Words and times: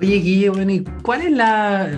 Oye, 0.00 0.16
Guille, 0.16 0.50
bueno, 0.50 0.72
¿y 0.72 0.84
cuál 1.02 1.22
es 1.22 1.30
la, 1.30 1.88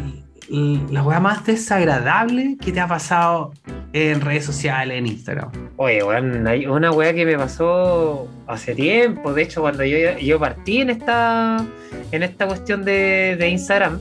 la 0.48 1.02
weá 1.02 1.18
más 1.18 1.44
desagradable 1.44 2.56
que 2.60 2.70
te 2.70 2.78
ha 2.78 2.86
pasado 2.86 3.52
en 3.92 4.20
redes 4.20 4.44
sociales, 4.44 4.98
en 4.98 5.06
Instagram? 5.06 5.50
Oye, 5.76 6.02
bueno, 6.04 6.48
hay 6.48 6.66
una 6.66 6.92
weá 6.92 7.12
que 7.12 7.26
me 7.26 7.36
pasó 7.36 8.28
hace 8.46 8.76
tiempo. 8.76 9.32
De 9.32 9.42
hecho, 9.42 9.62
cuando 9.62 9.84
yo, 9.84 10.16
yo 10.18 10.38
partí 10.38 10.80
en 10.80 10.90
esta, 10.90 11.66
en 12.12 12.22
esta 12.22 12.46
cuestión 12.46 12.84
de, 12.84 13.48
Instagram, 13.50 14.00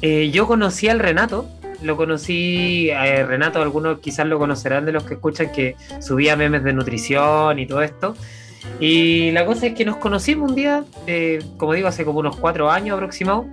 eh, 0.00 0.30
yo 0.30 0.46
conocí 0.46 0.88
al 0.88 0.98
Renato. 0.98 1.48
Lo 1.82 1.96
conocí, 1.96 2.90
eh, 2.90 3.26
Renato, 3.26 3.60
algunos 3.60 3.98
quizás 3.98 4.26
lo 4.26 4.38
conocerán 4.38 4.86
de 4.86 4.92
los 4.92 5.04
que 5.04 5.14
escuchan, 5.14 5.52
que 5.52 5.76
subía 6.00 6.36
memes 6.36 6.62
de 6.64 6.72
nutrición 6.72 7.58
y 7.58 7.66
todo 7.66 7.82
esto. 7.82 8.16
Y 8.80 9.30
la 9.32 9.44
cosa 9.44 9.66
es 9.66 9.74
que 9.74 9.84
nos 9.84 9.96
conocimos 9.96 10.50
un 10.50 10.56
día, 10.56 10.84
eh, 11.06 11.42
como 11.56 11.72
digo, 11.74 11.88
hace 11.88 12.04
como 12.04 12.20
unos 12.20 12.36
cuatro 12.36 12.70
años 12.70 12.94
aproximado. 12.94 13.46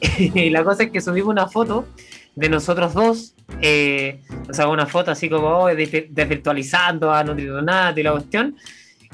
y 0.18 0.50
la 0.50 0.64
cosa 0.64 0.84
es 0.84 0.90
que 0.90 1.00
subimos 1.00 1.30
una 1.30 1.48
foto 1.48 1.86
de 2.34 2.48
nosotros 2.48 2.94
dos, 2.94 3.34
eh, 3.60 4.20
o 4.48 4.54
sea, 4.54 4.68
una 4.68 4.86
foto 4.86 5.10
así 5.10 5.28
como 5.28 5.46
oh, 5.48 5.66
de- 5.66 6.08
desvirtualizando 6.10 7.12
a 7.12 7.22
Nutridonato 7.24 8.00
y 8.00 8.02
la 8.02 8.12
cuestión. 8.12 8.56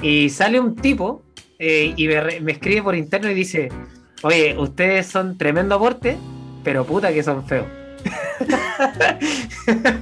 Y 0.01 0.29
sale 0.31 0.61
un 0.61 0.77
tipo 0.77 1.23
eh, 1.59 1.93
y 1.97 2.07
me 2.07 2.53
escribe 2.53 2.83
por 2.83 2.95
interno 2.95 3.31
y 3.31 3.35
dice: 3.35 3.69
Oye, 4.23 4.57
ustedes 4.57 5.07
son 5.07 5.37
tremendo 5.37 5.75
aporte, 5.75 6.17
pero 6.63 6.85
puta 6.85 7.13
que 7.13 7.23
son 7.23 7.47
feos. 7.47 7.67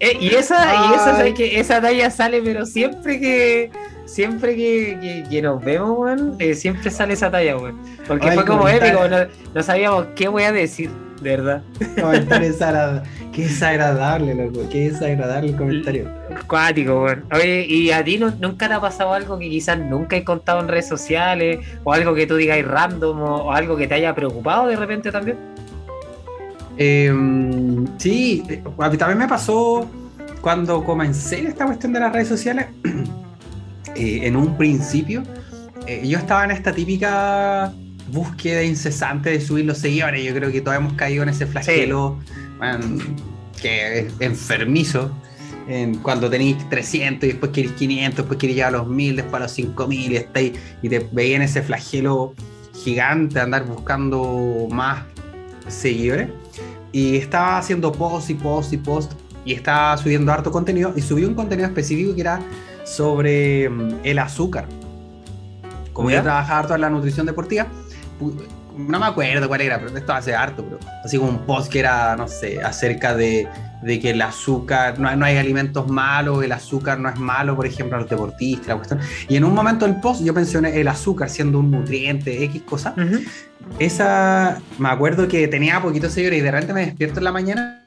Eh, 0.00 0.16
y 0.20 0.28
esa, 0.28 0.86
y 0.90 0.94
esa, 0.94 1.04
¿sabes 1.04 1.20
Ay. 1.22 1.34
qué? 1.34 1.60
esa 1.60 1.80
talla 1.80 2.10
sale, 2.10 2.40
pero 2.42 2.64
siempre 2.64 3.20
que 3.20 3.70
siempre 4.06 4.56
que, 4.56 4.96
que- 5.00 5.24
que 5.28 5.42
nos 5.42 5.62
vemos, 5.62 5.98
weón, 5.98 6.36
eh, 6.38 6.54
siempre 6.54 6.90
sale 6.90 7.14
esa 7.14 7.30
talla, 7.30 7.56
weón. 7.56 7.78
Porque 8.06 8.28
Ay, 8.30 8.36
fue 8.36 8.44
como 8.46 8.68
épico, 8.68 9.08
no, 9.08 9.16
no 9.54 9.62
sabíamos 9.62 10.06
qué 10.14 10.28
voy 10.28 10.44
a 10.44 10.52
decir, 10.52 10.90
de 11.20 11.30
verdad. 11.36 11.62
Comentario 12.00 12.48
desagrada- 12.48 13.02
Qué 13.32 13.42
desagradable, 13.44 14.34
loco. 14.34 14.68
Qué 14.70 14.90
desagradable 14.90 15.50
el 15.50 15.56
comentario. 15.56 16.10
Cuático, 16.48 17.02
weón. 17.04 17.24
Oye, 17.32 17.66
¿y 17.68 17.90
a 17.90 18.02
ti 18.02 18.18
no- 18.18 18.32
nunca 18.40 18.68
te 18.68 18.74
ha 18.74 18.80
pasado 18.80 19.12
algo 19.12 19.38
que 19.38 19.48
quizás 19.50 19.78
nunca 19.78 20.16
he 20.16 20.24
contado 20.24 20.60
en 20.60 20.68
redes 20.68 20.88
sociales? 20.88 21.58
O 21.84 21.92
algo 21.92 22.14
que 22.14 22.26
tú 22.26 22.36
digas 22.36 22.64
random, 22.64 23.20
o, 23.22 23.36
o 23.46 23.52
algo 23.52 23.76
que 23.76 23.86
te 23.88 23.94
haya 23.94 24.14
preocupado 24.14 24.68
de 24.68 24.76
repente 24.76 25.12
también? 25.12 25.36
Eh, 26.78 27.12
sí, 27.98 28.44
eh, 28.48 28.62
a 28.78 28.88
mí 28.88 28.96
también 28.96 29.18
me 29.18 29.28
pasó 29.28 29.88
cuando 30.40 30.84
comencé 30.84 31.40
en 31.40 31.48
esta 31.48 31.66
cuestión 31.66 31.92
de 31.92 32.00
las 32.00 32.12
redes 32.12 32.28
sociales. 32.28 32.66
eh, 33.94 34.20
en 34.22 34.36
un 34.36 34.56
principio, 34.56 35.22
eh, 35.86 36.06
yo 36.06 36.18
estaba 36.18 36.44
en 36.44 36.52
esta 36.52 36.72
típica 36.72 37.72
búsqueda 38.12 38.62
incesante 38.62 39.30
de 39.30 39.40
subir 39.40 39.64
los 39.64 39.78
seguidores. 39.78 40.24
Yo 40.24 40.34
creo 40.34 40.50
que 40.50 40.60
todos 40.60 40.76
hemos 40.76 40.92
caído 40.94 41.22
en 41.22 41.30
ese 41.30 41.46
flagelo 41.46 42.18
man, 42.58 42.98
que 43.60 44.00
es 44.00 44.12
enfermizo. 44.20 45.10
En 45.66 45.96
cuando 45.96 46.30
tenéis 46.30 46.56
300 46.70 47.24
y 47.24 47.32
después 47.32 47.52
queréis 47.52 47.74
500, 47.74 48.16
después 48.16 48.38
queréis 48.38 48.56
llegar 48.56 48.74
a 48.74 48.78
los 48.78 48.88
1000, 48.88 49.16
después 49.16 49.34
a 49.34 49.40
los 49.40 49.52
5000 49.52 50.12
y, 50.12 50.16
estáis, 50.16 50.52
y 50.80 50.88
te 50.88 51.06
veis 51.12 51.36
en 51.36 51.42
ese 51.42 51.60
flagelo 51.60 52.32
gigante 52.72 53.38
andar 53.38 53.66
buscando 53.66 54.66
más 54.70 55.04
seguidores. 55.66 56.30
Y 56.92 57.16
estaba 57.16 57.58
haciendo 57.58 57.92
post 57.92 58.30
y 58.30 58.34
post 58.34 58.72
y 58.72 58.76
post 58.78 59.12
y 59.44 59.54
estaba 59.54 59.96
subiendo 59.96 60.32
harto 60.32 60.50
contenido 60.50 60.92
y 60.96 61.00
subí 61.00 61.24
un 61.24 61.34
contenido 61.34 61.68
específico 61.68 62.14
que 62.14 62.20
era 62.20 62.40
sobre 62.84 63.68
mm, 63.68 64.00
el 64.04 64.18
azúcar. 64.18 64.66
Como 65.92 66.10
¿Ya? 66.10 66.16
yo 66.16 66.22
trabajaba 66.22 66.60
harto 66.60 66.74
en 66.74 66.80
la 66.80 66.90
nutrición 66.90 67.26
deportiva, 67.26 67.66
no 68.76 69.00
me 69.00 69.06
acuerdo 69.06 69.48
cuál 69.48 69.60
era, 69.60 69.78
pero 69.78 69.96
esto 69.96 70.12
hace 70.12 70.34
harto, 70.34 70.64
pero 70.64 70.78
así 71.04 71.18
como 71.18 71.30
un 71.30 71.38
post 71.38 71.70
que 71.70 71.80
era, 71.80 72.14
no 72.16 72.28
sé, 72.28 72.62
acerca 72.62 73.14
de, 73.14 73.48
de 73.82 74.00
que 74.00 74.10
el 74.10 74.20
azúcar, 74.22 74.98
no, 74.98 75.08
hay- 75.08 75.16
no 75.16 75.24
hay 75.24 75.36
alimentos 75.36 75.88
malos, 75.88 76.42
el 76.44 76.52
azúcar 76.52 76.98
no 76.98 77.08
es 77.08 77.18
malo, 77.18 77.54
por 77.56 77.66
ejemplo, 77.66 77.96
a 77.96 78.00
los 78.00 78.10
deportistas, 78.10 78.68
la 78.68 78.76
cuestión. 78.76 79.00
Y 79.28 79.36
en 79.36 79.44
un 79.44 79.54
momento 79.54 79.86
del 79.86 80.00
post 80.00 80.22
yo 80.24 80.32
mencioné 80.32 80.80
el 80.80 80.88
azúcar 80.88 81.30
siendo 81.30 81.58
un 81.60 81.70
nutriente, 81.70 82.42
X 82.44 82.62
cosa, 82.62 82.94
esa, 83.78 84.60
me 84.78 84.88
acuerdo 84.88 85.28
que 85.28 85.46
tenía 85.48 85.80
poquitos 85.80 86.12
seguidores 86.12 86.40
y 86.40 86.42
de 86.42 86.50
repente 86.50 86.72
me 86.74 86.86
despierto 86.86 87.20
en 87.20 87.24
la 87.24 87.32
mañana 87.32 87.84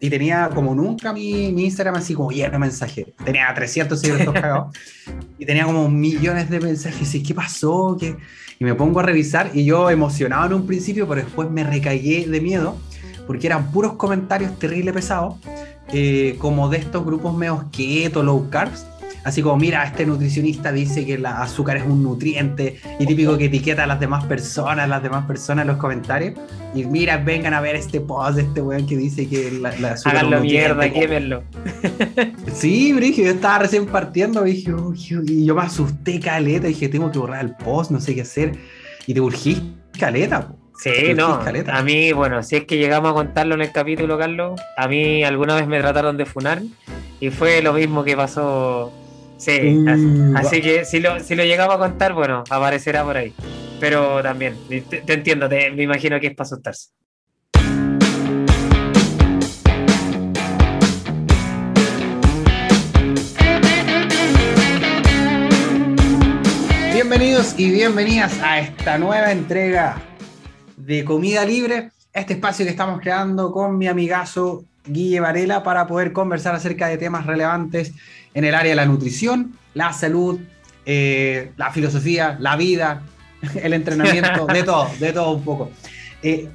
y 0.00 0.08
tenía 0.08 0.48
como 0.54 0.74
nunca 0.74 1.12
mi, 1.12 1.52
mi 1.52 1.64
Instagram 1.64 1.96
así 1.96 2.14
como 2.14 2.30
lleno 2.30 2.52
de 2.52 2.58
mensajes. 2.58 3.06
Tenía 3.24 3.52
300 3.54 4.00
seguidores 4.00 4.28
cagados 4.32 4.74
y 5.38 5.44
tenía 5.44 5.64
como 5.64 5.88
millones 5.90 6.48
de 6.50 6.58
mensajes. 6.60 7.14
Y 7.14 7.22
¿qué 7.22 7.34
pasó? 7.34 7.96
¿Qué? 8.00 8.16
Y 8.58 8.64
me 8.64 8.74
pongo 8.74 9.00
a 9.00 9.02
revisar 9.02 9.50
y 9.54 9.64
yo 9.64 9.90
emocionado 9.90 10.46
en 10.46 10.54
un 10.54 10.66
principio, 10.66 11.06
pero 11.06 11.22
después 11.22 11.50
me 11.50 11.64
recagué 11.64 12.26
de 12.26 12.40
miedo 12.40 12.76
porque 13.30 13.46
eran 13.46 13.70
puros 13.70 13.92
comentarios 13.92 14.58
terrible 14.58 14.92
pesados, 14.92 15.36
eh, 15.92 16.34
como 16.40 16.68
de 16.68 16.78
estos 16.78 17.04
grupos 17.06 17.32
medios 17.32 17.62
keto, 17.70 18.24
low 18.24 18.50
carbs. 18.50 18.84
Así 19.22 19.40
como, 19.40 19.56
mira, 19.56 19.84
este 19.84 20.04
nutricionista 20.04 20.72
dice 20.72 21.06
que 21.06 21.14
el 21.14 21.24
azúcar 21.24 21.76
es 21.76 21.84
un 21.84 22.02
nutriente 22.02 22.80
y 22.98 23.06
típico 23.06 23.38
que 23.38 23.44
etiqueta 23.44 23.84
a 23.84 23.86
las 23.86 24.00
demás 24.00 24.24
personas, 24.24 24.88
las 24.88 25.00
demás 25.00 25.26
personas 25.26 25.62
en 25.62 25.68
los 25.68 25.76
comentarios. 25.76 26.40
Y 26.74 26.84
mira, 26.86 27.18
vengan 27.18 27.54
a 27.54 27.60
ver 27.60 27.76
este 27.76 28.00
post 28.00 28.34
de 28.34 28.42
este 28.42 28.62
weón 28.62 28.84
que 28.84 28.96
dice 28.96 29.28
que 29.28 29.52
la, 29.52 29.78
la 29.78 29.92
azúcar 29.92 30.16
es 30.16 30.22
un 30.22 30.34
Háganlo 30.34 30.40
mierda, 30.40 30.90
quémenlo. 30.90 31.44
Sí, 32.52 32.92
Brigio, 32.92 33.26
yo 33.26 33.30
estaba 33.30 33.60
recién 33.60 33.86
partiendo 33.86 34.42
dije, 34.42 34.74
uy, 34.74 34.98
y 35.28 35.44
yo 35.44 35.54
me 35.54 35.62
asusté 35.62 36.18
caleta, 36.18 36.66
dije, 36.66 36.88
tengo 36.88 37.12
que 37.12 37.20
borrar 37.20 37.44
el 37.44 37.54
post, 37.54 37.92
no 37.92 38.00
sé 38.00 38.12
qué 38.12 38.22
hacer. 38.22 38.58
Y 39.06 39.14
te 39.14 39.20
urgís 39.20 39.62
caleta, 39.96 40.48
po. 40.48 40.59
Sí, 40.82 41.12
no. 41.14 41.40
A 41.72 41.82
mí, 41.82 42.12
bueno, 42.12 42.42
si 42.42 42.56
es 42.56 42.64
que 42.64 42.78
llegamos 42.78 43.10
a 43.10 43.14
contarlo 43.14 43.54
en 43.54 43.60
el 43.62 43.72
capítulo, 43.72 44.16
Carlos, 44.18 44.58
a 44.76 44.88
mí 44.88 45.22
alguna 45.24 45.54
vez 45.56 45.66
me 45.66 45.78
trataron 45.78 46.16
de 46.16 46.24
funar 46.24 46.62
y 47.20 47.30
fue 47.30 47.60
lo 47.60 47.72
mismo 47.74 48.02
que 48.04 48.16
pasó. 48.16 48.92
Sí, 49.36 49.58
Uh, 49.78 49.88
así, 50.36 50.46
así 50.46 50.60
que 50.62 50.84
si 50.84 51.00
lo, 51.00 51.18
si 51.20 51.34
lo 51.34 51.44
llegamos 51.44 51.74
a 51.74 51.78
contar, 51.78 52.12
bueno, 52.12 52.44
aparecerá 52.50 53.04
por 53.04 53.16
ahí. 53.16 53.32
Pero 53.78 54.22
también, 54.22 54.54
te, 54.68 54.80
te 55.02 55.12
entiendo, 55.14 55.48
te- 55.48 55.70
me 55.70 55.82
imagino 55.82 56.20
que 56.20 56.28
es 56.28 56.34
para 56.34 56.46
asustarse. 56.46 56.88
Bienvenidos 66.92 67.54
y 67.58 67.70
bienvenidas 67.70 68.38
a 68.42 68.60
esta 68.60 68.98
nueva 68.98 69.32
entrega 69.32 69.96
de 70.90 71.04
Comida 71.04 71.44
Libre, 71.44 71.92
este 72.12 72.32
espacio 72.32 72.64
que 72.64 72.72
estamos 72.72 73.00
creando 73.00 73.52
con 73.52 73.78
mi 73.78 73.86
amigazo 73.86 74.64
Guille 74.84 75.20
Varela 75.20 75.62
para 75.62 75.86
poder 75.86 76.12
conversar 76.12 76.52
acerca 76.56 76.88
de 76.88 76.98
temas 76.98 77.26
relevantes 77.26 77.92
en 78.34 78.44
el 78.44 78.56
área 78.56 78.70
de 78.70 78.74
la 78.74 78.86
nutrición, 78.86 79.56
la 79.72 79.92
salud, 79.92 80.40
eh, 80.84 81.52
la 81.56 81.70
filosofía, 81.70 82.36
la 82.40 82.56
vida, 82.56 83.02
el 83.62 83.72
entrenamiento, 83.72 84.46
de 84.46 84.64
todo, 84.64 84.90
de 84.98 85.12
todo 85.12 85.30
un 85.30 85.44
poco. 85.44 85.70
Eh, 86.24 86.48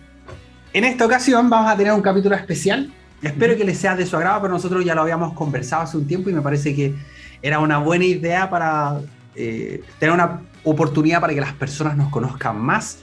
en 0.74 0.84
esta 0.84 1.06
ocasión 1.06 1.50
vamos 1.50 1.72
a 1.72 1.78
tener 1.78 1.94
un 1.94 2.01
capítulo 2.01 2.35
especial. 2.35 2.91
Espero 3.22 3.56
que 3.56 3.63
les 3.63 3.78
sea 3.78 3.95
de 3.95 4.06
su 4.06 4.18
agrado, 4.18 4.41
pero 4.41 4.53
nosotros 4.53 4.84
ya 4.84 4.95
lo 4.95 5.03
habíamos 5.03 5.31
conversado 5.31 5.84
hace 5.84 5.95
un 5.95 6.07
tiempo 6.07 6.29
y 6.29 6.34
me 6.34 6.41
parece 6.41 6.75
que 6.75 6.94
era 7.41 7.59
una 7.59 7.78
buena 7.78 8.03
idea 8.03 8.50
para 8.50 9.00
eh, 9.34 9.81
tener 9.97 10.13
una 10.13 10.41
oportunidad 10.66 11.22
para 11.22 11.34
que 11.34 11.40
las 11.40 11.53
personas 11.53 11.95
nos 11.95 12.09
conozcan 12.09 12.59
más. 12.59 13.00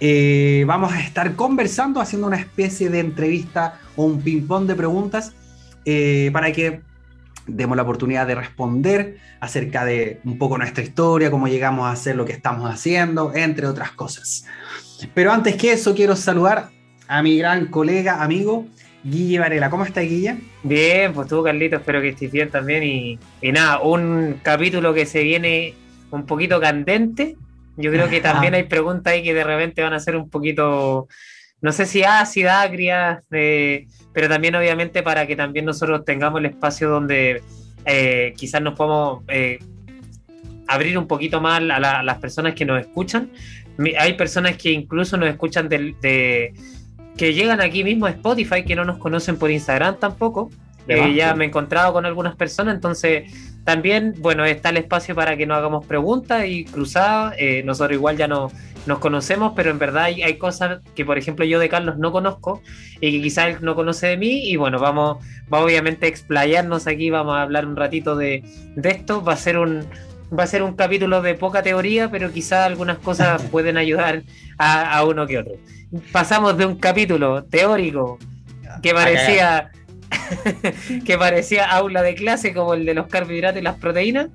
Eh, 0.00 0.64
vamos 0.66 0.92
a 0.92 1.00
estar 1.00 1.34
conversando, 1.34 2.00
haciendo 2.00 2.26
una 2.26 2.36
especie 2.36 2.88
de 2.88 3.00
entrevista 3.00 3.80
o 3.96 4.04
un 4.04 4.22
ping-pong 4.22 4.66
de 4.66 4.76
preguntas 4.76 5.32
eh, 5.84 6.30
para 6.32 6.52
que 6.52 6.82
demos 7.48 7.76
la 7.76 7.82
oportunidad 7.82 8.26
de 8.26 8.34
responder 8.34 9.16
acerca 9.40 9.84
de 9.84 10.20
un 10.24 10.38
poco 10.38 10.58
nuestra 10.58 10.84
historia, 10.84 11.30
cómo 11.30 11.48
llegamos 11.48 11.86
a 11.86 11.92
hacer 11.92 12.14
lo 12.14 12.24
que 12.24 12.32
estamos 12.32 12.70
haciendo, 12.70 13.32
entre 13.34 13.66
otras 13.66 13.92
cosas. 13.92 14.44
Pero 15.14 15.32
antes 15.32 15.56
que 15.56 15.72
eso, 15.72 15.94
quiero 15.94 16.14
saludar 16.14 16.70
a 17.08 17.22
mi 17.22 17.38
gran 17.38 17.66
colega, 17.66 18.22
amigo, 18.22 18.66
Guille 19.02 19.38
Varela. 19.38 19.70
¿Cómo 19.70 19.84
está, 19.84 20.00
Guille? 20.00 20.36
Bien, 20.62 21.12
pues 21.12 21.28
tú, 21.28 21.42
Carlito, 21.42 21.76
espero 21.76 22.00
que 22.00 22.10
estés 22.10 22.30
bien 22.30 22.50
también. 22.50 22.82
Y, 22.82 23.18
y 23.40 23.52
nada, 23.52 23.80
un 23.80 24.40
capítulo 24.42 24.92
que 24.92 25.06
se 25.06 25.22
viene 25.22 25.74
un 26.10 26.26
poquito 26.26 26.60
candente. 26.60 27.36
Yo 27.80 27.90
creo 27.92 28.08
que 28.08 28.20
también 28.20 28.54
hay 28.54 28.64
preguntas 28.64 29.12
ahí 29.12 29.22
que 29.22 29.32
de 29.32 29.44
repente 29.44 29.82
van 29.82 29.92
a 29.94 30.00
ser 30.00 30.16
un 30.16 30.28
poquito, 30.28 31.06
no 31.60 31.72
sé 31.72 31.86
si 31.86 32.02
ácidas, 32.02 32.64
agrias, 32.66 33.22
eh, 33.30 33.86
pero 34.12 34.28
también 34.28 34.54
obviamente 34.56 35.02
para 35.02 35.26
que 35.26 35.36
también 35.36 35.64
nosotros 35.64 36.04
tengamos 36.04 36.40
el 36.40 36.46
espacio 36.46 36.88
donde 36.90 37.42
eh, 37.84 38.34
quizás 38.36 38.60
nos 38.60 38.74
podamos 38.74 39.22
eh, 39.28 39.60
abrir 40.66 40.98
un 40.98 41.06
poquito 41.06 41.40
más 41.40 41.58
a, 41.58 41.60
la- 41.60 42.00
a 42.00 42.02
las 42.02 42.18
personas 42.18 42.54
que 42.54 42.64
nos 42.64 42.80
escuchan. 42.80 43.30
Hay 43.98 44.14
personas 44.14 44.56
que 44.56 44.70
incluso 44.72 45.16
nos 45.16 45.28
escuchan 45.28 45.68
del- 45.68 45.94
de, 46.00 46.52
que 47.16 47.32
llegan 47.32 47.60
aquí 47.60 47.84
mismo 47.84 48.06
a 48.06 48.10
Spotify, 48.10 48.64
que 48.64 48.74
no 48.76 48.84
nos 48.84 48.98
conocen 48.98 49.38
por 49.38 49.50
Instagram 49.50 49.98
tampoco. 49.98 50.50
De 50.86 50.98
Eh, 51.00 51.14
ya 51.14 51.32
sí. 51.32 51.38
me 51.38 51.44
he 51.44 51.48
encontrado 51.48 51.92
con 51.92 52.06
algunas 52.06 52.34
personas, 52.34 52.74
entonces 52.74 53.47
también, 53.68 54.14
bueno, 54.16 54.46
está 54.46 54.70
el 54.70 54.78
espacio 54.78 55.14
para 55.14 55.36
que 55.36 55.44
nos 55.44 55.58
hagamos 55.58 55.84
preguntas 55.84 56.46
y 56.46 56.64
cruzadas. 56.64 57.34
Eh, 57.36 57.62
nosotros 57.66 57.98
igual 57.98 58.16
ya 58.16 58.26
no, 58.26 58.50
nos 58.86 58.98
conocemos, 58.98 59.52
pero 59.54 59.70
en 59.70 59.78
verdad 59.78 60.04
hay, 60.04 60.38
cosas 60.38 60.80
que, 60.94 61.04
por 61.04 61.18
ejemplo, 61.18 61.44
yo 61.44 61.58
de 61.58 61.68
Carlos 61.68 61.98
no 61.98 62.10
conozco 62.10 62.62
y 62.98 63.12
que 63.12 63.20
quizás 63.20 63.48
él 63.48 63.56
no 63.60 63.74
conoce 63.74 64.06
de 64.06 64.16
mí. 64.16 64.48
Y 64.48 64.56
bueno, 64.56 64.78
vamos, 64.78 65.22
vamos 65.50 65.66
obviamente 65.66 66.06
a 66.06 66.08
explayarnos 66.08 66.86
aquí, 66.86 67.10
vamos 67.10 67.36
a 67.36 67.42
hablar 67.42 67.66
un 67.66 67.76
ratito 67.76 68.16
de, 68.16 68.42
de 68.74 68.88
esto. 68.88 69.22
Va 69.22 69.34
a 69.34 69.36
ser 69.36 69.58
un, 69.58 69.84
va 70.32 70.44
a 70.44 70.46
ser 70.46 70.62
un 70.62 70.72
capítulo 70.74 71.20
de 71.20 71.34
poca 71.34 71.62
teoría, 71.62 72.10
pero 72.10 72.32
quizás 72.32 72.64
algunas 72.64 72.96
cosas 72.96 73.42
pueden 73.50 73.76
ayudar 73.76 74.22
a, 74.56 74.96
a, 74.96 75.04
uno 75.04 75.26
que 75.26 75.40
otro. 75.40 75.52
Pasamos 76.10 76.56
de 76.56 76.64
un 76.64 76.76
capítulo 76.76 77.44
teórico 77.44 78.18
que 78.82 78.94
parecía 78.94 79.72
que 81.04 81.18
parecía 81.18 81.70
aula 81.70 82.02
de 82.02 82.14
clase 82.14 82.54
como 82.54 82.74
el 82.74 82.84
de 82.86 82.94
los 82.94 83.06
carbohidratos 83.06 83.60
y 83.60 83.64
las 83.64 83.76
proteínas. 83.76 84.28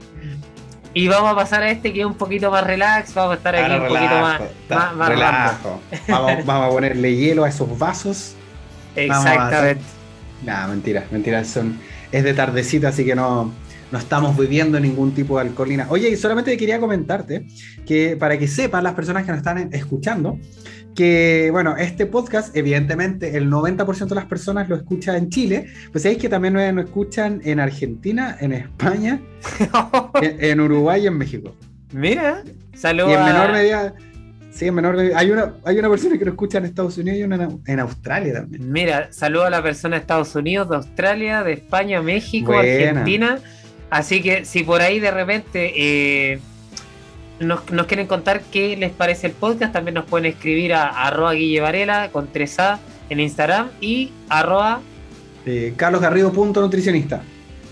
Y 0.96 1.08
vamos 1.08 1.32
a 1.32 1.36
pasar 1.36 1.64
a 1.64 1.72
este 1.72 1.92
que 1.92 2.02
es 2.02 2.06
un 2.06 2.14
poquito 2.14 2.52
más 2.52 2.64
relax, 2.64 3.16
vamos 3.16 3.34
a 3.34 3.38
estar 3.38 3.56
aquí 3.56 3.74
un 3.74 3.88
poquito 3.88 4.22
más, 4.22 4.42
más, 4.96 5.10
relajo. 5.10 5.82
Vamos, 6.08 6.46
vamos, 6.46 6.68
a 6.68 6.70
ponerle 6.70 7.16
hielo 7.16 7.44
a 7.44 7.50
esos 7.50 7.80
vasos. 7.80 8.36
Exactamente. 8.96 9.82
Nada, 10.44 10.68
mentira, 10.68 11.06
mentira, 11.10 11.44
son, 11.46 11.80
es 12.12 12.24
de 12.24 12.34
tardecita, 12.34 12.90
así 12.90 13.06
que 13.06 13.16
no, 13.16 13.52
no 13.92 14.00
estamos 14.00 14.36
viviendo 14.38 14.80
ningún 14.80 15.14
tipo 15.14 15.36
de 15.38 15.48
alcoholina. 15.48 15.86
Oye, 15.90 16.10
y 16.10 16.18
solamente 16.18 16.58
quería 16.58 16.80
comentarte 16.80 17.46
que 17.86 18.18
para 18.18 18.38
que 18.38 18.48
sepan 18.48 18.84
las 18.84 18.94
personas 18.94 19.24
que 19.24 19.32
nos 19.32 19.38
están 19.38 19.70
escuchando, 19.72 20.40
que, 20.94 21.50
bueno, 21.52 21.76
este 21.78 22.06
podcast, 22.06 22.56
evidentemente, 22.56 23.36
el 23.38 23.50
90% 23.50 24.08
de 24.08 24.16
las 24.16 24.26
personas 24.26 24.70
lo 24.70 24.76
escucha 24.76 25.18
en 25.18 25.30
Chile, 25.30 25.68
pues 25.92 26.04
sabéis 26.04 26.22
que 26.22 26.30
también 26.30 26.54
nos 26.54 26.86
escuchan 26.86 27.42
en 27.44 27.60
Argentina, 27.60 28.38
en 28.40 28.54
España, 28.54 29.22
en, 30.22 30.60
Uruguay 30.60 31.04
y 31.04 31.08
en 31.08 31.18
México. 31.18 31.56
Mira, 31.92 32.44
saludos. 32.76 33.12
Y 33.12 33.14
en 33.14 33.26
menor 33.26 33.52
medida, 33.52 33.94
sí, 34.52 34.68
en 34.68 34.76
menor 34.76 34.98
medida, 34.98 35.18
hay 35.18 35.32
una, 35.32 35.54
hay 35.66 35.80
una 35.80 35.90
persona 35.90 36.18
que 36.18 36.26
lo 36.26 36.32
escucha 36.32 36.58
en 36.60 36.66
Estados 36.66 36.98
Unidos 36.98 37.20
y 37.20 37.24
una 37.24 37.50
en, 37.66 37.80
Australia 37.80 38.34
también. 38.34 38.72
Mira, 38.72 39.12
saludo 39.12 39.46
a 39.46 39.50
la 39.50 39.62
persona 39.62 39.96
de 39.96 40.02
Estados 40.02 40.36
Unidos, 40.36 40.70
de 40.70 40.76
Australia, 40.78 41.44
de 41.44 41.54
España, 41.54 42.02
México, 42.02 42.54
Argentina. 42.54 43.40
Así 43.90 44.22
que 44.22 44.46
si 44.46 44.64
por 44.64 44.82
ahí 44.82 45.00
de 45.00 45.12
repente... 45.12 45.74
Eh, 45.76 46.40
nos, 47.40 47.62
quieren 47.88 48.08
contar 48.08 48.42
qué 48.52 48.78
les 48.78 48.92
parece 48.92 49.28
el 49.28 49.34
podcast, 49.34 49.74
también 49.74 49.96
nos 49.96 50.06
pueden 50.06 50.26
escribir 50.26 50.74
a, 50.74 50.88
arroba 50.88 51.34
Guille 51.34 51.62
Varela 51.62 52.10
con 52.12 52.32
3A 52.32 52.80
en 53.10 53.20
Instagram 53.20 53.70
y 53.82 54.12
arroba 54.30 54.82
eh, 55.46 55.74
carlosgarrido.nutricionista. 55.76 57.24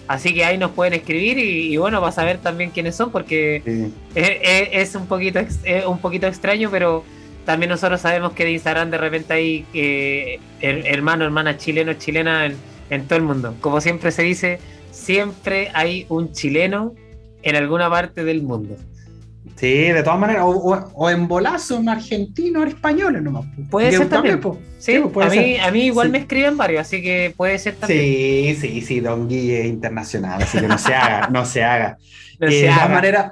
Así 0.08 0.34
que 0.34 0.44
ahí 0.44 0.58
nos 0.58 0.72
pueden 0.72 0.94
escribir 0.94 1.38
y, 1.40 1.78
bueno, 1.78 2.02
vas 2.02 2.18
a 2.18 2.26
ver 2.26 2.38
también 2.38 2.72
quiénes 2.72 2.96
son 2.96 3.12
porque 3.12 3.92
es, 4.14 4.96
un, 4.96 5.08
poquito, 5.08 5.40
un 5.88 6.00
poquito 6.00 6.28
extraño, 6.28 6.70
pero 6.70 7.06
también 7.46 7.70
nosotros 7.70 8.02
sabemos 8.02 8.34
que 8.34 8.44
de 8.44 8.52
Instagram 8.52 8.92
de 8.92 8.98
repente 8.98 9.34
hay 9.34 9.66
eh, 9.74 10.40
hermano, 10.60 11.24
hermana 11.24 11.58
chileno, 11.58 11.94
chilena 11.94 12.46
en, 12.46 12.58
en 12.90 13.08
todo 13.08 13.20
el 13.20 13.24
mundo. 13.24 13.56
Como 13.62 13.80
siempre 13.80 14.12
se 14.12 14.24
dice, 14.24 14.60
siempre 14.92 15.70
hay 15.74 16.06
un 16.10 16.34
chileno 16.34 16.94
en 17.42 17.56
alguna 17.56 17.90
parte 17.90 18.26
del 18.26 18.44
mundo. 18.44 18.76
Sí, 19.56 19.68
de 19.68 20.02
todas 20.02 20.20
maneras, 20.20 20.44
o, 20.46 21.10
en 21.10 21.28
bolazo, 21.28 21.78
un 21.78 21.88
argentino, 21.88 22.64
español 22.64 23.24
nomás. 23.24 23.46
Puede 23.70 23.92
ser 23.92 24.10
también. 24.10 24.42
sí, 24.80 24.96
a, 24.96 25.30
mí, 25.30 25.58
a 25.58 25.72
mí 25.72 25.86
igual 25.86 26.10
me 26.10 26.18
escriben 26.18 26.58
varios, 26.58 26.82
así 26.82 27.02
que 27.02 27.34
puede 27.38 27.60
ser 27.60 27.76
también. 27.76 28.56
Sí, 28.56 28.58
sí, 28.60 28.82
sí, 28.82 29.00
Don 29.00 29.30
Guille 29.30 29.62
es 29.62 29.68
internacional, 29.68 30.42
así 30.42 30.60
que 30.60 30.68
no 30.68 30.78
se 30.80 30.96
haga, 30.96 31.28
no 31.32 31.46
se 31.46 31.64
haga. 31.64 31.98
Eh, 32.40 32.64
de, 32.64 32.68
Todas 32.70 32.90
maneras, 32.90 33.32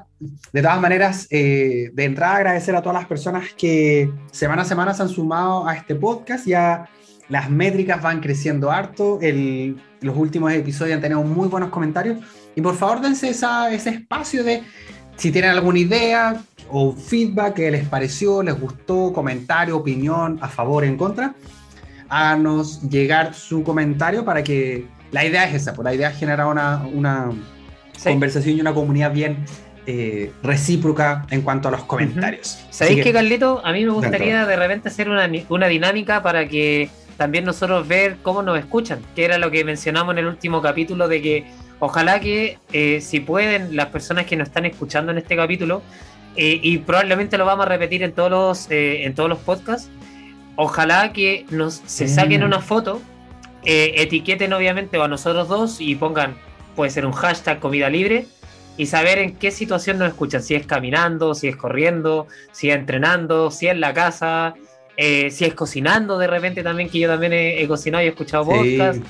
de 0.53 0.61
todas 0.61 0.79
maneras, 0.79 1.27
eh, 1.31 1.89
de 1.93 2.03
entrada 2.05 2.35
agradecer 2.35 2.75
a 2.75 2.81
todas 2.81 2.99
las 2.99 3.07
personas 3.07 3.45
que 3.57 4.11
semana 4.31 4.61
a 4.61 4.65
semana 4.65 4.93
se 4.93 5.01
han 5.01 5.09
sumado 5.09 5.67
a 5.67 5.75
este 5.75 5.95
podcast, 5.95 6.45
ya 6.45 6.87
las 7.27 7.49
métricas 7.49 8.03
van 8.03 8.19
creciendo 8.19 8.69
harto, 8.69 9.19
el, 9.21 9.81
los 10.01 10.15
últimos 10.15 10.53
episodios 10.53 10.95
han 10.95 11.01
tenido 11.01 11.23
muy 11.23 11.47
buenos 11.47 11.69
comentarios, 11.69 12.19
y 12.55 12.61
por 12.61 12.75
favor 12.75 13.01
dense 13.01 13.29
esa, 13.29 13.71
ese 13.71 13.89
espacio 13.89 14.43
de 14.43 14.61
si 15.19 15.31
tienen 15.31 15.51
alguna 15.51 15.79
idea 15.79 16.41
o 16.69 16.93
feedback 16.93 17.55
que 17.55 17.71
les 17.71 17.87
pareció, 17.87 18.41
les 18.41 18.59
gustó, 18.59 19.11
comentario, 19.13 19.77
opinión, 19.77 20.39
a 20.41 20.47
favor, 20.47 20.83
en 20.83 20.97
contra, 20.97 21.35
háganos 22.07 22.81
llegar 22.89 23.33
su 23.33 23.63
comentario 23.63 24.23
para 24.23 24.43
que 24.43 24.85
la 25.11 25.25
idea 25.25 25.45
es 25.45 25.55
esa, 25.55 25.71
por 25.71 25.83
pues 25.83 25.85
la 25.85 25.95
idea 25.95 26.09
es 26.09 26.17
generar 26.17 26.47
una, 26.47 26.85
una 26.93 27.31
conversación 28.03 28.57
y 28.57 28.61
una 28.61 28.73
comunidad 28.73 29.11
bien 29.11 29.45
eh, 29.85 30.31
recíproca 30.41 31.25
en 31.31 31.41
cuanto 31.41 31.67
a 31.67 31.71
los 31.71 31.83
comentarios. 31.83 32.63
¿Sabéis 32.69 33.03
que, 33.03 33.11
Carlito? 33.11 33.61
A 33.65 33.73
mí 33.73 33.83
me 33.83 33.91
gustaría 33.91 34.45
de 34.45 34.55
repente 34.55 34.87
hacer 34.87 35.09
una, 35.09 35.29
una, 35.49 35.67
dinámica 35.67 36.21
para 36.21 36.47
que 36.47 36.89
también 37.17 37.43
nosotros 37.43 37.87
ver 37.87 38.17
cómo 38.21 38.41
nos 38.41 38.57
escuchan, 38.57 38.99
que 39.15 39.25
era 39.25 39.37
lo 39.37 39.51
que 39.51 39.65
mencionamos 39.65 40.13
en 40.13 40.19
el 40.19 40.27
último 40.27 40.61
capítulo 40.61 41.07
de 41.07 41.21
que 41.21 41.45
Ojalá 41.79 42.19
que 42.19 42.57
eh, 42.73 42.99
si 43.01 43.21
pueden 43.21 43.75
las 43.75 43.87
personas 43.87 44.25
que 44.25 44.35
nos 44.35 44.49
están 44.49 44.65
escuchando 44.65 45.11
en 45.11 45.17
este 45.17 45.35
capítulo, 45.35 45.81
eh, 46.35 46.59
y 46.61 46.79
probablemente 46.79 47.37
lo 47.37 47.45
vamos 47.45 47.65
a 47.65 47.69
repetir 47.69 48.03
en 48.03 48.11
todos 48.11 48.29
los, 48.29 48.71
eh, 48.71 49.05
en 49.05 49.15
todos 49.15 49.29
los 49.29 49.39
podcasts, 49.39 49.89
ojalá 50.55 51.13
que 51.13 51.45
nos 51.49 51.81
se 51.85 52.07
saquen 52.07 52.43
una 52.43 52.59
foto, 52.59 53.01
etiqueten 53.63 54.53
obviamente 54.53 55.01
a 55.01 55.07
nosotros 55.07 55.47
dos 55.47 55.81
y 55.81 55.95
pongan, 55.95 56.35
puede 56.75 56.91
ser 56.91 57.05
un 57.05 57.13
hashtag 57.13 57.59
comida 57.59 57.89
libre, 57.89 58.25
y 58.77 58.85
saber 58.85 59.17
en 59.17 59.35
qué 59.35 59.51
situación 59.51 59.97
nos 59.97 60.09
escuchan, 60.09 60.41
si 60.41 60.55
es 60.55 60.65
caminando, 60.65 61.33
si 61.33 61.47
es 61.47 61.55
corriendo, 61.55 62.27
si 62.51 62.69
es 62.69 62.77
entrenando, 62.77 63.51
si 63.51 63.67
es 63.67 63.73
en 63.73 63.81
la 63.81 63.93
casa, 63.93 64.53
si 64.97 65.45
es 65.45 65.53
cocinando 65.53 66.17
de 66.17 66.27
repente 66.27 66.61
también, 66.61 66.89
que 66.89 66.99
yo 66.99 67.09
también 67.09 67.33
he, 67.33 67.65
cocinado 67.67 68.03
y 68.03 68.07
he 68.07 68.09
escuchado 68.09 68.45
podcasts. 68.45 69.01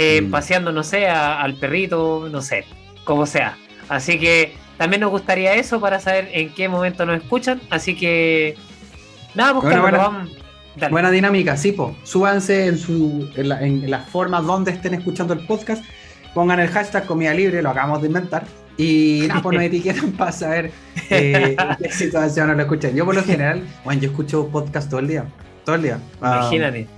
Eh, 0.00 0.22
mm. 0.22 0.30
paseando, 0.30 0.70
no 0.70 0.84
sé, 0.84 1.08
al 1.08 1.54
perrito, 1.56 2.28
no 2.30 2.40
sé, 2.40 2.64
como 3.02 3.26
sea. 3.26 3.58
Así 3.88 4.18
que 4.18 4.54
también 4.76 5.00
nos 5.00 5.10
gustaría 5.10 5.54
eso 5.54 5.80
para 5.80 5.98
saber 5.98 6.30
en 6.32 6.54
qué 6.54 6.68
momento 6.68 7.04
nos 7.04 7.20
escuchan. 7.20 7.60
Así 7.68 7.96
que, 7.96 8.56
nada, 9.34 9.60
pues 9.60 9.80
buena, 9.80 10.28
buena 10.88 11.10
dinámica, 11.10 11.56
sí, 11.56 11.72
po. 11.72 11.96
Súbanse 12.04 12.66
en, 12.66 12.78
su, 12.78 13.28
en, 13.34 13.48
la, 13.48 13.60
en 13.60 13.90
las 13.90 14.08
formas 14.08 14.46
donde 14.46 14.70
estén 14.70 14.94
escuchando 14.94 15.34
el 15.34 15.44
podcast. 15.46 15.84
Pongan 16.32 16.60
el 16.60 16.68
hashtag 16.68 17.04
comida 17.04 17.34
libre, 17.34 17.60
lo 17.60 17.70
acabamos 17.70 18.00
de 18.00 18.06
inventar. 18.06 18.44
Y 18.76 19.24
nada, 19.26 19.42
pues 19.42 19.56
nos 19.56 19.64
etiquetan 19.66 20.12
para 20.12 20.30
saber 20.30 20.70
eh, 21.10 21.56
qué 21.82 21.90
situación 21.90 22.56
lo 22.56 22.62
escuchan. 22.62 22.94
Yo 22.94 23.04
por 23.04 23.16
lo 23.16 23.24
general, 23.24 23.66
bueno, 23.84 24.00
yo 24.00 24.10
escucho 24.10 24.46
podcast 24.46 24.88
todo 24.88 25.00
el 25.00 25.08
día. 25.08 25.24
Todo 25.64 25.74
el 25.74 25.82
día. 25.82 25.98
Imagínate. 26.20 26.97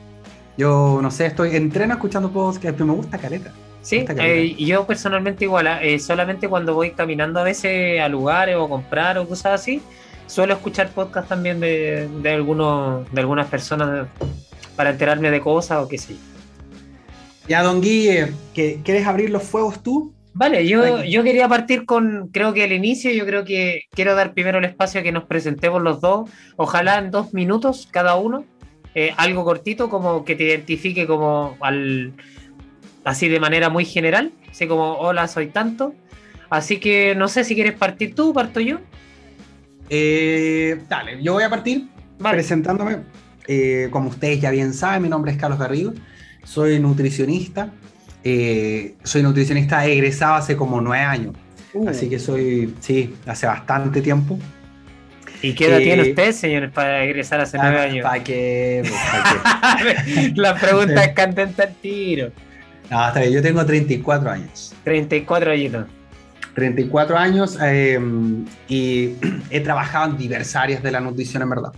Yo 0.57 1.01
no 1.03 1.11
sé, 1.11 1.27
estoy 1.27 1.57
entreno 1.57 1.95
escuchando 1.95 2.31
podcast, 2.31 2.75
pero 2.75 2.87
me 2.87 2.95
gusta 2.95 3.19
caleta. 3.19 3.53
Sí, 3.83 4.05
eh, 4.19 4.57
yo 4.59 4.87
personalmente 4.87 5.45
igual, 5.45 5.67
ah, 5.67 5.83
eh, 5.83 5.99
solamente 5.99 6.49
cuando 6.49 6.75
voy 6.75 6.91
caminando 6.91 7.41
a 7.41 7.45
veces 7.45 8.01
a 8.01 8.09
lugares 8.09 8.57
o 8.57 8.69
comprar 8.69 9.17
o 9.17 9.27
cosas 9.27 9.61
así, 9.61 9.81
suelo 10.27 10.53
escuchar 10.53 10.91
podcast 10.91 11.29
también 11.29 11.61
de, 11.61 12.09
de, 12.21 12.31
algunos, 12.31 13.11
de 13.11 13.21
algunas 13.21 13.49
personas 13.49 14.07
para 14.77 14.91
enterarme 14.91 15.31
de 15.31 15.41
cosas 15.41 15.83
o 15.83 15.89
qué 15.89 15.97
sé. 15.97 16.17
Ya, 17.49 17.63
don 17.63 17.81
Guille, 17.81 18.33
¿quieres 18.55 19.07
abrir 19.07 19.31
los 19.31 19.43
fuegos 19.43 19.83
tú? 19.83 20.13
Vale, 20.33 20.67
yo, 20.67 21.03
yo 21.03 21.25
quería 21.25 21.49
partir 21.49 21.85
con, 21.85 22.29
creo 22.33 22.53
que 22.53 22.65
el 22.65 22.73
inicio, 22.73 23.11
yo 23.11 23.27
creo 23.27 23.45
que 23.45 23.83
quiero 23.91 24.15
dar 24.15 24.33
primero 24.33 24.59
el 24.59 24.65
espacio 24.65 25.01
a 25.01 25.03
que 25.03 25.11
nos 25.11 25.25
presentemos 25.25 25.83
los 25.83 26.01
dos, 26.01 26.31
ojalá 26.57 26.99
en 26.99 27.11
dos 27.11 27.35
minutos 27.35 27.89
cada 27.91 28.15
uno, 28.15 28.45
eh, 28.95 29.13
algo 29.17 29.45
cortito 29.45 29.89
como 29.89 30.25
que 30.25 30.35
te 30.35 30.45
identifique 30.45 31.07
como 31.07 31.57
al 31.61 32.13
así 33.05 33.29
de 33.29 33.41
manera 33.41 33.69
muy 33.69 33.85
general, 33.85 34.33
así 34.51 34.67
como 34.67 34.95
hola 34.95 35.29
soy 35.29 35.49
tanto. 35.49 35.95
Así 36.49 36.81
que 36.81 37.15
no 37.15 37.29
sé 37.29 37.45
si 37.45 37.55
quieres 37.55 37.75
partir 37.75 38.15
tú, 38.15 38.33
parto 38.33 38.61
yo. 38.61 38.79
Eh, 39.89 40.83
dale, 40.89 41.23
yo 41.23 41.35
voy 41.35 41.45
a 41.45 41.51
partir 41.51 41.89
presentándome. 42.19 42.99
Eh, 43.47 43.89
como 43.91 44.11
ustedes 44.11 44.41
ya 44.41 44.51
bien 44.51 44.75
saben, 44.75 45.03
mi 45.03 45.09
nombre 45.09 45.33
es 45.33 45.39
Carlos 45.39 45.59
Garrido, 45.59 45.93
soy 46.45 46.79
nutricionista. 46.79 47.73
soy 48.23 49.23
nutricionista 49.23 49.87
egresado 49.87 50.35
hace 50.35 50.57
como 50.57 50.81
nueve 50.81 51.05
años. 51.05 51.35
Uh. 51.73 51.89
Así 51.89 52.09
que 52.09 52.19
soy, 52.19 52.75
sí, 52.81 53.15
hace 53.27 53.47
bastante 53.47 54.03
tiempo. 54.03 54.39
¿Y 55.43 55.55
qué 55.55 55.69
edad 55.69 55.79
tiene 55.79 56.03
usted, 56.11 56.33
señor, 56.33 56.71
para 56.71 57.03
egresar 57.05 57.41
hace 57.41 57.57
nueve 57.57 57.81
años? 57.81 58.05
¿Para 58.05 58.23
qué? 58.23 58.83
La 60.35 60.55
pregunta 60.55 61.05
es 61.05 61.13
candente 61.15 61.63
al 61.63 61.75
tiro. 61.75 62.31
No, 62.91 63.07
está 63.07 63.21
bien, 63.21 63.33
yo 63.33 63.43
tengo 63.43 63.65
34 63.65 64.31
años. 64.31 64.75
34 64.85 65.53
añitos. 65.53 65.87
34 66.55 67.17
años 67.17 67.59
em, 67.61 68.45
y 68.69 69.15
he 69.51 69.61
trabajado 69.61 70.11
en 70.11 70.19
diversas 70.19 70.57
áreas 70.57 70.83
de 70.83 70.91
la 70.91 71.01
nutrición, 71.01 71.43
en 71.43 71.51
verdad. 71.51 71.73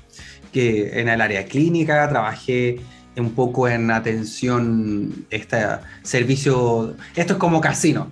Que 0.52 1.00
en 1.00 1.09
el 1.09 1.21
área 1.21 1.45
clínica 1.45 2.09
trabajé 2.09 2.81
un 3.16 3.35
poco 3.35 3.69
en 3.69 3.90
atención, 3.90 5.26
este 5.31 5.59
servicio, 6.02 6.97
esto 7.14 7.35
es 7.35 7.38
como 7.38 7.61
casino, 7.61 8.11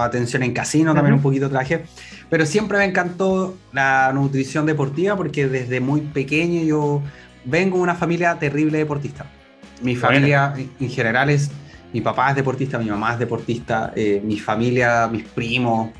atención 0.00 0.42
en 0.42 0.52
casino, 0.52 0.92
también 0.92 1.14
un 1.14 1.22
poquito 1.22 1.48
traje, 1.48 1.84
pero 2.30 2.46
siempre 2.46 2.78
me 2.78 2.84
encantó 2.84 3.56
la 3.72 4.12
nutrición 4.14 4.64
deportiva 4.64 5.16
porque 5.16 5.48
desde 5.48 5.80
muy 5.80 6.00
pequeño 6.00 6.62
yo 6.62 7.02
vengo 7.44 7.76
de 7.76 7.82
una 7.82 7.96
familia 7.96 8.38
terrible 8.38 8.78
deportista. 8.78 9.26
Mi 9.82 9.96
familia 9.96 10.54
en 10.56 10.88
general 10.88 11.28
es, 11.28 11.50
mi 11.92 12.00
papá 12.00 12.30
es 12.30 12.36
deportista, 12.36 12.78
mi 12.78 12.88
mamá 12.88 13.14
es 13.14 13.18
deportista, 13.18 13.92
eh, 13.96 14.22
mi 14.24 14.38
familia, 14.38 15.08
mis 15.08 15.24
primos, 15.24 15.90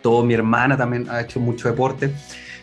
todo, 0.00 0.24
mi 0.24 0.32
hermana 0.32 0.76
también 0.76 1.08
ha 1.10 1.20
hecho 1.20 1.40
mucho 1.40 1.68
deporte. 1.68 2.10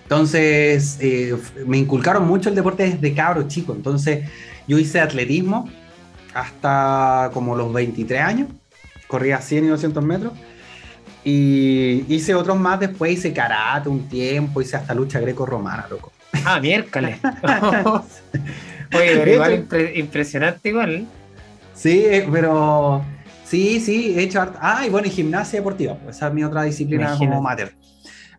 Entonces, 0.03 0.97
eh, 1.01 1.35
me 1.67 1.77
inculcaron 1.77 2.27
mucho 2.27 2.49
el 2.49 2.55
deporte 2.55 2.89
desde 2.89 3.13
cabro 3.13 3.47
chico. 3.47 3.73
Entonces, 3.73 4.27
yo 4.67 4.79
hice 4.79 4.99
atletismo 4.99 5.69
hasta 6.33 7.29
como 7.33 7.55
los 7.55 7.71
23 7.73 8.21
años. 8.21 8.49
Corría 9.07 9.39
100 9.41 9.65
y 9.65 9.67
200 9.67 10.03
metros. 10.03 10.33
Y 11.25 12.05
hice 12.07 12.33
otros 12.35 12.57
más 12.57 12.79
después. 12.79 13.11
Hice 13.11 13.33
karate 13.33 13.89
un 13.89 14.07
tiempo. 14.07 14.61
Hice 14.61 14.77
hasta 14.77 14.93
lucha 14.93 15.19
greco-romana, 15.19 15.87
loco. 15.89 16.13
Ah, 16.45 16.59
miércoles. 16.61 17.17
Oye, 18.93 19.17
pero 19.17 19.31
igual 19.31 19.67
impresionante 19.95 20.69
igual. 20.69 21.07
Sí, 21.73 22.05
eh, 22.05 22.27
pero... 22.31 23.03
Sí, 23.43 23.79
sí, 23.79 24.13
he 24.17 24.23
hecho... 24.23 24.47
Ah, 24.59 24.83
y 24.85 24.89
bueno, 24.89 25.07
y 25.07 25.11
gimnasia 25.11 25.59
deportiva. 25.59 25.95
Pues 25.95 26.15
esa 26.15 26.27
es 26.27 26.33
mi 26.33 26.43
otra 26.43 26.63
disciplina 26.63 27.17
como 27.17 27.39
amateur. 27.39 27.71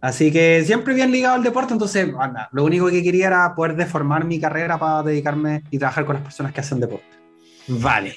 Así 0.01 0.31
que 0.31 0.63
siempre 0.65 0.95
bien 0.95 1.11
ligado 1.11 1.35
al 1.35 1.43
deporte, 1.43 1.73
entonces 1.73 2.09
lo 2.53 2.65
único 2.65 2.89
que 2.89 3.03
quería 3.03 3.27
era 3.29 3.55
poder 3.55 3.77
deformar 3.77 4.25
mi 4.25 4.39
carrera 4.39 4.79
para 4.79 5.03
dedicarme 5.03 5.63
y 5.71 5.79
trabajar 5.79 6.05
con 6.05 6.15
las 6.15 6.23
personas 6.23 6.53
que 6.53 6.61
hacen 6.61 6.81
deporte. 6.81 7.07
Vale. 7.69 8.17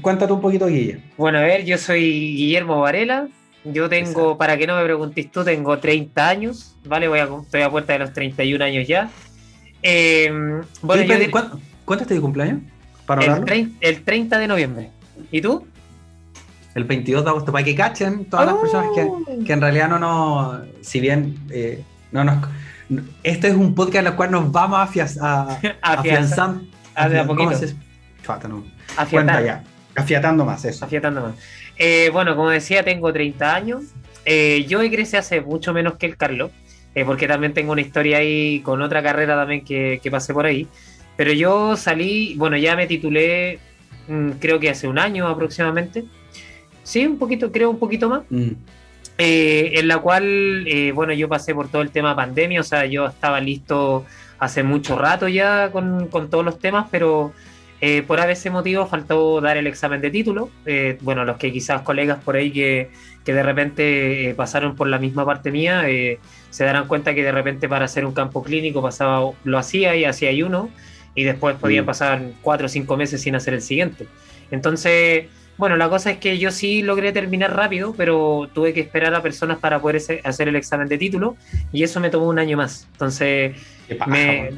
Cuéntate 0.00 0.32
un 0.32 0.40
poquito, 0.40 0.66
Guille. 0.66 1.02
Bueno, 1.16 1.38
a 1.38 1.42
ver, 1.42 1.64
yo 1.64 1.78
soy 1.78 2.36
Guillermo 2.36 2.80
Varela. 2.80 3.28
Yo 3.64 3.88
tengo, 3.88 4.36
para 4.36 4.56
que 4.56 4.66
no 4.66 4.76
me 4.76 4.84
preguntes 4.84 5.30
tú, 5.30 5.42
tengo 5.42 5.78
30 5.78 6.28
años, 6.28 6.76
¿vale? 6.84 7.08
Voy 7.08 7.18
a, 7.18 7.24
estoy 7.24 7.62
a 7.62 7.70
puerta 7.70 7.94
de 7.94 8.00
los 8.00 8.12
31 8.12 8.64
años 8.64 8.86
ya. 8.86 9.10
Eh, 9.82 10.30
bueno, 10.82 11.02
¿Cuánto, 11.30 12.02
estás 12.02 12.16
de 12.16 12.20
cumpleaños? 12.20 12.62
Para 13.06 13.24
el, 13.24 13.72
el 13.80 14.02
30 14.02 14.38
de 14.38 14.48
noviembre. 14.48 14.90
¿Y 15.30 15.40
tú? 15.40 15.66
el 16.74 16.84
22 16.84 17.24
de 17.24 17.30
agosto, 17.30 17.52
para 17.52 17.64
que 17.64 17.74
cachen 17.74 18.24
todas 18.26 18.46
las 18.46 18.56
personas 18.56 18.88
que, 18.94 19.02
oh. 19.02 19.22
que, 19.46 19.52
en 19.52 19.60
realidad 19.60 19.88
no 19.88 19.98
nos, 19.98 20.62
si 20.82 21.00
bien 21.00 21.38
eh, 21.50 21.82
no 22.12 22.24
nos... 22.24 22.48
Este 23.22 23.48
es 23.48 23.54
un 23.54 23.74
podcast 23.74 23.98
en 23.98 24.06
el 24.08 24.14
cual 24.14 24.30
nos 24.30 24.52
vamos 24.52 24.78
a, 24.78 24.82
afianzar. 25.82 26.56
A, 26.94 27.08
de 27.08 27.18
a 27.18 27.26
poquito. 27.26 27.50
¿Cómo 27.50 27.56
ya. 29.44 29.64
Afiatando 29.96 30.44
más, 30.44 30.64
eso. 30.64 30.84
Afiatando 30.84 31.22
más. 31.22 31.34
Eh, 31.76 32.10
bueno, 32.12 32.36
como 32.36 32.50
decía, 32.50 32.82
tengo 32.84 33.12
30 33.12 33.54
años. 33.54 33.82
Eh, 34.24 34.64
yo 34.68 34.80
egresé 34.80 35.16
hace 35.16 35.40
mucho 35.40 35.72
menos 35.72 35.96
que 35.96 36.06
el 36.06 36.16
Carlos, 36.16 36.50
porque 37.06 37.26
también 37.26 37.52
tengo 37.52 37.72
una 37.72 37.80
historia 37.80 38.18
ahí 38.18 38.60
con 38.60 38.80
otra 38.80 39.02
carrera 39.02 39.34
también 39.34 39.64
que, 39.64 40.00
que 40.02 40.10
pasé 40.10 40.32
por 40.32 40.46
ahí. 40.46 40.68
Pero 41.16 41.32
yo 41.32 41.76
salí, 41.76 42.34
bueno, 42.36 42.56
ya 42.56 42.76
me 42.76 42.86
titulé, 42.86 43.58
mm, 44.08 44.30
creo 44.40 44.58
que 44.60 44.70
hace 44.70 44.88
un 44.88 44.98
año 44.98 45.26
aproximadamente. 45.26 46.04
Sí, 46.82 47.06
un 47.06 47.18
poquito, 47.18 47.50
creo 47.52 47.70
un 47.70 47.78
poquito 47.78 48.08
más. 48.08 48.22
Mm. 48.30 48.52
Eh, 49.16 49.72
en 49.74 49.88
la 49.88 49.98
cual, 49.98 50.66
eh, 50.66 50.92
bueno, 50.92 51.12
yo 51.12 51.28
pasé 51.28 51.54
por 51.54 51.68
todo 51.68 51.82
el 51.82 51.90
tema 51.90 52.16
pandemia, 52.16 52.60
o 52.60 52.64
sea, 52.64 52.84
yo 52.86 53.06
estaba 53.06 53.40
listo 53.40 54.04
hace 54.40 54.64
mucho 54.64 54.98
rato 54.98 55.28
ya 55.28 55.70
con, 55.70 56.10
todos 56.10 56.44
los 56.44 56.58
temas, 56.58 56.88
pero 56.90 57.32
eh, 57.80 58.02
por 58.02 58.18
ese 58.20 58.50
motivo 58.50 58.86
faltó 58.86 59.40
dar 59.40 59.56
el 59.56 59.66
examen 59.66 60.00
de 60.00 60.10
título. 60.10 60.50
bueno, 61.00 61.24
los 61.24 61.36
que 61.36 61.52
quizás 61.52 61.82
colegas 61.82 62.18
por 62.24 62.36
ahí 62.36 62.50
que, 62.50 62.90
que 63.24 63.34
de 63.34 63.42
repente 63.42 64.34
pasaron 64.36 64.76
por 64.76 64.88
la 64.88 64.98
misma 64.98 65.24
parte 65.24 65.50
mía, 65.50 65.84
se 66.50 66.64
darán 66.64 66.88
cuenta 66.88 67.14
que 67.14 67.22
de 67.22 67.32
repente 67.32 67.68
para 67.68 67.84
hacer 67.84 68.06
un 68.06 68.14
campo 68.14 68.42
clínico 68.42 68.80
pasaba, 68.80 69.30
lo 69.44 69.58
hacía 69.58 69.96
y 69.96 70.04
hacía 70.04 70.32
y 70.32 70.42
uno, 70.42 70.70
y 71.14 71.24
después 71.24 71.56
podían 71.56 71.84
mm. 71.84 71.86
pasar 71.86 72.22
cuatro 72.42 72.66
o 72.66 72.68
cinco 72.68 72.96
meses 72.96 73.20
sin 73.20 73.34
hacer 73.34 73.54
el 73.54 73.62
siguiente. 73.62 74.06
Entonces 74.50 75.26
bueno, 75.56 75.76
la 75.76 75.88
cosa 75.88 76.10
es 76.10 76.18
que 76.18 76.38
yo 76.38 76.50
sí 76.50 76.82
logré 76.82 77.12
terminar 77.12 77.54
rápido, 77.54 77.94
pero 77.96 78.48
tuve 78.52 78.72
que 78.72 78.80
esperar 78.80 79.14
a 79.14 79.22
personas 79.22 79.58
para 79.58 79.80
poder 79.80 80.02
hacer 80.24 80.48
el 80.48 80.56
examen 80.56 80.88
de 80.88 80.98
título 80.98 81.36
y 81.72 81.84
eso 81.84 82.00
me 82.00 82.10
tomó 82.10 82.26
un 82.26 82.40
año 82.40 82.56
más. 82.56 82.88
Entonces, 82.92 83.56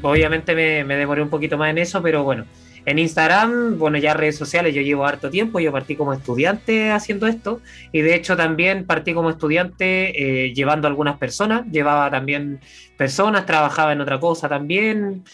obviamente 0.03 0.55
me, 0.55 0.97
demoré 0.97 1.21
un 1.21 1.29
poquito 1.29 1.59
más 1.59 1.71
en 1.71 1.79
eso, 1.79 2.03
pero 2.03 2.25
bueno, 2.25 2.47
en 2.87 3.01
Instagram, 3.01 3.79
bueno, 3.79 3.99
ya 3.99 4.15
redes 4.15 4.37
sociales, 4.37 4.73
yo 4.73 4.81
llevo 4.81 5.05
harto 5.05 5.29
tiempo, 5.29 5.59
yo 5.59 5.73
partí 5.73 5.97
como 5.97 6.13
estudiante 6.13 6.93
haciendo 6.93 7.27
esto 7.27 7.61
y 7.91 8.01
de 8.01 8.15
hecho 8.15 8.37
también 8.37 8.87
partí 8.87 9.13
como 9.13 9.29
estudiante 9.29 10.47
eh, 10.47 10.55
llevando 10.55 10.87
algunas 10.87 11.19
personas, 11.19 11.67
llevaba 11.73 12.09
también 12.13 12.61
personas, 12.97 13.45
trabajaba 13.45 13.93
en 13.93 14.01
otra 14.01 14.21
cosa 14.21 14.49
también. 14.49 15.25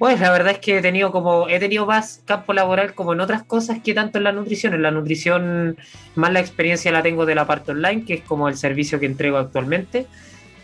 Pues 0.00 0.18
la 0.18 0.32
verdad 0.32 0.52
es 0.52 0.58
que 0.58 0.78
he 0.78 0.82
tenido 0.82 1.12
como, 1.12 1.48
he 1.48 1.60
tenido 1.60 1.86
más 1.86 2.22
campo 2.24 2.54
laboral 2.54 2.94
como 2.94 3.12
en 3.12 3.20
otras 3.20 3.44
cosas 3.44 3.80
que 3.84 3.94
tanto 3.94 4.18
en 4.18 4.24
la 4.24 4.32
nutrición. 4.32 4.74
En 4.74 4.82
la 4.82 4.90
nutrición 4.90 5.76
más 6.16 6.32
la 6.32 6.40
experiencia 6.40 6.90
la 6.90 7.02
tengo 7.02 7.24
de 7.24 7.34
la 7.34 7.46
parte 7.46 7.72
online, 7.72 8.04
que 8.04 8.14
es 8.14 8.22
como 8.22 8.48
el 8.48 8.56
servicio 8.56 8.98
que 8.98 9.06
entrego 9.06 9.36
actualmente. 9.36 10.06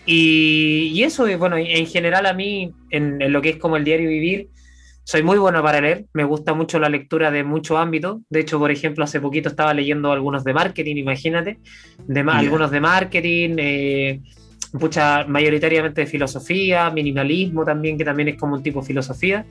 Y, 0.06 1.02
eso, 1.02 1.26
bueno, 1.36 1.56
en 1.58 1.86
general 1.86 2.26
a 2.26 2.32
mí, 2.32 2.72
en, 2.90 3.18
lo 3.30 3.42
que 3.42 3.50
es 3.50 3.56
como 3.58 3.76
el 3.76 3.84
diario 3.84 4.08
vivir, 4.08 4.48
soy 5.06 5.22
muy 5.22 5.38
bueno 5.38 5.62
para 5.62 5.80
leer, 5.80 6.06
me 6.14 6.24
gusta 6.24 6.52
mucho 6.52 6.80
la 6.80 6.88
lectura 6.88 7.30
de 7.30 7.44
muchos 7.44 7.78
ámbitos. 7.78 8.22
De 8.28 8.40
hecho, 8.40 8.58
por 8.58 8.72
ejemplo, 8.72 9.04
hace 9.04 9.20
poquito 9.20 9.48
estaba 9.48 9.72
leyendo 9.72 10.10
algunos 10.10 10.42
de 10.42 10.52
marketing, 10.52 10.96
imagínate, 10.96 11.60
de, 12.08 12.20
algunos 12.22 12.72
de 12.72 12.80
marketing. 12.80 13.54
Eh, 13.56 14.20
mucha, 14.72 15.24
mayoritariamente 15.24 16.00
de 16.00 16.06
filosofía, 16.08 16.90
minimalismo 16.90 17.64
también, 17.64 17.96
que 17.96 18.04
también 18.04 18.30
es 18.30 18.36
como 18.36 18.56
un 18.56 18.64
tipo 18.64 18.80
de 18.80 18.86
filosofía. 18.88 19.46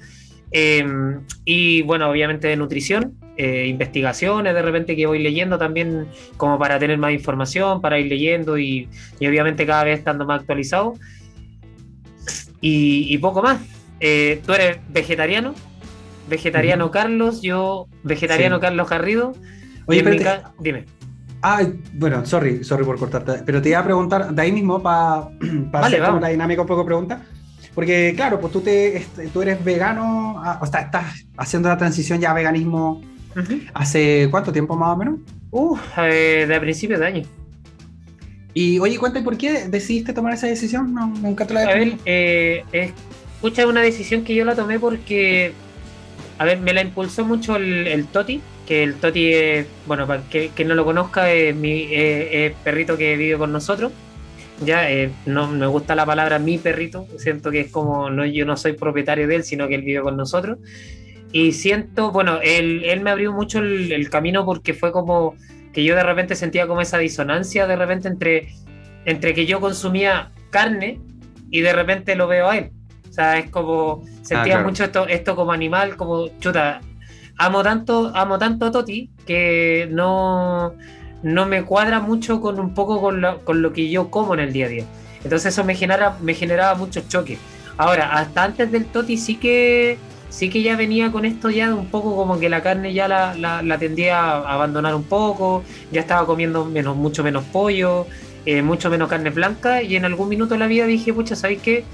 Em, 0.51 1.21
y 1.45 1.83
bueno, 1.83 2.09
obviamente 2.09 2.49
de 2.49 2.57
nutrición, 2.57 3.13
eh, 3.37 3.67
investigaciones 3.67 4.53
de 4.53 4.61
repente 4.61 4.93
que 4.97 5.05
voy 5.05 5.19
leyendo 5.19 5.57
también 5.57 6.07
como 6.35 6.59
para 6.59 6.77
tener 6.79 6.97
más 6.97 7.13
información, 7.13 7.79
para 7.79 7.97
ir 7.97 8.07
leyendo 8.07 8.57
y, 8.57 8.89
obviamente 9.21 9.65
cada 9.65 9.85
vez 9.85 9.99
estando 9.99 10.25
más 10.25 10.41
actualizado. 10.41 10.95
Y, 12.59 13.17
poco 13.19 13.41
más. 13.41 13.74
Eh, 13.99 14.41
¿Tú 14.45 14.53
eres 14.53 14.79
vegetariano? 14.89 15.53
Vegetariano 16.27 16.91
Carlos, 16.91 17.41
yo 17.41 17.87
vegetariano 18.03 18.59
Carlos 18.59 18.89
Garrido. 18.89 19.33
Oye, 19.85 20.03
dime. 20.59 20.85
Ah, 21.41 21.61
bueno, 21.93 22.25
sorry, 22.25 22.63
sorry 22.63 22.83
por 22.83 22.97
cortarte, 22.97 23.43
pero 23.45 23.61
te 23.61 23.69
iba 23.69 23.79
a 23.79 23.83
preguntar 23.83 24.33
de 24.33 24.41
ahí 24.41 24.51
mismo 24.51 24.81
para 24.81 25.29
hacer 25.73 26.01
una 26.01 26.29
dinámica 26.29 26.61
un 26.61 26.67
poco 26.67 26.85
pregunta. 26.85 27.21
Porque, 27.75 28.13
claro, 28.15 28.39
pues 28.39 28.53
tú, 28.53 28.61
te, 28.61 28.97
este, 28.97 29.27
tú 29.27 29.41
eres 29.41 29.63
vegano, 29.63 30.41
ah, 30.43 30.59
o 30.61 30.65
sea, 30.65 30.81
estás 30.81 31.25
haciendo 31.37 31.67
la 31.67 31.77
transición 31.77 32.19
ya 32.19 32.31
a 32.31 32.33
veganismo 32.33 33.01
hace 33.73 34.29
cuánto 34.31 34.53
tiempo 34.53 34.77
más 34.77 34.95
o 34.95 34.97
menos? 34.97 35.19
Uh, 35.51 35.77
de 35.97 36.57
principios 36.61 37.01
de 37.01 37.05
año. 37.05 37.23
Y 38.53 38.79
oye, 38.79 38.97
cuéntame 38.97 39.25
por 39.25 39.37
qué 39.37 39.67
decidiste 39.67 40.13
tomar 40.13 40.33
esa 40.33 40.47
decisión. 40.47 40.93
No, 40.93 41.07
nunca 41.07 41.45
te 41.45 41.53
la 41.53 41.63
he 41.63 41.65
A 41.65 41.75
ver, 41.75 42.93
eh, 43.41 43.47
escucha, 43.47 43.67
una 43.67 43.81
decisión 43.81 44.23
que 44.23 44.35
yo 44.35 44.45
la 44.45 44.55
tomé 44.55 44.79
porque, 44.79 45.53
a 46.37 46.45
ver, 46.45 46.59
me 46.59 46.73
la 46.73 46.81
impulsó 46.81 47.25
mucho 47.25 47.55
el, 47.55 47.87
el 47.87 48.07
Toti, 48.07 48.41
que 48.67 48.83
el 48.83 48.95
Toti 48.95 49.33
es, 49.33 49.67
bueno, 49.85 50.07
para 50.07 50.23
que, 50.23 50.49
que 50.49 50.65
no 50.65 50.75
lo 50.75 50.85
conozca, 50.85 51.31
es 51.31 51.55
mi 51.55 51.89
perrito 52.63 52.97
que 52.97 53.15
vive 53.17 53.37
con 53.37 53.51
nosotros. 53.51 53.91
Ya, 54.61 54.89
eh, 54.89 55.11
no 55.25 55.47
me 55.47 55.67
gusta 55.67 55.95
la 55.95 56.05
palabra 56.05 56.39
mi 56.39 56.57
perrito, 56.57 57.07
siento 57.17 57.51
que 57.51 57.61
es 57.61 57.71
como, 57.71 58.09
no, 58.09 58.25
yo 58.25 58.45
no 58.45 58.55
soy 58.55 58.73
propietario 58.73 59.27
de 59.27 59.35
él, 59.35 59.43
sino 59.43 59.67
que 59.67 59.75
él 59.75 59.81
vive 59.81 60.01
con 60.01 60.15
nosotros. 60.15 60.59
Y 61.31 61.51
siento, 61.51 62.11
bueno, 62.11 62.39
él, 62.41 62.83
él 62.85 63.01
me 63.01 63.09
abrió 63.09 63.33
mucho 63.33 63.59
el, 63.59 64.09
camino 64.09 64.45
porque 64.45 64.73
fue 64.73 64.93
como 64.93 65.35
que 65.73 65.83
yo 65.83 65.95
de 65.95 66.03
repente 66.03 66.35
sentía 66.35 66.67
como 66.67 66.79
esa 66.79 66.97
disonancia 66.97 67.67
de 67.67 67.75
repente 67.75 68.07
entre, 68.07 68.47
entre 69.03 69.33
que 69.33 69.45
yo 69.45 69.59
consumía 69.59 70.31
carne 70.49 71.01
y 71.51 71.59
de 71.59 71.73
repente 71.73 72.15
lo 72.15 72.27
veo 72.27 72.49
a 72.49 72.57
él. 72.57 72.71
O 73.15 73.17
sea, 73.17 73.37
es 73.37 73.49
como, 73.49 74.03
sentía 74.23 74.59
ah, 74.59 74.63
mucho 74.63 74.83
esto, 74.83 75.07
esto 75.07 75.37
como 75.37 75.53
animal, 75.53 75.95
como 75.95 76.27
chuta, 76.41 76.81
amo 77.37 77.63
tanto, 77.63 78.11
amo 78.13 78.37
tanto 78.37 78.65
a 78.65 78.71
Toti 78.71 79.09
que 79.25 79.87
no, 79.89 80.73
no 81.23 81.45
me 81.45 81.63
cuadra 81.63 82.01
mucho 82.01 82.41
con 82.41 82.59
un 82.59 82.73
poco 82.73 82.99
con 82.99 83.21
lo, 83.21 83.39
con 83.45 83.61
lo 83.61 83.71
que 83.71 83.89
yo 83.89 84.11
como 84.11 84.33
en 84.33 84.41
el 84.41 84.51
día 84.51 84.65
a 84.65 84.67
día. 84.67 84.83
Entonces 85.23 85.53
eso 85.53 85.63
me 85.63 85.75
genera, 85.75 86.17
me 86.21 86.33
generaba 86.33 86.75
muchos 86.77 87.07
choques. 87.07 87.39
Ahora, 87.77 88.17
hasta 88.17 88.43
antes 88.43 88.69
del 88.69 88.83
Toti 88.83 89.15
sí 89.15 89.37
que 89.37 89.97
sí 90.27 90.49
que 90.49 90.61
ya 90.61 90.75
venía 90.75 91.09
con 91.13 91.23
esto 91.23 91.49
ya 91.49 91.67
de 91.67 91.73
un 91.73 91.87
poco 91.87 92.17
como 92.17 92.37
que 92.37 92.49
la 92.49 92.61
carne 92.61 92.93
ya 92.93 93.07
la, 93.07 93.33
la, 93.63 93.77
tendía 93.77 94.19
a 94.19 94.53
abandonar 94.55 94.93
un 94.93 95.03
poco, 95.03 95.63
ya 95.89 96.01
estaba 96.01 96.25
comiendo 96.25 96.65
menos, 96.65 96.97
mucho 96.97 97.23
menos 97.23 97.45
pollo, 97.45 98.07
eh, 98.45 98.61
mucho 98.61 98.89
menos 98.89 99.07
carne 99.07 99.29
blanca 99.29 99.81
y 99.81 99.95
en 99.95 100.03
algún 100.03 100.27
minuto 100.27 100.55
de 100.55 100.59
la 100.59 100.67
vida 100.67 100.85
dije, 100.85 101.13
pucha, 101.13 101.37
¿sabéis 101.37 101.61
qué? 101.61 101.85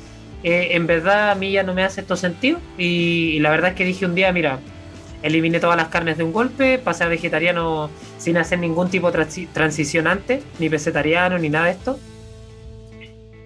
Eh, 0.43 0.69
en 0.71 0.87
verdad 0.87 1.31
a 1.31 1.35
mí 1.35 1.51
ya 1.51 1.63
no 1.63 1.73
me 1.73 1.83
hace 1.83 2.01
esto 2.01 2.15
sentido 2.15 2.59
y, 2.77 3.39
la 3.39 3.51
verdad 3.51 3.71
es 3.71 3.75
que 3.75 3.85
dije 3.85 4.05
un 4.05 4.15
día, 4.15 4.31
mira, 4.31 4.59
eliminé 5.21 5.59
todas 5.59 5.77
las 5.77 5.89
carnes 5.89 6.17
de 6.17 6.23
un 6.23 6.33
golpe, 6.33 6.79
pasé 6.79 7.03
a 7.03 7.07
vegetariano 7.07 7.89
sin 8.17 8.37
hacer 8.37 8.59
ningún 8.59 8.89
tipo 8.89 9.11
de 9.11 9.25
transición 9.53 10.07
antes, 10.07 10.43
ni 10.59 10.67
vegetariano, 10.67 11.37
ni 11.37 11.49
nada 11.49 11.65
de 11.65 11.71
esto. 11.71 11.99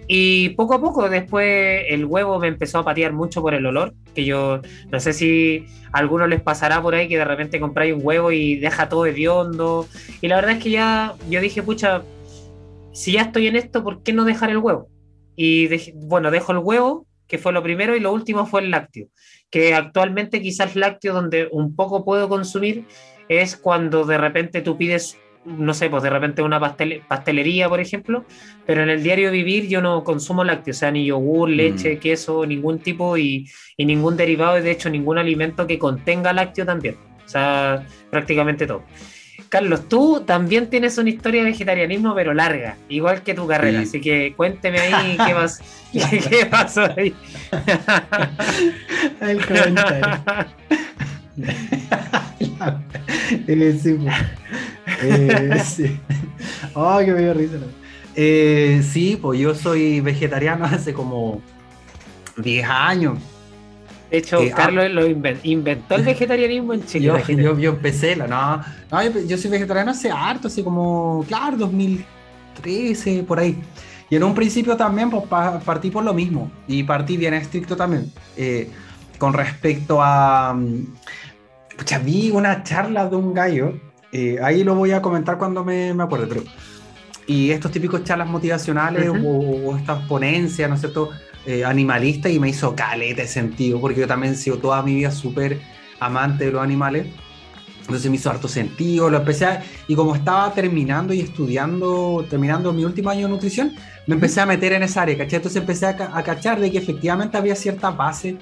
Y 0.08 0.50
poco 0.50 0.76
a 0.76 0.82
poco 0.82 1.10
después 1.10 1.84
el 1.90 2.06
huevo 2.06 2.40
me 2.40 2.48
empezó 2.48 2.80
a 2.80 2.86
patear 2.86 3.12
mucho 3.12 3.42
por 3.42 3.56
el 3.56 3.66
olor, 3.66 3.94
que 4.14 4.24
yo 4.24 4.62
no 4.92 5.00
sé 5.00 5.14
si 5.14 5.66
a 5.92 5.98
algunos 5.98 6.30
les 6.30 6.42
pasará 6.42 6.82
por 6.82 6.94
ahí 6.94 7.08
que 7.08 7.18
de 7.18 7.26
repente 7.26 7.60
compráis 7.60 7.94
un 7.96 8.02
huevo 8.04 8.32
y 8.32 8.56
deja 8.58 8.88
todo 8.88 9.08
hediondo. 9.08 9.88
Y 10.22 10.28
la 10.28 10.36
verdad 10.36 10.52
es 10.52 10.64
que 10.64 10.70
ya 10.70 11.16
yo 11.28 11.42
dije, 11.42 11.64
pucha, 11.64 12.04
si 12.94 13.14
ya 13.14 13.24
estoy 13.24 13.48
en 13.48 13.56
esto, 13.56 13.84
¿por 13.84 14.04
qué 14.04 14.14
no 14.14 14.26
dejar 14.26 14.52
el 14.52 14.60
huevo? 14.60 14.90
Y 15.36 15.92
bueno, 15.94 16.32
dejo 16.32 16.52
el 16.52 16.60
huevo, 16.60 17.06
que 17.28 17.38
fue 17.38 17.54
lo 17.54 17.64
primero, 17.64 17.96
y 17.96 18.00
lo 18.00 18.14
último 18.14 18.46
fue 18.46 18.62
el 18.62 18.72
lácteo, 18.72 19.08
que 19.50 19.74
actualmente 19.74 20.42
quizás 20.42 20.76
lácteo 20.76 21.14
donde 21.14 21.48
un 21.52 21.76
poco 21.76 22.06
puedo 22.06 22.30
consumir 22.30 22.86
es 23.28 23.58
cuando 23.58 24.06
de 24.06 24.18
repente 24.18 24.62
tú 24.62 24.78
pides 24.78 25.18
no 25.46 25.74
sé, 25.74 25.90
pues 25.90 26.02
de 26.02 26.10
repente 26.10 26.42
una 26.42 26.60
pastelería, 26.60 27.70
por 27.70 27.80
ejemplo, 27.80 28.26
pero 28.66 28.82
en 28.82 28.90
el 28.90 29.04
diario 29.04 29.32
vivir 29.32 29.68
yo 29.68 29.82
no 29.82 30.04
consumo 30.04 30.44
lácteos, 30.44 30.78
o 30.78 30.80
sea, 30.80 30.92
ni 30.92 31.06
yogur, 31.06 31.50
mm. 31.50 31.54
leche, 31.54 32.00
queso, 32.00 32.46
ningún 32.46 32.80
tipo 32.80 33.18
y, 33.18 33.48
ningún 33.78 34.18
derivado, 34.18 34.58
y 34.58 34.64
de 34.64 34.72
hecho 34.72 34.90
ningún 34.90 35.18
alimento 35.18 35.68
que 35.68 35.78
contenga 35.78 36.34
lácteo 36.34 36.66
también, 36.66 36.98
o 37.24 37.28
sea, 37.28 37.86
prácticamente 38.10 38.66
todo. 38.66 38.84
Carlos, 39.56 39.88
tú 39.88 40.22
también 40.26 40.70
tienes 40.70 40.98
una 40.98 41.10
historia 41.10 41.42
de 41.42 41.52
vegetarianismo, 41.52 42.14
pero 42.14 42.34
larga, 42.34 42.76
igual 42.90 43.24
que 43.24 43.34
tu 43.34 43.48
carrera, 43.48 43.80
así 43.80 44.02
que 44.02 44.34
cuénteme 44.36 44.82
ahí 44.82 45.18
qué, 45.26 45.34
más, 45.34 45.62
qué, 45.94 46.46
pasó 46.46 46.84
ahí. 46.98 47.16
el 49.22 49.46
comentario. 49.46 50.24
Eh, 55.02 55.62
sí. 55.66 55.98
Oh, 56.74 57.00
qué 57.00 57.12
me 57.12 57.34
risa. 57.34 57.56
Eh, 58.16 58.82
sí, 58.84 59.18
pues 59.22 59.40
yo 59.40 59.56
soy 59.56 60.02
vegetariano 60.02 60.66
hace 60.66 60.94
como 60.94 61.42
10 62.38 62.70
años. 62.70 63.20
De 64.12 64.18
hecho, 64.18 64.40
eh, 64.40 64.52
Carlos 64.56 64.90
lo 64.92 65.06
inventó 65.08 65.96
el 65.96 66.04
vegetarianismo 66.06 66.74
en 66.74 66.86
Chile. 66.86 67.06
Yo, 67.28 67.58
yo, 67.58 67.72
empecé, 67.72 68.16
no, 68.16 68.28
no 68.28 69.04
yo, 69.28 69.38
soy 69.38 69.52
vegetariano 69.52 69.92
hace 69.92 70.12
harto, 70.12 70.48
así 70.48 70.64
como, 70.64 71.26
claro, 71.28 71.58
2013, 71.58 73.24
por 73.24 73.40
ahí. 73.40 73.58
Y 74.10 74.16
en 74.16 74.24
un 74.24 74.36
principio 74.36 74.78
también 74.78 75.10
pues, 75.10 75.24
partí 75.66 75.90
por 75.90 76.04
lo 76.04 76.14
mismo 76.14 76.52
y 76.68 76.84
partí 76.84 77.18
bien 77.18 77.34
estricto 77.34 77.76
también. 77.76 78.12
con 79.18 79.34
respecto 79.34 80.02
a... 80.02 80.54
Mm, 80.54 80.86
pucha, 81.78 82.00
vi 82.00 82.32
una 82.32 82.64
charla 82.64 83.08
de 83.08 83.16
un 83.16 83.34
gallo 83.34 83.74
eh, 84.18 84.40
ahí 84.42 84.64
lo 84.64 84.76
voy 84.76 84.94
a 84.94 85.02
comentar 85.02 85.38
cuando 85.38 85.66
me, 85.66 85.94
me 85.94 86.04
acuerde, 86.04 86.28
pero... 86.28 86.44
Y 87.28 87.52
estos 87.52 87.70
típicos 87.70 88.06
charlas 88.06 88.30
motivacionales 88.30 89.10
o, 89.10 89.76
estas 89.76 90.08
ponencias, 90.08 90.70
¿no 90.70 90.76
es 90.76 90.82
cierto? 90.82 91.10
Eh, 91.48 91.64
animalistas 91.64 92.32
y 92.32 92.40
me 92.40 92.50
hizo 92.50 92.76
caleta 92.76 93.22
de 93.22 93.28
sentido, 93.28 93.80
porque 93.80 94.00
yo 94.00 94.08
también 94.08 94.34
he 94.34 94.36
sido 94.36 94.58
toda 94.58 94.82
mi 94.82 94.96
vida 94.96 95.12
súper 95.12 95.62
amante 96.00 96.46
de 96.46 96.52
los 96.52 96.64
animales. 96.64 97.06
Entonces 97.82 98.10
me 98.10 98.18
hizo 98.18 98.32
harto 98.32 98.48
sentido, 98.48 99.12
lo 99.12 99.18
empecé 99.18 99.46
a, 99.46 99.64
y 99.88 99.94
como 99.94 100.16
estaba 100.16 100.52
terminando 100.56 101.14
y 101.14 101.20
estudiando, 101.20 102.26
terminando 102.28 102.74
mi 102.74 102.84
último 102.84 103.12
año 103.12 103.28
de 103.28 103.34
nutrición, 103.34 103.74
me 104.08 104.16
empecé 104.16 104.42
a 104.42 104.48
meter 104.48 104.74
en 104.74 104.82
esa 104.82 105.04
área, 105.04 105.16
¿cachai? 105.16 105.38
Entonces 105.38 105.62
empecé 105.62 105.86
a, 105.86 106.18
a 106.18 106.24
cachar 106.24 106.60
de 106.60 106.72
que 106.72 106.80
efectivamente 106.80 107.38
había 107.38 107.56
cierta 107.56 107.92
base. 107.92 108.38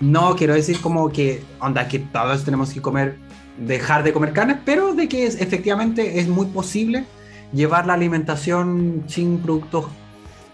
No 0.00 0.34
quiero 0.34 0.54
decir 0.54 0.80
como 0.80 1.10
que, 1.10 1.42
onda, 1.60 1.86
que 1.86 1.98
todos 1.98 2.42
tenemos 2.42 2.72
que 2.72 2.80
comer 2.80 3.18
dejar 3.58 4.02
de 4.02 4.14
comer 4.14 4.32
carne, 4.32 4.58
pero 4.64 4.94
de 4.94 5.08
que 5.08 5.26
es, 5.26 5.42
efectivamente 5.42 6.20
es 6.20 6.28
muy 6.28 6.46
posible 6.46 7.04
llevar 7.52 7.86
la 7.86 7.92
alimentación 7.92 9.04
sin 9.08 9.40
productos, 9.40 9.86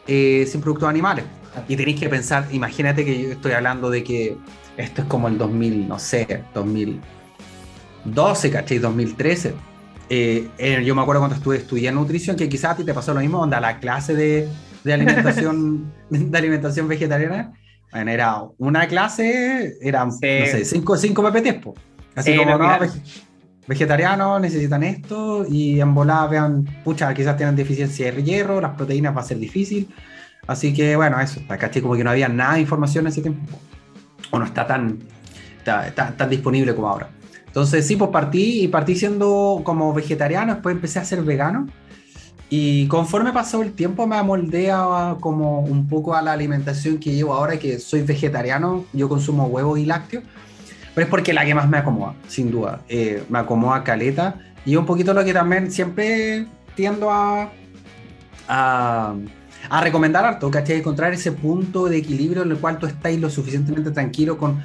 eh, 0.09 0.49
sin 0.51 0.61
productos 0.61 0.89
animales. 0.89 1.25
Y 1.69 1.77
tenéis 1.77 2.01
que 2.01 2.09
pensar, 2.09 2.47
imagínate 2.51 3.05
que 3.05 3.23
yo 3.23 3.33
estoy 3.33 3.53
hablando 3.53 3.91
de 3.91 4.03
que 4.03 4.37
esto 4.77 5.03
es 5.03 5.09
como 5.09 5.29
el 5.29 5.39
2000, 5.39 5.89
no 5.89 5.99
sé, 5.99 6.45
2012, 6.55 8.51
¿cachai? 8.51 8.79
2013. 8.79 9.55
Eh, 10.09 10.49
eh, 10.59 10.83
yo 10.85 10.95
me 10.95 11.03
acuerdo 11.03 11.21
cuando 11.21 11.37
estuve 11.37 11.57
estudiando 11.57 12.01
nutrición, 12.01 12.37
que 12.37 12.49
quizás 12.49 12.73
a 12.73 12.77
ti 12.77 12.85
te 12.85 12.95
pasó 12.95 13.15
lo 13.15 13.21
mismo, 13.21 13.41
onda 13.41 13.61
la 13.61 13.79
clase 13.81 14.15
de, 14.15 14.49
de 14.85 14.93
alimentación, 14.93 15.93
de 16.11 16.39
alimentación 16.39 16.89
vegetariana, 16.89 17.53
bueno, 17.93 18.11
era 18.11 18.43
una 18.59 18.87
clase, 18.89 19.77
eran, 19.83 20.09
no 20.09 20.15
sé, 20.15 20.65
5 20.65 20.97
PPTs, 20.97 21.69
Así 22.15 22.37
como, 22.37 22.59
no, 22.59 22.79
vegetarianos 23.67 24.41
necesitan 24.41 24.83
esto 24.83 25.47
y 25.49 25.81
en 25.81 25.95
volada 25.95 26.27
vean, 26.27 26.65
pucha, 26.85 27.13
quizás 27.15 27.37
tienen 27.37 27.57
deficiencia 27.57 28.11
de 28.11 28.23
hierro, 28.23 28.61
las 28.61 28.73
proteínas 28.73 29.17
va 29.17 29.21
a 29.21 29.25
ser 29.25 29.39
difícil. 29.39 29.89
Así 30.47 30.73
que 30.75 30.97
bueno, 30.97 31.21
eso, 31.21 31.41
¿cachai? 31.47 31.83
Como 31.83 31.95
que 31.95 32.05
no 32.05 32.11
había 32.11 32.29
nada 32.29 32.55
de 32.55 32.61
información 32.61 33.05
en 33.07 33.13
ese 33.13 33.23
tiempo. 33.23 33.59
O 34.31 34.39
no 34.39 34.45
está 34.45 34.67
tan, 34.67 34.99
tan 35.65 36.31
disponible 36.31 36.75
como 36.75 36.89
ahora. 36.89 37.11
Entonces 37.47 37.87
sí, 37.87 37.97
pues 37.97 38.11
partí 38.11 38.63
y 38.63 38.69
partí 38.69 38.97
siendo 38.97 39.61
como 39.63 39.93
vegetariano, 39.93 40.55
después 40.55 40.75
empecé 40.75 40.99
a 40.99 41.05
ser 41.05 41.23
vegano. 41.23 41.67
Y 42.49 42.87
conforme 42.89 43.33
pasó 43.33 43.63
el 43.63 43.73
tiempo 43.73 44.07
me 44.07 44.17
amoldea 44.17 45.17
como 45.21 45.61
un 45.61 45.89
poco 45.89 46.15
a 46.15 46.23
la 46.23 46.33
alimentación 46.33 46.99
que 46.99 47.13
llevo 47.13 47.35
ahora, 47.35 47.59
que 47.59 47.79
soy 47.79 48.03
vegetariano, 48.03 48.85
yo 48.93 49.09
consumo 49.09 49.47
huevos 49.47 49.79
y 49.79 49.87
lácteos 49.87 50.25
pero 50.95 51.07
es 51.07 51.11
porque 51.11 51.33
la 51.33 51.45
que 51.45 51.55
más 51.55 51.69
me 51.69 51.79
acomoda, 51.79 52.15
sin 52.29 52.51
duda. 52.51 52.81
Eh, 52.89 53.25
me 53.29 53.39
acomoda 53.39 53.83
caleta 53.83 54.37
y 54.65 54.77
un 54.77 54.85
poquito 54.85 55.15
lo 55.15 55.25
que 55.25 55.33
también 55.33 55.71
siempre 55.73 56.47
tiendo 56.75 57.11
a, 57.11 57.51
a, 58.49 59.15
a 59.69 59.81
recomendar 59.81 60.25
harto, 60.25 60.51
¿cachai? 60.51 60.79
Encontrar 60.79 61.13
ese 61.13 61.33
punto 61.33 61.87
de 61.87 61.99
equilibrio 61.99 62.43
en 62.43 62.51
el 62.51 62.59
cual 62.59 62.79
tú 62.79 62.87
estáis 62.87 63.21
lo 63.21 63.31
suficientemente 63.31 63.91
tranquilo 63.91 64.37
con 64.37 64.63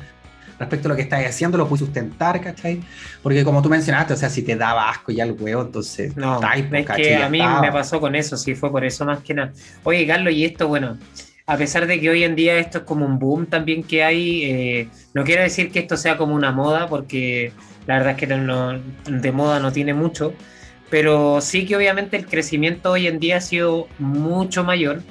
respecto 0.60 0.88
a 0.88 0.90
lo 0.90 0.96
que 0.96 1.04
estáis 1.04 1.28
haciendo, 1.28 1.58
lo 1.58 1.68
puedes 1.68 1.86
sustentar, 1.86 2.42
¿cachai? 2.42 2.82
Porque 3.22 3.44
como 3.44 3.62
tú 3.62 3.70
mencionaste, 3.70 4.14
o 4.14 4.18
sea, 4.18 4.30
si 4.30 4.42
te 4.42 4.56
daba 4.56 4.90
asco 4.90 5.12
ya 5.12 5.24
el 5.24 5.34
huevo, 5.34 5.62
entonces 5.62 6.16
no, 6.18 6.36
estáis, 6.36 6.66
es 6.72 6.86
que 6.96 7.16
a 7.16 7.30
mí 7.30 7.42
me 7.62 7.72
pasó 7.72 8.00
con 8.00 8.16
eso, 8.16 8.38
sí, 8.38 8.56
fue 8.56 8.72
por 8.72 8.84
eso 8.84 9.06
más 9.06 9.20
que 9.20 9.34
nada. 9.34 9.54
Oye, 9.84 10.06
Carlos, 10.08 10.34
y 10.34 10.46
esto, 10.46 10.68
bueno, 10.68 10.98
a 11.46 11.58
pesar 11.58 11.88
de 11.88 12.00
que 12.00 12.10
hoy 12.10 12.24
en 12.24 12.36
día 12.36 12.58
esto 12.58 12.80
es 12.80 12.84
como 12.84 13.06
un 13.06 13.20
boom 13.20 13.46
también 13.46 13.84
que 13.84 14.04
hay, 14.04 14.44
eh, 14.44 14.90
no 15.14 15.24
quiero 15.24 15.44
decir 15.44 15.72
que 15.72 15.80
esto 15.80 15.96
sea 15.96 16.18
como 16.18 16.36
una 16.36 16.52
moda, 16.52 16.88
porque 16.88 17.54
la 17.86 17.96
verdad 17.96 18.12
es 18.12 18.18
que 18.18 18.28
de 18.28 19.32
moda 19.32 19.60
no 19.60 19.72
tiene 19.72 19.94
mucho, 19.94 20.34
pero 20.90 21.42
sí 21.42 21.66
que 21.66 21.76
obviamente 21.76 22.18
el 22.18 22.26
crecimiento 22.26 22.92
hoy 22.92 23.08
en 23.08 23.20
día 23.20 23.38
ha 23.38 23.42
sido 23.42 23.88
mucho 24.00 24.64
mayor. 24.64 25.02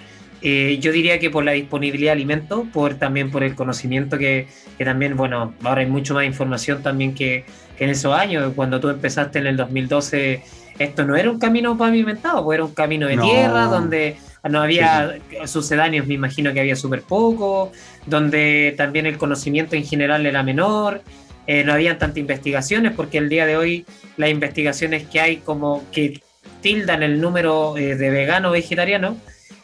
Eh, 0.42 0.78
yo 0.80 0.92
diría 0.92 1.18
que 1.18 1.30
por 1.30 1.44
la 1.44 1.52
disponibilidad 1.52 2.10
de 2.10 2.12
alimentos, 2.12 2.66
por, 2.72 2.94
también 2.94 3.30
por 3.30 3.42
el 3.42 3.54
conocimiento 3.54 4.18
que, 4.18 4.48
que, 4.78 4.84
también, 4.84 5.16
bueno, 5.16 5.54
ahora 5.62 5.80
hay 5.80 5.86
mucho 5.86 6.14
más 6.14 6.24
información 6.24 6.82
también 6.82 7.14
que, 7.14 7.44
que, 7.76 7.84
en 7.84 7.90
esos 7.90 8.14
años, 8.14 8.52
cuando 8.54 8.78
tú 8.78 8.88
empezaste 8.88 9.38
en 9.38 9.46
el 9.46 9.56
2012, 9.56 10.42
esto 10.78 11.04
no 11.04 11.16
era 11.16 11.30
un 11.30 11.38
camino 11.38 11.76
pavimentado, 11.76 12.44
pues 12.44 12.56
era 12.56 12.64
un 12.64 12.74
camino 12.74 13.08
de 13.08 13.16
tierra 13.16 13.64
donde 13.64 14.18
no 14.48 14.60
había 14.60 15.18
sucedáneos, 15.46 16.06
me 16.06 16.14
imagino 16.14 16.52
que 16.52 16.60
había 16.60 16.76
súper 16.76 17.02
poco, 17.02 17.72
donde 18.06 18.74
también 18.76 19.06
el 19.06 19.18
conocimiento 19.18 19.74
en 19.74 19.84
general 19.84 20.26
era 20.26 20.42
menor, 20.42 21.02
eh, 21.46 21.64
no 21.64 21.72
habían 21.72 21.98
tantas 21.98 22.18
investigaciones, 22.18 22.92
porque 22.92 23.18
el 23.18 23.28
día 23.28 23.46
de 23.46 23.56
hoy 23.56 23.86
las 24.16 24.30
investigaciones 24.30 25.06
que 25.06 25.20
hay 25.20 25.36
como 25.38 25.84
que 25.90 26.20
tildan 26.60 27.02
el 27.02 27.20
número 27.20 27.76
eh, 27.76 27.96
de 27.96 28.10
veganos 28.10 28.52
vegetarianos, 28.52 29.16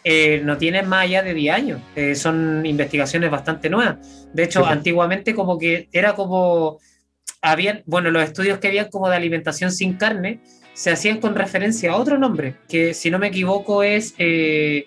eh, 0.05 0.41
no 0.45 0.59
tienen 0.59 0.89
más 0.89 1.05
allá 1.05 1.23
de 1.23 1.33
10 1.33 1.55
años, 1.55 1.81
son 2.17 2.67
investigaciones 2.67 3.31
bastante 3.31 3.71
nuevas. 3.71 4.27
De 4.33 4.43
hecho, 4.43 4.67
antiguamente 4.67 5.35
como 5.35 5.59
que 5.59 5.89
era 5.93 6.15
como, 6.15 6.79
habían, 7.41 7.83
bueno, 7.87 8.11
los 8.11 8.25
estudios 8.25 8.59
que 8.59 8.69
habían 8.69 8.89
como 8.89 9.09
de 9.09 9.17
alimentación 9.17 9.71
sin 9.71 9.95
carne, 9.95 10.41
se 10.75 10.91
hacían 10.91 11.21
con 11.21 11.35
referencia 11.35 11.93
a 11.93 11.97
otro 11.97 12.19
nombre, 12.19 12.57
que 12.69 12.95
si 12.95 13.11
no 13.11 13.19
me 13.19 13.29
equivoco 13.29 13.83
es... 13.83 14.15
Eh, 14.19 14.87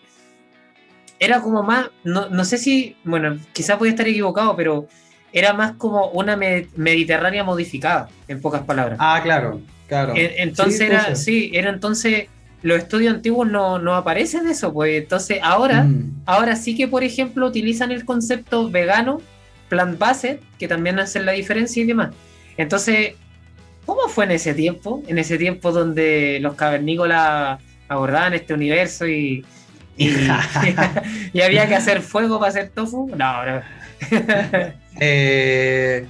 era 1.17 1.41
como 1.41 1.63
más, 1.63 1.91
no, 2.03 2.29
no, 2.29 2.43
sé 2.43 2.57
si, 2.57 2.97
bueno, 3.05 3.37
quizás 3.53 3.77
podía 3.77 3.91
estar 3.91 4.07
equivocado, 4.07 4.53
pero 4.55 4.87
era 5.35 5.53
más 5.53 5.73
como 5.73 6.07
una 6.11 6.37
mediterránea 6.37 7.43
modificada, 7.43 8.07
en 8.27 8.41
pocas 8.41 8.63
palabras. 8.63 8.97
Ah, 9.01 9.19
claro, 9.21 9.59
claro. 9.87 10.13
entonces 10.15 10.79
era, 10.79 11.13
sí, 11.15 11.51
era 11.53 11.69
entonces, 11.69 12.29
los 12.61 12.77
estudios 12.77 13.13
antiguos 13.13 13.45
no, 13.47 13.77
no 13.77 13.95
aparecen 13.95 14.47
eso, 14.47 14.73
pues 14.73 15.03
entonces 15.03 15.39
ahora, 15.43 15.83
mm. 15.83 16.23
ahora 16.25 16.55
sí 16.55 16.73
que, 16.75 16.87
por 16.87 17.03
ejemplo, 17.03 17.45
utilizan 17.45 17.91
el 17.91 18.05
concepto 18.05 18.71
vegano, 18.71 19.21
plant-based, 19.69 20.39
que 20.57 20.69
también 20.69 20.99
hacen 20.99 21.25
la 21.25 21.33
diferencia 21.33 21.83
y 21.83 21.85
demás. 21.85 22.11
Entonces, 22.55 23.15
¿Cómo 23.85 24.07
fue 24.07 24.25
en 24.25 24.31
ese 24.31 24.53
tiempo? 24.53 25.03
En 25.07 25.19
ese 25.19 25.37
tiempo 25.37 25.71
donde 25.71 26.39
los 26.41 26.55
cavernícolas 26.55 27.61
abordaban 27.87 28.33
este 28.33 28.55
universo 28.55 29.05
y, 29.05 29.45
y, 29.95 30.09
había 31.41 31.67
que 31.67 31.75
hacer 31.75 32.01
fuego 32.01 32.39
para 32.39 32.49
hacer 32.49 32.69
tofu. 32.69 33.07
No, 33.15 33.45
no. 33.45 33.61
Eh, 34.99 36.07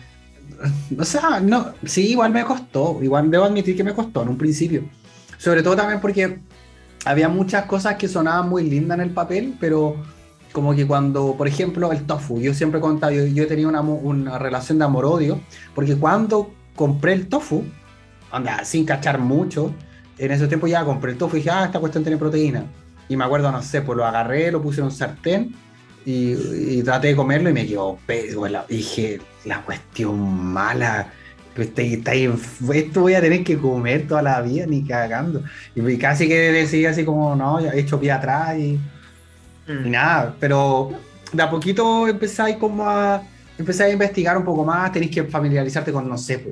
O 0.97 1.03
sea, 1.03 1.39
no, 1.39 1.73
sí, 1.85 2.11
igual 2.11 2.31
me 2.31 2.43
costó, 2.43 2.99
igual 3.01 3.29
debo 3.29 3.45
admitir 3.45 3.75
que 3.75 3.83
me 3.83 3.93
costó 3.93 4.21
en 4.23 4.29
un 4.29 4.37
principio. 4.37 4.83
Sobre 5.37 5.61
todo 5.63 5.75
también 5.75 5.99
porque 5.99 6.39
había 7.05 7.29
muchas 7.29 7.65
cosas 7.65 7.95
que 7.95 8.07
sonaban 8.07 8.49
muy 8.49 8.63
lindas 8.69 8.97
en 8.99 9.05
el 9.05 9.11
papel, 9.11 9.55
pero 9.59 9.95
como 10.51 10.73
que 10.73 10.87
cuando, 10.87 11.35
por 11.35 11.47
ejemplo, 11.47 11.91
el 11.91 12.05
tofu, 12.05 12.39
yo 12.39 12.53
siempre 12.53 12.79
he 12.79 12.81
contado, 12.81 13.11
yo, 13.11 13.25
yo 13.25 13.47
tenido 13.47 13.69
una, 13.69 13.81
una 13.81 14.39
relación 14.39 14.79
de 14.79 14.85
amor-odio, 14.85 15.41
porque 15.73 15.95
cuando 15.97 16.51
compré 16.75 17.13
el 17.13 17.27
tofu, 17.27 17.63
anda, 18.31 18.63
sin 18.63 18.85
cachar 18.85 19.19
mucho, 19.19 19.73
en 20.17 20.31
ese 20.31 20.47
tiempo 20.47 20.67
ya 20.67 20.85
compré 20.85 21.11
el 21.11 21.17
tofu 21.17 21.35
y 21.35 21.39
dije, 21.39 21.51
ah, 21.51 21.65
esta 21.65 21.79
cuestión 21.79 22.03
tiene 22.03 22.17
proteína. 22.17 22.65
Y 23.09 23.17
me 23.17 23.25
acuerdo, 23.25 23.51
no 23.51 23.61
sé, 23.61 23.81
pues 23.81 23.97
lo 23.97 24.05
agarré, 24.05 24.51
lo 24.51 24.61
puse 24.61 24.79
en 24.79 24.85
un 24.85 24.91
sartén 24.91 25.53
y, 26.05 26.83
traté 26.83 27.07
de 27.09 27.15
comerlo 27.15 27.49
y 27.49 27.53
me 27.53 27.65
quedó 27.65 27.97
dije, 28.69 29.19
la 29.43 29.61
cuestión 29.61 30.53
mala. 30.53 31.11
Esto 31.57 33.01
voy 33.01 33.13
a 33.13 33.21
tener 33.21 33.43
que 33.43 33.57
comer 33.57 34.07
toda 34.07 34.21
la 34.21 34.41
vida, 34.41 34.65
ni 34.67 34.83
cagando. 34.83 35.41
Y 35.73 35.97
casi 35.97 36.27
que 36.27 36.51
decía 36.51 36.89
así 36.91 37.05
como, 37.05 37.35
no, 37.35 37.59
he 37.59 37.79
hecho 37.79 37.99
pie 37.99 38.11
atrás 38.11 38.57
y, 38.57 38.77
mm. 39.67 39.89
nada. 39.89 40.35
Pero 40.39 40.91
de 41.31 41.41
a 41.41 41.49
poquito 41.49 42.07
empezáis 42.07 42.57
como 42.57 42.87
a, 42.87 43.23
empezáis 43.57 43.91
a 43.91 43.93
investigar 43.93 44.37
un 44.37 44.43
poco 44.43 44.63
más, 44.63 44.91
tenéis 44.91 45.11
que 45.11 45.23
familiarizarte 45.23 45.91
con, 45.91 46.07
no 46.07 46.17
sé, 46.17 46.45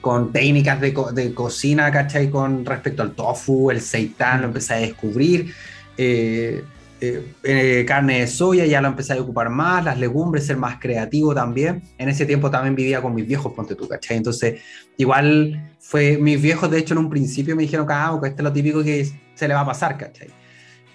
con 0.00 0.32
técnicas 0.32 0.80
de, 0.80 0.92
de, 1.12 1.32
cocina, 1.32 1.90
¿cachai? 1.90 2.28
Con 2.28 2.66
respecto 2.66 3.02
al 3.02 3.12
tofu, 3.12 3.70
el 3.70 3.80
seitán, 3.80 4.42
lo 4.42 4.48
mm. 4.48 4.50
empecé 4.50 4.74
a 4.74 4.78
descubrir. 4.78 5.54
Eh, 5.96 6.62
eh, 7.08 7.34
eh, 7.42 7.84
carne 7.86 8.20
de 8.20 8.26
soya, 8.26 8.66
ya 8.66 8.80
lo 8.80 8.88
empecé 8.88 9.12
a 9.12 9.20
ocupar 9.20 9.50
más, 9.50 9.84
las 9.84 9.98
legumbres, 9.98 10.46
ser 10.46 10.56
más 10.56 10.78
creativo 10.78 11.34
también. 11.34 11.82
En 11.98 12.08
ese 12.08 12.26
tiempo 12.26 12.50
también 12.50 12.74
vivía 12.74 13.00
con 13.00 13.14
mis 13.14 13.26
viejos, 13.26 13.52
ponte 13.52 13.74
tú, 13.74 13.88
¿cachai? 13.88 14.16
Entonces, 14.16 14.60
igual 14.96 15.70
fue, 15.80 16.18
mis 16.18 16.40
viejos 16.40 16.70
de 16.70 16.78
hecho 16.78 16.94
en 16.94 16.98
un 16.98 17.10
principio 17.10 17.54
me 17.56 17.62
dijeron 17.62 17.86
que 17.86 17.92
ah, 17.92 18.18
este 18.24 18.36
es 18.36 18.44
lo 18.44 18.52
típico 18.52 18.82
que 18.82 19.08
se 19.34 19.48
le 19.48 19.54
va 19.54 19.60
a 19.60 19.66
pasar, 19.66 19.96
¿cachai? 19.96 20.28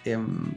Em, 0.05 0.53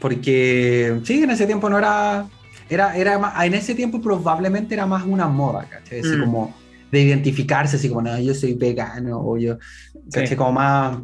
porque, 0.00 1.00
sí, 1.04 1.22
en 1.22 1.30
ese 1.30 1.46
tiempo 1.46 1.68
no 1.70 1.78
era, 1.78 2.26
era, 2.68 2.96
era 2.96 3.18
más, 3.18 3.44
en 3.44 3.54
ese 3.54 3.74
tiempo 3.74 4.00
probablemente 4.00 4.74
era 4.74 4.86
más 4.86 5.04
una 5.04 5.28
moda, 5.28 5.66
¿cachai? 5.68 6.00
Así 6.00 6.16
mm. 6.16 6.20
como 6.20 6.54
de 6.90 7.02
identificarse, 7.02 7.76
así 7.76 7.88
como, 7.88 8.02
no, 8.02 8.18
yo 8.18 8.34
soy 8.34 8.54
vegano, 8.54 9.20
o 9.20 9.36
yo, 9.38 9.58
¿cachai? 10.12 10.36
Como 10.36 10.52
más 10.52 10.98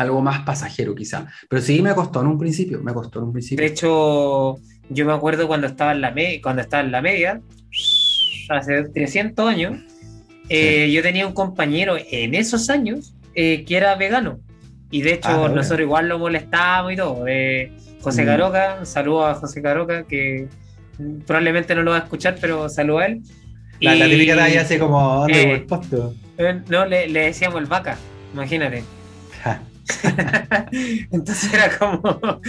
algo 0.00 0.20
más 0.22 0.40
pasajero 0.40 0.94
quizá. 0.94 1.26
Pero 1.48 1.62
sí 1.62 1.82
me 1.82 1.94
costó 1.94 2.20
en 2.20 2.28
un 2.28 2.38
principio, 2.38 2.82
me 2.82 2.92
costó 2.92 3.20
en 3.20 3.26
un 3.26 3.32
principio. 3.32 3.64
De 3.64 3.70
hecho, 3.70 4.58
yo 4.88 5.06
me 5.06 5.12
acuerdo 5.12 5.46
cuando 5.46 5.66
estaba 5.66 5.92
en 5.92 6.00
la, 6.00 6.14
cuando 6.42 6.62
estaba 6.62 6.82
en 6.82 6.92
la 6.92 7.02
media, 7.02 7.40
hace 8.48 8.84
300 8.84 9.48
años, 9.48 9.78
eh, 10.48 10.90
yo 10.92 11.02
tenía 11.02 11.26
un 11.26 11.32
compañero 11.32 11.96
en 11.96 12.34
esos 12.34 12.70
años 12.70 13.14
eh, 13.34 13.64
que 13.64 13.76
era 13.76 13.94
vegano. 13.94 14.40
Y 14.90 15.02
de 15.02 15.14
hecho, 15.14 15.28
ah, 15.28 15.48
nosotros 15.48 15.82
igual 15.82 16.08
lo 16.08 16.18
molestábamos 16.18 16.92
y 16.92 16.96
todo. 16.96 17.24
Eh, 17.28 17.72
José 18.00 18.24
mm. 18.24 18.26
Caroca, 18.26 18.76
un 18.80 18.86
saludo 18.86 19.26
a 19.26 19.34
José 19.34 19.62
Caroca, 19.62 20.04
que 20.04 20.48
probablemente 21.26 21.74
no 21.74 21.82
lo 21.82 21.92
va 21.92 21.98
a 21.98 22.00
escuchar, 22.00 22.36
pero 22.40 22.68
saludo 22.68 22.98
a 22.98 23.06
él. 23.06 23.22
La, 23.80 23.94
y, 23.94 23.98
la 24.00 24.06
típica 24.06 24.44
así 24.60 24.78
como, 24.78 25.26
No, 26.68 26.86
le, 26.86 27.08
le 27.08 27.20
decíamos 27.20 27.60
el 27.60 27.66
vaca, 27.66 27.96
imagínate. 28.34 28.82
Entonces 31.10 31.52
era 31.52 31.76
como, 31.78 32.40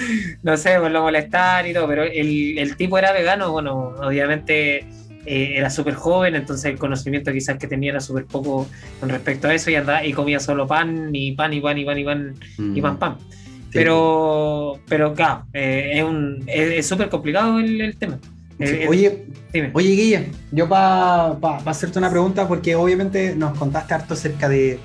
no 0.43 0.57
sé, 0.57 0.79
por 0.79 0.91
lo 0.91 1.01
molestar 1.01 1.67
y 1.67 1.73
todo, 1.73 1.87
pero 1.87 2.03
el, 2.03 2.75
tipo 2.77 2.97
era 2.97 3.11
vegano, 3.11 3.51
bueno, 3.51 3.93
obviamente 4.01 4.85
eh, 5.25 5.53
era 5.55 5.69
súper 5.69 5.95
joven, 5.95 6.35
entonces 6.35 6.65
el 6.65 6.77
conocimiento 6.77 7.31
quizás 7.31 7.57
que 7.57 7.67
tenía 7.67 7.91
era 7.91 7.99
súper 7.99 8.25
poco 8.25 8.67
con 8.99 9.09
respecto 9.09 9.47
a 9.47 9.53
eso 9.53 9.69
y 9.69 9.75
andaba 9.75 10.05
y 10.05 10.13
comía 10.13 10.39
solo 10.39 10.67
pan 10.67 11.09
y 11.13 11.33
pan 11.33 11.53
y 11.53 11.61
pan 11.61 11.77
y 11.77 11.85
pan 11.85 11.97
y 11.97 12.03
pan 12.03 12.35
y 12.57 12.81
pan 12.81 12.97
pan. 12.97 13.17
Pero, 13.73 14.79
pero 14.87 15.13
claro, 15.13 15.45
eh, 15.53 16.03
es 16.47 16.85
súper 16.85 17.07
complicado 17.09 17.57
el, 17.59 17.95
tema. 17.97 18.19
Eh, 18.59 18.85
oye, 18.87 19.25
oye, 19.73 19.89
Guille, 19.89 20.29
yo 20.51 20.67
para 20.67 21.37
hacerte 21.65 21.97
una 21.97 22.11
pregunta, 22.11 22.47
porque 22.47 22.75
obviamente 22.75 23.33
nos 23.35 23.57
contaste 23.57 23.93
harto 23.93 24.13
acerca 24.13 24.49
de, 24.49 24.77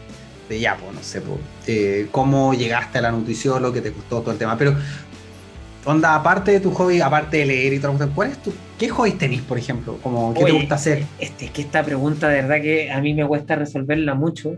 de 0.49 0.61
ya, 0.61 0.77
pues, 0.77 0.95
no 0.95 1.03
sé, 1.03 1.21
pues, 1.21 2.07
cómo 2.11 2.55
llegaste 2.55 2.99
a 2.99 3.03
la 3.03 3.13
nutrición, 3.13 3.63
lo 3.63 3.73
que 3.73 3.81
te 3.81 3.93
costó 3.93 4.21
todo 4.21 4.33
el 4.33 4.39
tema. 4.39 4.57
Pero, 4.57 4.77
onda, 5.85 6.15
aparte 6.15 6.53
de 6.53 6.61
tu 6.61 6.71
hobby, 6.73 7.01
aparte 7.01 7.39
de 7.39 7.47
leer 7.47 7.73
y 7.75 7.79
todo, 7.79 7.97
¿cuál 8.15 8.31
es 8.31 8.43
tu, 8.43 8.53
¿qué 8.79 8.89
hobbies 8.89 9.19
tenés, 9.19 9.43
por 9.43 9.59
ejemplo? 9.59 9.99
Como, 10.03 10.35
¿Qué 10.35 10.45
te 10.45 10.53
gusta 10.53 10.75
hacer? 10.75 11.05
Este, 11.19 11.49
que 11.49 11.63
esta 11.63 11.85
pregunta, 11.85 12.29
de 12.29 12.43
verdad 12.43 12.61
que 12.61 12.91
a 12.91 13.01
mí 13.01 13.15
me 13.15 13.27
cuesta 13.27 13.57
resolverla 13.57 14.15
mucho, 14.15 14.57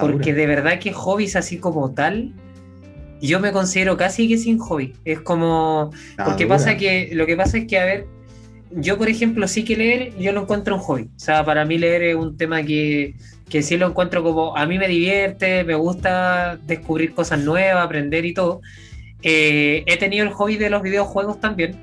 porque 0.00 0.34
de 0.34 0.46
verdad 0.46 0.78
que 0.78 0.92
hobbies 0.92 1.36
así 1.36 1.58
como 1.58 1.90
tal, 1.92 2.32
yo 3.20 3.40
me 3.40 3.52
considero 3.52 3.96
casi 3.96 4.28
que 4.28 4.38
sin 4.38 4.58
hobby. 4.58 4.94
Es 5.04 5.20
como, 5.20 5.90
porque 6.24 6.46
pasa 6.46 6.76
que, 6.76 7.10
lo 7.12 7.26
que 7.26 7.36
pasa 7.36 7.58
es 7.58 7.66
que, 7.66 7.78
a 7.78 7.84
ver, 7.84 8.06
yo, 8.70 8.96
por 8.98 9.08
ejemplo, 9.08 9.48
sí 9.48 9.64
que 9.64 9.76
leer, 9.76 10.16
yo 10.16 10.32
lo 10.32 10.42
encuentro 10.42 10.76
un 10.76 10.80
hobby. 10.80 11.02
O 11.02 11.18
sea, 11.18 11.44
para 11.44 11.64
mí 11.64 11.76
leer 11.76 12.02
es 12.02 12.16
un 12.16 12.36
tema 12.36 12.62
que, 12.62 13.14
que 13.50 13.62
sí 13.62 13.76
lo 13.76 13.88
encuentro 13.88 14.22
como, 14.22 14.56
a 14.56 14.64
mí 14.64 14.78
me 14.78 14.88
divierte, 14.88 15.64
me 15.64 15.74
gusta 15.74 16.56
descubrir 16.66 17.12
cosas 17.12 17.40
nuevas, 17.40 17.84
aprender 17.84 18.24
y 18.24 18.32
todo. 18.32 18.62
Eh, 19.22 19.82
he 19.86 19.96
tenido 19.98 20.24
el 20.24 20.32
hobby 20.32 20.56
de 20.56 20.70
los 20.70 20.82
videojuegos 20.82 21.40
también, 21.40 21.82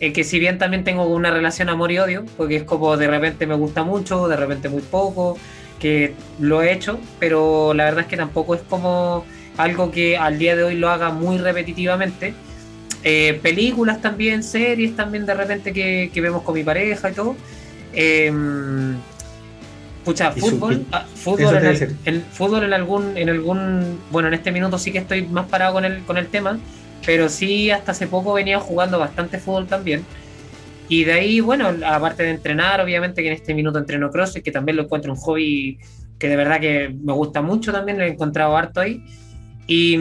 eh, 0.00 0.12
que 0.12 0.24
si 0.24 0.40
bien 0.40 0.58
también 0.58 0.84
tengo 0.84 1.04
una 1.04 1.30
relación 1.30 1.68
amor 1.68 1.92
y 1.92 1.98
odio, 1.98 2.24
porque 2.36 2.56
es 2.56 2.62
como 2.64 2.96
de 2.96 3.06
repente 3.06 3.46
me 3.46 3.54
gusta 3.54 3.84
mucho, 3.84 4.26
de 4.26 4.36
repente 4.36 4.70
muy 4.70 4.80
poco, 4.82 5.36
que 5.78 6.14
lo 6.40 6.62
he 6.62 6.72
hecho, 6.72 6.98
pero 7.18 7.74
la 7.74 7.84
verdad 7.84 8.00
es 8.00 8.06
que 8.06 8.16
tampoco 8.16 8.54
es 8.54 8.62
como 8.62 9.24
algo 9.58 9.90
que 9.90 10.16
al 10.16 10.38
día 10.38 10.56
de 10.56 10.64
hoy 10.64 10.76
lo 10.76 10.88
haga 10.88 11.10
muy 11.10 11.36
repetitivamente. 11.38 12.34
Eh, 13.04 13.38
películas 13.42 14.00
también, 14.00 14.42
series 14.42 14.96
también 14.96 15.26
de 15.26 15.34
repente 15.34 15.72
que, 15.72 16.10
que, 16.14 16.20
vemos 16.20 16.42
con 16.42 16.54
mi 16.54 16.64
pareja 16.64 17.10
y 17.10 17.12
todo. 17.12 17.36
Pucha, 20.04 20.32
fútbol, 20.32 20.84
ah, 20.90 21.06
fútbol, 21.14 21.58
en, 22.04 22.22
fútbol 22.32 22.64
en 22.64 22.72
algún, 22.72 23.16
en 23.16 23.28
algún, 23.28 24.00
bueno, 24.10 24.28
en 24.28 24.34
este 24.34 24.50
minuto 24.50 24.76
sí 24.76 24.90
que 24.90 24.98
estoy 24.98 25.22
más 25.22 25.46
parado 25.46 25.74
con 25.74 25.84
el, 25.84 26.02
con 26.02 26.18
el 26.18 26.26
tema, 26.26 26.58
pero 27.06 27.28
sí 27.28 27.70
hasta 27.70 27.92
hace 27.92 28.08
poco 28.08 28.32
venía 28.32 28.58
jugando 28.58 28.98
bastante 28.98 29.38
fútbol 29.38 29.68
también. 29.68 30.04
Y 30.88 31.04
de 31.04 31.12
ahí, 31.12 31.40
bueno, 31.40 31.72
aparte 31.86 32.24
de 32.24 32.30
entrenar, 32.30 32.80
obviamente 32.80 33.22
que 33.22 33.28
en 33.28 33.34
este 33.34 33.54
minuto 33.54 33.78
entreno 33.78 34.10
cross, 34.10 34.40
que 34.42 34.50
también 34.50 34.76
lo 34.76 34.82
encuentro 34.82 35.12
un 35.12 35.18
hobby 35.18 35.78
que 36.18 36.28
de 36.28 36.36
verdad 36.36 36.60
que 36.60 36.94
me 37.02 37.12
gusta 37.12 37.40
mucho 37.40 37.72
también, 37.72 37.98
lo 37.98 38.04
he 38.04 38.08
encontrado 38.08 38.56
harto 38.56 38.80
ahí. 38.80 39.04
Y, 39.68 39.96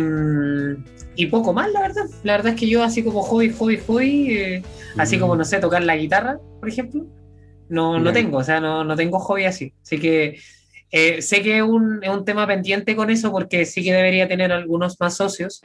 y 1.15 1.27
poco 1.27 1.53
más, 1.53 1.71
la 1.71 1.81
verdad. 1.81 2.05
La 2.23 2.33
verdad 2.33 2.53
es 2.53 2.59
que 2.59 2.67
yo 2.67 2.83
así 2.83 3.03
como 3.03 3.21
hobby, 3.21 3.51
hobby, 3.51 3.77
hobby, 3.77 4.35
eh, 4.35 4.63
así 4.97 5.19
como, 5.19 5.35
no 5.35 5.45
sé, 5.45 5.59
tocar 5.59 5.83
la 5.83 5.95
guitarra, 5.95 6.39
por 6.59 6.67
ejemplo 6.67 7.05
no, 7.71 7.99
no 7.99 8.11
tengo, 8.11 8.39
o 8.39 8.43
sea, 8.43 8.59
no, 8.59 8.83
no 8.83 8.95
tengo 8.97 9.17
hobby 9.17 9.45
así. 9.45 9.73
Así 9.81 9.97
que 9.97 10.37
eh, 10.91 11.21
sé 11.21 11.41
que 11.41 11.57
es 11.57 11.63
un, 11.63 12.03
es 12.03 12.09
un, 12.09 12.25
tema 12.25 12.45
pendiente 12.45 12.97
con 12.97 13.09
eso 13.09 13.31
porque 13.31 13.65
sí 13.65 13.81
que 13.81 13.93
debería 13.93 14.27
tener 14.27 14.51
algunos 14.51 14.99
más 14.99 15.15
socios, 15.15 15.63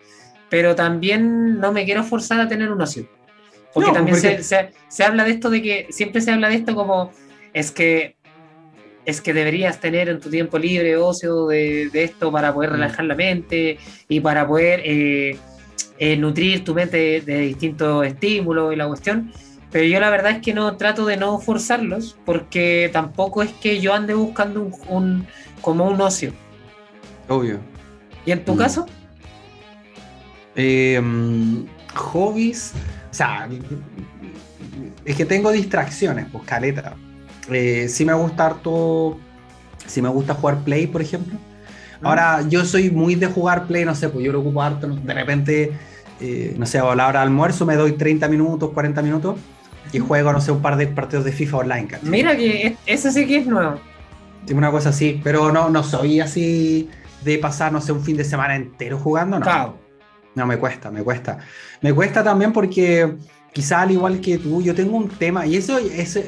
pero 0.48 0.76
también 0.76 1.58
no 1.58 1.72
me 1.72 1.84
quiero 1.84 2.04
forzar 2.04 2.40
a 2.40 2.48
tener 2.48 2.70
un 2.70 2.80
ocio. 2.80 3.08
Porque 3.74 3.90
también 3.90 4.16
Se, 4.16 4.42
se, 4.42 4.70
se, 4.88 5.04
habla 5.04 5.24
de 5.24 5.32
esto 5.32 5.50
de 5.50 5.60
que 5.60 5.86
siempre 5.90 6.20
se 6.20 6.30
habla 6.30 6.48
de 6.48 6.54
esto 6.54 6.74
como 6.74 7.10
es 7.52 7.72
que 7.72 8.14
es 9.04 9.20
que 9.20 9.32
deberías 9.32 9.80
tener 9.80 10.08
en 10.08 10.18
tu 10.18 10.30
tiempo 10.30 10.58
libre 10.58 10.96
ocio 10.96 11.46
de, 11.46 11.90
de 11.92 12.04
esto 12.04 12.32
para 12.32 12.54
poder 12.54 12.70
mm. 12.70 12.74
relajar 12.74 13.04
la 13.04 13.14
mente 13.14 13.78
y 14.08 14.20
para 14.20 14.46
poder 14.46 14.80
eh, 14.84 15.36
eh, 15.98 16.16
nutrir 16.16 16.64
tu 16.64 16.74
mente 16.74 16.96
de, 16.96 17.20
de 17.20 17.40
distintos 17.40 18.06
estímulos 18.06 18.72
y 18.72 18.76
la 18.76 18.86
cuestión. 18.86 19.32
Pero 19.70 19.84
yo 19.84 20.00
la 20.00 20.10
verdad 20.10 20.32
es 20.32 20.42
que 20.42 20.54
no 20.54 20.76
trato 20.76 21.06
de 21.06 21.16
no 21.16 21.38
forzarlos 21.38 22.16
porque 22.24 22.88
tampoco 22.92 23.42
es 23.42 23.52
que 23.52 23.80
yo 23.80 23.94
ande 23.94 24.14
buscando 24.14 24.70
un, 24.88 25.26
como 25.60 25.88
un 25.88 26.00
ocio. 26.00 26.32
Obvio. 27.28 27.58
¿Y 28.24 28.30
en 28.30 28.44
tu 28.44 28.54
mm. 28.54 28.58
caso? 28.58 28.86
Em, 30.54 31.66
hobbies, 31.94 32.72
o 33.10 33.14
sea, 33.14 33.48
es 35.04 35.16
que 35.16 35.24
tengo 35.24 35.50
distracciones, 35.50 36.26
pues 36.30 36.44
caleta. 36.44 36.94
Eh, 37.50 37.88
sí 37.88 38.04
me 38.04 38.14
gusta 38.14 38.46
harto, 38.46 39.18
sí 39.86 40.00
me 40.00 40.08
gusta 40.08 40.34
jugar 40.34 40.60
Play, 40.60 40.86
por 40.86 41.02
ejemplo. 41.02 41.34
Mm. 42.00 42.06
Ahora, 42.06 42.42
yo 42.48 42.64
soy 42.64 42.90
muy 42.90 43.16
de 43.16 43.26
jugar 43.26 43.66
Play, 43.66 43.84
no 43.84 43.94
sé, 43.94 44.08
pues 44.08 44.24
yo 44.24 44.32
lo 44.32 44.40
ocupo 44.40 44.62
harto, 44.62 44.86
de 44.86 45.14
repente, 45.14 45.72
eh, 46.20 46.54
no 46.56 46.66
sé, 46.66 46.78
a 46.78 46.94
la 46.94 47.08
hora 47.08 47.20
de 47.20 47.26
almuerzo 47.26 47.66
me 47.66 47.74
doy 47.74 47.92
30 47.92 48.28
minutos, 48.28 48.70
40 48.72 49.02
minutos 49.02 49.36
y 49.96 49.98
juego, 49.98 50.32
no 50.32 50.40
sé, 50.40 50.52
un 50.52 50.62
par 50.62 50.76
de 50.76 50.86
partidos 50.86 51.24
de 51.24 51.32
FIFA 51.32 51.56
online. 51.58 51.88
Mira 52.02 52.36
que 52.36 52.76
eso 52.86 53.10
sí 53.10 53.26
que 53.26 53.38
es 53.38 53.46
nuevo. 53.46 53.80
Una 54.52 54.70
cosa 54.70 54.90
así, 54.90 55.20
pero 55.24 55.50
no, 55.52 55.70
no 55.70 55.82
soy 55.82 56.20
así 56.20 56.88
de 57.24 57.38
pasar, 57.38 57.72
no 57.72 57.80
sé, 57.80 57.92
un 57.92 58.02
fin 58.02 58.16
de 58.16 58.24
semana 58.24 58.54
entero 58.54 58.98
jugando, 58.98 59.38
no. 59.38 59.86
No, 60.34 60.46
me 60.46 60.58
cuesta, 60.58 60.90
me 60.90 61.02
cuesta. 61.02 61.38
Me 61.80 61.92
cuesta 61.94 62.22
también 62.22 62.52
porque 62.52 63.16
quizá 63.52 63.80
al 63.80 63.90
igual 63.90 64.20
que 64.20 64.38
tú, 64.38 64.62
yo 64.62 64.74
tengo 64.74 64.96
un 64.96 65.08
tema, 65.08 65.46
y 65.46 65.56
eso 65.56 65.78
es, 65.78 66.20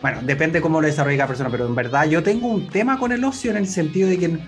bueno, 0.00 0.20
depende 0.22 0.60
cómo 0.60 0.80
lo 0.80 0.86
desarrolle 0.86 1.16
cada 1.16 1.26
persona, 1.26 1.50
pero 1.50 1.66
en 1.66 1.74
verdad 1.74 2.06
yo 2.06 2.22
tengo 2.22 2.46
un 2.46 2.68
tema 2.68 2.98
con 2.98 3.10
el 3.10 3.24
ocio 3.24 3.50
en 3.50 3.56
el 3.56 3.66
sentido 3.66 4.08
de 4.08 4.18
que 4.18 4.38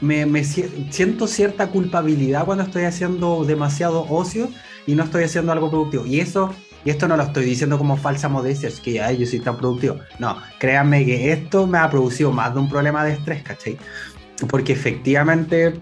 me, 0.00 0.26
me 0.26 0.42
siento 0.44 1.28
cierta 1.28 1.68
culpabilidad 1.68 2.44
cuando 2.44 2.64
estoy 2.64 2.82
haciendo 2.82 3.44
demasiado 3.44 4.06
ocio 4.08 4.48
y 4.86 4.94
no 4.94 5.04
estoy 5.04 5.24
haciendo 5.24 5.52
algo 5.52 5.70
productivo. 5.70 6.04
Y 6.04 6.20
eso, 6.20 6.52
esto 6.90 7.08
no 7.08 7.16
lo 7.16 7.24
estoy 7.24 7.44
diciendo 7.44 7.78
como 7.78 7.96
falsa 7.96 8.28
modestia, 8.28 8.68
es 8.68 8.80
que 8.80 8.94
ya 8.94 9.10
yo 9.12 9.26
soy 9.26 9.40
tan 9.40 9.56
productivo. 9.56 9.96
No, 10.18 10.36
créanme 10.58 11.04
que 11.04 11.32
esto 11.32 11.66
me 11.66 11.78
ha 11.78 11.90
producido 11.90 12.32
más 12.32 12.54
de 12.54 12.60
un 12.60 12.68
problema 12.68 13.04
de 13.04 13.12
estrés, 13.12 13.42
¿cachai? 13.42 13.78
Porque 14.48 14.72
efectivamente 14.72 15.74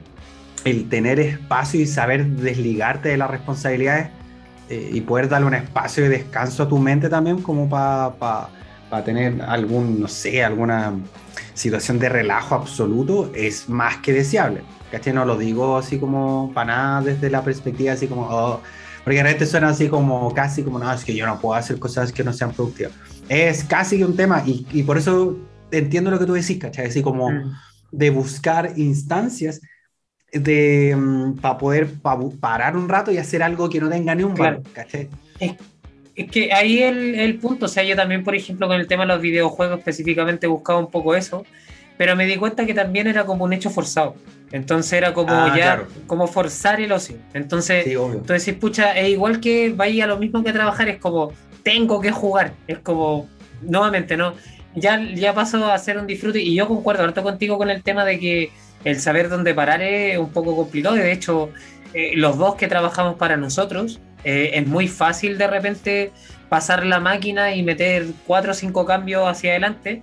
el 0.64 0.88
tener 0.88 1.20
espacio 1.20 1.80
y 1.80 1.86
saber 1.86 2.26
desligarte 2.26 3.10
de 3.10 3.16
las 3.16 3.30
responsabilidades 3.30 4.08
eh, 4.68 4.90
y 4.92 5.00
poder 5.02 5.28
darle 5.28 5.46
un 5.46 5.54
espacio 5.54 6.02
de 6.02 6.08
descanso 6.08 6.64
a 6.64 6.68
tu 6.68 6.78
mente 6.78 7.08
también 7.08 7.40
como 7.40 7.68
para 7.68 9.04
tener 9.04 9.40
algún, 9.42 10.00
no 10.00 10.08
sé, 10.08 10.42
alguna 10.42 10.94
situación 11.54 11.98
de 11.98 12.08
relajo 12.08 12.54
absoluto 12.54 13.30
es 13.34 13.68
más 13.68 13.98
que 13.98 14.12
deseable. 14.12 14.62
¿Cachai? 14.90 15.12
No 15.12 15.24
lo 15.24 15.36
digo 15.36 15.76
así 15.76 15.98
como 15.98 16.50
para 16.54 16.66
nada 16.66 17.02
desde 17.02 17.30
la 17.30 17.42
perspectiva 17.42 17.92
así 17.92 18.06
como, 18.06 18.22
oh, 18.22 18.60
porque 19.06 19.22
realmente 19.22 19.46
suena 19.46 19.68
así 19.68 19.86
como 19.88 20.34
casi 20.34 20.64
como, 20.64 20.80
no, 20.80 20.92
es 20.92 21.04
que 21.04 21.14
yo 21.14 21.26
no 21.26 21.38
puedo 21.38 21.54
hacer 21.54 21.78
cosas 21.78 22.10
que 22.10 22.24
no 22.24 22.32
sean 22.32 22.52
productivas. 22.52 22.92
Es 23.28 23.62
casi 23.62 24.02
un 24.02 24.16
tema 24.16 24.42
y, 24.44 24.66
y 24.72 24.82
por 24.82 24.98
eso 24.98 25.38
entiendo 25.70 26.10
lo 26.10 26.18
que 26.18 26.26
tú 26.26 26.32
decís, 26.32 26.58
¿cachai? 26.58 26.86
Así 26.86 27.02
como 27.02 27.30
mm. 27.30 27.56
de 27.92 28.10
buscar 28.10 28.72
instancias 28.74 29.60
de, 30.32 30.96
mm, 30.96 31.36
para 31.36 31.56
poder 31.56 31.88
parar 32.40 32.76
un 32.76 32.88
rato 32.88 33.12
y 33.12 33.18
hacer 33.18 33.44
algo 33.44 33.70
que 33.70 33.78
no 33.78 33.88
tenga 33.88 34.12
ni 34.16 34.24
un 34.24 34.34
claro. 34.34 34.60
¿cachai? 34.72 35.08
Es, 35.38 35.54
que 36.28 36.52
ahí 36.52 36.82
el, 36.82 37.14
el 37.14 37.38
punto, 37.38 37.66
o 37.66 37.68
sea, 37.68 37.84
yo 37.84 37.94
también, 37.94 38.24
por 38.24 38.34
ejemplo, 38.34 38.66
con 38.66 38.80
el 38.80 38.88
tema 38.88 39.04
de 39.04 39.12
los 39.12 39.20
videojuegos 39.20 39.78
específicamente 39.78 40.48
buscaba 40.48 40.80
un 40.80 40.90
poco 40.90 41.14
eso, 41.14 41.46
pero 41.96 42.16
me 42.16 42.26
di 42.26 42.38
cuenta 42.38 42.66
que 42.66 42.74
también 42.74 43.06
era 43.06 43.24
como 43.24 43.44
un 43.44 43.52
hecho 43.52 43.70
forzado. 43.70 44.16
Entonces 44.52 44.92
era 44.92 45.12
como 45.12 45.32
ah, 45.32 45.54
ya, 45.56 45.84
como 46.06 46.26
forzar 46.26 46.80
el 46.80 46.92
ocio. 46.92 47.16
Entonces, 47.34 47.84
sí, 47.84 47.94
tú 47.94 48.32
decís, 48.32 48.54
pucha, 48.54 48.96
es 48.96 49.10
igual 49.10 49.40
que 49.40 49.72
vaya 49.74 50.04
a 50.04 50.06
lo 50.06 50.18
mismo 50.18 50.44
que 50.44 50.52
trabajar, 50.52 50.88
es 50.88 50.98
como, 50.98 51.32
tengo 51.62 52.00
que 52.00 52.12
jugar. 52.12 52.52
Es 52.66 52.78
como, 52.78 53.28
nuevamente, 53.62 54.16
¿no? 54.16 54.34
Ya, 54.74 55.00
ya 55.00 55.34
paso 55.34 55.64
a 55.64 55.74
hacer 55.74 55.98
un 55.98 56.06
disfrute 56.06 56.40
y 56.40 56.54
yo 56.54 56.68
concuerdo 56.68 57.02
harto 57.02 57.22
contigo 57.22 57.58
con 57.58 57.70
el 57.70 57.82
tema 57.82 58.04
de 58.04 58.18
que 58.18 58.50
el 58.84 59.00
saber 59.00 59.28
dónde 59.28 59.54
parar 59.54 59.82
es 59.82 60.18
un 60.18 60.30
poco 60.30 60.54
complicado. 60.54 60.94
De 60.94 61.10
hecho, 61.10 61.50
eh, 61.92 62.12
los 62.14 62.38
dos 62.38 62.54
que 62.56 62.68
trabajamos 62.68 63.16
para 63.16 63.36
nosotros, 63.36 64.00
eh, 64.22 64.50
es 64.54 64.66
muy 64.66 64.86
fácil 64.86 65.38
de 65.38 65.46
repente 65.46 66.12
pasar 66.48 66.84
la 66.86 67.00
máquina 67.00 67.54
y 67.54 67.62
meter 67.62 68.06
cuatro 68.26 68.52
o 68.52 68.54
cinco 68.54 68.84
cambios 68.84 69.26
hacia 69.26 69.52
adelante 69.52 70.02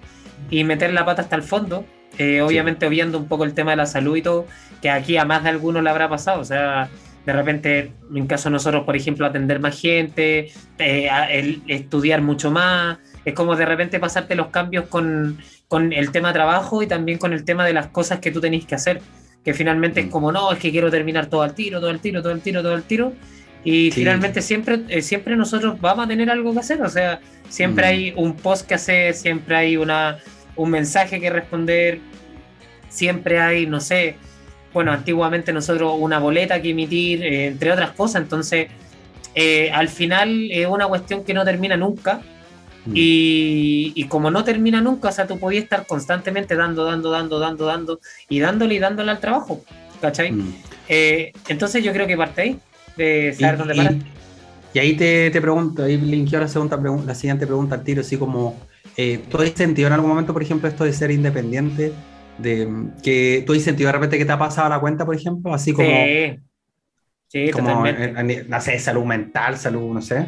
y 0.50 0.64
meter 0.64 0.92
la 0.94 1.06
pata 1.06 1.22
hasta 1.22 1.36
el 1.36 1.44
fondo. 1.44 1.86
Eh, 2.18 2.42
obviamente 2.42 2.86
obviando 2.86 3.18
un 3.18 3.28
poco 3.28 3.44
el 3.44 3.54
tema 3.54 3.72
de 3.72 3.78
la 3.78 3.86
salud 3.86 4.16
y 4.16 4.22
todo, 4.22 4.46
que 4.82 4.90
aquí 4.90 5.18
a 5.18 5.26
más 5.26 5.44
de 5.44 5.50
alguno 5.50 5.82
le 5.82 5.90
habrá 5.90 6.10
pasado. 6.10 6.42
O 6.42 6.46
sea, 6.46 6.90
de 7.26 7.34
repente, 7.34 7.92
en 8.14 8.28
caso 8.28 8.50
de 8.50 8.54
nosotros, 8.54 8.84
por 8.84 8.96
ejemplo, 8.96 9.26
atender 9.26 9.60
más 9.60 9.80
gente, 9.80 10.52
estudiar 11.68 12.22
mucho 12.22 12.52
más. 12.52 12.98
Es 13.26 13.34
como 13.34 13.56
de 13.56 13.66
repente 13.66 14.00
pasarte 14.00 14.36
los 14.36 14.48
cambios 14.48 14.88
con, 14.88 15.38
con 15.68 15.94
el 15.94 16.12
tema 16.12 16.34
trabajo 16.34 16.84
y 16.84 16.88
también 16.88 17.18
con 17.18 17.32
el 17.32 17.46
tema 17.46 17.66
de 17.66 17.74
las 17.74 17.88
cosas 17.88 18.20
que 18.20 18.32
tú 18.32 18.42
tenéis 18.42 18.66
que 18.66 18.76
hacer. 18.76 19.02
Que 19.44 19.54
finalmente 19.54 20.02
es 20.02 20.08
mm. 20.08 20.10
como, 20.10 20.32
no, 20.32 20.52
es 20.52 20.60
que 20.60 20.72
quiero 20.72 20.92
terminar 20.92 21.28
todo 21.28 21.42
al 21.42 21.56
tiro, 21.56 21.80
todo 21.80 21.90
al 21.90 22.00
tiro, 22.00 22.22
todo 22.22 22.34
al 22.34 22.42
tiro, 22.42 22.62
todo 22.62 22.74
al 22.74 22.84
tiro. 22.84 23.14
Y 23.66 23.92
finalmente 23.92 24.42
siempre, 24.42 24.82
eh, 24.90 25.02
siempre 25.02 25.38
nosotros 25.38 25.80
vamos 25.80 26.06
a 26.06 26.08
tener 26.10 26.30
algo 26.30 26.52
que 26.54 26.60
hacer. 26.60 26.82
O 26.82 26.90
sea, 26.90 27.22
siempre 27.48 27.86
mm. 27.86 27.90
hay 27.90 28.14
un 28.18 28.36
post 28.36 28.68
que 28.68 28.74
hacer, 28.74 29.14
siempre 29.14 29.56
hay 29.56 29.78
una, 29.78 30.18
un 30.56 30.70
mensaje 30.70 31.20
que 31.20 31.30
responder, 31.30 32.00
siempre 32.90 33.40
hay, 33.40 33.66
no 33.66 33.80
sé, 33.80 34.16
bueno, 34.74 34.92
antiguamente 34.92 35.54
nosotros 35.54 35.94
una 35.98 36.20
boleta 36.20 36.62
que 36.62 36.72
emitir, 36.72 37.24
eh, 37.24 37.48
entre 37.48 37.72
otras 37.72 37.92
cosas. 37.92 38.22
Entonces, 38.22 38.68
eh, 39.36 39.72
al 39.72 39.90
final 39.90 40.50
es 40.52 40.68
una 40.68 40.88
cuestión 40.88 41.24
que 41.24 41.34
no 41.34 41.44
termina 41.46 41.78
nunca 41.78 42.22
Mm. 42.86 42.92
Y, 42.96 44.06
como 44.10 44.30
no 44.30 44.44
termina 44.44 44.82
nunca, 44.82 45.10
o 45.10 45.12
sea, 45.12 45.26
tú 45.26 45.40
podías 45.40 45.64
estar 45.64 45.86
constantemente 45.86 46.56
dando, 46.56 46.84
dando, 46.84 47.12
dando, 47.12 47.40
dando, 47.40 47.66
dando 47.66 48.00
y 48.30 48.40
dándole 48.40 48.76
y 48.76 48.80
dándole 48.80 49.12
al 49.12 49.20
trabajo, 49.20 49.64
¿cachai? 50.02 50.32
Mm. 50.32 50.54
Eh, 50.90 51.32
entonces 51.48 51.84
yo 51.84 51.94
creo 51.94 52.08
que 52.08 52.18
parte 52.18 52.42
ahí, 52.42 52.60
de 52.98 53.34
saber 53.40 53.58
dónde 53.58 53.76
parar. 53.76 53.96
Y, 54.74 54.80
ahí 54.80 54.96
te, 54.96 55.30
te, 55.32 55.40
pregunto, 55.40 55.84
ahí 55.84 55.98
linkeo 55.98 56.40
la, 56.40 56.48
segunda 56.48 56.78
la 57.06 57.16
siguiente 57.16 57.46
pregunta 57.46 57.76
al 57.76 57.84
tiro, 57.84 58.02
así 58.02 58.18
como, 58.18 58.60
eh, 58.98 59.20
¿tú 59.30 59.38
has 59.38 59.52
sentido 59.52 59.88
en 59.88 59.94
algún 59.94 60.10
momento, 60.10 60.34
por 60.34 60.42
ejemplo, 60.42 60.68
esto 60.68 60.84
de 60.84 60.94
ser 60.94 61.12
independiente? 61.12 61.94
De, 62.38 62.68
que 63.04 63.44
tú 63.46 63.54
has 63.54 63.62
sentido 63.62 63.88
de 63.88 63.94
repente 63.94 64.18
que 64.18 64.26
te 64.26 64.32
ha 64.32 64.40
pasado 64.40 64.70
la 64.70 64.80
cuenta, 64.80 65.06
por 65.06 65.16
ejemplo, 65.16 65.54
así 65.54 65.74
como... 65.74 65.88
Sí. 65.88 66.40
Sí, 67.28 67.50
como, 67.50 67.84
no 67.84 68.62
sé, 68.62 68.78
salud 68.78 69.06
mental, 69.06 69.58
salud, 69.58 69.92
no 69.92 70.04
sé. 70.04 70.28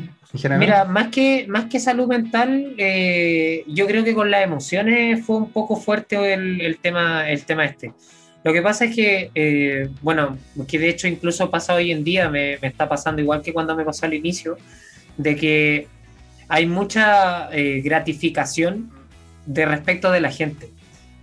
Mira, 0.58 0.86
más 0.86 1.10
que, 1.10 1.45
más 1.47 1.65
que 1.65 1.80
salud 1.80 2.08
mental, 2.08 2.73
eh, 2.78 3.63
yo 3.67 3.86
creo 3.88 4.04
que 4.04 4.13
con 4.13 4.32
las 4.32 4.43
emociones 4.43 5.23
fue 5.23 5.38
un 5.38 5.51
poco 5.51 5.75
fuerte 5.75 6.34
el, 6.34 6.78
tema, 6.82 7.30
el 7.30 7.45
tema 7.45 7.65
este. 7.65 7.93
Lo 8.43 8.51
que 8.51 8.62
pasa 8.62 8.86
es 8.86 8.95
que, 8.95 9.32
eh, 9.34 9.89
bueno, 10.01 10.38
que 10.67 10.78
de 10.78 10.89
hecho 10.89 11.08
incluso 11.08 11.49
pasa 11.49 11.75
hoy 11.75 11.91
en 11.91 12.04
día, 12.04 12.30
me, 12.30 12.54
está 12.62 12.89
pasando 12.89 13.21
igual 13.21 13.41
que 13.41 13.54
cuando 13.54 13.75
me 13.75 13.86
pasó 13.86 14.06
al 14.06 14.13
inicio, 14.13 14.58
de 15.17 15.36
que 15.36 15.88
hay 16.47 16.65
mucha 16.65 17.49
eh, 17.51 17.81
gratificación 17.84 18.91
de 19.45 19.65
respecto 19.65 20.12
de 20.12 20.21
la 20.21 20.31
gente. 20.31 20.69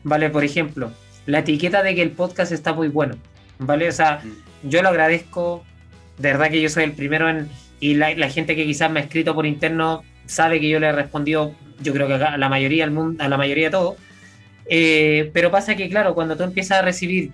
¿Vale? 0.05 0.31
Por 0.31 0.45
ejemplo, 0.45 0.91
la 1.27 1.41
etiqueta 1.41 1.83
de 1.83 1.95
que 1.95 2.03
el 2.03 2.11
podcast 2.11 2.53
está 2.53 2.73
muy 2.73 2.89
bueno. 2.89 3.17
¿Vale? 3.59 3.89
O 3.89 3.93
sea, 3.93 4.21
mm. 4.23 4.69
yo 4.69 4.83
lo 4.83 4.89
agradezco. 4.89 5.65
De 6.19 6.33
verdad 6.33 6.51
que 6.51 6.61
yo 6.61 6.69
soy 6.69 6.85
el 6.85 6.93
primero 6.93 7.29
en, 7.29 7.49
y 7.83 7.95
la, 7.95 8.31
gente 8.31 8.55
que 8.55 8.65
quizás 8.65 8.91
me 8.93 9.01
ha 9.01 9.03
escrito 9.03 9.35
por 9.35 9.45
interno 9.45 10.05
sabe 10.27 10.61
que 10.61 10.69
yo 10.69 10.79
le 10.79 10.87
he 10.87 10.93
respondido, 10.93 11.53
yo 11.81 11.93
creo 11.93 12.07
que 12.07 12.15
a 12.15 12.37
la 12.37 12.49
mayoría 12.49 12.85
del 12.85 12.95
mundo, 12.95 13.25
a 13.25 13.29
la 13.29 13.37
mayoría 13.37 13.67
de 13.67 13.71
todo. 13.73 13.97
Eh, 14.67 15.31
pero 15.35 15.51
pasa 15.51 15.75
que, 15.75 15.89
claro, 15.89 16.15
cuando 16.15 16.37
tú 16.37 16.45
empiezas 16.45 16.79
a 16.79 16.83
recibir 16.83 17.33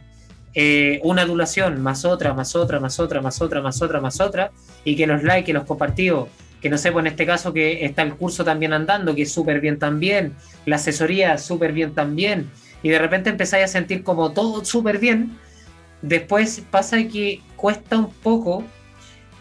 eh, 0.54 1.00
una 1.02 1.22
adulación, 1.22 1.82
más 1.82 2.06
otra, 2.06 2.32
más 2.32 2.56
otra, 2.56 2.80
más 2.80 2.98
otra, 2.98 3.20
más 3.20 3.42
otra, 3.42 3.60
más 3.60 3.82
otra, 3.82 4.00
más 4.00 4.20
otra, 4.20 4.50
y 4.84 4.96
que 4.96 5.06
los 5.06 5.22
likes, 5.22 5.44
que 5.44 5.52
los 5.52 5.64
compartidos, 5.64 6.28
que 6.60 6.68
no 6.70 6.78
sé, 6.78 6.92
pues 6.92 7.04
en 7.04 7.08
este 7.08 7.26
caso 7.26 7.52
que 7.52 7.84
está 7.84 8.02
el 8.02 8.14
curso 8.14 8.44
también 8.44 8.72
andando, 8.72 9.14
que 9.14 9.22
es 9.22 9.32
súper 9.32 9.60
bien 9.60 9.78
también, 9.78 10.34
la 10.66 10.76
asesoría 10.76 11.38
súper 11.38 11.72
bien 11.72 11.94
también, 11.94 12.50
y 12.82 12.88
de 12.88 12.98
repente 12.98 13.30
empezáis 13.30 13.64
a 13.64 13.68
sentir 13.68 14.02
como 14.02 14.32
todo 14.32 14.64
súper 14.64 14.98
bien, 14.98 15.36
después 16.02 16.62
pasa 16.70 16.96
que 17.04 17.40
cuesta 17.56 17.98
un 17.98 18.12
poco 18.12 18.64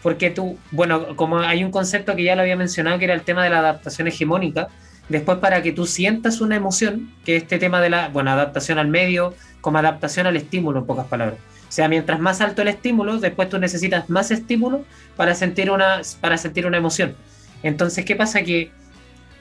porque 0.02 0.30
tú, 0.30 0.58
bueno, 0.70 1.16
como 1.16 1.40
hay 1.40 1.64
un 1.64 1.70
concepto 1.70 2.14
que 2.14 2.22
ya 2.22 2.36
lo 2.36 2.42
había 2.42 2.56
mencionado, 2.56 2.98
que 2.98 3.04
era 3.04 3.14
el 3.14 3.22
tema 3.22 3.42
de 3.44 3.50
la 3.50 3.58
adaptación 3.58 4.06
hegemónica, 4.08 4.68
después 5.08 5.38
para 5.38 5.62
que 5.62 5.72
tú 5.72 5.86
sientas 5.86 6.40
una 6.40 6.56
emoción, 6.56 7.12
que 7.24 7.36
este 7.36 7.58
tema 7.58 7.80
de 7.80 7.90
la, 7.90 8.08
bueno, 8.08 8.30
adaptación 8.30 8.78
al 8.78 8.88
medio, 8.88 9.34
como 9.60 9.78
adaptación 9.78 10.26
al 10.26 10.36
estímulo, 10.36 10.80
en 10.80 10.86
pocas 10.86 11.06
palabras. 11.06 11.38
O 11.68 11.72
sea, 11.72 11.88
mientras 11.88 12.20
más 12.20 12.40
alto 12.40 12.62
el 12.62 12.68
estímulo, 12.68 13.18
después 13.18 13.48
tú 13.48 13.58
necesitas 13.58 14.08
más 14.08 14.30
estímulo 14.30 14.84
para 15.16 15.34
sentir 15.34 15.70
una, 15.70 16.00
para 16.20 16.38
sentir 16.38 16.66
una 16.66 16.78
emoción. 16.78 17.14
Entonces, 17.62 18.04
¿qué 18.04 18.16
pasa? 18.16 18.42
Que 18.42 18.70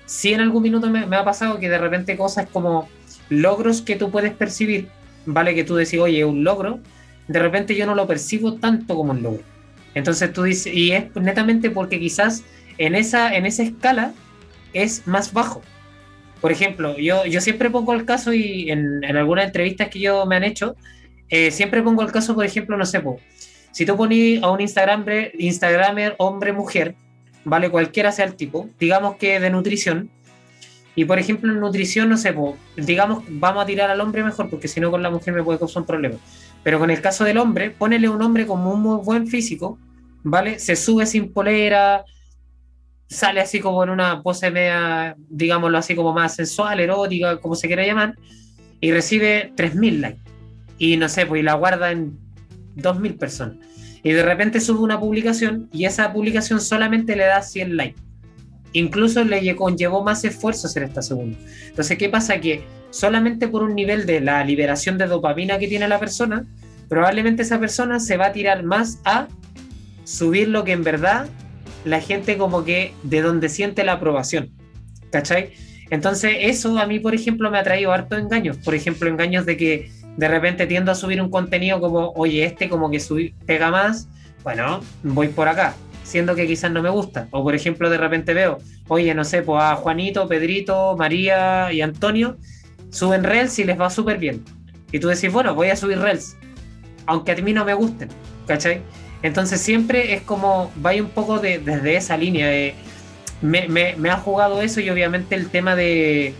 si 0.05 0.33
en 0.33 0.41
algún 0.41 0.63
minuto 0.63 0.89
me, 0.89 1.05
me 1.05 1.15
ha 1.15 1.23
pasado 1.23 1.59
que 1.59 1.69
de 1.69 1.77
repente 1.77 2.17
cosas 2.17 2.47
como 2.51 2.89
logros 3.29 3.81
que 3.81 3.95
tú 3.95 4.11
puedes 4.11 4.33
percibir, 4.33 4.89
vale 5.25 5.55
que 5.55 5.63
tú 5.63 5.75
decís, 5.75 5.99
oye, 5.99 6.25
un 6.25 6.43
logro, 6.43 6.79
de 7.27 7.39
repente 7.39 7.75
yo 7.75 7.85
no 7.85 7.95
lo 7.95 8.07
percibo 8.07 8.55
tanto 8.55 8.95
como 8.95 9.11
un 9.11 9.21
logro 9.23 9.43
entonces 9.97 10.31
tú 10.31 10.43
dices, 10.43 10.71
y 10.71 10.91
es 10.91 11.15
netamente 11.15 11.71
porque 11.71 11.99
quizás 11.99 12.43
en 12.77 12.93
esa, 12.93 13.35
en 13.35 13.47
esa 13.47 13.63
escala 13.63 14.13
es 14.83 15.07
más 15.07 15.33
bajo. 15.33 15.61
Por 16.41 16.51
ejemplo, 16.51 16.97
yo, 16.97 17.25
yo 17.25 17.41
siempre 17.41 17.69
pongo 17.69 17.93
el 17.93 18.05
caso 18.05 18.33
y 18.33 18.69
en, 18.69 19.03
algunas 19.05 19.45
entrevistas 19.45 19.89
que 19.89 19.99
yo 19.99 20.25
me 20.25 20.35
han 20.35 20.43
hecho, 20.43 20.75
eh, 21.29 21.51
siempre 21.51 21.81
pongo 21.81 22.03
el 22.03 22.11
caso, 22.11 22.35
por 22.35 22.45
ejemplo, 22.45 22.77
no 22.77 22.85
sé, 22.85 23.01
si 23.71 23.85
tú 23.85 23.97
pones 23.97 24.41
a 24.41 24.51
un 24.51 24.61
Instagramer, 24.61 25.33
Instagramer 25.37 26.15
hombre-mujer, 26.19 26.95
¿vale? 27.43 27.69
Cualquiera 27.69 28.11
sea 28.11 28.25
el 28.25 28.35
tipo, 28.35 28.69
digamos 28.79 29.17
que 29.17 29.39
de 29.39 29.49
nutrición, 29.49 30.09
y 30.95 31.05
por 31.05 31.19
ejemplo 31.19 31.51
en 31.51 31.59
nutrición, 31.59 32.09
no 32.09 32.17
sé, 32.17 32.33
digamos, 32.75 33.23
vamos 33.29 33.63
a 33.63 33.67
tirar 33.67 33.91
al 33.91 34.01
hombre 34.01 34.23
mejor, 34.23 34.49
porque 34.49 34.67
si 34.67 34.79
no 34.79 34.89
con 34.89 35.03
la 35.03 35.11
mujer 35.11 35.33
me 35.33 35.43
puede 35.43 35.59
causar 35.59 35.81
un 35.81 35.87
problema. 35.87 36.15
Pero 36.63 36.79
con 36.79 36.89
el 36.89 37.01
caso 37.01 37.23
del 37.23 37.37
hombre, 37.37 37.69
ponele 37.69 38.09
un 38.09 38.19
hombre 38.21 38.47
con 38.47 38.65
un 38.65 38.81
muy 38.81 38.97
buen 39.03 39.27
físico, 39.27 39.77
¿vale? 40.23 40.57
Se 40.57 40.75
sube 40.75 41.05
sin 41.05 41.31
polera, 41.31 42.03
sale 43.07 43.39
así 43.41 43.59
como 43.59 43.83
en 43.83 43.89
una 43.89 44.21
pose 44.21 44.51
media, 44.51 45.15
digámoslo 45.29 45.77
así, 45.77 45.95
como 45.95 46.13
más 46.13 46.35
sensual, 46.35 46.79
erótica, 46.79 47.37
como 47.37 47.55
se 47.55 47.67
quiera 47.67 47.85
llamar, 47.85 48.15
y 48.79 48.91
recibe 48.91 49.53
3.000 49.55 49.99
likes. 49.99 50.21
Y 50.77 50.97
no 50.97 51.09
sé, 51.09 51.25
pues 51.25 51.39
y 51.41 51.43
la 51.43 51.53
guarda 51.53 51.91
en 51.91 52.17
2.000 52.75 53.17
personas. 53.17 53.57
Y 54.03 54.11
de 54.11 54.23
repente 54.23 54.61
sube 54.61 54.79
una 54.79 54.99
publicación 54.99 55.69
y 55.71 55.85
esa 55.85 56.13
publicación 56.13 56.61
solamente 56.61 57.15
le 57.15 57.25
da 57.25 57.41
100 57.41 57.77
likes. 57.77 58.01
incluso 58.73 59.23
le 59.23 59.55
conllevó 59.55 60.03
más 60.03 60.23
esfuerzo 60.23 60.67
hacer 60.67 60.83
esta 60.83 61.01
segunda. 61.01 61.37
Entonces, 61.67 61.97
¿qué 61.97 62.09
pasa? 62.09 62.39
Que 62.39 62.63
solamente 62.91 63.47
por 63.47 63.63
un 63.63 63.73
nivel 63.73 64.05
de 64.05 64.21
la 64.21 64.43
liberación 64.43 64.97
de 64.97 65.07
dopamina 65.07 65.57
que 65.57 65.67
tiene 65.67 65.87
la 65.87 65.99
persona, 65.99 66.45
probablemente 66.87 67.41
esa 67.41 67.59
persona 67.59 67.99
se 67.99 68.17
va 68.17 68.27
a 68.27 68.31
tirar 68.33 68.63
más 68.63 68.99
a 69.03 69.27
subir 70.03 70.49
lo 70.49 70.63
que 70.63 70.73
en 70.73 70.83
verdad 70.83 71.27
la 71.85 72.01
gente 72.01 72.37
como 72.37 72.63
que 72.63 72.93
de 73.03 73.21
donde 73.21 73.49
siente 73.49 73.83
la 73.83 73.93
aprobación. 73.93 74.51
¿Cachai? 75.11 75.53
Entonces 75.89 76.37
eso 76.41 76.77
a 76.77 76.85
mí, 76.85 76.99
por 76.99 77.15
ejemplo, 77.15 77.49
me 77.49 77.57
ha 77.57 77.63
traído 77.63 77.91
harto 77.91 78.17
engaños. 78.17 78.57
Por 78.57 78.75
ejemplo, 78.75 79.09
engaños 79.09 79.45
de 79.45 79.57
que 79.57 79.91
de 80.17 80.27
repente 80.27 80.67
tiendo 80.67 80.91
a 80.91 80.95
subir 80.95 81.21
un 81.21 81.29
contenido 81.29 81.79
como, 81.79 82.11
oye, 82.15 82.43
este 82.43 82.67
como 82.67 82.89
que 82.89 83.01
pega 83.45 83.71
más, 83.71 84.07
bueno, 84.43 84.81
voy 85.03 85.29
por 85.29 85.47
acá, 85.47 85.75
siendo 86.03 86.35
que 86.35 86.47
quizás 86.47 86.71
no 86.71 86.81
me 86.81 86.89
gusta. 86.89 87.27
O 87.31 87.43
por 87.43 87.55
ejemplo, 87.55 87.89
de 87.89 87.97
repente 87.97 88.33
veo, 88.33 88.57
oye, 88.87 89.13
no 89.13 89.23
sé, 89.23 89.43
pues 89.43 89.63
a 89.63 89.75
Juanito, 89.75 90.27
Pedrito, 90.27 90.95
María 90.97 91.71
y 91.71 91.81
Antonio 91.81 92.37
suben 92.89 93.23
Reels 93.23 93.57
y 93.59 93.63
les 93.63 93.79
va 93.79 93.89
súper 93.89 94.17
bien. 94.17 94.43
Y 94.91 94.99
tú 94.99 95.07
decís, 95.07 95.31
bueno, 95.31 95.53
voy 95.53 95.69
a 95.69 95.75
subir 95.75 95.99
Reels, 95.99 96.35
aunque 97.05 97.33
a 97.33 97.35
mí 97.35 97.53
no 97.53 97.63
me 97.63 97.73
gusten, 97.73 98.09
¿cachai? 98.47 98.81
Entonces 99.23 99.61
siempre 99.61 100.13
es 100.13 100.21
como, 100.21 100.71
vaya 100.75 101.01
un 101.01 101.09
poco 101.09 101.39
de, 101.39 101.59
desde 101.59 101.95
esa 101.95 102.17
línea 102.17 102.47
de... 102.47 102.75
Me, 103.41 103.67
me, 103.67 104.09
ha 104.09 104.17
jugado 104.17 104.61
eso 104.61 104.81
y 104.81 104.89
obviamente 104.89 105.35
el 105.35 105.49
tema 105.49 105.75
de, 105.75 106.33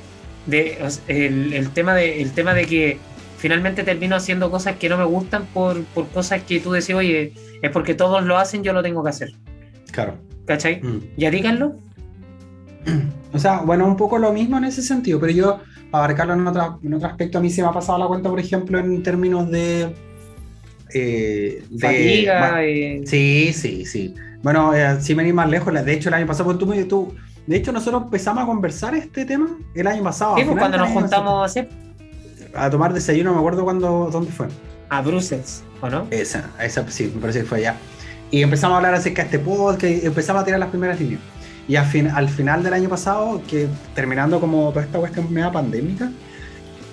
de 0.48 0.80
el, 1.08 1.70
tema 1.70 1.94
de 1.94 2.24
el 2.24 2.32
tema 2.32 2.56
de 2.56 2.66
que 2.66 2.98
finalmente 3.38 3.84
termino 3.84 4.16
haciendo 4.16 4.50
cosas 4.50 4.78
que 4.78 4.90
no 4.90 4.98
me 4.98 5.04
gustan 5.04 5.46
por, 5.54 5.84
por 5.86 6.08
cosas 6.08 6.42
que 6.42 6.60
tú 6.60 6.72
decís, 6.72 6.96
oye, 6.96 7.34
es 7.62 7.72
porque 7.72 7.94
todos 7.94 8.24
lo 8.24 8.40
hacen, 8.40 8.64
yo 8.64 8.74
lo 8.74 8.82
tengo 8.82 9.04
que 9.04 9.10
hacer. 9.12 9.32
Claro. 9.92 10.18
¿Cachai? 10.46 10.82
Mm. 10.82 11.02
¿Ya 11.18 11.32
díganlo? 11.32 11.76
O 13.34 13.40
sea, 13.40 13.60
bueno, 13.60 13.86
un 13.86 13.98
poco 13.98 14.18
lo 14.18 14.32
mismo 14.32 14.58
en 14.58 14.64
ese 14.64 14.82
sentido, 14.82 15.20
pero 15.20 15.34
yo, 15.34 15.60
abarcarlo 15.92 16.34
en 16.34 16.48
otro, 16.48 16.80
en 16.82 16.94
otro 16.94 17.10
aspecto, 17.10 17.38
a 17.38 17.42
mí 17.42 17.50
se 17.50 17.62
me 17.62 17.68
ha 17.68 17.72
pasado 17.72 18.00
la 18.00 18.08
cuenta, 18.08 18.30
por 18.30 18.40
ejemplo, 18.40 18.80
en 18.80 19.04
términos 19.04 19.52
de 19.52 19.94
eh, 20.94 21.64
Fatiga. 21.80 22.58
Sí, 23.06 23.52
sí, 23.54 23.86
sí. 23.86 24.16
Bueno, 24.44 24.74
eh, 24.74 24.98
si 25.02 25.14
venís 25.14 25.34
más 25.34 25.50
lejos, 25.50 25.74
de 25.74 25.94
hecho 25.94 26.10
el 26.10 26.16
año 26.16 26.28
pasado, 26.28 26.46
pues, 26.46 26.58
tú, 26.58 26.88
tú, 26.88 27.16
de 27.46 27.58
hecho 27.58 27.72
nosotros 27.72 28.04
empezamos 28.04 28.44
a 28.44 28.46
conversar 28.46 28.96
este 28.96 29.26
tema 29.26 29.58
el 29.76 29.88
año 29.88 30.04
pasado. 30.04 30.38
Sí, 30.38 30.44
pues, 30.46 30.58
cuando 30.58 30.78
nos 30.78 30.90
juntamos 30.90 31.54
a 32.54 32.70
tomar 32.70 32.94
desayuno, 32.94 33.34
me 33.34 33.40
acuerdo 33.40 33.64
cuando, 33.64 34.10
dónde 34.12 34.32
fue. 34.32 34.48
A 34.90 35.02
Brussels, 35.02 35.64
¿o 35.82 35.90
no? 35.90 36.08
Esa, 36.12 36.50
esa 36.62 36.90
sí, 36.90 37.12
me 37.14 37.22
parece 37.22 37.42
que 37.42 37.46
fue 37.46 37.58
allá. 37.60 37.76
Y 38.32 38.42
empezamos 38.42 38.76
a 38.76 38.78
hablar 38.78 38.94
acerca 38.94 39.24
de 39.24 39.26
este 39.26 39.40
podcast, 39.40 39.84
y 39.84 40.06
empezamos 40.06 40.42
a 40.42 40.46
tirar 40.46 40.60
las 40.60 40.70
primeras 40.70 41.00
líneas. 41.00 41.22
Y 41.68 41.76
al, 41.76 41.86
fin, 41.86 42.08
al 42.08 42.30
final 42.30 42.64
del 42.64 42.74
año 42.74 42.88
pasado, 42.88 43.42
que 43.48 43.68
terminando 43.94 44.40
como 44.40 44.70
toda 44.70 44.86
esta 44.86 45.00
cuestión 45.00 45.32
media 45.34 45.52
pandémica, 45.52 46.10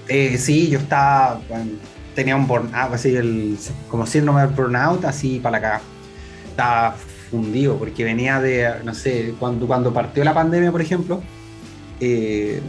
eh, 0.09 0.37
sí, 0.39 0.69
yo 0.69 0.79
estaba, 0.81 1.41
tenía 2.15 2.37
un 2.37 2.47
burnout, 2.47 2.93
así 2.93 3.15
el, 3.15 3.59
como 3.89 4.07
síndrome 4.07 4.43
del 4.43 4.51
burnout, 4.51 5.05
así 5.05 5.41
para 5.41 5.59
acá. 5.59 5.81
Estaba 6.49 6.95
fundido 7.31 7.77
porque 7.77 8.05
venía 8.05 8.41
de, 8.41 8.71
no 8.85 8.95
sé, 8.95 9.35
cuando, 9.39 9.67
cuando 9.67 9.93
partió 9.93 10.23
la 10.25 10.33
pandemia, 10.33 10.71
por 10.71 10.81
ejemplo, 10.81 11.23
eh, 12.01 12.61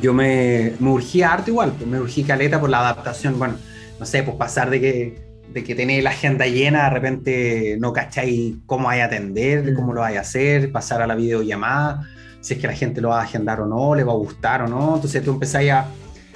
yo 0.00 0.12
me, 0.12 0.74
me 0.78 0.90
urgía 0.90 1.32
harto 1.32 1.50
igual, 1.50 1.72
pues, 1.72 1.88
me 1.88 2.00
urgí 2.00 2.24
caleta 2.24 2.60
por 2.60 2.70
la 2.70 2.80
adaptación, 2.80 3.38
bueno, 3.38 3.56
no 3.98 4.06
sé, 4.06 4.22
pues 4.22 4.36
pasar 4.36 4.70
de 4.70 4.80
que, 4.80 5.18
de 5.52 5.64
que 5.64 5.74
tenéis 5.74 6.02
la 6.02 6.10
agenda 6.10 6.46
llena, 6.46 6.84
de 6.84 6.90
repente 6.90 7.76
no 7.80 7.92
cacháis 7.92 8.56
cómo 8.66 8.88
hay 8.88 9.00
a 9.00 9.06
atender, 9.06 9.72
mm. 9.72 9.74
cómo 9.74 9.92
lo 9.92 10.02
hay 10.02 10.16
a 10.16 10.20
hacer, 10.20 10.72
pasar 10.72 11.02
a 11.02 11.06
la 11.06 11.14
videollamada, 11.14 12.08
si 12.40 12.54
es 12.54 12.60
que 12.60 12.66
la 12.66 12.74
gente 12.74 13.00
lo 13.00 13.10
va 13.10 13.20
a 13.20 13.24
agendar 13.24 13.60
o 13.60 13.66
no, 13.66 13.94
le 13.94 14.04
va 14.04 14.12
a 14.12 14.16
gustar 14.16 14.62
o 14.62 14.68
no, 14.68 14.96
entonces 14.96 15.22
tú 15.22 15.32
empezáis 15.32 15.70
a 15.70 15.86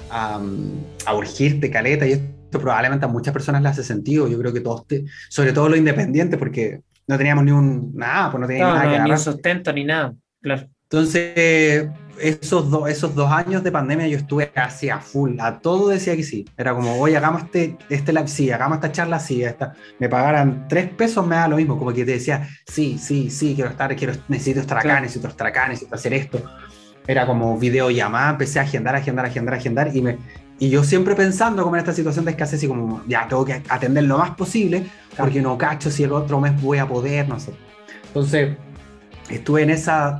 a, 0.09 0.41
a 1.05 1.15
urgirte, 1.15 1.69
caleta, 1.69 2.07
y 2.07 2.13
esto 2.13 2.59
probablemente 2.59 3.05
a 3.05 3.09
muchas 3.09 3.33
personas 3.33 3.61
le 3.61 3.69
hace 3.69 3.83
sentido. 3.83 4.27
Yo 4.27 4.37
creo 4.39 4.53
que 4.53 4.61
todos, 4.61 4.85
sobre 5.29 5.53
todo 5.53 5.69
los 5.69 5.77
independientes, 5.77 6.39
porque 6.39 6.81
no 7.07 7.17
teníamos 7.17 7.43
ni 7.43 7.51
un 7.51 7.91
nada, 7.95 8.31
pues 8.31 8.41
no 8.41 8.47
teníamos 8.47 8.75
nada 8.75 9.07
Ni 9.07 9.17
sustento 9.17 9.73
ni 9.73 9.83
nada, 9.83 10.13
claro. 10.41 10.67
Entonces, 10.83 11.87
esos, 12.19 12.69
dos 12.71 12.89
esos 12.89 13.13
dos 13.13 13.31
años 13.31 13.63
de 13.63 13.71
pandemia 13.71 14.07
yo 14.07 14.17
estuve 14.17 14.49
casi 14.49 14.89
a 14.89 14.99
full, 14.99 15.39
a 15.39 15.59
todo 15.59 15.89
decía 15.89 16.15
que 16.15 16.23
sí. 16.23 16.45
Era 16.57 16.73
como, 16.73 16.99
oye, 16.99 17.15
hagamos 17.15 17.43
este, 17.43 17.77
este 17.89 18.11
live, 18.11 18.27
sí, 18.27 18.49
hagamos 18.51 18.77
esta 18.77 18.91
charla, 18.91 19.19
sí, 19.19 19.43
esta. 19.43 19.73
me 19.99 20.09
pagaran 20.09 20.67
tres 20.67 20.89
pesos, 20.89 21.25
me 21.25 21.35
da 21.35 21.47
lo 21.47 21.57
mismo, 21.57 21.77
como 21.77 21.93
que 21.93 22.05
te 22.05 22.13
decía, 22.13 22.47
sí, 22.65 22.97
sí, 22.97 23.29
sí, 23.29 23.53
quiero 23.53 23.69
estar, 23.69 23.95
quiero, 23.95 24.13
necesito 24.27 24.61
estar 24.61 24.79
acá, 24.79 24.99
necesito 24.99 25.27
estar 25.27 25.47
acá, 25.47 25.67
necesito 25.67 25.95
hacer 25.95 26.13
esto 26.13 26.41
era 27.07 27.25
como 27.25 27.57
videollamada, 27.57 28.31
empecé 28.31 28.59
a 28.59 28.63
agendar, 28.63 28.95
agendar, 28.95 29.25
agendar, 29.25 29.55
agendar, 29.55 29.95
y, 29.95 30.01
me, 30.01 30.17
y 30.59 30.69
yo 30.69 30.83
siempre 30.83 31.15
pensando 31.15 31.63
como 31.63 31.75
en 31.75 31.79
esta 31.79 31.93
situación 31.93 32.25
de 32.25 32.31
escasez 32.31 32.63
y 32.63 32.67
como, 32.67 33.01
ya, 33.07 33.27
tengo 33.27 33.45
que 33.45 33.61
atender 33.69 34.03
lo 34.03 34.17
más 34.17 34.31
posible, 34.31 34.85
porque 35.17 35.41
no 35.41 35.57
cacho 35.57 35.89
si 35.89 36.03
el 36.03 36.11
otro 36.11 36.39
mes 36.39 36.59
voy 36.61 36.77
a 36.77 36.87
poder, 36.87 37.27
no 37.27 37.39
sé. 37.39 37.53
Entonces, 38.07 38.57
estuve 39.29 39.63
en 39.63 39.69
esa, 39.69 40.19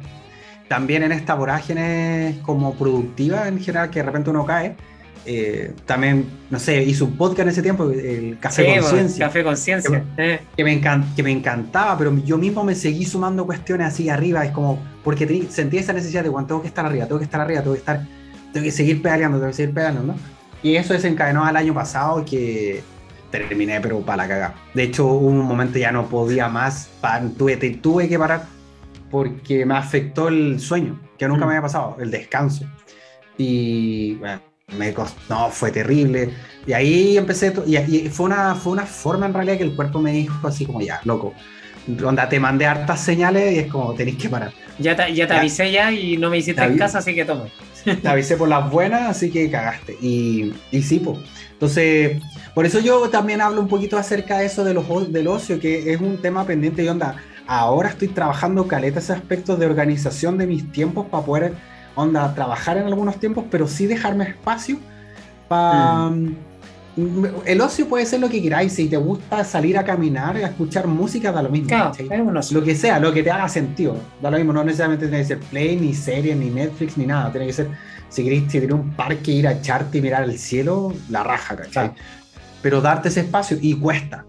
también 0.67 1.03
en 1.03 1.11
esta 1.11 1.35
vorágine 1.35 2.39
como 2.43 2.73
productiva 2.75 3.47
en 3.47 3.59
general, 3.59 3.89
que 3.89 3.99
de 3.99 4.05
repente 4.05 4.29
uno 4.29 4.45
cae, 4.45 4.75
eh, 5.25 5.73
también, 5.85 6.25
no 6.49 6.59
sé, 6.59 6.83
hizo 6.83 7.05
un 7.05 7.17
podcast 7.17 7.41
en 7.41 7.49
ese 7.49 7.61
tiempo, 7.61 7.89
el 7.89 8.37
Café 8.39 8.79
Conciencia. 8.79 9.25
Café 9.25 9.43
Conciencia. 9.43 10.03
Que, 10.15 10.39
que, 10.55 10.63
me 10.63 10.81
que 11.15 11.23
me 11.23 11.31
encantaba, 11.31 11.97
pero 11.97 12.15
yo 12.23 12.37
mismo 12.37 12.63
me 12.63 12.75
seguí 12.75 13.05
sumando 13.05 13.45
cuestiones 13.45 13.87
así 13.87 14.09
arriba, 14.09 14.45
es 14.45 14.51
como, 14.51 14.81
porque 15.03 15.47
sentí 15.49 15.77
esa 15.77 15.93
necesidad 15.93 16.23
de, 16.23 16.29
bueno, 16.29 16.47
tengo 16.47 16.61
que 16.61 16.67
estar 16.67 16.85
arriba, 16.85 17.05
tengo 17.05 17.19
que 17.19 17.25
estar 17.25 17.41
arriba, 17.41 17.61
tengo 17.61 17.73
que 17.73 17.79
estar, 17.79 18.05
tengo 18.53 18.63
que 18.63 18.71
seguir 18.71 19.01
pedaleando, 19.01 19.37
tengo 19.37 19.49
que 19.49 19.55
seguir 19.55 19.73
pedaleando, 19.73 20.13
¿no? 20.13 20.19
Y 20.61 20.75
eso 20.75 20.93
desencadenó 20.93 21.45
al 21.45 21.55
año 21.55 21.73
pasado 21.73 22.25
que 22.25 22.81
terminé, 23.31 23.79
pero 23.81 23.99
para 24.01 24.23
la 24.23 24.27
cagada. 24.27 24.55
De 24.73 24.83
hecho, 24.83 25.05
hubo 25.05 25.27
un 25.27 25.39
momento 25.39 25.79
ya 25.79 25.91
no 25.91 26.07
podía 26.07 26.49
más, 26.49 26.89
tuve, 27.37 27.57
tuve 27.57 28.09
que 28.09 28.17
parar 28.19 28.45
porque 29.09 29.65
me 29.65 29.75
afectó 29.75 30.27
el 30.27 30.59
sueño, 30.59 30.99
que 31.17 31.27
nunca 31.27 31.45
mm. 31.45 31.47
me 31.47 31.53
había 31.53 31.61
pasado, 31.61 31.97
el 31.99 32.11
descanso. 32.11 32.65
Y 33.37 34.15
bueno, 34.15 34.41
me 34.77 34.93
costó, 34.93 35.19
no, 35.29 35.49
fue 35.49 35.71
terrible. 35.71 36.29
Y 36.65 36.73
ahí 36.73 37.17
empecé, 37.17 37.53
y, 37.65 38.09
fue, 38.09 38.27
una, 38.27 38.55
fue 38.55 38.73
una 38.73 38.85
forma 38.85 39.25
en 39.25 39.33
realidad 39.33 39.57
que 39.57 39.63
el 39.63 39.75
cuerpo 39.75 39.99
me 39.99 40.11
dijo 40.11 40.47
así 40.47 40.65
como, 40.65 40.81
ya, 40.81 40.99
loco, 41.03 41.33
onda, 42.05 42.29
te 42.29 42.39
mandé 42.39 42.65
hartas 42.65 43.01
señales 43.01 43.53
y 43.55 43.59
es 43.59 43.67
como, 43.71 43.93
tenéis 43.93 44.17
que 44.17 44.29
parar. 44.29 44.51
Ya 44.77 44.95
te, 44.95 45.13
ya 45.13 45.27
te 45.27 45.33
avisé 45.33 45.71
ya 45.71 45.91
y 45.91 46.17
no 46.17 46.29
me 46.29 46.37
hiciste 46.37 46.63
en 46.63 46.77
casa, 46.77 46.99
así 46.99 47.13
que 47.15 47.25
toma. 47.25 47.45
Te 47.83 48.07
avisé 48.07 48.35
por 48.35 48.47
las 48.49 48.69
buenas, 48.69 49.09
así 49.09 49.29
que 49.29 49.49
cagaste. 49.49 49.97
Y, 50.01 50.53
y 50.71 50.81
sí, 50.81 50.99
pues. 50.99 51.19
Entonces, 51.53 52.21
por 52.53 52.65
eso 52.65 52.79
yo 52.79 53.09
también 53.09 53.41
hablo 53.41 53.61
un 53.61 53.67
poquito 53.67 53.97
acerca 53.97 54.39
de 54.39 54.45
eso 54.45 54.63
de 54.63 54.73
los, 54.73 55.11
del 55.11 55.27
ocio, 55.27 55.59
que 55.59 55.91
es 55.91 55.99
un 55.99 56.17
tema 56.17 56.45
pendiente 56.45 56.83
y 56.83 56.87
onda. 56.87 57.17
Ahora 57.47 57.89
estoy 57.89 58.09
trabajando 58.09 58.67
caleta 58.67 58.99
ese 58.99 59.13
aspecto 59.13 59.57
de 59.57 59.65
organización 59.65 60.37
de 60.37 60.45
mis 60.45 60.71
tiempos 60.71 61.07
para 61.07 61.25
poder 61.25 61.53
onda, 61.99 62.33
trabajar 62.33 62.77
en 62.77 62.85
algunos 62.85 63.19
tiempos, 63.19 63.45
pero 63.49 63.67
sí 63.67 63.87
dejarme 63.87 64.25
espacio 64.25 64.79
para... 65.47 66.09
Mm. 66.09 66.35
El 67.45 67.61
ocio 67.61 67.87
puede 67.87 68.05
ser 68.05 68.19
lo 68.19 68.29
que 68.29 68.41
queráis, 68.41 68.73
si 68.73 68.89
te 68.89 68.97
gusta 68.97 69.45
salir 69.45 69.77
a 69.77 69.85
caminar, 69.85 70.35
a 70.35 70.47
escuchar 70.47 70.85
música, 70.87 71.31
da 71.31 71.41
lo 71.41 71.49
mismo. 71.49 71.69
lo 72.51 72.63
que 72.63 72.75
sea, 72.75 72.99
lo 72.99 73.13
que 73.13 73.23
te 73.23 73.31
haga 73.31 73.47
sentido, 73.47 73.95
da 74.21 74.29
lo 74.29 74.37
mismo, 74.37 74.51
no 74.51 74.63
necesariamente 74.65 75.07
tiene 75.07 75.21
que 75.21 75.27
ser 75.27 75.39
play, 75.39 75.77
ni 75.77 75.93
serie, 75.93 76.35
ni 76.35 76.49
Netflix, 76.49 76.97
ni 76.97 77.05
nada, 77.05 77.31
tiene 77.31 77.47
que 77.47 77.53
ser, 77.53 77.69
si 78.09 78.23
queréis 78.23 78.51
si 78.51 78.57
un 78.57 78.91
parque, 78.91 79.31
ir 79.31 79.47
a 79.47 79.53
echarte 79.53 79.99
y 79.99 80.01
mirar 80.01 80.23
el 80.23 80.37
cielo, 80.37 80.93
la 81.09 81.23
raja, 81.23 81.55
¿cachai? 81.55 81.91
Pero 82.61 82.81
darte 82.81 83.07
ese 83.07 83.21
espacio, 83.21 83.57
y 83.61 83.75
cuesta, 83.75 84.25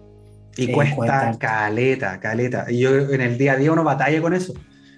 y 0.57 0.71
cuesta, 0.71 1.37
caleta, 1.39 2.21
caleta. 2.21 2.67
Y 2.71 2.79
yo 2.79 2.91
en 2.95 3.21
el 3.21 3.37
día 3.37 3.55
a 3.55 3.57
día 3.57 3.73
uno 3.73 3.83
batalla 3.83 4.21
con 4.21 4.35
eso, 4.35 4.55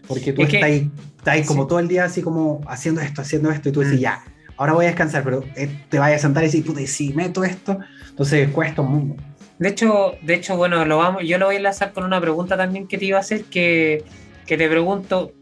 porque 0.06 0.32
tú 0.32 0.42
estás 0.42 0.62
ahí 0.62 0.90
Estás 1.22 1.34
ahí 1.34 1.44
como 1.44 1.68
todo 1.68 1.78
el 1.78 1.86
día 1.86 2.04
así 2.04 2.20
como 2.20 2.60
haciendo 2.66 3.00
esto, 3.00 3.22
haciendo 3.22 3.52
esto, 3.52 3.68
y 3.68 3.72
tú 3.72 3.78
decís, 3.78 4.00
mm. 4.00 4.02
ya, 4.02 4.24
ahora 4.56 4.72
voy 4.72 4.86
a 4.86 4.88
descansar, 4.88 5.22
pero 5.22 5.44
eh, 5.54 5.70
te 5.88 6.00
vayas 6.00 6.18
a 6.18 6.22
sentar 6.22 6.42
y 6.42 6.46
decir, 6.46 6.64
puta, 6.64 6.84
si 6.84 7.14
meto 7.14 7.44
esto, 7.44 7.78
entonces 8.08 8.48
cuesta 8.48 8.82
un 8.82 8.90
mundo. 8.90 9.16
De 9.60 9.68
hecho, 9.68 10.16
de 10.20 10.34
hecho, 10.34 10.56
bueno, 10.56 10.84
lo 10.84 10.98
vamos, 10.98 11.22
yo 11.24 11.38
lo 11.38 11.46
voy 11.46 11.54
a 11.54 11.58
enlazar 11.58 11.92
con 11.92 12.02
una 12.02 12.20
pregunta 12.20 12.56
también 12.56 12.88
que 12.88 12.98
te 12.98 13.04
iba 13.04 13.18
a 13.18 13.20
hacer, 13.20 13.44
que, 13.44 14.02
que 14.46 14.56
te 14.56 14.68
pregunto, 14.68 15.32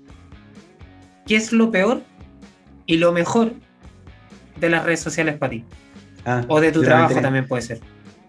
¿qué 1.27 1.37
es 1.37 1.51
lo 1.51 1.71
peor 1.71 2.03
y 2.85 2.99
lo 2.99 3.13
mejor 3.13 3.55
de 4.61 4.69
las 4.69 4.85
redes 4.85 5.01
sociales 5.01 5.39
para 5.39 5.49
ti? 5.49 5.65
Ah, 6.27 6.45
o 6.47 6.61
de 6.61 6.73
tu 6.73 6.83
trabajo 6.83 7.19
también 7.23 7.49
puede 7.49 7.63
ser. 7.63 7.81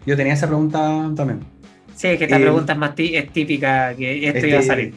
Yo 0.05 0.15
tenía 0.15 0.35
esa 0.35 0.47
pregunta 0.47 0.79
también. 1.17 1.41
Sí, 1.97 2.17
que 2.17 2.23
esta 2.23 2.37
eh, 2.37 2.41
pregunta 2.41 2.71
es 2.71 2.79
más 2.79 2.93
es 2.97 3.29
típica, 3.33 3.93
que 3.93 4.25
esto 4.29 4.47
iba 4.47 4.59
a 4.59 4.63
salir. 4.63 4.93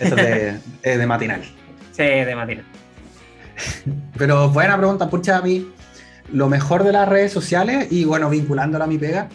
Esto 0.00 0.16
es 0.16 0.60
de, 0.82 0.98
de 0.98 1.06
matinal. 1.06 1.42
Sí, 1.96 2.02
de 2.02 2.34
Matina. 2.34 2.64
Pero 4.18 4.50
buena 4.50 4.76
pregunta, 4.76 5.08
pucha, 5.08 5.38
a 5.38 5.42
mí 5.42 5.68
lo 6.32 6.48
mejor 6.48 6.82
de 6.82 6.92
las 6.92 7.08
redes 7.08 7.32
sociales, 7.32 7.88
y 7.90 8.04
bueno, 8.04 8.28
vinculándola 8.30 8.86
a 8.86 8.88
mi 8.88 8.98
pega, 8.98 9.28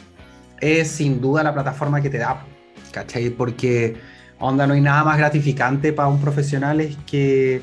es 0.59 0.89
sin 0.89 1.21
duda 1.21 1.41
la 1.41 1.53
plataforma 1.53 2.01
que 2.01 2.09
te 2.09 2.17
da, 2.17 2.43
¿cachai? 2.91 3.29
Porque 3.29 3.95
onda, 4.39 4.67
no 4.67 4.73
hay 4.73 4.81
nada 4.81 5.05
más 5.05 5.17
gratificante 5.17 5.93
para 5.93 6.09
un 6.09 6.19
profesional 6.19 6.81
es 6.81 6.97
que, 7.05 7.61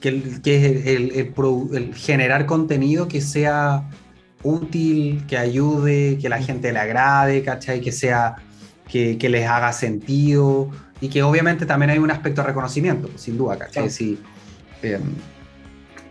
que, 0.00 0.40
que 0.40 0.94
el, 0.94 1.10
el, 1.16 1.74
el, 1.74 1.94
generar 1.96 2.46
contenido 2.46 3.08
que 3.08 3.20
sea 3.20 3.88
útil, 4.44 5.24
que 5.26 5.36
ayude, 5.36 6.18
que 6.18 6.28
la 6.28 6.40
gente 6.40 6.72
le 6.72 6.78
agrade, 6.78 7.42
¿cachai? 7.42 7.80
Que 7.80 7.90
sea, 7.90 8.36
que, 8.88 9.18
que 9.18 9.28
les 9.28 9.48
haga 9.48 9.72
sentido 9.72 10.70
y 11.00 11.08
que 11.08 11.22
obviamente 11.22 11.66
también 11.66 11.90
hay 11.90 11.98
un 11.98 12.10
aspecto 12.10 12.42
de 12.42 12.48
reconocimiento, 12.48 13.08
sin 13.16 13.38
duda, 13.38 13.56
¿cachai? 13.56 13.90
Sí. 13.90 14.18
Eh, 14.82 14.98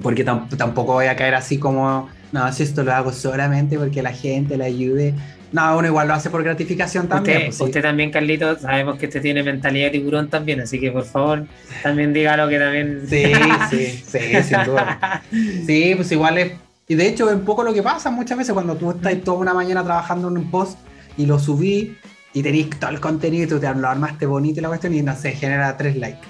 porque 0.02 0.24
tampoco 0.24 0.94
voy 0.94 1.08
a 1.08 1.16
caer 1.16 1.36
así 1.36 1.58
como, 1.58 2.10
no, 2.32 2.52
si 2.54 2.64
esto 2.64 2.84
lo 2.84 2.94
hago 2.94 3.12
solamente 3.12 3.78
porque 3.78 4.02
la 4.02 4.14
gente 4.14 4.58
le 4.58 4.66
ayude. 4.66 5.14
No, 5.52 5.78
uno 5.78 5.88
igual 5.88 6.10
lo 6.10 6.14
hace 6.14 6.30
por 6.30 6.44
gratificación 6.44 7.08
también. 7.08 7.38
Usted, 7.38 7.48
pues, 7.50 7.62
usted 7.62 7.82
también, 7.82 8.12
Carlito, 8.12 8.60
sabemos 8.60 9.00
que 9.00 9.06
usted 9.08 9.22
tiene 9.22 9.44
mentalidad 9.44 9.86
de 9.86 9.92
tiburón 9.92 10.30
también, 10.30 10.60
así 10.60 10.80
que 10.80 10.92
por 10.92 11.06
favor, 11.06 11.46
también 11.82 12.14
dígalo 12.14 12.48
que 12.50 12.60
también. 12.60 13.02
Sí, 13.08 13.34
sí, 13.70 14.04
sí, 14.06 14.44
sin 14.44 14.64
duda. 14.66 15.24
Sí, 15.66 15.94
pues 15.96 16.12
igual 16.12 16.38
es. 16.38 16.52
Y 16.90 16.96
de 16.96 17.08
hecho, 17.08 17.30
es 17.30 17.36
un 17.36 17.46
poco 17.46 17.64
lo 17.64 17.74
que 17.74 17.82
pasa 17.84 18.12
muchas 18.12 18.38
veces 18.38 18.54
cuando 18.54 18.76
tú 18.76 18.92
estás 18.92 19.20
toda 19.22 19.40
una 19.40 19.54
mañana 19.54 19.84
trabajando 19.84 20.28
en 20.30 20.38
un 20.38 20.52
post 20.52 20.78
y 21.18 21.26
lo 21.26 21.40
subí 21.40 21.98
y 22.38 22.44
tenéis 22.44 22.70
todo 22.80 22.92
el 22.92 23.00
contenido 23.00 23.46
y 23.46 23.48
tú 23.48 23.60
te 23.60 23.74
lo 23.74 23.88
armaste 23.88 24.28
bonito 24.28 24.60
y 24.60 24.62
la 24.62 24.68
cuestión 24.68 24.94
y 24.94 25.02
no 25.02 25.16
sé, 25.16 25.32
genera 25.32 25.76
tres 25.76 25.96
likes. 25.96 26.28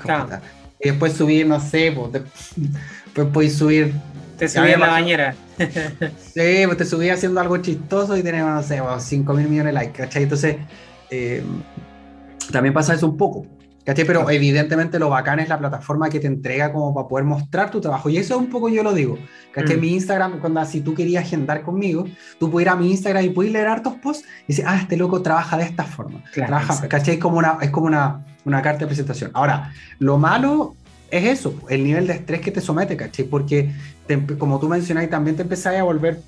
Claro. 0.00 0.38
Y 0.78 0.90
después 0.90 1.14
subir, 1.14 1.48
no 1.48 1.58
sé, 1.58 1.92
pues, 1.96 2.22
pues 3.12 3.28
puedes 3.32 3.56
subir. 3.56 3.92
Te 4.38 4.48
subí 4.48 4.70
en 4.70 4.78
la 4.78 4.86
bañera. 4.86 5.34
sí, 5.58 6.62
pues 6.64 6.76
te 6.76 6.84
subí 6.84 7.10
haciendo 7.10 7.40
algo 7.40 7.56
chistoso 7.56 8.16
y 8.16 8.22
tenemos, 8.22 8.52
no 8.52 8.62
sé, 8.62 8.80
5 9.00 9.34
mil 9.34 9.48
millones 9.48 9.74
de 9.74 9.80
likes, 9.80 9.98
¿cachai? 9.98 10.22
Entonces, 10.22 10.58
eh, 11.10 11.42
también 12.52 12.72
pasa 12.72 12.94
eso 12.94 13.08
un 13.08 13.16
poco. 13.16 13.44
¿Cachai? 13.88 14.04
Pero 14.04 14.28
evidentemente 14.28 14.98
lo 14.98 15.08
bacán 15.08 15.40
es 15.40 15.48
la 15.48 15.58
plataforma 15.58 16.10
que 16.10 16.20
te 16.20 16.26
entrega 16.26 16.70
como 16.74 16.92
para 16.94 17.08
poder 17.08 17.24
mostrar 17.24 17.70
tu 17.70 17.80
trabajo. 17.80 18.10
Y 18.10 18.18
eso 18.18 18.34
es 18.34 18.40
un 18.40 18.50
poco 18.50 18.68
yo 18.68 18.82
lo 18.82 18.92
digo. 18.92 19.16
¿Cachai? 19.50 19.78
Mm. 19.78 19.80
Mi 19.80 19.94
Instagram, 19.94 20.40
cuando 20.40 20.62
si 20.66 20.82
tú 20.82 20.92
querías 20.92 21.24
agendar 21.24 21.62
conmigo, 21.62 22.04
tú 22.38 22.50
puedes 22.50 22.66
ir 22.66 22.68
a 22.68 22.76
mi 22.76 22.90
Instagram 22.90 23.24
y 23.24 23.30
puedes 23.30 23.50
leer 23.50 23.66
hartos 23.66 23.94
posts 23.94 24.26
y 24.44 24.48
decir, 24.48 24.66
ah, 24.68 24.76
este 24.76 24.98
loco 24.98 25.22
trabaja 25.22 25.56
de 25.56 25.64
esta 25.64 25.84
forma. 25.84 26.22
Claro, 26.34 26.48
trabaja, 26.50 26.86
¿cachai? 26.86 27.14
Es 27.14 27.20
como, 27.20 27.38
una, 27.38 27.56
es 27.62 27.70
como 27.70 27.86
una, 27.86 28.26
una 28.44 28.60
carta 28.60 28.80
de 28.80 28.88
presentación. 28.88 29.30
Ahora, 29.32 29.72
lo 29.98 30.18
malo 30.18 30.74
es 31.10 31.24
eso, 31.24 31.58
el 31.70 31.82
nivel 31.82 32.06
de 32.08 32.12
estrés 32.12 32.42
que 32.42 32.50
te 32.50 32.60
somete, 32.60 32.94
¿cachai? 32.94 33.24
Porque, 33.24 33.72
como 34.36 34.60
tú 34.60 34.68
mencionas, 34.68 35.08
también 35.08 35.34
te 35.34 35.44
empezás 35.44 35.74
a 35.76 35.82
volver, 35.82 36.20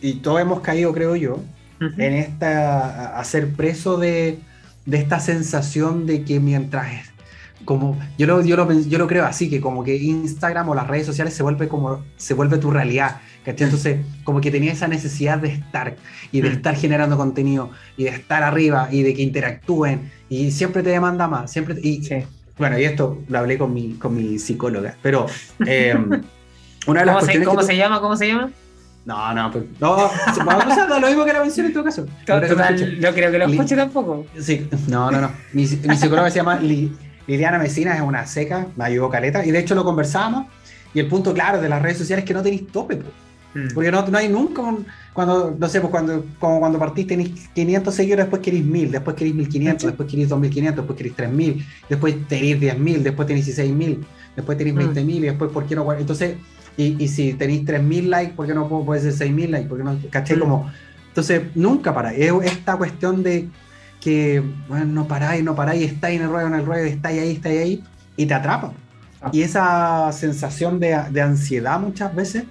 y 0.00 0.14
todos 0.20 0.40
hemos 0.40 0.60
caído, 0.60 0.94
creo 0.94 1.16
yo, 1.16 1.38
en 1.80 2.14
esta, 2.14 3.18
a 3.18 3.24
ser 3.24 3.50
preso 3.50 3.98
de, 3.98 4.38
de, 4.86 4.96
esta 4.96 5.20
sensación 5.20 6.06
de 6.06 6.24
que 6.24 6.40
mientras, 6.40 7.12
como, 7.64 7.98
yo 8.18 8.26
lo, 8.26 8.42
yo, 8.44 8.56
lo, 8.56 8.70
yo 8.72 8.98
lo 8.98 9.06
creo 9.06 9.24
así, 9.24 9.48
que 9.48 9.60
como 9.60 9.84
que 9.84 9.96
Instagram 9.96 10.68
o 10.68 10.74
las 10.74 10.86
redes 10.86 11.06
sociales 11.06 11.34
se 11.34 11.42
vuelve 11.42 11.68
como, 11.68 12.04
se 12.16 12.34
vuelve 12.34 12.58
tu 12.58 12.70
realidad, 12.70 13.20
¿cachai? 13.44 13.66
Entonces, 13.66 13.98
como 14.24 14.40
que 14.40 14.50
tenía 14.50 14.72
esa 14.72 14.88
necesidad 14.88 15.38
de 15.38 15.48
estar, 15.48 15.96
y 16.32 16.40
de 16.40 16.48
estar 16.48 16.76
generando 16.76 17.16
contenido, 17.16 17.70
y 17.96 18.04
de 18.04 18.10
estar 18.10 18.42
arriba, 18.42 18.88
y 18.90 19.02
de 19.02 19.14
que 19.14 19.22
interactúen, 19.22 20.10
y 20.28 20.50
siempre 20.50 20.82
te 20.82 20.90
demanda 20.90 21.28
más, 21.28 21.50
siempre, 21.50 21.76
y, 21.82 22.02
bueno, 22.58 22.78
y 22.78 22.84
esto 22.84 23.22
lo 23.28 23.38
hablé 23.38 23.58
con 23.58 23.72
mi, 23.72 23.94
con 23.94 24.14
mi 24.14 24.38
psicóloga, 24.38 24.96
pero 25.02 25.26
eh, 25.66 25.96
una 26.86 27.00
de 27.00 27.06
las 27.06 27.16
¿Cómo, 27.16 27.32
se, 27.32 27.44
¿cómo 27.44 27.62
se 27.62 27.76
llama? 27.76 28.00
¿Cómo 28.00 28.16
se 28.16 28.28
llama? 28.28 28.50
No, 29.04 29.34
no, 29.34 29.52
pues, 29.52 29.64
no, 29.80 30.10
vamos 30.46 30.78
a 30.78 30.98
lo 30.98 31.06
mismo 31.06 31.24
que 31.24 31.32
la 31.32 31.40
mención 31.40 31.66
en 31.66 31.72
todo 31.74 31.84
caso. 31.84 32.06
Total, 32.24 33.00
no 33.00 33.12
creo 33.12 33.30
que 33.30 33.38
lo 33.38 33.46
escuche 33.46 33.76
tampoco. 33.76 34.26
Sí, 34.38 34.66
no, 34.88 35.10
no, 35.10 35.20
no. 35.20 35.30
Mi, 35.52 35.66
mi 35.66 35.96
psicóloga 35.96 36.30
se 36.30 36.36
llama 36.36 36.58
Liliana 36.58 37.58
Mesina, 37.58 37.94
es 37.94 38.00
una 38.00 38.26
seca, 38.26 38.66
me 38.76 38.84
ayudó 38.84 39.10
caleta, 39.10 39.44
y 39.44 39.50
de 39.50 39.58
hecho 39.58 39.74
lo 39.74 39.84
conversábamos, 39.84 40.46
y 40.94 41.00
el 41.00 41.08
punto 41.08 41.34
claro 41.34 41.60
de 41.60 41.68
las 41.68 41.82
redes 41.82 41.98
sociales 41.98 42.22
es 42.22 42.28
que 42.28 42.32
no 42.32 42.42
tenéis 42.42 42.66
tope, 42.68 42.96
pues. 42.96 43.72
porque 43.74 43.90
no, 43.90 44.06
no 44.06 44.16
hay 44.16 44.28
nunca 44.28 44.62
un, 44.62 44.86
cuando, 45.12 45.54
no 45.58 45.68
sé, 45.68 45.80
pues 45.80 45.90
cuando, 45.90 46.24
como 46.38 46.58
cuando 46.60 46.78
partís 46.78 47.06
tenéis 47.06 47.48
500 47.54 47.94
seguidores, 47.94 48.24
después 48.24 48.40
queréis 48.40 48.64
1000, 48.64 48.90
después 48.90 49.16
queréis 49.16 49.36
1500, 49.36 49.86
después 49.86 50.08
queréis 50.08 50.28
2500, 50.30 50.76
después 50.76 50.96
queréis 50.96 51.16
3000, 51.16 51.66
después 51.90 52.28
tenéis 52.28 52.58
10000, 52.58 53.02
después 53.02 53.28
tenéis 53.28 53.44
16000, 53.44 54.06
después 54.34 54.58
tenéis 54.58 54.76
20000 54.76 55.16
y 55.16 55.20
después, 55.20 55.50
¿por 55.50 55.66
qué 55.66 55.74
no? 55.76 55.92
Entonces, 55.92 56.36
y, 56.76 57.02
y 57.02 57.08
si 57.08 57.34
tenéis 57.34 57.64
3000 57.64 58.10
likes, 58.10 58.34
¿por 58.34 58.46
qué 58.46 58.54
no 58.54 58.68
puede 58.68 59.00
ser 59.00 59.12
6000 59.12 59.50
likes? 59.50 59.68
¿Por 59.68 59.78
qué 59.78 59.84
no? 59.84 59.98
¿Caché? 60.10 60.38
Como, 60.38 60.70
entonces, 61.08 61.42
nunca 61.54 61.94
para. 61.94 62.12
Es 62.12 62.32
esta 62.44 62.76
cuestión 62.76 63.22
de 63.22 63.48
que, 64.00 64.42
bueno, 64.68 64.86
no 64.86 65.08
paráis, 65.08 65.42
no 65.44 65.54
paráis, 65.54 65.92
estáis 65.92 66.18
en 66.18 66.26
el 66.26 66.30
ruedo, 66.30 66.48
en 66.48 66.54
el 66.54 66.66
ruedo, 66.66 66.84
estáis 66.84 67.20
ahí, 67.20 67.32
estáis 67.32 67.60
ahí, 67.60 67.84
y 68.16 68.26
te 68.26 68.34
atrapa. 68.34 68.72
Ah. 69.22 69.30
Y 69.32 69.42
esa 69.42 70.10
sensación 70.12 70.80
de, 70.80 70.98
de 71.10 71.20
ansiedad 71.22 71.80
muchas 71.80 72.14
veces 72.14 72.44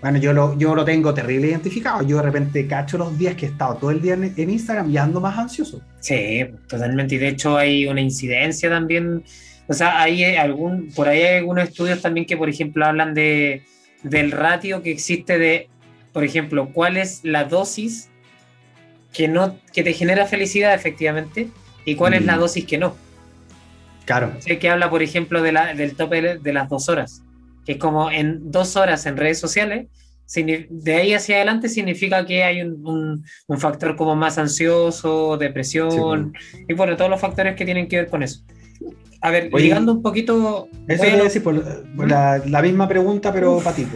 bueno, 0.00 0.18
yo 0.18 0.32
lo, 0.32 0.56
yo 0.56 0.74
lo 0.74 0.84
tengo 0.84 1.12
terrible 1.12 1.48
identificado. 1.48 2.02
Yo 2.02 2.18
de 2.18 2.22
repente 2.22 2.66
cacho 2.66 2.98
los 2.98 3.18
días 3.18 3.34
que 3.34 3.46
he 3.46 3.48
estado 3.48 3.76
todo 3.76 3.90
el 3.90 4.00
día 4.00 4.14
en, 4.14 4.50
Instagram 4.50 4.90
y 4.90 4.96
ando 4.96 5.20
más 5.20 5.36
ansioso. 5.36 5.82
Sí, 5.98 6.46
totalmente. 6.68 7.16
Y 7.16 7.18
de 7.18 7.28
hecho 7.28 7.56
hay 7.56 7.86
una 7.86 8.00
incidencia 8.00 8.70
también. 8.70 9.24
O 9.68 9.74
sea, 9.74 10.00
hay 10.00 10.24
algún, 10.36 10.90
por 10.94 11.08
ahí 11.08 11.22
hay 11.22 11.36
algunos 11.38 11.68
estudios 11.68 12.00
también 12.00 12.26
que, 12.26 12.36
por 12.36 12.48
ejemplo, 12.48 12.86
hablan 12.86 13.14
de, 13.14 13.62
del 14.02 14.32
ratio 14.32 14.82
que 14.82 14.90
existe 14.90 15.38
de, 15.38 15.68
por 16.12 16.24
ejemplo, 16.24 16.70
cuál 16.72 16.96
es 16.96 17.20
la 17.22 17.44
dosis 17.44 18.08
que, 19.12 19.28
no, 19.28 19.58
que 19.72 19.82
te 19.82 19.92
genera 19.92 20.26
felicidad 20.26 20.74
efectivamente 20.74 21.48
y 21.84 21.94
cuál 21.96 22.14
es 22.14 22.24
la 22.24 22.36
mm. 22.36 22.40
dosis 22.40 22.64
que 22.64 22.78
no. 22.78 22.96
Claro. 24.06 24.32
Sé 24.40 24.58
que 24.58 24.70
habla, 24.70 24.88
por 24.88 25.02
ejemplo, 25.02 25.42
de 25.42 25.52
la, 25.52 25.74
del 25.74 25.94
tope 25.94 26.38
de 26.38 26.52
las 26.52 26.68
dos 26.68 26.88
horas 26.88 27.22
que 27.68 27.72
es 27.72 27.78
como 27.78 28.10
en 28.10 28.50
dos 28.50 28.76
horas 28.76 29.04
en 29.04 29.18
redes 29.18 29.38
sociales, 29.38 29.88
de 30.34 30.94
ahí 30.94 31.12
hacia 31.12 31.36
adelante 31.36 31.68
significa 31.68 32.24
que 32.24 32.42
hay 32.42 32.62
un, 32.62 33.22
un, 33.46 33.58
factor 33.60 33.94
como 33.94 34.16
más 34.16 34.38
ansioso, 34.38 35.36
depresión, 35.36 36.32
y 36.66 36.72
bueno, 36.72 36.96
todos 36.96 37.10
los 37.10 37.20
factores 37.20 37.56
que 37.56 37.66
tienen 37.66 37.86
que 37.86 37.96
ver 37.96 38.08
con 38.08 38.22
eso. 38.22 38.40
A 39.20 39.30
ver, 39.30 39.50
llegando 39.50 39.92
un 39.92 40.02
poquito... 40.02 40.68
Eso 40.86 41.02
bueno, 41.02 41.24
decir, 41.24 41.42
por, 41.42 41.54
la, 42.08 42.38
la, 42.46 42.62
misma 42.62 42.86
pregunta, 42.86 43.32
pero 43.32 43.58
para 43.58 43.74
ti. 43.74 43.86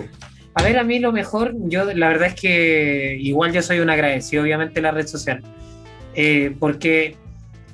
A 0.55 0.63
ver, 0.63 0.79
a 0.79 0.85
mí 0.85 0.99
lo 0.99 1.13
mejor, 1.13 1.55
yo 1.69 1.85
la 1.95 2.09
verdad 2.09 2.29
es 2.29 2.35
que 2.35 3.17
igual 3.21 3.53
yo 3.53 3.63
soy 3.63 3.81
un 3.81 3.89
agradecido, 3.89 4.43
obviamente, 4.43 4.81
la 4.83 4.91
red 4.91 5.07
social, 5.07 5.43
eh, 6.15 6.55
porque 6.59 7.17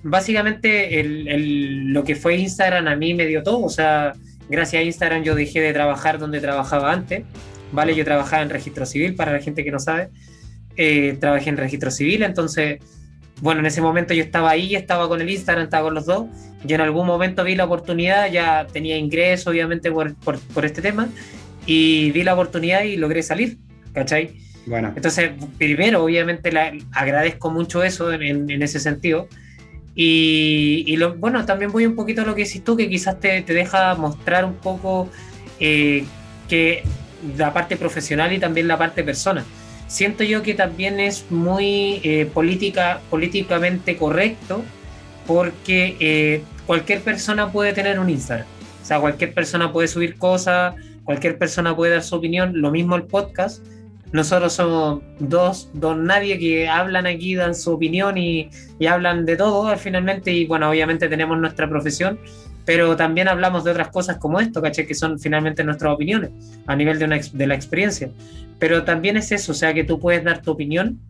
básicamente 0.02 1.00
el, 1.00 1.26
el, 1.26 1.92
lo 1.92 2.04
que 2.04 2.14
fue 2.14 2.36
Instagram 2.36 2.86
a 2.86 2.96
mí 2.96 3.14
me 3.14 3.26
dio 3.26 3.42
todo, 3.42 3.64
o 3.64 3.70
sea, 3.70 4.12
gracias 4.48 4.80
a 4.80 4.84
Instagram 4.84 5.22
yo 5.24 5.34
dejé 5.34 5.60
de 5.60 5.72
trabajar 5.72 6.18
donde 6.18 6.40
trabajaba 6.40 6.92
antes, 6.92 7.24
¿vale? 7.72 7.94
Yo 7.96 8.04
trabajaba 8.04 8.42
en 8.42 8.50
registro 8.50 8.86
civil, 8.86 9.14
para 9.14 9.32
la 9.32 9.40
gente 9.40 9.64
que 9.64 9.72
no 9.72 9.80
sabe, 9.80 10.10
eh, 10.76 11.16
trabajé 11.18 11.50
en 11.50 11.56
registro 11.56 11.90
civil, 11.90 12.22
entonces, 12.22 12.78
bueno, 13.40 13.60
en 13.60 13.66
ese 13.66 13.80
momento 13.80 14.14
yo 14.14 14.22
estaba 14.22 14.50
ahí, 14.50 14.74
estaba 14.74 15.08
con 15.08 15.20
el 15.20 15.30
Instagram, 15.30 15.64
estaba 15.64 15.84
con 15.84 15.94
los 15.94 16.06
dos, 16.06 16.26
yo 16.64 16.74
en 16.74 16.80
algún 16.80 17.06
momento 17.06 17.44
vi 17.44 17.54
la 17.54 17.64
oportunidad, 17.64 18.30
ya 18.30 18.66
tenía 18.66 18.96
ingreso, 18.96 19.50
obviamente, 19.50 19.90
por, 19.90 20.14
por, 20.14 20.64
este 20.64 20.82
tema, 20.82 21.08
y 21.66 22.10
vi 22.10 22.24
la 22.24 22.34
oportunidad 22.34 22.82
y 22.82 22.96
logré 22.96 23.22
salir, 23.22 23.58
¿cachai? 23.92 24.36
Bueno. 24.66 24.92
Entonces, 24.94 25.30
primero, 25.56 26.04
obviamente, 26.04 26.50
agradezco 26.92 27.50
mucho 27.50 27.82
eso 27.82 28.12
en, 28.12 28.50
en 28.50 28.62
ese 28.62 28.80
sentido. 28.80 29.28
Y, 30.00 30.94
lo, 30.96 31.16
bueno, 31.16 31.44
también 31.44 31.72
voy 31.72 31.84
un 31.84 31.96
poquito 31.96 32.22
a 32.22 32.24
lo 32.24 32.36
que 32.36 32.44
decís 32.44 32.62
tú, 32.62 32.76
que 32.76 32.88
quizás 32.88 33.18
te, 33.18 33.42
te 33.42 33.52
deja 33.52 33.96
mostrar 33.96 34.44
un 34.44 34.54
poco 34.54 35.10
eh, 35.58 36.04
que 36.48 36.84
la 37.36 37.52
parte 37.52 37.76
profesional 37.76 38.32
y 38.32 38.38
también 38.38 38.68
la 38.68 38.78
parte 38.78 39.02
persona. 39.02 39.44
Siento 39.88 40.22
yo 40.22 40.42
que 40.42 40.54
también 40.54 41.00
es 41.00 41.26
muy 41.30 42.00
eh, 42.04 42.30
política, 42.32 43.00
políticamente 43.10 43.96
correcto 43.96 44.62
porque 45.26 45.96
eh, 45.98 46.42
cualquier 46.66 47.00
persona 47.00 47.50
puede 47.50 47.72
tener 47.72 47.98
un 47.98 48.08
Instagram. 48.08 48.46
O 48.82 48.84
sea, 48.84 49.00
cualquier 49.00 49.34
persona 49.34 49.72
puede 49.72 49.88
subir 49.88 50.16
cosas, 50.16 50.74
cualquier 51.04 51.36
persona 51.36 51.74
puede 51.74 51.92
dar 51.92 52.02
su 52.02 52.14
opinión, 52.14 52.52
lo 52.60 52.70
mismo 52.70 52.94
el 52.96 53.04
podcast 53.04 53.64
nosotros 54.12 54.54
somos 54.54 55.02
dos, 55.18 55.68
dos 55.74 55.96
nadie 55.96 56.38
que 56.38 56.68
hablan 56.68 57.06
aquí, 57.06 57.34
dan 57.34 57.54
su 57.54 57.72
opinión 57.72 58.16
y, 58.16 58.48
y 58.78 58.86
hablan 58.86 59.26
de 59.26 59.36
todo 59.36 59.76
finalmente. 59.76 60.32
Y 60.32 60.46
bueno, 60.46 60.70
obviamente 60.70 61.08
tenemos 61.08 61.38
nuestra 61.38 61.68
profesión, 61.68 62.18
pero 62.68 62.96
también 62.96 63.28
hablamos 63.28 63.64
de 63.64 63.70
otras 63.70 63.88
cosas 63.88 64.18
como 64.18 64.40
esto, 64.40 64.60
¿caché? 64.60 64.86
Que 64.86 64.94
son 64.94 65.18
finalmente 65.18 65.64
nuestras 65.64 65.90
opiniones 65.94 66.32
a 66.66 66.76
nivel 66.76 66.98
de, 66.98 67.06
una, 67.06 67.18
de 67.18 67.46
la 67.46 67.54
experiencia. 67.54 68.10
Pero 68.58 68.84
también 68.84 69.16
es 69.16 69.32
eso, 69.32 69.52
o 69.52 69.54
sea, 69.54 69.72
que 69.72 69.84
tú 69.84 69.98
puedes 69.98 70.22
dar 70.22 70.42
tu 70.42 70.50
opinión, 70.50 71.00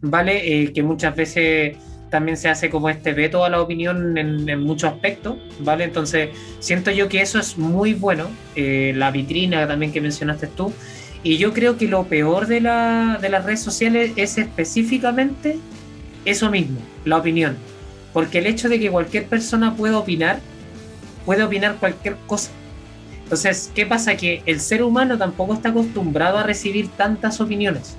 ¿vale? 0.00 0.62
Eh, 0.62 0.72
que 0.72 0.80
muchas 0.84 1.16
veces 1.16 1.76
también 2.08 2.36
se 2.36 2.48
hace 2.48 2.70
como 2.70 2.88
este 2.88 3.14
veto 3.14 3.44
a 3.44 3.50
la 3.50 3.60
opinión 3.60 4.16
en, 4.16 4.48
en 4.48 4.60
muchos 4.62 4.92
aspectos, 4.92 5.38
¿vale? 5.58 5.82
Entonces, 5.82 6.28
siento 6.60 6.92
yo 6.92 7.08
que 7.08 7.20
eso 7.20 7.40
es 7.40 7.58
muy 7.58 7.94
bueno. 7.94 8.28
Eh, 8.54 8.92
la 8.94 9.10
vitrina 9.10 9.66
también 9.66 9.90
que 9.90 10.00
mencionaste 10.00 10.46
tú 10.46 10.72
y 11.24 11.36
yo 11.36 11.52
creo 11.52 11.76
que 11.76 11.88
lo 11.88 12.04
peor 12.04 12.46
de, 12.46 12.60
la, 12.60 13.18
de 13.20 13.28
las 13.28 13.44
redes 13.44 13.60
sociales 13.60 14.12
es 14.14 14.38
específicamente 14.38 15.58
eso 16.24 16.48
mismo, 16.48 16.78
la 17.04 17.16
opinión. 17.16 17.56
Porque 18.12 18.38
el 18.38 18.46
hecho 18.46 18.68
de 18.68 18.78
que 18.78 18.88
cualquier 18.88 19.26
persona 19.26 19.74
pueda 19.74 19.98
opinar, 19.98 20.38
puede 21.28 21.42
opinar 21.42 21.76
cualquier 21.76 22.16
cosa. 22.26 22.50
Entonces, 23.24 23.70
¿qué 23.74 23.84
pasa? 23.84 24.16
Que 24.16 24.42
el 24.46 24.60
ser 24.60 24.82
humano 24.82 25.18
tampoco 25.18 25.52
está 25.52 25.68
acostumbrado 25.68 26.38
a 26.38 26.42
recibir 26.42 26.88
tantas 26.88 27.38
opiniones. 27.42 27.98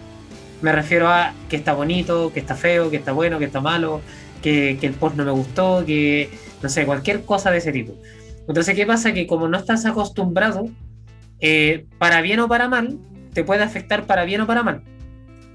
Me 0.63 0.71
refiero 0.71 1.07
a 1.07 1.35
que 1.47 1.55
está 1.55 1.73
bonito, 1.73 2.33
que 2.33 2.39
está 2.39 2.55
feo, 2.55 2.89
que 2.89 2.97
está 2.97 3.11
bueno, 3.11 3.37
que 3.37 3.45
está 3.45 3.61
malo, 3.61 4.01
que, 4.41 4.79
el 4.81 4.93
post 4.93 5.15
no 5.15 5.25
me 5.25 5.31
gustó, 5.31 5.83
que 5.85 6.31
no 6.63 6.69
sé, 6.69 6.87
cualquier 6.87 7.23
cosa 7.23 7.51
de 7.51 7.59
ese 7.59 7.71
tipo. 7.71 7.93
Entonces, 8.47 8.75
¿qué 8.75 8.87
pasa? 8.87 9.13
Que 9.13 9.27
como 9.27 9.47
no 9.47 9.59
estás 9.59 9.85
acostumbrado, 9.85 10.67
eh, 11.39 11.85
para 11.99 12.21
bien 12.21 12.39
o 12.39 12.47
para 12.47 12.67
mal, 12.67 12.97
te 13.33 13.43
puede 13.43 13.61
afectar 13.61 14.07
para 14.07 14.25
bien 14.25 14.41
o 14.41 14.47
para 14.47 14.63
mal. 14.63 14.81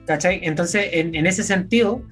¿Cachai? 0.06 0.38
Entonces, 0.44 0.90
en, 0.92 1.26
ese 1.26 1.42
sentido, 1.42 2.02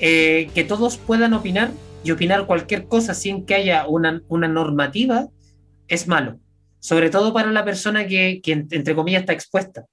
eh, 0.00 0.50
que 0.56 0.64
todos 0.64 0.96
puedan 0.96 1.34
opinar 1.34 1.70
y 2.04 2.10
opinar 2.10 2.46
cualquier 2.46 2.86
cosa 2.86 3.14
sin 3.14 3.46
que 3.46 3.54
haya 3.54 3.86
una, 3.86 4.22
una 4.28 4.46
normativa 4.46 5.28
es 5.88 6.06
malo. 6.06 6.38
Sobre 6.78 7.10
todo 7.10 7.32
para 7.32 7.50
la 7.50 7.64
persona 7.64 8.06
que, 8.06 8.40
que, 8.42 8.52
entre 8.52 8.94
comillas, 8.94 9.20
está 9.20 9.32
expuesta. 9.32 9.86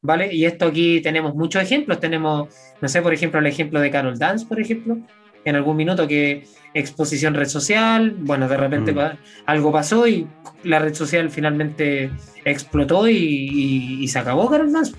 ¿Vale? 0.00 0.34
Y 0.34 0.46
esto 0.46 0.66
aquí 0.66 1.00
tenemos 1.00 1.34
muchos 1.34 1.62
ejemplos. 1.62 2.00
Tenemos, 2.00 2.48
no 2.80 2.88
sé, 2.88 3.02
por 3.02 3.14
ejemplo, 3.14 3.38
el 3.38 3.46
ejemplo 3.46 3.80
de 3.80 3.90
Carol 3.90 4.18
Dance, 4.18 4.46
por 4.46 4.60
ejemplo, 4.60 4.98
en 5.44 5.56
algún 5.56 5.76
minuto 5.76 6.08
que 6.08 6.44
exposición 6.74 7.34
red 7.34 7.48
social, 7.48 8.14
bueno, 8.18 8.48
de 8.48 8.56
repente 8.56 8.92
mm. 8.92 8.98
algo 9.46 9.72
pasó 9.72 10.06
y 10.06 10.26
la 10.64 10.78
red 10.78 10.94
social 10.94 11.30
finalmente 11.30 12.10
explotó 12.44 13.08
y, 13.08 14.06
se 14.08 14.18
acabó 14.18 14.48
Carol 14.50 14.72
Dance. 14.72 14.94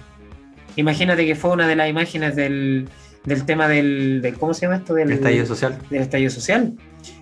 Imagínate 0.75 1.25
que 1.25 1.35
fue 1.35 1.51
una 1.51 1.67
de 1.67 1.75
las 1.75 1.89
imágenes 1.89 2.35
del, 2.35 2.87
del 3.25 3.45
tema 3.45 3.67
del, 3.67 4.35
¿cómo 4.39 4.53
se 4.53 4.65
llama 4.65 4.77
esto? 4.77 4.93
Del 4.93 5.11
estallido 5.11 5.45
social. 5.45 5.79
Del 5.89 6.01
estallido 6.01 6.29
social. 6.29 6.73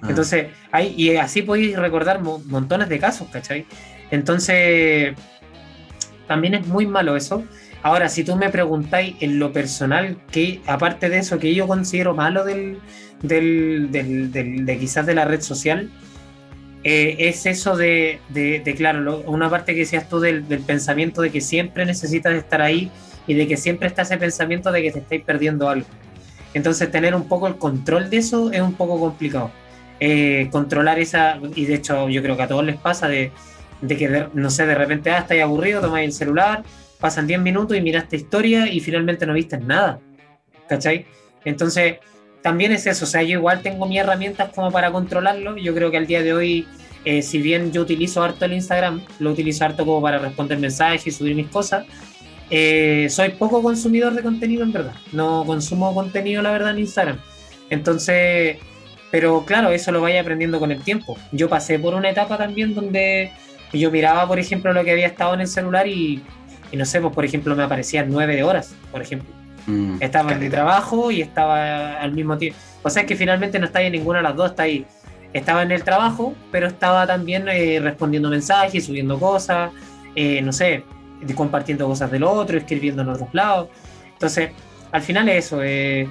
Ah. 0.02 0.08
Entonces, 0.10 0.48
hay, 0.72 0.94
y 0.98 1.16
así 1.18 1.42
podéis 1.42 1.78
recordar 1.78 2.22
montones 2.22 2.90
de 2.90 3.00
casos, 3.00 3.28
¿cachai? 3.32 3.66
Entonces, 4.10 5.14
también 6.28 6.56
es 6.56 6.68
muy 6.68 6.86
malo 6.86 7.16
eso. 7.16 7.44
Ahora, 7.84 8.10
si 8.10 8.24
tú 8.24 8.36
me 8.36 8.50
preguntáis 8.50 9.16
en 9.22 9.40
lo 9.40 9.52
personal, 9.52 10.18
que 10.32 10.62
aparte 10.68 11.10
de 11.10 11.18
eso 11.18 11.40
que 11.40 11.54
yo 11.56 11.68
considero 11.68 12.14
malo 12.14 12.44
del, 12.44 12.78
del, 13.22 13.92
del, 13.92 14.66
de 14.66 14.78
quizás 14.78 15.06
de 15.06 15.16
la 15.16 15.26
red 15.26 15.42
social, 15.42 15.90
eh, 16.84 17.16
es 17.20 17.46
eso 17.46 17.76
de, 17.76 18.20
de, 18.30 18.76
claro, 18.76 19.24
una 19.28 19.50
parte 19.50 19.74
que 19.74 19.82
decías 19.82 20.10
tú 20.10 20.20
del, 20.20 20.44
pensamiento 20.66 21.22
de 21.22 21.32
que 21.32 21.42
siempre 21.42 21.86
necesitas 21.86 22.34
estar 22.34 22.62
ahí 22.62 22.92
y 23.28 23.34
de 23.34 23.48
que 23.48 23.58
siempre 23.58 23.88
está 23.88 24.02
ese 24.02 24.18
pensamiento 24.18 24.72
de 24.72 24.82
que 24.82 24.92
te 24.92 25.00
estáis 25.00 25.24
perdiendo 25.24 25.70
algo. 25.70 25.88
Entonces 26.54 26.92
tener 26.92 27.16
un 27.16 27.28
poco 27.28 27.48
el 27.48 27.58
control 27.58 28.10
de 28.10 28.18
eso 28.18 28.52
es 28.52 28.62
un 28.62 28.74
poco 28.74 29.00
complicado. 29.00 29.52
Eh, 30.00 30.50
controlar 30.52 31.00
esa, 31.00 31.40
y 31.56 31.66
de 31.66 31.76
hecho 31.76 32.10
yo 32.10 32.22
creo 32.22 32.36
que 32.36 32.44
a 32.44 32.48
todos 32.48 32.66
les 32.66 32.78
pasa 32.78 33.08
de, 33.08 33.32
de 33.82 33.98
que, 33.98 34.28
no 34.34 34.50
sé, 34.50 34.66
de 34.66 34.76
repente, 34.76 35.12
ah, 35.12 35.20
estáis 35.20 35.44
aburrido, 35.44 35.82
tomáis 35.82 36.08
el 36.08 36.14
celular, 36.14 36.64
pasan 37.00 37.28
10 37.28 37.42
minutos 37.42 37.78
y 37.78 37.82
miraste 37.82 38.16
historia 38.16 38.72
y 38.72 38.80
finalmente 38.80 39.26
no 39.26 39.34
viste 39.34 39.58
nada. 39.58 40.00
¿Cachai? 40.68 41.06
Entonces, 41.44 41.98
también 42.42 42.72
es 42.72 42.88
eso, 42.88 43.06
o 43.06 43.08
sea, 43.08 43.22
yo 43.24 43.38
igual 43.38 43.62
tengo 43.62 43.86
mis 43.86 44.00
herramientas 44.00 44.52
como 44.54 44.72
para 44.72 44.92
controlarlo. 44.92 45.58
Yo 45.58 45.74
creo 45.76 45.92
que 45.92 45.98
al 45.98 46.08
día 46.08 46.24
de 46.24 46.34
hoy, 46.34 46.68
eh, 47.06 47.22
si 47.22 47.42
bien 47.42 47.72
yo 47.72 47.82
utilizo 47.82 48.24
harto 48.24 48.46
el 48.46 48.54
Instagram, 48.54 49.04
lo 49.20 49.32
utilizo 49.32 49.66
harto 49.66 49.86
como 49.86 50.02
para 50.02 50.18
responder 50.18 50.58
mensajes 50.58 51.06
y 51.06 51.12
subir 51.12 51.36
mis 51.36 51.48
cosas, 51.48 51.86
eh, 52.52 53.08
soy 53.10 53.30
poco 53.30 53.64
consumidor 53.64 54.14
de 54.14 54.22
contenido 54.22 54.64
en 54.64 54.72
verdad. 54.72 54.94
No 55.12 55.44
consumo 55.46 55.94
contenido, 55.94 56.42
la 56.42 56.52
verdad, 56.52 56.72
en 56.72 56.80
Instagram. 56.80 57.18
Entonces, 57.70 58.58
pero 59.10 59.46
claro, 59.46 59.72
eso 59.72 59.92
lo 59.92 60.02
vaya 60.02 60.22
aprendiendo 60.22 60.60
con 60.60 60.72
el 60.72 60.84
tiempo. 60.84 61.18
Yo 61.32 61.50
pasé 61.50 61.80
por 61.80 61.94
una 61.94 62.10
etapa 62.10 62.38
también 62.38 62.76
donde 62.76 63.32
yo 63.74 63.90
miraba, 63.90 64.28
por 64.28 64.38
ejemplo, 64.38 64.74
lo 64.74 64.84
que 64.84 64.92
había 64.92 65.08
estado 65.08 65.34
en 65.34 65.42
el 65.42 65.48
celular 65.48 65.88
y, 65.88 66.22
y 66.72 66.78
no 66.78 66.86
sé, 66.86 67.02
pues 67.02 67.14
por 67.14 67.26
ejemplo 67.26 67.56
me 67.56 67.64
aparecían 67.64 68.10
nueve 68.10 68.44
horas, 68.44 68.76
por 68.92 69.02
ejemplo 69.02 69.42
Mm, 69.68 69.98
estaba 70.00 70.34
en 70.34 70.40
mi 70.40 70.50
trabajo 70.50 71.12
y 71.12 71.22
estaba 71.22 72.00
al 72.00 72.12
mismo 72.14 72.38
tiempo. 72.38 72.58
O 72.84 72.90
sea, 72.90 73.04
es 73.04 73.08
que 73.08 73.16
finalmente 73.16 73.60
no 73.60 73.66
está 73.66 73.82
en 73.82 73.92
ninguna 73.92 74.20
de 74.20 74.24
las 74.24 74.36
dos, 74.36 74.52
está 74.52 74.64
ahí. 74.64 74.86
Estaba 75.34 75.64
en 75.64 75.72
el 75.72 75.84
trabajo, 75.84 76.34
pero 76.52 76.68
estaba 76.68 77.08
también 77.08 77.48
eh, 77.48 77.80
respondiendo 77.82 78.30
mensajes, 78.30 78.86
subiendo 78.86 79.20
cosas, 79.20 79.72
eh, 80.16 80.42
no 80.42 80.52
sé, 80.52 80.84
compartiendo 81.36 81.88
cosas 81.88 82.12
del 82.12 82.24
otro, 82.24 82.58
escribiendo 82.58 83.02
en 83.02 83.10
otros 83.10 83.30
lados. 83.34 83.70
Entonces, 84.14 84.52
al 84.92 85.02
final 85.02 85.30
es 85.30 85.46
eso. 85.46 85.62
Eh, 85.64 86.08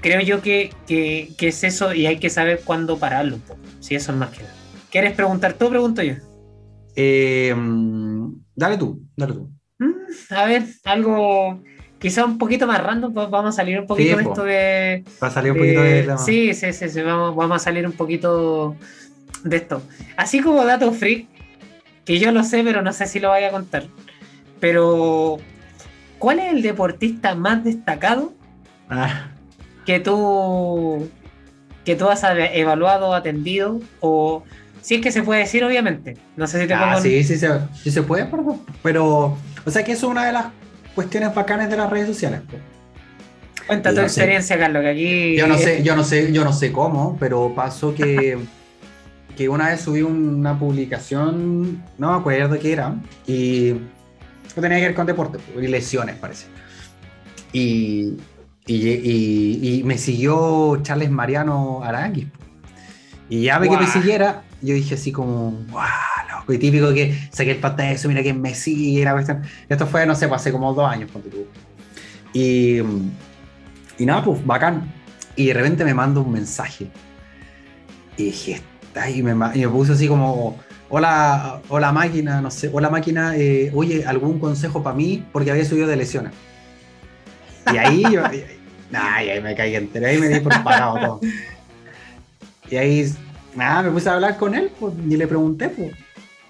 creo 0.00 0.20
yo 0.20 0.42
que, 0.42 0.72
que, 0.86 1.34
es 1.38 1.64
eso 1.64 1.94
y 1.94 2.06
hay 2.06 2.18
que 2.18 2.30
saber 2.30 2.60
cuándo 2.64 2.98
pararlo 2.98 3.36
un 3.36 3.42
poco. 3.42 3.60
Si 3.80 3.94
eso 3.94 4.12
es 4.12 4.18
más 4.18 4.30
que 4.30 4.42
nada. 4.42 4.54
¿Quieres 4.90 5.12
preguntar 5.14 5.54
tú 5.54 5.70
pregunto 5.70 6.02
yo? 6.02 6.14
Mm, 6.96 8.34
dale 8.54 8.76
tú, 8.76 9.02
dale 9.16 9.32
tú. 9.32 9.50
Mm, 9.78 10.34
a 10.34 10.44
ver, 10.44 10.64
algo 10.84 11.62
quizá 12.02 12.24
un 12.24 12.36
poquito 12.36 12.66
más 12.66 12.82
random, 12.82 13.14
vamos 13.14 13.46
a 13.46 13.52
salir 13.52 13.78
un 13.78 13.86
poquito 13.86 14.16
de 14.16 14.22
esto 14.22 14.44
de. 14.44 15.04
Va 15.22 15.28
a 15.28 15.30
salir 15.30 15.52
un 15.52 15.58
poquito 15.58 15.82
de. 15.82 16.18
sí, 16.18 16.52
sí, 16.52 16.72
sí, 16.72 17.00
vamos, 17.00 17.34
vamos, 17.36 17.56
a 17.56 17.64
salir 17.64 17.86
un 17.86 17.92
poquito 17.92 18.76
de 19.44 19.56
esto. 19.56 19.82
Así 20.16 20.40
como 20.40 20.64
dato 20.64 20.92
freak, 20.92 21.28
que 22.04 22.18
yo 22.18 22.32
lo 22.32 22.42
sé, 22.42 22.64
pero 22.64 22.82
no 22.82 22.92
sé 22.92 23.06
si 23.06 23.20
lo 23.20 23.28
vaya 23.28 23.48
a 23.48 23.52
contar. 23.52 23.84
Pero, 24.62 25.38
¿cuál 26.20 26.38
es 26.38 26.52
el 26.52 26.62
deportista 26.62 27.34
más 27.34 27.64
destacado 27.64 28.32
ah. 28.88 29.26
que 29.84 29.98
tú 29.98 31.10
que 31.84 31.96
tú 31.96 32.08
has 32.08 32.22
evaluado, 32.22 33.12
atendido 33.12 33.80
o 33.98 34.44
si 34.80 34.94
es 34.94 35.00
que 35.00 35.10
se 35.10 35.24
puede 35.24 35.40
decir, 35.40 35.64
obviamente. 35.64 36.16
No 36.36 36.46
sé 36.46 36.60
si 36.60 36.68
te 36.68 36.74
ah, 36.74 37.00
Sí, 37.02 37.24
sí, 37.24 37.36
sí, 37.36 37.90
se 37.90 38.02
puede, 38.02 38.28
pero, 38.84 39.36
o 39.64 39.70
sea 39.72 39.82
que 39.82 39.90
eso 39.90 40.06
es 40.06 40.12
una 40.12 40.26
de 40.26 40.32
las 40.32 40.46
cuestiones 40.94 41.34
bacanas 41.34 41.68
de 41.68 41.76
las 41.76 41.90
redes 41.90 42.06
sociales. 42.06 42.42
Cuenta 43.66 43.92
tu 43.92 44.00
experiencia, 44.00 44.56
Carlos, 44.56 44.82
que 44.82 44.88
aquí. 44.90 45.36
Yo 45.36 45.48
no 45.48 45.58
sé, 45.58 45.82
yo 45.82 45.96
no 45.96 46.04
sé, 46.04 46.32
yo 46.32 46.44
no 46.44 46.52
sé 46.52 46.70
cómo, 46.70 47.16
pero 47.18 47.52
pasó 47.52 47.96
que, 47.96 48.38
que 49.36 49.48
una 49.48 49.70
vez 49.70 49.80
subí 49.80 50.02
una 50.02 50.56
publicación, 50.56 51.82
no 51.98 52.12
me 52.12 52.18
acuerdo 52.18 52.56
qué 52.60 52.72
era, 52.72 52.94
y 53.26 53.74
tenía 54.60 54.78
que 54.78 54.86
ver 54.86 54.94
con 54.94 55.06
deporte, 55.06 55.38
y 55.60 55.66
lesiones 55.66 56.16
parece. 56.16 56.46
Y, 57.52 58.16
y, 58.66 59.82
me 59.84 59.98
siguió 59.98 60.78
Charles 60.82 61.10
Mariano 61.10 61.82
Aranguis. 61.82 62.26
Y 63.28 63.42
ya 63.44 63.58
ve 63.58 63.68
que 63.68 63.76
me 63.76 63.86
siguiera, 63.86 64.42
yo 64.60 64.74
dije 64.74 64.94
así 64.94 65.10
como, 65.10 65.52
wow, 65.70 65.82
loco, 66.30 66.52
y 66.52 66.58
típico 66.58 66.92
que 66.92 67.18
saqué 67.32 67.52
el 67.52 67.58
pata 67.58 67.84
de 67.84 67.92
eso, 67.92 68.08
mira 68.08 68.22
que 68.22 68.34
me 68.34 68.54
sigue, 68.54 69.04
la 69.04 69.12
cuestión. 69.12 69.42
Esto 69.68 69.86
fue, 69.86 70.04
no 70.06 70.14
sé, 70.14 70.28
pues, 70.28 70.40
hace 70.40 70.52
como 70.52 70.74
dos 70.74 70.90
años, 70.90 71.10
Y, 72.34 72.78
y 73.98 74.06
nada, 74.06 74.24
pues 74.24 74.44
bacán. 74.44 74.92
Y 75.34 75.46
de 75.46 75.54
repente 75.54 75.84
me 75.84 75.94
manda 75.94 76.20
un 76.20 76.30
mensaje. 76.30 76.88
Y 78.18 78.24
dije, 78.24 78.60
está 78.82 79.08
y 79.08 79.22
me, 79.22 79.32
y 79.54 79.60
me 79.60 79.68
puse 79.68 79.92
así 79.92 80.06
como, 80.06 80.58
hola, 80.94 81.62
hola 81.70 81.90
máquina, 81.90 82.42
no 82.42 82.50
sé, 82.50 82.68
hola 82.70 82.90
máquina, 82.90 83.34
eh, 83.34 83.72
oye, 83.74 84.04
¿algún 84.04 84.38
consejo 84.38 84.82
para 84.82 84.94
mí? 84.94 85.24
Porque 85.32 85.50
había 85.50 85.64
subido 85.64 85.86
de 85.86 85.96
lesiones. 85.96 86.32
Y 87.72 87.78
ahí, 87.78 88.02
yo, 88.12 88.22
ahí 88.92 89.40
me 89.40 89.54
caí 89.54 89.74
entero, 89.74 90.06
ahí 90.06 90.18
me 90.18 90.28
di 90.28 90.40
por 90.40 90.62
parado 90.62 90.98
todo. 91.00 91.20
Y 92.68 92.76
ahí, 92.76 93.10
nada, 93.56 93.84
me 93.84 93.90
puse 93.90 94.10
a 94.10 94.14
hablar 94.14 94.36
con 94.36 94.54
él 94.54 94.70
pues, 94.78 94.92
y 95.08 95.16
le 95.16 95.26
pregunté, 95.26 95.70
pues. 95.70 95.92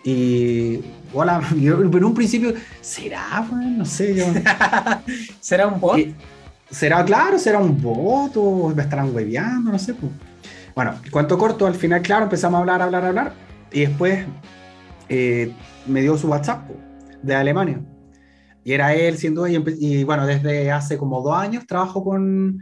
Y, 0.04 0.80
hola, 1.12 1.40
pero 1.50 1.98
en 1.98 2.04
un 2.04 2.14
principio, 2.14 2.52
¿será? 2.80 3.46
Pues, 3.48 3.64
no 3.64 3.84
sé, 3.84 4.12
yo. 4.12 4.24
¿Será 5.40 5.68
un 5.68 5.80
bot? 5.80 6.00
¿Será, 6.68 7.04
claro, 7.04 7.38
será 7.38 7.60
un 7.60 7.80
bot 7.80 8.32
o 8.34 8.72
me 8.74 8.82
estarán 8.82 9.14
hueveando? 9.14 9.70
No 9.70 9.78
sé, 9.78 9.94
pues. 9.94 10.10
Bueno, 10.74 10.96
cuanto 11.12 11.38
corto, 11.38 11.64
al 11.64 11.76
final, 11.76 12.02
claro, 12.02 12.24
empezamos 12.24 12.58
a 12.58 12.60
hablar, 12.60 12.82
hablar, 12.82 13.04
hablar. 13.04 13.41
Y 13.72 13.80
después 13.80 14.26
eh, 15.08 15.52
me 15.86 16.02
dio 16.02 16.16
su 16.16 16.28
WhatsApp 16.28 16.68
de 17.22 17.34
Alemania. 17.34 17.80
Y 18.64 18.72
era 18.72 18.94
él, 18.94 19.18
siendo 19.18 19.46
y, 19.48 19.62
y 19.80 20.04
bueno, 20.04 20.26
desde 20.26 20.70
hace 20.70 20.96
como 20.96 21.20
dos 21.20 21.36
años 21.36 21.66
trabajo 21.66 22.04
con, 22.04 22.60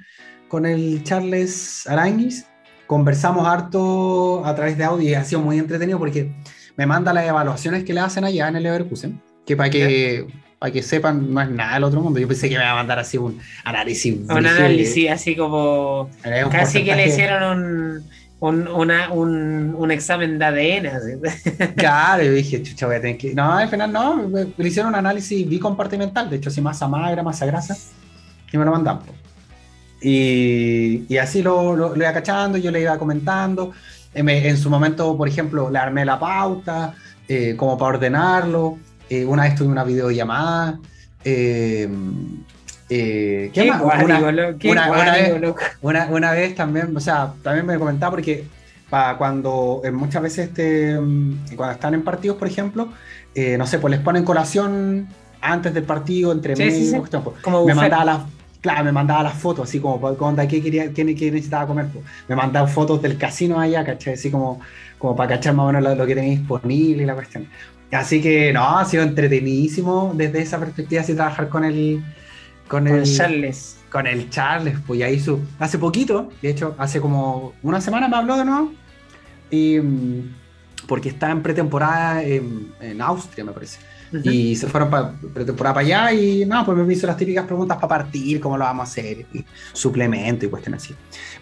con 0.49 0.65
el 0.67 1.03
Charles 1.05 1.87
Aranguis 1.87 2.47
conversamos 2.91 3.47
harto 3.47 4.45
a 4.45 4.53
través 4.57 4.77
de 4.77 4.83
audio 4.83 5.09
y 5.09 5.15
ha 5.15 5.23
sido 5.23 5.41
muy 5.41 5.61
entretenido 5.61 5.97
porque 5.97 6.33
me 6.77 6.87
manda 6.87 7.13
las 7.13 7.25
evaluaciones 7.25 7.85
que 7.85 7.95
le 7.95 8.01
hacen 8.01 8.25
allá 8.25 8.49
en 8.49 8.57
el 8.57 8.65
Leverkusen, 8.65 9.23
que 9.47 9.57
para 9.57 9.71
que, 9.71 10.27
para 10.59 10.73
que 10.73 10.83
sepan 10.83 11.33
no 11.33 11.41
es 11.41 11.51
nada 11.51 11.75
del 11.75 11.85
otro 11.85 12.01
mundo. 12.01 12.19
Yo 12.19 12.27
pensé 12.27 12.49
que 12.49 12.57
me 12.57 12.63
iba 12.63 12.73
a 12.73 12.75
mandar 12.75 12.99
así 12.99 13.17
un 13.17 13.39
análisis. 13.63 14.17
Un 14.29 14.45
análisis 14.45 15.09
así 15.09 15.37
como... 15.37 16.11
Casi 16.51 16.85
que 16.85 16.97
le 16.97 17.07
hicieron 17.07 17.45
un, 17.45 18.05
un, 18.41 19.75
un, 19.77 19.91
examen 19.91 20.39
de 20.39 20.45
ADN. 20.45 21.21
Claro, 21.77 22.23
yo 22.23 22.33
dije, 22.33 22.63
chucha, 22.63 22.87
voy 22.87 22.97
a 22.97 23.01
tener 23.01 23.19
que. 23.19 23.35
No, 23.35 23.53
al 23.53 23.69
final 23.69 23.93
no, 23.93 24.29
le 24.29 24.69
hicieron 24.69 24.91
un 24.91 24.99
análisis 24.99 25.49
bicompartimental, 25.49 26.31
de 26.31 26.37
hecho, 26.37 26.49
así 26.49 26.61
masa 26.61 26.89
magra, 26.89 27.23
masa 27.23 27.47
grasa, 27.47 27.77
y 28.51 28.57
me 28.57 28.65
lo 28.65 28.73
mandan. 28.73 29.01
Y, 30.03 31.05
y 31.13 31.19
así 31.19 31.43
lo, 31.43 31.77
lo, 31.77 31.97
iba 31.97 32.13
cachando, 32.13 32.57
yo 32.57 32.71
le 32.71 32.81
iba 32.81 32.99
comentando. 32.99 33.73
En, 34.15 34.29
en 34.29 34.57
su 34.57 34.71
momento, 34.71 35.17
por 35.17 35.29
ejemplo, 35.29 35.71
le 35.71 35.79
armé 35.79 36.05
la 36.05 36.19
pauta, 36.19 36.95
eh, 37.29 37.55
como 37.57 37.77
para 37.77 37.97
ordenarlo. 37.97 38.79
Eh, 39.09 39.25
una 39.25 39.43
vez 39.45 39.55
tuve 39.55 39.69
una 39.69 39.85
videollamada. 39.85 40.81
Eh, 41.23 41.89
eh, 42.91 43.51
¿Qué, 43.53 43.65
más? 43.65 43.83
Una, 45.81 46.09
una, 46.11 46.33
vez, 46.33 46.55
también, 46.55 46.97
o 46.97 47.01
sea, 47.01 47.33
también 47.43 47.65
me 47.65 47.79
comentaba 47.79 48.11
porque 48.11 48.45
para 48.89 49.17
cuando 49.17 49.81
muchas 49.93 50.23
veces 50.23 50.49
este, 50.49 50.99
mm, 50.99 51.55
cuando 51.57 51.75
están 51.75 51.95
en 51.95 52.03
partidos, 52.03 52.37
por 52.37 52.49
ejemplo, 52.49 52.89
no 53.59 53.67
sé, 53.67 53.79
pues 53.79 53.93
les 53.93 54.01
ponen 54.01 54.25
colación 54.25 55.09
antes 55.41 55.73
del 55.73 55.85
partido, 55.85 56.33
entre 56.33 56.57
medio, 56.57 57.03
pues, 57.03 57.67
me 57.67 57.75
mandaba 57.75 58.05
las 58.05 58.21
Claro, 58.61 58.85
me 58.85 58.93
mandaba 58.93 59.23
las 59.23 59.35
fotos, 59.35 59.69
así 59.69 59.81
como, 59.81 59.99
¿qué, 60.47 60.63
quería, 60.63 60.93
qué, 60.93 61.03
necesitaba 61.03 61.67
comer? 61.67 61.87
Pues. 61.87 62.05
Me 62.29 62.37
mandaba 62.37 62.69
fotos 62.69 63.01
del 63.01 63.17
casino 63.17 63.59
allá, 63.59 63.85
¿cachai? 63.85 64.15
Así 64.15 64.31
como, 64.31 64.61
como 64.99 65.17
para 65.17 65.37
cachar 65.37 65.55
más 65.55 65.65
o 65.65 65.73
menos 65.73 65.97
lo, 65.97 66.07
que 66.07 66.15
tenía 66.15 66.39
disponible 66.39 67.03
y 67.03 67.07
la 67.07 67.15
cuestión. 67.15 67.49
Así 67.91 68.21
que, 68.21 68.53
no, 68.53 68.79
ha 68.79 68.85
sido 68.85 69.03
entretenidísimo 69.03 70.13
desde 70.15 70.43
esa 70.43 70.59
perspectiva, 70.59 71.01
así 71.01 71.15
trabajar 71.15 71.49
con 71.49 71.65
el... 71.65 72.03
Con, 72.71 72.87
el 72.87 73.03
Charles. 73.03 73.79
Con 73.91 74.07
el 74.07 74.31
Charles, 74.31 74.79
pues 74.87 75.01
ya 75.01 75.11
hizo... 75.11 75.41
Hace 75.59 75.77
poquito, 75.77 76.31
de 76.41 76.51
hecho, 76.51 76.77
hace 76.79 77.01
como 77.01 77.53
una 77.65 77.81
semana 77.81 78.07
me 78.07 78.17
habló 78.17 78.37
de 78.37 78.45
nuevo. 78.45 78.73
Y, 79.51 79.81
mm, 79.81 80.37
porque 80.87 81.09
está 81.09 81.33
en 81.33 81.43
pretemporada 81.43 82.23
en, 82.23 82.73
en 82.81 83.03
Austria, 83.03 83.45
me 83.45 83.51
parece. 83.51 83.81
Y 84.23 84.55
se 84.55 84.69
fueron 84.69 84.89
para 84.89 85.13
pretemporada 85.35 85.75
para 85.75 85.87
allá 85.87 86.13
y 86.13 86.45
nada, 86.47 86.65
pues 86.65 86.79
me 86.79 86.93
hizo 86.93 87.09
las 87.09 87.17
típicas 87.17 87.45
preguntas 87.45 87.77
para 87.77 87.89
partir, 87.89 88.41
cómo 88.41 88.57
lo 88.57 88.65
vamos 88.65 88.89
a 88.89 88.91
hacer, 88.91 89.27
suplemento 89.73 90.47
y 90.47 90.49
cuestiones 90.49 90.85
así. 90.85 90.95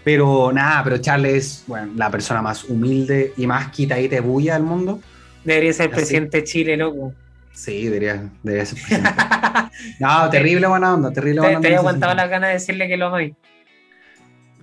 Pero 0.03 0.51
nada, 0.51 0.83
pero 0.83 0.97
Charles 0.97 1.35
es 1.35 1.65
bueno, 1.67 1.93
la 1.95 2.11
persona 2.11 2.41
más 2.41 2.65
humilde 2.65 3.35
y 3.37 3.47
más 3.47 3.71
quitadita 3.71 4.17
de 4.17 4.21
bulla 4.23 4.55
del 4.55 4.63
mundo. 4.63 4.99
Debería 5.45 5.75
ser 5.75 5.91
presidente 5.91 6.39
de 6.39 6.45
Chile, 6.45 6.77
loco. 6.79 7.13
Sí, 7.59 7.87
debería, 7.87 8.23
debería 8.45 8.65
ser 8.65 8.79
presidente. 8.79 9.11
no, 9.99 10.31
terrible 10.31 10.69
buena 10.69 10.95
onda, 10.95 11.13
terrible 11.13 11.41
buena 11.41 11.57
onda. 11.57 11.61
Te, 11.61 11.75
había 11.75 11.81
aguantado 11.81 12.15
las 12.15 12.31
ganas 12.31 12.51
de 12.51 12.55
decirle 12.55 12.87
que 12.87 12.97
lo 12.97 13.07
amáis. 13.07 13.35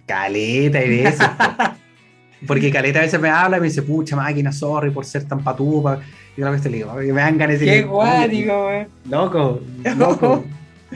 Caleta 0.05 0.81
y 0.81 0.89
de 0.89 1.13
Porque 2.47 2.71
Caleta 2.71 2.99
a 2.99 3.01
veces 3.01 3.19
me 3.19 3.29
habla 3.29 3.57
y 3.57 3.59
me 3.59 3.67
dice, 3.67 3.81
pucha 3.81 4.15
máquina, 4.15 4.53
sorry 4.53 4.91
por 4.91 5.03
ser 5.03 5.25
tan 5.27 5.43
patupa. 5.43 5.99
Y 6.37 6.41
una 6.41 6.51
vez 6.51 6.61
te 6.61 6.69
digo, 6.69 6.93
me 6.93 7.11
dan 7.11 7.37
ganas 7.37 7.59
de. 7.59 7.65
Qué 7.65 7.81
guático, 7.81 8.63
güey. 8.63 8.87
Loco, 9.09 9.59
loco. 9.97 10.45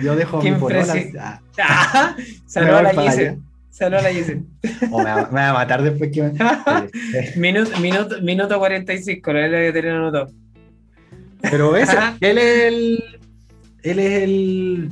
Yo 0.02 0.16
dejo 0.16 0.42
mi 0.42 0.54
polola. 0.54 1.42
Ah, 1.62 2.16
Salud 2.46 2.76
a 2.76 2.82
la 2.82 2.94
Gise. 2.94 3.40
Salud 3.72 3.98
a 3.98 4.04
la 4.04 4.14
Gise. 4.14 4.42
O 4.90 5.00
me, 5.00 5.04
va, 5.04 5.50
a 5.50 5.54
matar 5.54 5.84
después 5.84 6.12
que 6.14 6.24
me. 6.24 6.32
minuto, 7.36 7.78
minuto, 7.82 8.22
minuto 8.22 8.58
45, 8.58 9.34
no 9.34 9.40
es 9.40 9.52
lo 9.52 9.58
que 9.58 9.74
tenía 9.74 9.98
anotado. 9.98 10.30
Pero 11.42 11.76
eso, 11.76 11.98
él 12.20 12.38
es 12.38 12.64
el. 12.64 13.04
Él 13.84 14.00
es 14.00 14.24
el. 14.24 14.90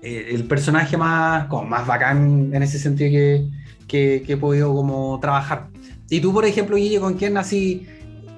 El 0.00 0.44
personaje 0.44 0.96
más, 0.96 1.46
como 1.46 1.64
más 1.64 1.86
bacán 1.86 2.50
en 2.54 2.62
ese 2.62 2.78
sentido 2.78 3.10
que, 3.10 3.48
que, 3.88 4.22
que 4.24 4.34
he 4.34 4.36
podido 4.36 4.72
como 4.72 5.18
trabajar. 5.20 5.68
Y 6.08 6.20
tú, 6.20 6.32
por 6.32 6.44
ejemplo, 6.44 6.76
Guille, 6.76 7.00
¿con 7.00 7.14
quién 7.14 7.36
así 7.36 7.86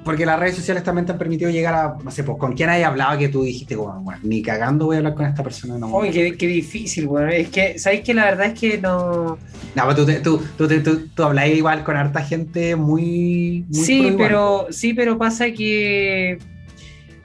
porque 0.05 0.25
las 0.25 0.41
redes 0.41 0.57
sociales 0.57 0.83
también 0.83 1.05
te 1.05 1.13
han 1.13 1.19
permitido 1.19 1.51
llegar 1.51 1.75
a, 1.75 1.97
no 2.03 2.11
sé, 2.11 2.25
pues, 2.25 2.39
con 2.39 2.55
quién 2.55 2.71
hay 2.71 2.83
hablado 2.83 3.19
que 3.19 3.29
tú 3.29 3.43
dijiste, 3.43 3.77
bueno, 3.77 4.03
ni 4.23 4.43
cagando 4.43 4.87
voy 4.87 4.97
a 4.97 4.99
hablar 4.99 5.15
con 5.15 5.27
esta 5.27 5.43
persona. 5.43 5.77
No, 5.77 5.89
Uy, 5.89 6.11
qué, 6.11 6.37
qué, 6.37 6.47
difícil, 6.47 7.07
bueno. 7.07 7.31
Es 7.31 7.51
que, 7.51 7.79
¿sabéis 7.79 8.03
que 8.03 8.15
la 8.15 8.25
verdad 8.25 8.47
es 8.47 8.59
que 8.59 8.79
no. 8.79 9.39
No, 9.75 9.89
pero 9.89 9.95
tú, 9.95 10.13
tú, 10.23 10.43
tú, 10.57 10.83
tú, 10.83 11.09
tú 11.15 11.23
hablas 11.23 11.49
igual 11.49 11.85
con 11.85 11.97
harta 11.97 12.23
gente 12.23 12.77
muy. 12.77 13.67
sí, 13.71 14.15
pero, 14.17 14.69
sí, 14.71 14.95
pero 14.95 15.19
pasa 15.19 15.53
que. 15.53 16.39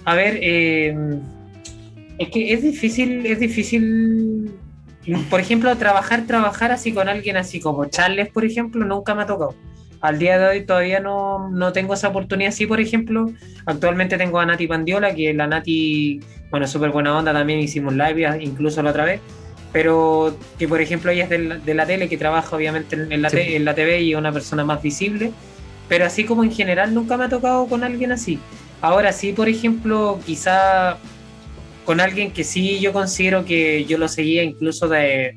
A 0.06 0.16
ver, 0.16 0.40
eh, 0.42 0.96
es 2.18 2.30
que 2.30 2.54
es 2.54 2.62
difícil, 2.62 3.26
es 3.26 3.40
difícil. 3.40 4.52
Por 5.30 5.40
ejemplo, 5.40 5.76
trabajar, 5.78 6.26
trabajar 6.26 6.72
así 6.72 6.92
con 6.92 7.10
alguien 7.10 7.38
así 7.38 7.60
como 7.60 7.86
Charles, 7.86 8.30
por 8.30 8.46
ejemplo, 8.46 8.86
nunca 8.86 9.14
me 9.14 9.24
ha 9.24 9.26
tocado 9.26 9.54
al 10.06 10.20
día 10.20 10.38
de 10.38 10.48
hoy 10.48 10.66
todavía 10.66 11.00
no, 11.00 11.50
no, 11.50 11.74
tengo 11.74 11.94
esa 11.94 12.10
oportunidad. 12.10 12.52
Sí, 12.52 12.68
por 12.68 12.80
ejemplo, 12.80 13.32
actualmente 13.66 14.18
tengo 14.18 14.40
a 14.40 14.46
Nati 14.46 14.68
Pandiola, 14.68 15.16
que 15.16 15.34
la 15.34 15.48
Nati, 15.48 16.20
bueno, 16.52 16.68
súper 16.68 16.92
buena 16.92 17.18
onda, 17.18 17.34
también 17.34 17.60
hicimos 17.60 17.94
live, 17.94 18.38
incluso 18.42 18.82
la 18.84 18.92
otra 18.92 19.06
vez, 19.06 19.22
pero 19.72 20.38
que 20.60 20.68
por 20.68 20.80
ejemplo 20.80 21.12
ella 21.12 21.24
es 21.24 21.30
de 21.30 21.40
la, 21.40 21.58
de 21.58 21.74
la 21.74 21.86
tele, 21.86 22.08
que 22.08 22.18
trabaja 22.18 22.56
obviamente 22.56 22.96
en 22.96 23.22
la, 23.22 23.30
en 23.30 23.66
la 23.66 23.74
TV 23.74 24.02
y 24.02 24.14
es 24.14 24.18
una 24.18 24.32
persona 24.32 24.64
más 24.64 24.82
visible, 24.82 25.32
pero 25.90 26.06
así 26.06 26.24
como 26.24 26.44
en 26.44 26.52
general 26.52 26.94
nunca 26.94 27.18
me 27.18 27.26
ha 27.26 27.30
tocado 27.30 27.66
con 27.68 27.84
alguien 27.84 28.12
así. 28.12 28.40
Ahora 28.82 29.12
sí, 29.12 29.34
por 29.34 29.50
ejemplo, 29.50 30.20
quizá 30.26 30.98
con 31.86 32.00
alguien 32.00 32.32
que 32.32 32.44
sí 32.44 32.80
yo 32.80 32.94
considero 32.94 33.46
que 33.46 33.86
yo 33.86 33.98
lo 33.98 34.08
seguía 34.08 34.44
incluso 34.44 34.88
de, 34.88 35.36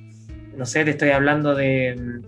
no 0.56 0.66
sé, 0.66 0.84
te 0.84 0.92
estoy 0.92 1.10
hablando 1.10 1.54
de 1.54 2.22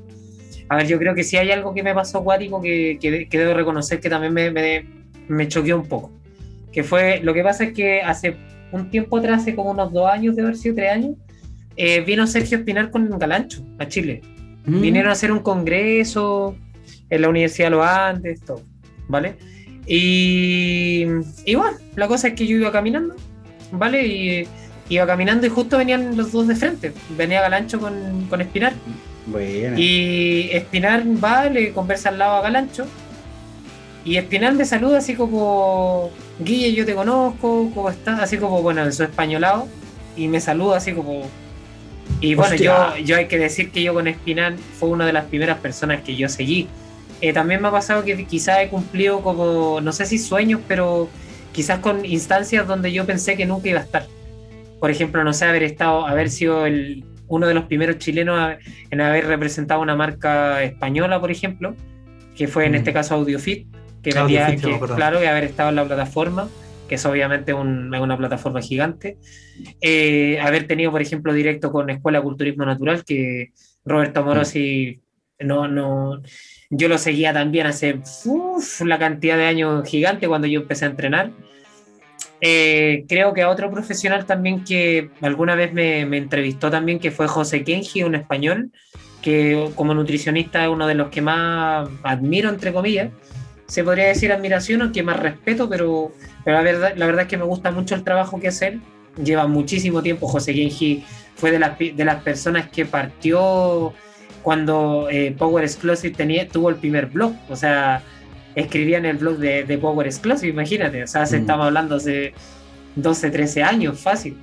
a 0.71 0.77
ver, 0.77 0.87
yo 0.87 0.99
creo 1.01 1.17
que 1.17 1.25
si 1.25 1.37
hay 1.37 1.51
algo 1.51 1.75
que 1.75 1.83
me 1.83 1.93
pasó 1.93 2.19
acuático 2.19 2.63
que, 2.63 2.97
que, 3.01 3.39
debo 3.39 3.55
reconocer 3.55 3.99
que 3.99 4.09
también 4.09 4.33
me, 4.33 4.53
me, 4.53 4.87
me, 5.27 5.49
choqueó 5.49 5.77
un 5.77 5.89
poco. 5.89 6.13
Que 6.71 6.85
fue, 6.85 7.21
lo 7.25 7.35
que 7.35 7.43
pasa 7.43 7.65
es 7.65 7.73
que 7.73 8.03
hace 8.03 8.37
un 8.71 8.89
tiempo 8.89 9.17
atrás, 9.17 9.41
hace 9.41 9.57
como 9.57 9.73
unos 9.73 9.93
dos 9.93 10.09
años, 10.09 10.37
de 10.37 10.43
haber 10.43 10.57
sido 10.57 10.77
tres 10.77 10.93
años, 10.93 11.17
eh, 11.77 12.03
vino 12.03 12.25
Sergio 12.29 12.59
Espinar 12.59 12.93
con 12.93 13.19
Galancho 13.19 13.67
a 13.81 13.89
Chile. 13.89 14.21
Mm. 14.65 14.81
Vinieron 14.81 15.11
a 15.11 15.15
hacer 15.15 15.33
un 15.33 15.41
congreso 15.41 16.57
en 17.09 17.23
la 17.23 17.29
Universidad 17.29 17.67
de 17.67 17.71
los 17.71 17.85
Andes, 17.85 18.41
todo, 18.41 18.63
¿vale? 19.09 19.35
Y, 19.93 21.05
y 21.45 21.55
bueno, 21.57 21.76
la 21.97 22.07
cosa 22.07 22.28
es 22.28 22.34
que 22.34 22.47
yo 22.47 22.57
iba 22.57 22.70
caminando, 22.70 23.16
¿vale? 23.72 24.07
Y 24.07 24.49
iba 24.88 25.05
caminando 25.05 25.49
y 25.49 25.51
justo 25.51 25.78
venían 25.78 26.16
los 26.16 26.30
dos 26.30 26.47
de 26.47 26.55
frente. 26.55 26.93
Venía 27.16 27.41
Galancho 27.41 27.80
con, 27.80 28.26
con 28.30 28.41
Espinar. 28.41 28.72
Y 29.76 30.49
Espinar 30.53 31.03
va, 31.22 31.47
le 31.47 31.72
conversa 31.72 32.11
al 32.11 32.18
lado 32.18 32.36
a 32.36 32.43
Galancho. 32.43 32.86
Y 34.05 34.16
Espinar 34.16 34.55
me 34.55 34.64
saluda 34.64 34.99
así 34.99 35.14
como, 35.14 36.11
Guille, 36.38 36.72
yo 36.72 36.86
te 36.86 36.95
conozco, 36.95 37.72
¿cómo 37.74 37.91
estás? 37.91 38.20
Así 38.20 38.36
como, 38.36 38.62
bueno, 38.62 38.84
en 38.84 38.93
su 38.93 39.03
españolado. 39.03 39.66
Y 40.16 40.28
me 40.28 40.41
saluda 40.41 40.76
así 40.76 40.93
como... 40.93 41.22
Y 42.20 42.36
bueno, 42.36 42.55
yo, 42.55 42.97
yo 42.99 43.16
hay 43.16 43.26
que 43.26 43.38
decir 43.38 43.72
que 43.72 43.82
yo 43.82 43.93
con 43.93 44.07
Espinar 44.07 44.55
fue 44.78 44.91
una 44.91 45.05
de 45.05 45.12
las 45.12 45.24
primeras 45.24 45.59
personas 45.59 46.03
que 46.03 46.14
yo 46.14 46.28
seguí. 46.28 46.68
Eh, 47.21 47.33
también 47.33 47.61
me 47.61 47.68
ha 47.68 47.71
pasado 47.71 48.05
que 48.05 48.25
quizás 48.25 48.61
he 48.61 48.68
cumplido 48.68 49.23
como, 49.23 49.81
no 49.81 49.93
sé 49.93 50.07
si 50.07 50.18
sueños, 50.18 50.61
pero 50.66 51.09
quizás 51.53 51.81
con 51.81 52.05
instancias 52.05 52.66
donde 52.66 52.93
yo 52.93 53.05
pensé 53.07 53.37
que 53.37 53.47
nunca 53.47 53.68
iba 53.68 53.81
a 53.81 53.85
estar. 53.85 54.07
Por 54.79 54.91
ejemplo, 54.91 55.23
no 55.25 55.33
sé, 55.33 55.45
haber 55.45 55.62
estado, 55.62 56.07
haber 56.07 56.31
sido 56.31 56.64
el, 56.64 57.05
uno 57.29 57.47
de 57.47 57.55
los 57.55 57.64
primeros 57.64 57.99
chilenos 57.99 58.57
en 58.91 59.01
haber 59.01 59.27
representado 59.27 59.81
una 59.81 59.95
marca 59.95 60.62
española, 60.62 61.21
por 61.21 61.31
ejemplo, 61.31 61.75
que 62.37 62.49
fue 62.49 62.66
en 62.66 62.75
este 62.75 62.93
caso 62.93 63.14
AudioFit, 63.14 63.66
que, 64.03 64.11
claro, 64.11 65.21
que 65.21 65.29
haber 65.29 65.45
estado 65.45 65.68
en 65.68 65.77
la 65.77 65.85
plataforma, 65.85 66.49
que 66.89 66.97
es 66.97 67.07
obviamente 67.07 67.55
una 67.55 68.16
plataforma 68.16 68.61
gigante. 68.62 69.18
Eh, 69.81 70.41
haber 70.41 70.66
tenido, 70.66 70.91
por 70.91 71.03
ejemplo, 71.03 71.33
directo 71.33 71.71
con 71.71 71.91
Escuela 71.91 72.21
Culturismo 72.21 72.64
Natural, 72.64 73.05
que 73.05 73.53
Roberto 73.85 74.25
Morosi, 74.25 75.01
no, 75.39 75.68
no, 75.68 76.23
yo 76.71 76.89
lo 76.89 76.99
seguía 76.99 77.33
también 77.33 77.66
hace 77.66 78.01
la 78.85 78.99
cantidad 78.99 79.37
de 79.37 79.47
años 79.47 79.89
gigante 79.89 80.29
cuando 80.29 80.47
yo 80.47 80.61
empecé 80.61 80.85
a 80.85 80.89
entrenar. 80.89 81.33
Eh, 82.41 83.05
creo 83.09 83.35
que 83.35 83.43
a 83.43 83.51
otro 83.51 83.71
profesional 83.71 84.25
también 84.25 84.64
que 84.64 85.11
alguna 85.21 85.57
vez 85.57 85.73
me, 85.73 86.03
entrevistó 86.16 86.71
también, 86.71 87.01
que 87.01 87.11
fue 87.11 87.27
José 87.27 87.64
Kenji, 87.64 88.05
un 88.05 88.14
español, 88.14 88.71
que 89.21 89.71
como 89.75 89.93
nutricionista 89.95 90.62
es 90.62 90.71
uno 90.71 90.87
de 90.87 90.95
los 90.95 91.09
que 91.09 91.21
más 91.21 91.89
admiro, 92.05 92.49
entre 92.49 92.73
comillas. 92.73 93.11
Se 93.66 93.85
podría 93.85 94.07
decir 94.07 94.33
admiración 94.33 94.83
o 94.83 95.05
más 95.05 95.21
respeto, 95.21 95.68
pero, 95.68 96.12
pero 96.45 96.57
la, 96.57 96.62
verdad, 96.62 96.93
la 96.97 97.07
verdad 97.07 97.23
es 97.23 97.29
que 97.29 97.37
me 97.37 97.45
gusta 97.45 97.71
mucho 97.71 97.95
el 97.95 98.05
trabajo 98.05 98.41
que 98.41 98.49
hace 98.49 98.81
Lleva 99.23 99.49
muchísimo 99.49 100.03
tiempo. 100.03 100.29
José 100.29 100.55
Kenji 100.55 101.05
fue 101.35 101.51
de 101.51 101.59
las, 101.59 101.77
de 101.79 102.05
las 102.05 102.23
personas 102.23 102.71
que 102.71 102.87
partió 102.87 103.93
cuando 104.43 105.09
eh, 105.11 105.34
Power 105.36 105.64
Exclusive 105.64 106.14
tenía, 106.14 106.49
tuvo 106.49 106.70
el 106.70 106.76
primer 106.76 107.07
blog. 107.07 107.32
O 107.49 107.57
sea, 107.57 108.03
escribía 108.55 108.99
en 108.99 109.07
el 109.07 109.16
blog 109.16 109.38
de, 109.38 109.64
de 109.64 109.78
Power 109.78 110.07
Exclusive, 110.07 110.49
imagínate, 110.49 111.03
o 111.03 111.07
sea, 111.07 111.26
se 111.26 111.38
mm. 111.38 111.41
estamos 111.41 111.66
hablando 111.66 111.97
hace 111.97 112.32
12, 112.97 113.30
13 113.30 113.62
años, 113.62 113.99
fácil. 113.99 114.36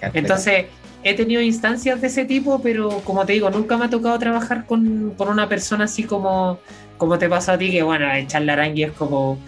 Entonces, 0.00 0.66
he 1.04 1.14
tenido 1.14 1.40
instancias 1.40 2.00
de 2.00 2.06
ese 2.08 2.24
tipo, 2.24 2.60
pero 2.60 3.00
como 3.04 3.24
te 3.24 3.32
digo, 3.34 3.50
nunca 3.50 3.76
me 3.76 3.86
ha 3.86 3.90
tocado 3.90 4.18
trabajar 4.18 4.66
con, 4.66 5.14
con 5.16 5.28
una 5.28 5.48
persona 5.48 5.84
así 5.84 6.04
como, 6.04 6.58
como 6.98 7.18
te 7.18 7.28
pasa 7.28 7.52
a 7.52 7.58
ti, 7.58 7.70
que 7.70 7.82
bueno, 7.82 8.12
echar 8.12 8.42
la 8.42 8.54
arangui 8.54 8.84
es 8.84 8.92
como, 8.92 9.38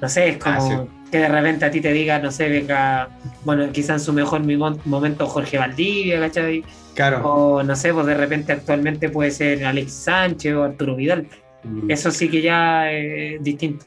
no 0.00 0.08
sé, 0.08 0.30
es 0.30 0.38
como, 0.38 0.88
que 1.10 1.18
de 1.18 1.28
repente 1.28 1.64
a 1.64 1.70
ti 1.70 1.80
te 1.80 1.92
diga, 1.92 2.18
no 2.18 2.30
sé, 2.30 2.48
venga, 2.48 3.08
bueno, 3.44 3.70
quizá 3.72 3.94
en 3.94 4.00
su 4.00 4.12
mejor 4.12 4.42
momento 4.84 5.26
Jorge 5.26 5.58
Valdivia, 5.58 6.20
¿cachai? 6.20 6.64
Claro. 6.98 7.20
O 7.22 7.62
no 7.62 7.76
sé, 7.76 7.94
pues 7.94 8.06
de 8.06 8.14
repente 8.14 8.50
actualmente 8.50 9.08
puede 9.08 9.30
ser 9.30 9.64
Alex 9.64 9.92
Sánchez 9.92 10.52
o 10.52 10.64
Arturo 10.64 10.96
Vidal. 10.96 11.28
Mm. 11.62 11.88
Eso 11.92 12.10
sí 12.10 12.28
que 12.28 12.42
ya 12.42 12.90
es 12.90 13.40
distinto. 13.40 13.86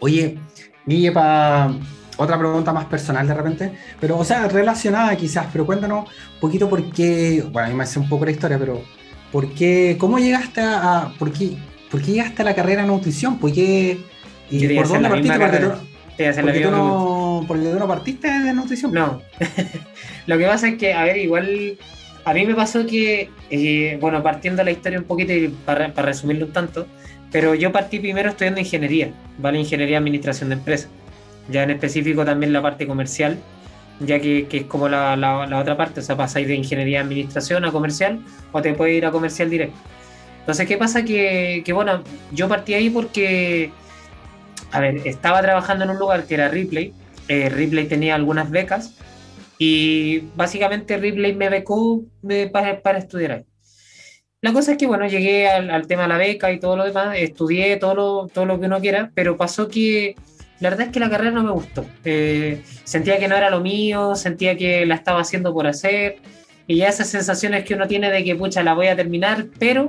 Oye, 0.00 0.36
Guille, 0.84 1.10
para 1.10 1.72
otra 2.18 2.38
pregunta 2.38 2.70
más 2.70 2.84
personal 2.84 3.26
de 3.26 3.32
repente, 3.32 3.72
pero, 3.98 4.18
o 4.18 4.24
sea, 4.26 4.46
relacionada 4.46 5.16
quizás, 5.16 5.46
pero 5.50 5.64
cuéntanos 5.64 6.06
un 6.34 6.40
poquito 6.40 6.68
por 6.68 6.92
qué, 6.92 7.42
bueno, 7.50 7.68
a 7.68 7.70
mí 7.70 7.76
me 7.76 7.84
hace 7.84 7.98
un 7.98 8.10
poco 8.10 8.26
la 8.26 8.32
historia, 8.32 8.58
pero 8.58 8.82
¿por 9.32 9.50
qué, 9.54 9.96
cómo 9.98 10.18
llegaste 10.18 10.60
a, 10.60 11.10
por 11.18 11.32
qué, 11.32 11.56
por 11.90 12.02
qué 12.02 12.12
llegaste 12.12 12.42
a 12.42 12.44
la 12.44 12.54
carrera 12.54 12.82
de 12.82 12.88
nutrición? 12.88 13.38
¿Por 13.38 13.54
qué, 13.54 14.00
y 14.50 14.76
por 14.76 14.86
dónde 14.86 15.08
partiste? 15.08 15.38
Porque 15.38 15.58
tú, 15.60 15.70
porque, 16.42 16.60
tú 16.60 16.70
no, 16.70 17.44
porque 17.48 17.70
tú 17.70 17.78
no 17.78 17.88
partiste 17.88 18.28
de 18.28 18.52
nutrición. 18.52 18.92
No, 18.92 19.22
lo 20.26 20.36
que 20.36 20.44
pasa 20.44 20.68
es 20.68 20.76
que, 20.76 20.92
a 20.92 21.04
ver, 21.04 21.16
igual 21.16 21.78
a 22.24 22.34
mí 22.34 22.46
me 22.46 22.54
pasó 22.54 22.86
que, 22.86 23.30
eh, 23.50 23.98
bueno, 24.00 24.22
partiendo 24.22 24.62
la 24.62 24.70
historia 24.70 24.98
un 24.98 25.04
poquito 25.04 25.32
y 25.32 25.48
para, 25.48 25.92
para 25.92 26.08
resumirlo 26.08 26.46
un 26.46 26.52
tanto, 26.52 26.86
pero 27.30 27.54
yo 27.54 27.72
partí 27.72 27.98
primero 27.98 28.30
estudiando 28.30 28.60
ingeniería, 28.60 29.12
¿vale? 29.38 29.58
Ingeniería 29.58 29.98
Administración 29.98 30.50
de 30.50 30.56
Empresas. 30.56 30.90
Ya 31.50 31.62
en 31.62 31.70
específico 31.70 32.24
también 32.24 32.52
la 32.52 32.62
parte 32.62 32.86
comercial, 32.86 33.38
ya 34.00 34.20
que, 34.20 34.46
que 34.46 34.58
es 34.58 34.64
como 34.64 34.88
la, 34.88 35.16
la, 35.16 35.58
otra 35.58 35.76
parte, 35.76 36.00
o 36.00 36.02
sea, 36.02 36.16
pasáis 36.16 36.46
de 36.46 36.54
ingeniería 36.54 37.00
administración 37.00 37.64
a 37.64 37.72
comercial 37.72 38.20
o 38.52 38.62
te 38.62 38.74
puedes 38.74 38.96
ir 38.96 39.06
a 39.06 39.10
comercial 39.10 39.50
directo. 39.50 39.76
Entonces, 40.40 40.66
¿qué 40.66 40.78
pasa? 40.78 41.04
Que, 41.04 41.62
que, 41.64 41.72
bueno, 41.72 42.02
yo 42.32 42.48
partí 42.48 42.74
ahí 42.74 42.90
porque, 42.90 43.70
a 44.72 44.80
ver, 44.80 45.06
estaba 45.06 45.42
trabajando 45.42 45.84
en 45.84 45.90
un 45.90 45.98
lugar 45.98 46.24
que 46.24 46.34
era 46.34 46.48
Ripley, 46.48 46.92
eh, 47.28 47.50
Ripley 47.50 47.86
tenía 47.86 48.14
algunas 48.14 48.50
becas 48.50 48.94
y 49.58 50.20
básicamente 50.36 50.96
Ripley 50.96 51.34
me 51.34 51.48
becó 51.48 52.04
para, 52.52 52.80
para 52.80 52.98
estudiar 52.98 53.32
ahí. 53.32 53.44
La 54.40 54.52
cosa 54.52 54.72
es 54.72 54.78
que, 54.78 54.86
bueno, 54.86 55.06
llegué 55.08 55.48
al, 55.48 55.86
tema 55.88 56.02
de 56.02 56.08
la 56.08 56.16
beca 56.16 56.52
y 56.52 56.60
todo 56.60 56.76
lo 56.76 56.84
demás, 56.84 57.16
estudié 57.18 57.76
todo 57.76 57.94
lo, 57.94 58.28
todo 58.28 58.46
lo 58.46 58.60
que 58.60 58.66
uno 58.66 58.80
quiera, 58.80 59.10
pero 59.12 59.36
pasó 59.36 59.66
que 59.66 60.14
la 60.60 60.70
verdad 60.70 60.86
es 60.86 60.92
que 60.92 61.00
la 61.00 61.10
carrera 61.10 61.32
no 61.32 61.42
me 61.42 61.50
gustó. 61.50 61.84
Eh, 62.04 62.62
sentía 62.84 63.18
que 63.18 63.26
no 63.26 63.36
era 63.36 63.50
lo 63.50 63.60
mío, 63.60 64.14
sentía 64.14 64.56
que 64.56 64.86
la 64.86 64.94
estaba 64.94 65.20
haciendo 65.20 65.52
por 65.52 65.66
hacer, 65.66 66.18
y 66.68 66.76
ya 66.76 66.88
esas 66.88 67.08
sensaciones 67.08 67.64
que 67.64 67.74
uno 67.74 67.88
tiene 67.88 68.12
de 68.12 68.22
que, 68.22 68.36
pucha, 68.36 68.62
la 68.62 68.74
voy 68.74 68.86
a 68.86 68.94
terminar, 68.94 69.46
pero 69.58 69.88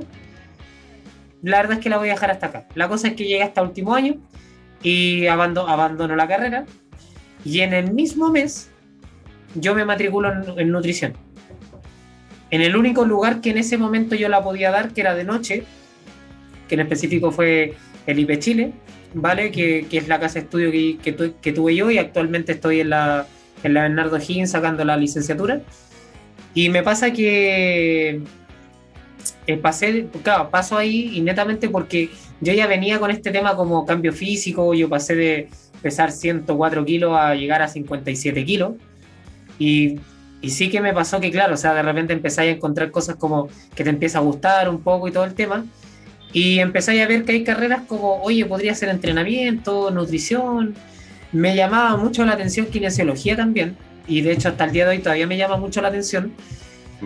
la 1.44 1.58
verdad 1.58 1.78
es 1.78 1.84
que 1.84 1.90
la 1.90 1.98
voy 2.00 2.10
a 2.10 2.14
dejar 2.14 2.32
hasta 2.32 2.48
acá. 2.48 2.68
La 2.74 2.88
cosa 2.88 3.10
es 3.10 3.14
que 3.14 3.26
llegué 3.26 3.44
hasta 3.44 3.62
último 3.62 3.94
año 3.94 4.16
y 4.82 5.28
abandono, 5.28 5.70
abandono 5.70 6.16
la 6.16 6.28
carrera, 6.28 6.66
y 7.46 7.60
en 7.60 7.74
el 7.74 7.94
mismo 7.94 8.32
mes 8.32 8.72
yo 9.56 9.76
me 9.76 9.86
matriculo 9.86 10.32
en 10.58 10.72
nutrición 10.72 11.14
en 12.52 12.62
el 12.62 12.76
único 12.76 13.06
lugar 13.06 13.42
que 13.42 13.52
en 13.52 13.58
ese 13.58 13.78
momento 13.78 14.16
yo 14.16 14.30
la 14.30 14.44
podía 14.44 14.72
dar, 14.72 14.92
que 14.94 15.02
era 15.02 15.16
de 15.16 15.24
noche, 15.24 15.64
que 16.68 16.76
en 16.76 16.82
específico 16.82 17.32
fue 17.32 17.76
el 18.08 18.20
IP 18.20 18.40
Chile, 18.40 18.74
¿vale? 19.14 19.52
Que, 19.52 19.86
es 19.92 20.08
la 20.08 20.20
casa 20.20 20.36
de 20.36 20.40
estudio 20.46 20.72
que, 20.72 21.52
tuve 21.54 21.76
yo 21.76 21.92
y 21.92 21.98
actualmente 21.98 22.54
estoy 22.54 22.82
en 22.82 22.90
la, 22.90 23.28
en 23.64 23.74
la 23.74 23.84
Bernardo 23.84 24.18
Higgins 24.18 24.52
sacando 24.52 24.84
la 24.84 24.98
licenciatura. 24.98 25.62
Y 26.56 26.70
me 26.70 26.82
pasa 26.82 27.14
que 27.14 28.22
eh, 29.46 29.58
pasé, 29.58 30.08
claro, 30.24 30.50
paso 30.50 30.78
ahí 30.78 31.12
y 31.14 31.22
netamente 31.22 31.70
porque 31.70 32.10
yo 32.42 32.54
ya 32.54 32.66
venía 32.66 33.00
con 33.00 33.12
este 33.12 33.30
tema 33.30 33.56
como 33.56 33.86
cambio 33.86 34.12
físico, 34.12 34.74
yo 34.74 34.90
pasé 34.90 35.16
de 35.16 35.50
pesar 35.84 36.12
104 36.12 36.84
kilos 36.84 37.16
a 37.16 37.36
llegar 37.36 37.62
a 37.62 37.68
57 37.68 38.44
kilos. 38.44 38.74
Y 39.60 40.00
y 40.42 40.52
sí 40.52 40.70
que 40.70 40.80
me 40.82 40.94
pasó 40.94 41.20
que, 41.20 41.32
claro, 41.32 41.56
o 41.56 41.58
sea, 41.58 41.74
de 41.74 41.82
repente 41.82 42.14
empezáis 42.14 42.54
a 42.54 42.56
encontrar 42.56 42.92
cosas 42.92 43.16
como 43.18 43.50
que 43.76 43.84
te 43.84 43.90
empieza 43.90 44.20
a 44.20 44.22
gustar 44.22 44.70
un 44.70 44.82
poco 44.82 45.08
y 45.08 45.12
todo 45.12 45.26
el 45.26 45.34
tema. 45.34 45.66
Y 46.32 46.60
empezáis 46.60 47.02
a 47.02 47.08
ver 47.08 47.26
que 47.26 47.34
hay 47.34 47.44
carreras 47.44 47.82
como, 47.88 48.22
oye, 48.22 48.46
podría 48.46 48.74
ser 48.76 48.90
entrenamiento, 48.90 49.92
nutrición. 49.92 50.76
Me 51.32 51.56
llamaba 51.56 51.98
mucho 51.98 52.26
la 52.26 52.34
atención 52.34 52.68
kinesiología 52.68 53.36
también. 53.36 53.76
Y 54.08 54.22
de 54.22 54.32
hecho, 54.32 54.50
hasta 54.50 54.66
el 54.66 54.72
día 54.72 54.86
de 54.86 54.92
hoy 54.92 55.00
todavía 55.00 55.28
me 55.28 55.38
llama 55.38 55.58
mucho 55.58 55.82
la 55.82 55.90
atención. 55.90 56.34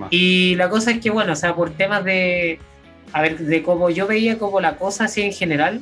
Y 0.09 0.55
la 0.55 0.69
cosa 0.69 0.91
es 0.91 0.99
que, 0.99 1.09
bueno, 1.09 1.33
o 1.33 1.35
sea, 1.35 1.55
por 1.55 1.71
temas 1.71 2.03
de, 2.03 2.59
a 3.13 3.21
ver, 3.21 3.39
de 3.39 3.63
cómo 3.63 3.89
yo 3.89 4.07
veía 4.07 4.37
como 4.37 4.59
la 4.59 4.75
cosa 4.75 5.05
así 5.05 5.21
en 5.21 5.33
general, 5.33 5.81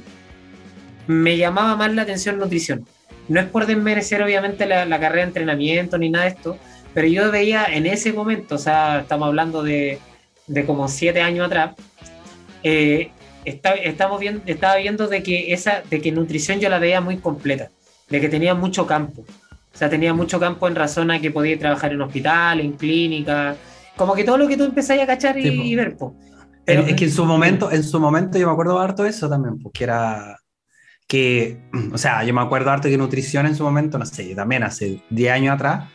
me 1.08 1.38
llamaba 1.38 1.76
más 1.76 1.94
la 1.94 2.04
atención 2.04 2.38
nutrición. 2.40 2.86
No 3.28 3.40
es 3.40 3.48
por 3.48 3.66
desmerecer, 3.66 4.22
obviamente, 4.22 4.66
la, 4.66 4.86
la 4.86 5.00
carrera 5.00 5.24
de 5.24 5.28
entrenamiento 5.28 5.98
ni 5.98 6.10
nada 6.10 6.26
de 6.26 6.32
esto, 6.32 6.58
pero 6.94 7.08
yo 7.08 7.32
veía 7.32 7.66
en 7.66 7.86
ese 7.86 8.14
momento, 8.14 8.56
o 8.56 8.58
sea, 8.58 9.02
estamos 9.02 9.28
hablando 9.28 9.64
de, 9.64 10.00
de 10.48 10.66
como 10.66 10.88
siete 10.88 11.22
años 11.22 11.48
atrás, 11.48 11.76
eh, 12.64 13.12
estamos 13.46 14.20
viendo, 14.20 14.42
estaba 14.46 14.76
viendo 14.76 15.08
de 15.08 15.24
que, 15.24 15.54
esa, 15.54 15.82
de 15.90 16.02
que 16.02 16.12
nutrición 16.12 16.60
yo 16.60 16.70
la 16.70 16.80
veía 16.80 17.02
muy 17.02 17.18
completa, 17.18 17.70
de 18.10 18.22
que 18.22 18.30
tenía 18.30 18.54
mucho 18.54 18.86
campo. 18.86 19.22
O 19.74 19.78
sea, 19.78 19.90
tenía 19.90 20.14
mucho 20.14 20.40
campo 20.40 20.68
en 20.68 20.76
razón 20.76 21.12
a 21.12 21.22
que 21.22 21.32
podía 21.32 21.58
trabajar 21.58 21.94
en 21.94 22.02
hospital, 22.02 22.60
en 22.60 22.74
clínica, 22.74 23.56
como 23.96 24.14
que 24.14 24.24
todo 24.24 24.38
lo 24.38 24.48
que 24.48 24.58
tú 24.58 24.66
empezás 24.66 25.00
a 25.00 25.08
cachar 25.08 25.38
y, 25.38 25.76
ver. 25.76 25.96
Pero, 26.66 26.82
es 26.86 26.96
que 26.96 27.06
en 27.06 27.12
su 27.12 27.26
momento, 27.26 27.72
en 27.72 27.84
su 27.84 28.00
momento 28.00 28.38
yo 28.38 28.48
me 28.48 28.54
acuerdo 28.54 28.80
harto 28.80 29.04
de 29.04 29.10
eso 29.10 29.30
también, 29.30 29.60
porque 29.60 29.86
era 29.86 30.41
que, 31.08 31.58
o 31.92 31.98
sea, 31.98 32.24
yo 32.24 32.34
me 32.34 32.42
acuerdo 32.42 32.72
harto 32.72 32.90
que 32.90 32.98
nutrición 32.98 33.46
en 33.46 33.56
su 33.56 33.64
momento, 33.64 33.98
no 33.98 34.06
sé, 34.06 34.34
también 34.36 34.64
hace 34.64 35.00
10 35.10 35.32
años 35.32 35.56
atrás, 35.56 35.86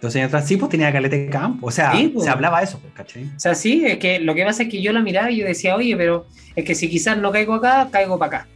entonces, 0.00 0.22
años 0.22 0.28
atrás 0.28 0.48
sí, 0.48 0.56
pues 0.56 0.70
tenía 0.70 0.90
caleta 0.90 1.14
de 1.14 1.28
campo. 1.28 1.66
O 1.66 1.70
sea, 1.70 1.92
pues. 1.92 2.24
se 2.24 2.30
hablaba 2.30 2.62
eso, 2.62 2.78
pues, 2.78 2.90
¿cachai? 2.94 3.24
O 3.24 3.38
sea, 3.38 3.54
sí, 3.54 3.84
es 3.84 3.98
que 3.98 4.18
lo 4.18 4.34
que 4.34 4.46
pasa 4.46 4.62
es 4.62 4.70
que 4.70 4.80
yo 4.80 4.94
la 4.94 5.02
miraba 5.02 5.30
y 5.30 5.36
yo 5.36 5.46
decía, 5.46 5.76
oye, 5.76 5.94
pero 5.94 6.26
es 6.56 6.64
que 6.64 6.74
si 6.74 6.88
quizás 6.88 7.18
no 7.18 7.30
caigo 7.30 7.52
acá, 7.52 7.86
caigo 7.90 8.18
para 8.18 8.38
acá. 8.38 8.48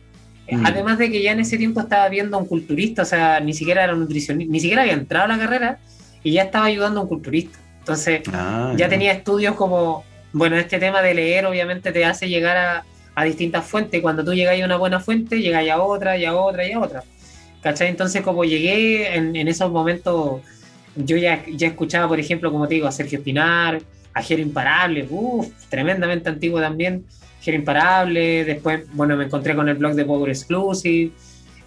Mm. 0.51 0.65
Además 0.65 0.97
de 0.97 1.11
que 1.11 1.21
ya 1.21 1.33
en 1.33 1.41
ese 1.41 1.59
tiempo 1.59 1.81
estaba 1.81 2.09
viendo 2.09 2.39
a 2.39 2.41
un 2.41 2.47
culturista, 2.47 3.03
o 3.03 3.05
sea, 3.05 3.41
ni 3.41 3.53
siquiera 3.53 3.85
era 3.85 3.95
nutricionista, 3.95 4.51
ni 4.51 4.59
siquiera 4.59 4.83
había 4.83 4.95
entrado 4.95 5.27
a 5.27 5.37
la 5.37 5.39
carrera 5.39 5.79
y 6.23 6.33
ya 6.33 6.45
estaba 6.45 6.65
ayudando 6.65 7.01
a 7.01 7.03
un 7.03 7.11
culturista. 7.11 7.59
Entonces, 7.81 8.23
ah, 8.33 8.73
ya, 8.75 8.89
tenía 8.89 9.13
estudios 9.13 9.55
como, 9.55 10.03
bueno, 10.33 10.57
este 10.57 10.79
tema 10.79 11.03
de 11.03 11.13
leer 11.13 11.45
obviamente 11.45 11.93
te 11.93 12.07
hace 12.07 12.31
llegar 12.31 12.57
a, 12.57 12.85
a 13.15 13.25
distintas 13.25 13.67
fuentes. 13.67 14.01
Cuando 14.01 14.25
tú 14.25 14.35
llegas 14.35 14.61
a 14.61 14.65
una 14.65 14.77
buena 14.77 15.01
fuente, 15.01 15.41
llegas 15.41 15.69
a 15.69 15.83
otra, 15.83 16.17
y 16.17 16.25
a 16.25 16.35
otra, 16.35 16.67
y 16.67 16.73
a 16.73 16.81
otra. 16.81 17.03
¿Cachai? 17.63 17.89
Entonces, 17.89 18.23
como 18.23 18.45
llegué 18.45 19.15
en, 19.15 19.37
en 19.37 19.49
esos 19.49 19.71
momentos 19.71 20.43
yo 20.97 21.17
ya, 21.17 21.45
ya 21.47 21.69
escuchaba, 21.69 22.09
por 22.09 22.21
ejemplo, 22.21 22.53
como 22.53 22.69
te 22.69 22.75
digo, 22.75 22.87
a 22.87 22.93
Sergio 22.93 23.19
Espinar, 23.19 23.81
a 24.13 24.23
Jero 24.23 24.43
Imparable, 24.43 25.07
uff, 25.11 25.49
tremendamente 25.69 26.29
antiguo 26.29 26.61
también, 26.61 27.05
Jero 27.41 27.59
Imparable, 27.59 28.45
después, 28.45 28.85
bueno, 28.93 29.17
me 29.17 29.25
encontré 29.25 29.55
con 29.55 29.69
el 29.69 29.77
blog 29.77 29.95
de 29.95 30.05
Power 30.05 30.31
Exclusive, 30.31 31.13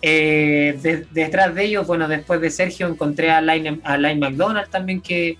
eh, 0.01 1.05
detrás 1.11 1.55
de 1.55 1.63
ellos, 1.65 1.87
bueno, 1.87 2.07
después 2.07 2.39
de 2.39 2.49
Sergio 2.49 2.87
encontré 2.87 3.31
a 3.31 3.41
Line, 3.41 3.79
a 3.83 3.97
Line 3.97 4.15
McDonald 4.19 4.69
también 4.69 5.01
que, 5.01 5.37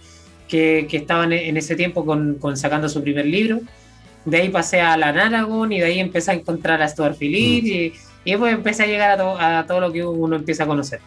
que, 0.47 0.88
que 0.89 0.97
estaban 0.97 1.32
en 1.32 1.55
ese 1.58 1.76
tiempo 1.76 2.05
con, 2.05 2.36
con, 2.36 2.58
sacando 2.58 2.89
su 2.89 3.01
primer 3.01 3.26
libro. 3.26 3.62
De 4.28 4.38
ahí 4.38 4.49
pasé 4.49 4.82
a 4.82 4.97
la 4.97 5.13
Naragon 5.13 5.71
y 5.71 5.80
de 5.80 5.86
ahí 5.86 5.99
empecé 5.99 6.32
a 6.32 6.34
encontrar 6.34 6.82
a 6.82 6.88
Stuart 6.89 7.15
Phillips 7.17 7.63
mm. 7.63 7.67
y, 7.67 7.93
y, 8.25 8.32
después 8.32 8.53
empecé 8.53 8.84
a 8.84 8.88
llegar 8.88 9.21
a, 9.21 9.59
a 9.59 9.65
todo 9.65 9.80
lo 9.80 9.91
que 9.93 10.03
uno 10.03 10.36
empieza 10.36 10.65
a 10.65 10.67
conocer. 10.67 10.99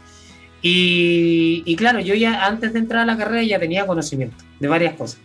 Y, 0.62 1.76
claro, 1.76 2.00
yo 2.00 2.14
ya 2.14 2.46
antes 2.46 2.72
de 2.72 2.78
entrar 2.78 3.02
a 3.02 3.06
la 3.06 3.16
carrera 3.16 3.42
ya 3.42 3.58
tenía 3.58 3.86
conocimiento 3.86 4.42
de 4.58 4.68
varias 4.68 4.94
cosas. 4.94 5.20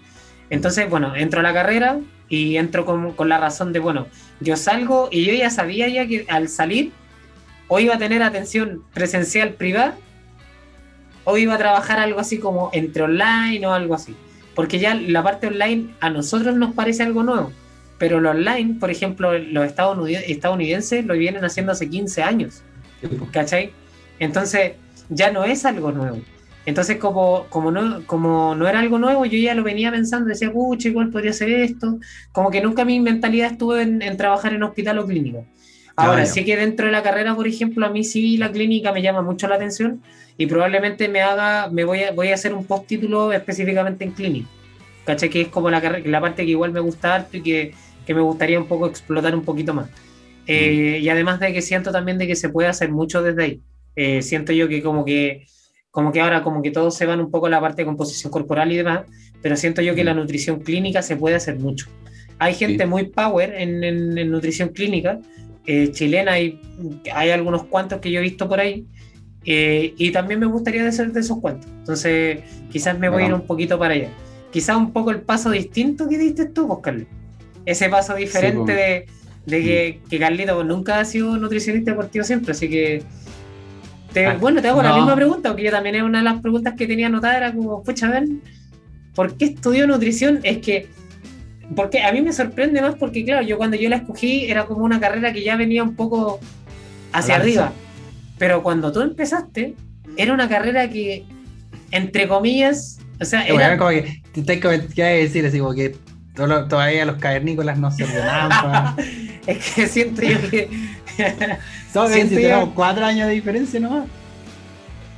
Entonces, 0.49 0.89
bueno, 0.89 1.15
entro 1.15 1.39
a 1.39 1.43
la 1.43 1.53
carrera 1.53 1.99
y 2.27 2.57
entro 2.57 2.85
con, 2.85 3.13
con, 3.13 3.29
la 3.29 3.37
razón 3.37 3.71
de, 3.73 3.79
bueno, 3.79 4.07
yo 4.41 4.57
salgo 4.57 5.07
y 5.09 5.25
yo 5.25 5.33
ya 5.33 5.49
sabía 5.49 5.87
ya 5.87 6.05
que 6.05 6.25
al 6.29 6.49
salir 6.49 6.91
o 7.69 7.79
iba 7.79 7.95
a 7.95 7.97
tener 7.97 8.23
atención 8.23 8.83
presencial 8.93 9.53
privada 9.53 9.95
o 11.23 11.37
iba 11.37 11.55
a 11.55 11.57
trabajar 11.57 11.99
algo 11.99 12.19
así 12.19 12.39
como 12.39 12.69
entre 12.73 13.03
online 13.03 13.65
o 13.65 13.73
algo 13.73 13.95
así. 13.95 14.15
Porque 14.53 14.79
ya 14.79 14.95
la 14.95 15.23
parte 15.23 15.47
online 15.47 15.89
a 15.99 16.09
nosotros 16.09 16.55
nos 16.55 16.73
parece 16.73 17.03
algo 17.03 17.23
nuevo, 17.23 17.51
pero 17.97 18.19
lo 18.19 18.31
online, 18.31 18.75
por 18.79 18.91
ejemplo, 18.91 19.37
los 19.37 19.65
estadounidenses 19.65 21.05
lo 21.05 21.13
vienen 21.13 21.45
haciendo 21.45 21.71
hace 21.71 21.89
15 21.89 22.23
años. 22.23 22.63
¿Cachai? 23.31 23.71
Entonces, 24.19 24.73
ya 25.09 25.31
no 25.31 25.43
es 25.43 25.65
algo 25.65 25.91
nuevo. 25.91 26.19
Entonces, 26.65 26.97
como, 26.97 27.45
como, 27.49 27.71
no, 27.71 28.05
como 28.05 28.55
no 28.55 28.67
era 28.67 28.79
algo 28.79 28.97
nuevo, 28.97 29.25
yo 29.25 29.37
ya 29.37 29.53
lo 29.53 29.63
venía 29.63 29.91
pensando, 29.91 30.29
decía, 30.29 30.51
pucha, 30.51 30.89
igual 30.89 31.09
podría 31.09 31.31
ser 31.31 31.49
esto. 31.49 31.99
Como 32.31 32.49
que 32.49 32.61
nunca 32.61 32.83
mi 32.85 32.99
mentalidad 32.99 33.51
estuvo 33.51 33.77
en, 33.77 33.99
trabajar 34.17 34.53
en 34.53 34.63
hospital 34.63 34.99
o 34.99 35.05
clínica. 35.05 35.39
Ahora, 35.95 36.25
sí 36.25 36.43
que 36.43 36.57
dentro 36.57 36.87
de 36.87 36.91
la 36.91 37.03
carrera, 37.03 37.35
por 37.35 37.47
ejemplo, 37.47 37.85
a 37.85 37.89
mí 37.89 38.03
sí 38.03 38.35
la 38.35 38.51
clínica 38.51 38.91
me 38.91 39.01
llama 39.01 39.21
mucho 39.21 39.47
la 39.47 39.55
atención 39.55 40.01
y 40.37 40.45
probablemente 40.47 41.07
me 41.07 41.21
haga, 41.21 41.69
me 41.69 41.85
voy 41.85 42.03
a, 42.03 42.11
voy 42.11 42.29
a 42.29 42.33
hacer 42.33 42.53
un 42.53 42.65
postítulo 42.65 43.31
específicamente 43.31 44.03
en 44.03 44.11
clínica. 44.11 44.49
¿Caché? 45.05 45.29
Que 45.29 45.41
es 45.41 45.47
como 45.47 45.69
la, 45.69 45.79
la 46.03 46.19
parte 46.19 46.43
que 46.43 46.51
igual 46.51 46.73
me 46.73 46.81
gusta 46.81 47.15
harto 47.15 47.37
y 47.37 47.41
que, 47.41 47.73
que 48.05 48.13
me 48.13 48.21
gustaría 48.21 48.59
un 48.59 48.67
poco 48.67 48.87
explotar 48.87 49.35
un 49.35 49.43
poquito 49.43 49.73
más. 49.73 49.89
Eh, 50.47 50.99
mm. 50.99 51.03
Y 51.03 51.09
además 51.09 51.39
de 51.39 51.53
que 51.53 51.61
siento 51.61 51.91
también 51.91 52.17
de 52.17 52.27
que 52.27 52.35
se 52.35 52.49
puede 52.49 52.67
hacer 52.67 52.91
mucho 52.91 53.21
desde 53.23 53.43
ahí. 53.43 53.61
Eh, 53.95 54.21
siento 54.21 54.51
yo 54.51 54.67
que 54.67 54.81
como 54.81 55.05
que 55.05 55.45
como 55.89 56.11
que 56.11 56.19
ahora 56.19 56.43
como 56.43 56.61
que 56.61 56.71
todos 56.71 56.93
se 56.93 57.05
van 57.05 57.21
un 57.21 57.31
poco 57.31 57.45
a 57.45 57.49
la 57.49 57.61
parte 57.61 57.83
de 57.83 57.85
composición 57.85 58.29
corporal 58.29 58.69
y 58.69 58.75
demás, 58.75 59.05
pero 59.41 59.55
siento 59.55 59.81
yo 59.81 59.95
que 59.95 60.03
la 60.03 60.13
mm. 60.13 60.17
nutrición 60.17 60.59
clínica 60.59 61.01
se 61.01 61.15
puede 61.15 61.35
hacer 61.35 61.57
mucho. 61.57 61.87
Hay 62.37 62.53
gente 62.53 62.85
muy 62.85 63.05
power 63.05 63.53
en, 63.55 64.29
nutrición 64.29 64.69
clínica, 64.69 65.19
eh, 65.65 65.91
chilena, 65.93 66.33
hay, 66.33 66.59
hay 67.13 67.29
algunos 67.29 67.63
cuantos 67.63 68.01
que 68.01 68.11
yo 68.11 68.19
he 68.19 68.23
visto 68.23 68.49
por 68.49 68.59
ahí, 68.59 68.85
eh, 69.45 69.93
y 69.97 70.11
también 70.11 70.39
me 70.39 70.47
gustaría 70.47 70.91
ser 70.91 71.11
de 71.11 71.19
esos 71.19 71.39
cuantos. 71.39 71.69
Entonces, 71.71 72.39
quizás 72.71 72.97
me 72.97 73.09
voy 73.09 73.23
a 73.23 73.27
ir 73.27 73.33
un 73.33 73.45
poquito 73.45 73.77
para 73.77 73.93
allá. 73.93 74.09
Quizás 74.51 74.75
un 74.75 74.91
poco 74.91 75.11
el 75.11 75.21
paso 75.21 75.51
distinto 75.51 76.09
que 76.09 76.17
diste 76.17 76.45
tú, 76.45 76.81
Carlos. 76.81 77.07
Ese 77.65 77.89
paso 77.89 78.15
diferente 78.15 78.73
de, 78.73 79.05
de, 79.45 79.63
que, 79.63 79.99
mm. 80.03 80.09
que 80.09 80.19
Carlito 80.19 80.63
nunca 80.63 80.99
ha 80.99 81.05
sido 81.05 81.37
nutricionista 81.37 81.91
deportivo 81.91 82.23
siempre, 82.23 82.51
así 82.51 82.69
que 82.69 83.03
Ah, 84.23 84.37
bueno, 84.39 84.61
te 84.61 84.69
hago 84.69 84.81
la 84.81 84.95
misma 84.95 85.15
pregunta, 85.15 85.49
porque 85.49 85.63
yo 85.63 85.71
también 85.71 85.95
es 85.95 86.03
una 86.03 86.19
de 86.19 86.23
las 86.23 86.41
preguntas 86.41 86.75
que 86.77 86.87
tenía 86.87 87.07
anotada, 87.07 87.37
era 87.37 87.53
como, 87.53 87.83
pucha, 87.83 88.07
a 88.07 88.11
ver, 88.11 88.25
¿por 89.13 89.35
qué 89.35 89.45
estudió 89.45 89.87
nutrición? 89.87 90.39
Es 90.43 90.59
que, 90.59 90.87
porque 91.75 92.01
a 92.01 92.11
mí 92.13 92.21
me 92.21 92.31
sorprende 92.31 92.81
más 92.81 92.95
porque, 92.95 93.25
claro, 93.25 93.45
yo 93.45 93.57
cuando 93.57 93.75
yo 93.75 93.89
la 93.89 93.97
escogí 93.97 94.45
era 94.45 94.65
como 94.65 94.85
una 94.85 94.99
carrera 94.99 95.33
que 95.33 95.43
ya 95.43 95.57
venía 95.57 95.83
un 95.83 95.95
poco 95.95 96.39
hacia 97.11 97.35
arriba, 97.35 97.73
pero 98.37 98.63
cuando 98.63 98.91
tú 98.91 99.01
empezaste, 99.01 99.73
era 100.15 100.33
una 100.33 100.47
carrera 100.47 100.89
que, 100.89 101.25
entre 101.91 102.27
comillas, 102.27 102.99
o 103.19 103.25
sea, 103.25 103.45
era... 103.45 103.77
como 103.77 103.89
que, 103.89 104.21
te 104.33 104.59
que 104.59 105.03
decir 105.03 105.45
así 105.45 105.59
como 105.59 105.73
que 105.73 105.95
todavía 106.35 107.05
los 107.05 107.17
cavernícolas 107.17 107.77
no 107.77 107.91
se 107.91 108.03
ordenaban. 108.03 108.95
es 109.47 109.73
que 109.73 109.87
siento 109.87 110.21
yo 110.21 110.49
que 110.49 110.69
Son 111.93 112.11
si 112.11 112.27
tenemos 112.27 112.69
cuatro 112.73 113.05
años 113.05 113.27
de 113.27 113.33
diferencia 113.33 113.79
nomás. 113.79 114.07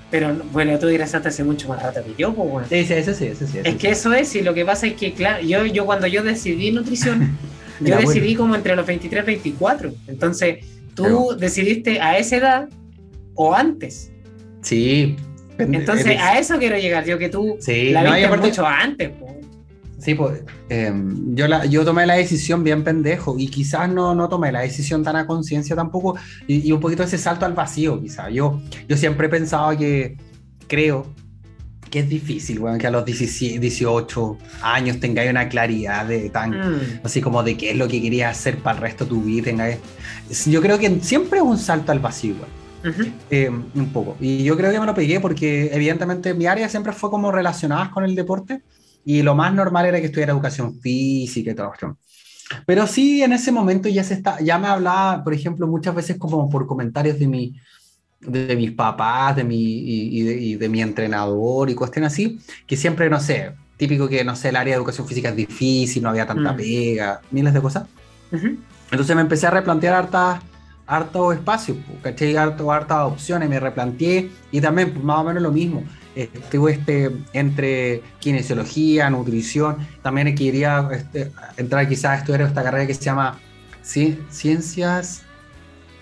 Pero 0.10 0.36
bueno, 0.52 0.80
tú 0.80 0.88
dirás 0.88 1.14
hasta 1.14 1.30
hace 1.30 1.44
mucho 1.44 1.68
más 1.68 1.82
rato 1.84 2.02
que 2.04 2.14
yo, 2.18 2.34
pues 2.34 2.50
bueno. 2.50 2.68
Sí, 2.70 2.86
sí, 2.86 2.94
eso 2.94 3.14
sí, 3.14 3.26
eso 3.26 3.46
sí. 3.46 3.60
es 3.62 3.76
que 3.76 3.90
eso 3.90 4.14
es, 4.14 4.34
y 4.36 4.42
lo 4.42 4.54
que 4.54 4.64
pasa 4.64 4.88
es 4.88 4.94
que, 4.94 5.14
claro, 5.14 5.44
yo, 5.44 5.66
yo 5.66 5.86
cuando 5.86 6.08
yo 6.08 6.24
decidí 6.24 6.72
nutrición, 6.72 7.38
yo 7.82 7.98
decidí 7.98 8.36
como 8.36 8.56
entre 8.56 8.76
los 8.76 8.86
23 8.86 9.24
y 9.24 9.26
24. 9.26 9.94
Entonces, 10.08 10.66
tú 10.96 11.36
decidiste 11.38 12.00
a 12.00 12.18
esa 12.18 12.38
edad 12.38 12.70
o 13.34 13.54
antes. 13.54 14.12
Sí. 14.62 15.18
Entonces, 15.58 16.18
a 16.20 16.40
eso 16.40 16.58
quiero 16.58 16.78
llegar, 16.78 17.04
yo 17.04 17.18
que 17.18 17.28
tú 17.28 17.58
sí, 17.60 17.90
la 17.90 18.16
viste 18.16 18.38
mucho 18.38 18.66
antes. 18.66 19.10
Pues. 19.20 19.37
Sí, 20.00 20.14
pues 20.14 20.44
em, 20.70 21.36
yo, 21.36 21.48
la, 21.48 21.66
yo 21.66 21.84
tomé 21.84 22.06
la 22.06 22.16
decisión 22.16 22.64
bien 22.64 22.84
pendejo 22.84 23.36
y 23.38 23.48
quizás 23.48 23.90
no, 23.90 24.14
no 24.14 24.30
tomé 24.30 24.52
la 24.52 24.62
decisión 24.62 25.04
tan 25.04 25.16
a 25.16 25.26
conciencia 25.26 25.76
tampoco 25.76 26.16
y, 26.48 26.72
un 26.72 26.80
poquito 26.80 27.04
ese 27.04 27.18
salto 27.18 27.46
al 27.46 27.54
vacío 27.54 28.00
quizás. 28.00 28.32
Yo, 28.32 28.62
yo 28.88 28.96
siempre 28.96 29.28
he 29.28 29.30
pensado 29.30 29.76
que 29.76 30.18
creo 30.68 31.08
que 31.90 32.00
es 32.00 32.10
difícil, 32.10 32.60
bueno, 32.60 32.78
que 32.78 32.86
a 32.86 32.92
los 32.92 33.06
18 33.06 34.38
años 34.62 35.00
tengáis 35.00 35.32
una 35.32 35.48
claridad 35.50 36.06
de 36.06 36.30
tan, 36.30 36.52
mm. 36.52 37.00
así 37.04 37.22
como 37.22 37.42
de 37.44 37.58
qué 37.58 37.72
es 37.72 37.78
lo 37.78 37.88
que 37.88 38.02
querías 38.02 38.38
hacer 38.38 38.58
para 38.58 38.78
el 38.78 38.82
resto 38.84 39.06
de 39.06 39.10
tu 39.10 39.24
vida. 39.24 39.52
yo 40.46 40.62
creo 40.62 40.78
que 40.78 41.00
siempre 41.02 41.40
es 41.40 41.46
un 41.46 41.58
salto 41.58 41.92
al 41.92 42.00
vacío. 42.00 42.36
Em, 43.30 43.66
un 43.76 43.90
poco. 43.90 44.16
Y 44.20 44.44
yo 44.44 44.56
creo 44.56 44.72
que 44.72 44.80
me 44.80 44.86
lo 44.86 44.94
pegué 44.94 45.20
porque 45.20 45.70
evidentemente 45.74 46.34
mi 46.34 46.46
área 46.46 46.70
siempre 46.70 46.94
fue 46.94 47.10
como 47.10 47.32
relacionada 47.32 47.92
con 47.92 48.06
el 48.06 48.16
deporte 48.16 48.62
y 49.10 49.22
lo 49.22 49.36
más 49.36 49.54
normal 49.54 49.86
era 49.86 50.02
que 50.02 50.08
estuviera 50.08 50.34
educación 50.34 50.82
física 50.82 51.52
y 51.52 51.56
todo 51.56 51.72
esto. 51.74 51.98
Pero 52.66 52.86
sí, 52.86 53.24
en 53.24 53.32
ese 53.32 53.54
momento 53.54 53.88
ya 53.88 54.04
se 54.04 54.16
está, 54.16 54.38
ya 54.42 54.60
me 54.60 54.68
hablaba, 54.68 55.24
por 55.24 55.34
ejemplo, 55.34 55.66
muchas 55.66 55.96
veces 55.96 56.18
como 56.18 56.50
por 56.50 56.68
comentarios 56.68 57.18
de 57.18 57.26
mi, 57.26 57.56
de 58.20 58.54
mis 58.58 58.72
papás, 58.74 59.38
de 59.38 59.46
mi, 59.46 59.64
y, 59.64 60.56
de, 60.56 60.68
mi 60.68 60.82
entrenador 60.82 61.70
y 61.70 61.74
cuestiones 61.74 62.12
así, 62.12 62.38
que 62.68 62.76
siempre, 62.76 63.10
no 63.10 63.22
sé, 63.22 63.54
típico 63.78 64.10
que, 64.10 64.26
no 64.26 64.36
sé, 64.36 64.50
el 64.50 64.58
área 64.58 64.74
de 64.74 64.80
educación 64.80 65.08
física 65.08 65.30
es 65.30 65.38
difícil, 65.38 66.04
no 66.04 66.10
había 66.10 66.28
tanta 66.28 66.52
mm. 66.52 66.58
pega, 66.58 67.22
miles 67.32 67.54
de 67.54 67.62
cosas. 67.62 67.88
Entonces 68.92 69.16
me 69.16 69.22
empecé 69.22 69.48
a 69.48 69.52
replantear 69.52 69.94
harta 69.94 70.42
harto 70.88 71.32
espacio, 71.34 71.76
¿cachai? 72.02 72.36
Harto, 72.36 72.72
hartas 72.72 73.00
opciones, 73.00 73.50
me 73.50 73.60
replanteé 73.60 74.32
y 74.52 74.62
también 74.62 74.94
pues, 74.94 75.04
más 75.04 75.20
o 75.20 75.24
menos 75.26 75.44
lo 75.44 75.52
mismo 75.52 75.84
estuve 76.16 76.72
este, 76.74 77.12
entre 77.34 78.02
kinesiología, 78.20 79.10
nutrición, 79.10 79.78
también 80.02 80.34
quería 80.34 80.90
este, 80.92 81.32
entrar 81.58 81.88
quizás 81.88 82.06
a 82.06 82.16
estudiar 82.16 82.42
esta 82.42 82.64
carrera 82.64 82.88
que 82.88 82.94
se 82.96 83.02
llama 83.02 83.40
Ciencias 83.84 85.22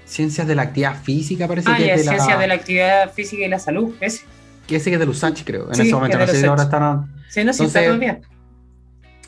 Ciencias 0.05 0.47
de 0.47 0.55
la 0.55 0.61
Actividad 0.61 1.01
Física, 1.01 1.47
parece 1.47 1.69
ah, 1.71 1.77
que 1.77 1.91
es 1.91 1.97
de 1.97 2.03
Ciencias 2.03 2.27
la, 2.27 2.37
de 2.39 2.47
la 2.47 2.53
Actividad 2.53 3.11
Física 3.11 3.43
y 3.43 3.49
la 3.49 3.59
Salud, 3.59 3.95
ese. 3.99 4.23
Que 4.67 4.77
ese 4.77 4.89
que 4.91 4.95
es 4.95 4.99
de 4.99 5.05
Lusach, 5.05 5.43
creo, 5.43 5.65
en 5.73 5.81
ese 5.81 5.93
momento, 5.93 6.17
no 6.17 6.27
sé 6.27 6.39
si 6.39 6.45
ahora 6.45 6.63
están... 6.63 7.11
Sí, 7.29 7.43
no, 7.43 7.53
sí, 7.53 7.65
está 7.65 7.81
bien. 7.81 8.21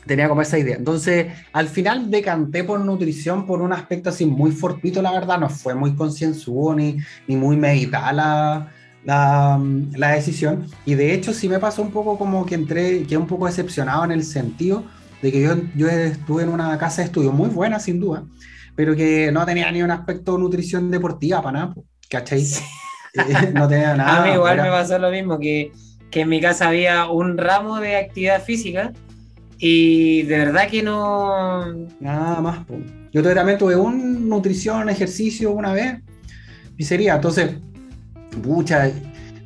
Tenía 0.08 0.28
como 0.28 0.42
esa 0.42 0.58
idea. 0.58 0.76
Entonces, 0.76 1.26
al 1.52 1.68
final 1.68 2.10
decanté 2.10 2.64
por 2.64 2.80
nutrición 2.80 3.46
por 3.46 3.62
un 3.62 3.72
aspecto 3.72 4.08
así 4.08 4.26
muy 4.26 4.50
fortuito, 4.50 5.02
la 5.02 5.12
verdad, 5.12 5.38
no 5.38 5.50
fue 5.50 5.74
muy 5.74 5.94
concienzudo 5.94 6.74
ni, 6.74 6.96
ni 7.28 7.36
muy 7.36 7.56
meditada 7.56 8.12
la, 8.12 8.72
la, 9.04 9.60
la, 9.94 10.08
decisión. 10.12 10.66
Y 10.86 10.94
de 10.94 11.14
hecho 11.14 11.32
sí 11.32 11.48
me 11.48 11.58
pasó 11.58 11.82
un 11.82 11.92
poco 11.92 12.18
como 12.18 12.44
que 12.46 12.54
entré, 12.54 13.04
que 13.04 13.16
un 13.16 13.26
poco 13.26 13.46
decepcionado 13.46 14.04
en 14.04 14.12
el 14.12 14.24
sentido 14.24 14.84
de 15.22 15.30
que 15.30 15.42
yo, 15.42 15.56
yo 15.76 15.88
estuve 15.88 16.42
en 16.42 16.48
una 16.48 16.76
casa 16.78 17.02
de 17.02 17.06
estudio 17.06 17.30
muy 17.30 17.48
buena, 17.48 17.78
sin 17.78 18.00
duda, 18.00 18.24
pero 18.74 18.96
que 18.96 19.30
no 19.30 19.44
tenía 19.44 19.70
ni 19.70 19.82
un 19.82 19.90
aspecto 19.90 20.32
de 20.32 20.38
nutrición 20.38 20.90
deportiva 20.90 21.42
para 21.42 21.60
nada, 21.60 21.74
¿cachai? 22.08 22.42
Eh, 23.14 23.52
no 23.52 23.68
tenía 23.68 23.94
nada. 23.96 24.22
A 24.22 24.26
mí 24.26 24.32
igual 24.32 24.56
me 24.62 24.70
pasó 24.70 24.98
lo 24.98 25.10
mismo, 25.10 25.38
que, 25.38 25.72
que 26.10 26.22
en 26.22 26.28
mi 26.28 26.40
casa 26.40 26.68
había 26.68 27.10
un 27.10 27.36
ramo 27.36 27.80
de 27.80 27.96
actividad 27.96 28.42
física 28.42 28.92
y 29.58 30.22
de 30.22 30.38
verdad 30.38 30.68
que 30.68 30.82
no... 30.82 31.72
Nada 32.00 32.40
más. 32.40 32.66
Yo 33.12 33.22
también 33.22 33.58
tuve 33.58 33.76
un 33.76 34.28
nutrición, 34.28 34.88
ejercicio 34.88 35.50
una 35.52 35.72
vez 35.72 36.00
y 36.76 36.84
sería, 36.84 37.16
entonces 37.16 37.56
Pucha, 38.42 38.90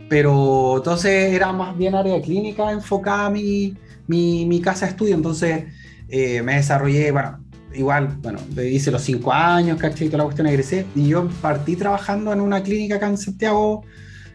pero 0.08 0.76
entonces 0.76 1.32
era 1.32 1.52
más 1.52 1.76
bien 1.76 1.94
área 1.94 2.20
clínica 2.20 2.70
enfocada 2.72 3.30
mi, 3.30 3.74
mi, 4.06 4.44
mi 4.46 4.60
casa 4.60 4.86
de 4.86 4.92
estudio, 4.92 5.14
entonces 5.14 5.64
eh, 6.08 6.42
me 6.42 6.56
desarrollé, 6.56 7.10
bueno, 7.10 7.42
igual, 7.74 8.18
bueno, 8.20 8.38
hice 8.62 8.90
los 8.90 9.02
cinco 9.02 9.32
años, 9.32 9.78
¿cachai? 9.78 10.08
Toda 10.08 10.18
la 10.18 10.24
cuestión 10.24 10.46
egresé, 10.46 10.86
y 10.94 11.08
yo 11.08 11.28
partí 11.40 11.76
trabajando 11.76 12.32
en 12.32 12.40
una 12.40 12.62
clínica 12.62 12.96
acá 12.96 13.08
en 13.08 13.16
Santiago 13.16 13.84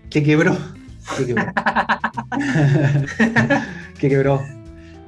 que 0.10 0.24
quebró. 0.24 0.58
Que 1.18 1.26
quebró. 1.26 1.46
que 4.00 4.10
quebró. 4.10 4.57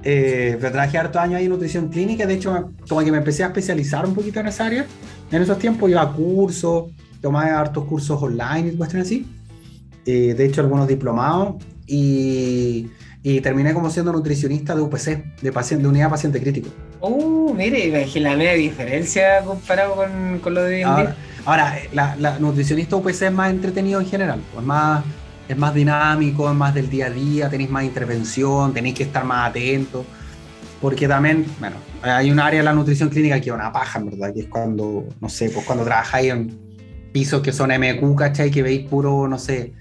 Eh, 0.03 0.57
pero 0.59 0.71
trabajé 0.71 0.97
harto 0.97 1.19
años 1.19 1.35
ahí 1.35 1.45
en 1.45 1.51
nutrición 1.51 1.89
clínica, 1.89 2.25
de 2.25 2.35
hecho, 2.35 2.71
como 2.87 3.01
que 3.01 3.11
me 3.11 3.17
empecé 3.17 3.43
a 3.43 3.47
especializar 3.47 4.05
un 4.05 4.13
poquito 4.13 4.39
en 4.39 4.47
esa 4.47 4.65
área. 4.65 4.85
En 5.31 5.41
esos 5.41 5.59
tiempos 5.59 5.89
iba 5.89 6.01
a 6.01 6.11
cursos, 6.11 6.85
tomé 7.21 7.39
hartos 7.39 7.85
cursos 7.85 8.21
online 8.21 8.71
y 8.73 8.77
cuestiones 8.77 9.07
así. 9.07 9.25
Eh, 10.05 10.33
de 10.35 10.45
hecho, 10.45 10.61
algunos 10.61 10.87
diplomados. 10.87 11.55
Y, 11.85 12.87
y, 13.23 13.41
terminé 13.41 13.73
como 13.73 13.89
siendo 13.89 14.13
nutricionista 14.13 14.75
de 14.75 14.81
UPC, 14.81 15.41
de, 15.41 15.51
paciente, 15.51 15.83
de 15.83 15.89
unidad 15.89 16.09
paciente 16.09 16.39
crítico. 16.39 16.69
Uh, 17.01 17.53
mire, 17.53 18.07
la 18.19 18.35
media 18.35 18.53
diferencia 18.53 19.41
comparado 19.43 19.95
con, 19.95 20.39
con 20.39 20.53
lo 20.53 20.63
de 20.63 20.83
Ahora, 20.83 21.15
ahora 21.45 21.75
la, 21.91 22.15
la, 22.17 22.37
nutricionista 22.37 22.95
UPC 22.95 23.23
es 23.23 23.31
más 23.31 23.49
entretenido 23.49 23.99
en 23.99 24.05
general, 24.05 24.39
pues 24.53 24.63
más, 24.63 25.03
es 25.49 25.57
más 25.57 25.73
dinámico, 25.73 26.47
es 26.47 26.55
más 26.55 26.75
del 26.75 26.89
día 26.91 27.07
a 27.07 27.09
día, 27.09 27.49
tenéis 27.49 27.71
más 27.71 27.83
intervención, 27.83 28.71
tenéis 28.71 28.93
que 28.93 29.03
estar 29.03 29.25
más 29.25 29.49
atentos. 29.49 30.05
Porque 30.79 31.07
también, 31.07 31.43
bueno, 31.59 31.77
hay 32.03 32.29
un 32.29 32.39
área 32.39 32.59
de 32.59 32.63
la 32.63 32.71
nutrición 32.71 33.09
clínica 33.09 33.41
que 33.41 33.49
es 33.49 33.55
una 33.55 33.71
paja, 33.71 33.99
verdad, 33.99 34.31
que 34.31 34.41
es 34.41 34.47
cuando, 34.47 35.05
no 35.19 35.27
sé, 35.27 35.49
pues 35.49 35.65
cuando 35.65 35.83
trabajáis 35.83 36.31
en 36.31 36.69
pisos 37.11 37.41
que 37.41 37.51
son 37.51 37.71
MQ, 37.71 38.15
¿cachai? 38.15 38.51
Que 38.51 38.61
veis 38.61 38.87
puro, 38.87 39.27
no 39.27 39.39
sé, 39.39 39.73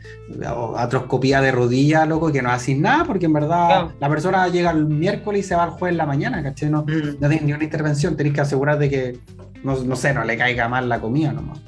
atroscopía 0.75 1.43
de 1.43 1.53
rodilla, 1.53 2.07
loco, 2.07 2.33
que 2.33 2.41
no 2.41 2.51
hacéis 2.51 2.79
nada, 2.79 3.05
porque 3.05 3.27
en 3.27 3.35
verdad 3.35 3.91
la 4.01 4.09
persona 4.09 4.49
llega 4.49 4.71
el 4.71 4.87
miércoles 4.87 5.45
y 5.45 5.49
se 5.49 5.55
va 5.55 5.66
el 5.66 5.71
jueves 5.71 5.93
en 5.93 5.99
la 5.99 6.07
mañana, 6.07 6.43
¿cachai? 6.43 6.71
No, 6.71 6.83
mm. 6.85 7.21
no 7.21 7.29
ni 7.29 7.53
una 7.53 7.64
intervención, 7.64 8.16
tenéis 8.16 8.35
que 8.35 8.41
asegurar 8.41 8.79
de 8.79 8.89
que, 8.89 9.19
no, 9.63 9.83
no, 9.83 9.97
sé, 9.97 10.13
no 10.13 10.25
le 10.25 10.37
caiga 10.37 10.69
mal 10.69 10.89
la 10.89 11.01
comida 11.01 11.33
nomás. 11.33 11.59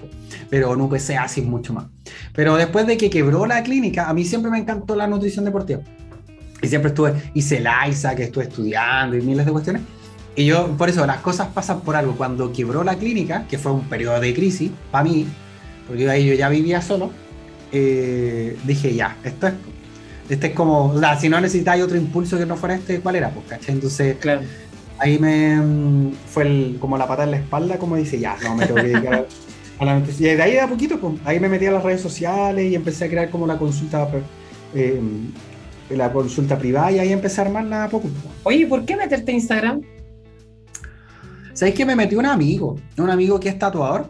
Pero 0.48 0.74
en 0.74 0.80
UPC 0.80 1.16
hacen 1.18 1.48
mucho 1.48 1.72
más. 1.72 1.86
Pero 2.34 2.56
después 2.56 2.86
de 2.86 2.96
que 2.96 3.10
quebró 3.10 3.46
la 3.46 3.62
clínica, 3.62 4.08
a 4.08 4.14
mí 4.14 4.24
siempre 4.24 4.50
me 4.50 4.58
encantó 4.58 4.94
la 4.96 5.06
nutrición 5.06 5.44
deportiva. 5.44 5.80
Y 6.62 6.68
siempre 6.68 6.90
estuve, 6.90 7.14
hice 7.34 7.58
el 7.58 7.66
AISA, 7.66 8.14
que 8.14 8.24
estuve 8.24 8.44
estudiando 8.44 9.16
y 9.16 9.22
miles 9.22 9.46
de 9.46 9.52
cuestiones. 9.52 9.82
Y 10.36 10.46
yo, 10.46 10.68
por 10.76 10.88
eso, 10.88 11.06
las 11.06 11.18
cosas 11.18 11.48
pasan 11.48 11.80
por 11.80 11.96
algo. 11.96 12.16
Cuando 12.16 12.52
quebró 12.52 12.84
la 12.84 12.96
clínica, 12.96 13.46
que 13.48 13.58
fue 13.58 13.72
un 13.72 13.88
periodo 13.88 14.20
de 14.20 14.34
crisis, 14.34 14.70
para 14.90 15.04
mí, 15.04 15.26
porque 15.86 16.08
ahí 16.08 16.26
yo 16.26 16.34
ya 16.34 16.48
vivía 16.48 16.82
solo, 16.82 17.10
eh, 17.72 18.56
dije, 18.64 18.94
ya, 18.94 19.16
esto 19.24 19.48
es, 19.48 19.54
este 20.28 20.48
es 20.48 20.54
como, 20.54 20.86
o 20.86 20.98
sea, 21.00 21.18
si 21.18 21.28
no 21.28 21.40
necesitáis 21.40 21.82
otro 21.82 21.96
impulso 21.96 22.38
que 22.38 22.46
no 22.46 22.56
fuera 22.56 22.76
este, 22.76 23.00
¿cuál 23.00 23.16
era? 23.16 23.30
Pues, 23.30 23.46
¿cachai? 23.48 23.74
Entonces, 23.74 24.16
ahí 25.00 25.18
me 25.18 26.12
fue 26.26 26.76
como 26.78 26.96
la 26.96 27.08
pata 27.08 27.24
en 27.24 27.32
la 27.32 27.38
espalda, 27.38 27.78
como 27.78 27.96
dice, 27.96 28.20
ya, 28.20 28.36
no, 28.44 28.54
me 28.54 28.66
tengo 28.66 28.80
que 28.80 28.88
dedicar. 28.88 29.26
A 29.78 29.84
la 29.86 29.98
noticia. 29.98 30.32
Y 30.32 30.36
de 30.36 30.42
ahí 30.42 30.56
a 30.58 30.68
poquito, 30.68 31.00
pues, 31.00 31.14
ahí 31.24 31.40
me 31.40 31.48
metí 31.48 31.64
a 31.64 31.72
las 31.72 31.82
redes 31.82 32.02
sociales 32.02 32.70
y 32.70 32.74
empecé 32.74 33.06
a 33.06 33.08
crear 33.08 33.30
como 33.30 33.46
la 33.46 33.56
consulta 33.56 34.06
eh, 34.74 35.00
la 35.88 36.12
consulta 36.12 36.58
privada 36.58 36.92
y 36.92 36.98
ahí 36.98 37.12
empecé 37.12 37.40
a 37.40 37.46
armarla 37.46 37.84
a 37.84 37.88
poco. 37.88 38.08
Oye, 38.42 38.66
¿por 38.66 38.84
qué 38.84 38.94
meterte 38.94 39.32
a 39.32 39.34
Instagram? 39.34 39.80
¿Sabéis 41.54 41.74
que 41.74 41.86
me 41.86 41.96
metió 41.96 42.18
un 42.18 42.26
amigo? 42.26 42.78
Un 42.98 43.10
amigo 43.10 43.40
que 43.40 43.48
es 43.48 43.58
tatuador. 43.58 44.08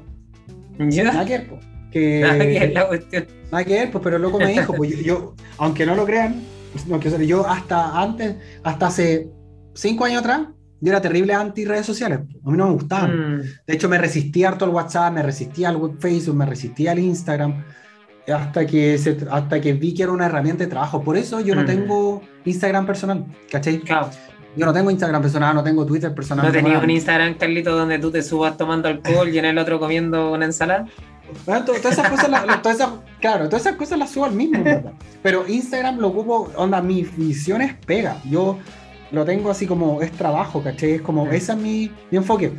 ¿Ya? 0.78 1.04
Nada 1.04 1.24
que 1.24 1.38
ver, 1.38 1.48
pues, 1.48 1.60
que, 1.92 2.20
Nada 2.20 2.38
que 2.38 2.58
ver 2.58 2.72
la 2.72 2.88
cuestión. 2.88 3.26
Nada 3.52 3.64
que 3.64 3.72
ver, 3.72 3.90
pues, 3.92 4.04
pero 4.04 4.16
el 4.16 4.22
loco 4.22 4.38
me 4.38 4.52
dijo, 4.52 4.74
pues 4.74 4.90
yo, 4.90 5.02
yo, 5.02 5.34
aunque 5.56 5.86
no 5.86 5.94
lo 5.94 6.04
crean, 6.04 6.42
no, 6.88 6.98
que, 6.98 7.26
yo 7.26 7.46
hasta 7.46 8.00
antes, 8.00 8.34
hasta 8.64 8.88
hace 8.88 9.28
cinco 9.74 10.04
años 10.04 10.20
atrás, 10.20 10.48
yo 10.80 10.90
era 10.92 11.00
terrible 11.00 11.34
anti 11.34 11.64
redes 11.64 11.86
sociales. 11.86 12.20
A 12.44 12.50
mí 12.50 12.56
no 12.56 12.66
me 12.68 12.72
gustaban. 12.72 13.36
Mm, 13.38 13.42
De 13.66 13.74
hecho, 13.74 13.88
me 13.88 13.98
resistía 13.98 14.48
harto 14.48 14.64
al 14.64 14.70
WhatsApp, 14.70 15.12
me 15.12 15.22
resistía 15.22 15.68
al 15.68 15.76
web- 15.76 15.98
Facebook, 15.98 16.34
me 16.36 16.46
resistía 16.46 16.92
al 16.92 16.98
Instagram, 16.98 17.64
hasta 18.32 18.66
que, 18.66 18.96
se- 18.98 19.26
hasta 19.30 19.60
que 19.60 19.72
vi 19.72 19.92
que 19.94 20.02
era 20.04 20.12
una 20.12 20.26
herramienta 20.26 20.64
de 20.64 20.70
trabajo. 20.70 21.02
Por 21.02 21.16
eso 21.16 21.40
yo 21.40 21.54
no 21.54 21.62
Mm. 21.62 21.66
tengo 21.66 22.22
Instagram 22.44 22.86
personal, 22.86 23.24
¿cachai? 23.50 23.78
claro. 23.80 24.10
Yo 24.56 24.66
no 24.66 24.72
tengo 24.72 24.90
Instagram 24.90 25.22
personal, 25.22 25.54
no 25.54 25.62
tengo 25.62 25.86
Twitter 25.86 26.12
personal. 26.12 26.44
¿No 26.46 26.50
tenías 26.52 26.82
un 26.82 26.90
Instagram, 26.90 27.34
Carlito, 27.34 27.70
donde 27.76 28.00
tú 28.00 28.10
te 28.10 28.20
subas 28.20 28.56
tomando 28.56 28.88
alcohol 28.88 29.28
y 29.28 29.38
en 29.38 29.44
el 29.44 29.58
otro 29.58 29.78
comiendo 29.78 30.32
una 30.32 30.44
ensalada? 30.44 30.86
Bueno, 31.46 31.64
to- 31.64 31.74
todas 31.74 31.92
esas 31.96 32.10
cosas, 32.10 32.28
la- 32.28 32.44
la- 32.44 32.60
todas 32.60 32.78
esas- 32.78 32.90
claro, 33.20 33.44
todas 33.48 33.64
esas 33.64 33.76
cosas 33.76 33.96
las 34.00 34.10
subo 34.10 34.24
al 34.24 34.32
mismo, 34.32 34.64
verdad. 34.64 34.92
Pero 35.22 35.44
Instagram 35.46 35.98
lo 35.98 36.08
ocupo, 36.08 36.50
onda, 36.56 36.82
mi 36.82 37.04
visión 37.16 37.62
es 37.62 37.74
pega. 37.86 38.16
Yo 38.28 38.58
lo 39.12 39.24
tengo 39.24 39.50
así 39.50 39.66
como 39.66 40.02
es 40.02 40.12
trabajo, 40.12 40.62
¿cachai? 40.62 40.92
Es 40.92 41.02
como, 41.02 41.26
Mm. 41.26 41.32
ese 41.34 41.52
es 41.52 41.58
mi, 41.58 41.90
mi 42.10 42.18
enfoque. 42.18 42.52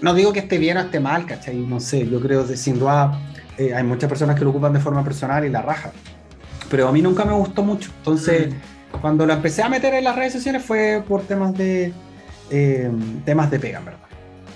No 0.00 0.14
digo 0.14 0.32
que 0.32 0.40
esté 0.40 0.58
bien 0.58 0.76
o 0.76 0.80
esté 0.80 1.00
mal, 1.00 1.26
¿cachai? 1.26 1.56
No 1.56 1.80
sé, 1.80 2.08
yo 2.08 2.20
creo 2.20 2.46
que 2.46 2.56
sin 2.56 2.78
duda 2.78 3.18
eh, 3.56 3.74
hay 3.74 3.82
muchas 3.82 4.08
personas 4.08 4.36
que 4.38 4.44
lo 4.44 4.50
ocupan 4.50 4.72
de 4.72 4.80
forma 4.80 5.02
personal 5.02 5.44
y 5.44 5.48
la 5.50 5.62
raja. 5.62 5.90
Pero 6.70 6.86
a 6.88 6.92
mí 6.92 7.02
nunca 7.02 7.24
me 7.24 7.32
gustó 7.32 7.62
mucho. 7.64 7.90
Entonces, 7.98 8.48
cuando 9.00 9.26
lo 9.26 9.32
empecé 9.32 9.62
a 9.62 9.68
meter 9.68 9.94
en 9.94 10.04
las 10.04 10.14
redes 10.14 10.34
sociales 10.34 10.62
fue 10.62 11.02
por 11.06 11.22
temas 11.22 11.54
de 11.56 11.92
eh, 12.50 12.90
temas 13.24 13.50
de 13.50 13.58
pega, 13.58 13.78
en 13.80 13.84
verdad. 13.86 14.00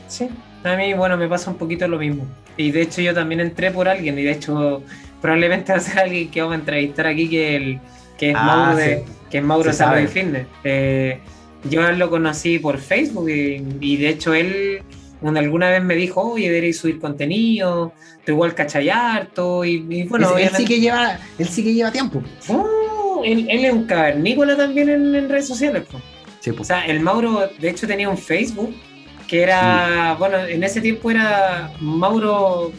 Sí, 0.08 0.28
a 0.64 0.76
mí, 0.76 0.94
bueno, 0.94 1.16
me 1.16 1.26
pasa 1.28 1.50
un 1.50 1.56
poquito 1.56 1.88
lo 1.88 1.98
mismo. 1.98 2.24
Y 2.56 2.70
de 2.70 2.82
hecho 2.82 3.00
yo 3.00 3.14
también 3.14 3.40
entré 3.40 3.70
por 3.70 3.88
alguien, 3.88 4.18
y 4.18 4.22
de 4.22 4.32
hecho 4.32 4.82
probablemente 5.20 5.72
va 5.72 5.78
a 5.78 5.80
ser 5.80 5.98
alguien 6.00 6.30
que 6.30 6.40
vamos 6.42 6.56
a 6.56 6.58
entrevistar 6.60 7.06
aquí, 7.06 7.28
que, 7.28 7.56
el, 7.56 7.80
que 8.22 8.30
es 8.30 8.36
Ah, 8.38 8.44
Mauro, 8.44 8.76
de, 8.76 8.96
sí. 8.98 9.02
que 9.32 9.38
es 9.38 9.44
Mauro 9.44 9.72
Fitness. 9.72 10.46
Eh, 10.62 11.18
yo 11.68 11.90
lo 11.90 12.08
conocí 12.08 12.60
por 12.60 12.78
Facebook 12.78 13.28
y, 13.28 13.64
y 13.80 13.96
de 13.96 14.08
hecho 14.10 14.32
él 14.32 14.80
una- 15.22 15.40
alguna 15.40 15.70
vez 15.70 15.82
me 15.82 15.96
dijo, 15.96 16.20
oye, 16.34 16.46
deberéis 16.46 16.78
subir 16.78 17.00
contenido, 17.00 17.92
tú 18.24 18.30
igual 18.30 18.54
cachai 18.54 18.90
harto, 18.90 19.64
y, 19.64 19.84
y 19.90 20.02
bueno, 20.04 20.38
Él- 20.38 20.50
sí 20.56 20.64
que 20.64 20.78
lleva, 20.78 21.18
él 21.36 21.48
sí 21.48 21.64
que 21.64 21.74
lleva 21.74 21.90
tiempo. 21.90 22.22
Oh, 22.46 23.22
él, 23.24 23.48
él 23.50 23.64
es 23.64 23.72
un 23.72 23.86
cavernícola 23.86 24.56
también 24.56 24.88
en, 24.88 25.12
en 25.16 25.28
redes 25.28 25.48
sociales. 25.48 25.82
Sí, 26.38 26.50
O 26.56 26.62
sea, 26.62 26.86
el 26.86 27.00
Mauro, 27.00 27.48
de 27.58 27.70
hecho, 27.70 27.88
tenía 27.88 28.08
un 28.08 28.18
Facebook 28.18 28.72
que 29.26 29.42
era, 29.42 30.14
bueno, 30.16 30.38
en 30.46 30.62
ese 30.62 30.80
tiempo 30.80 31.10
era 31.10 31.72
Mauro, 31.80 32.70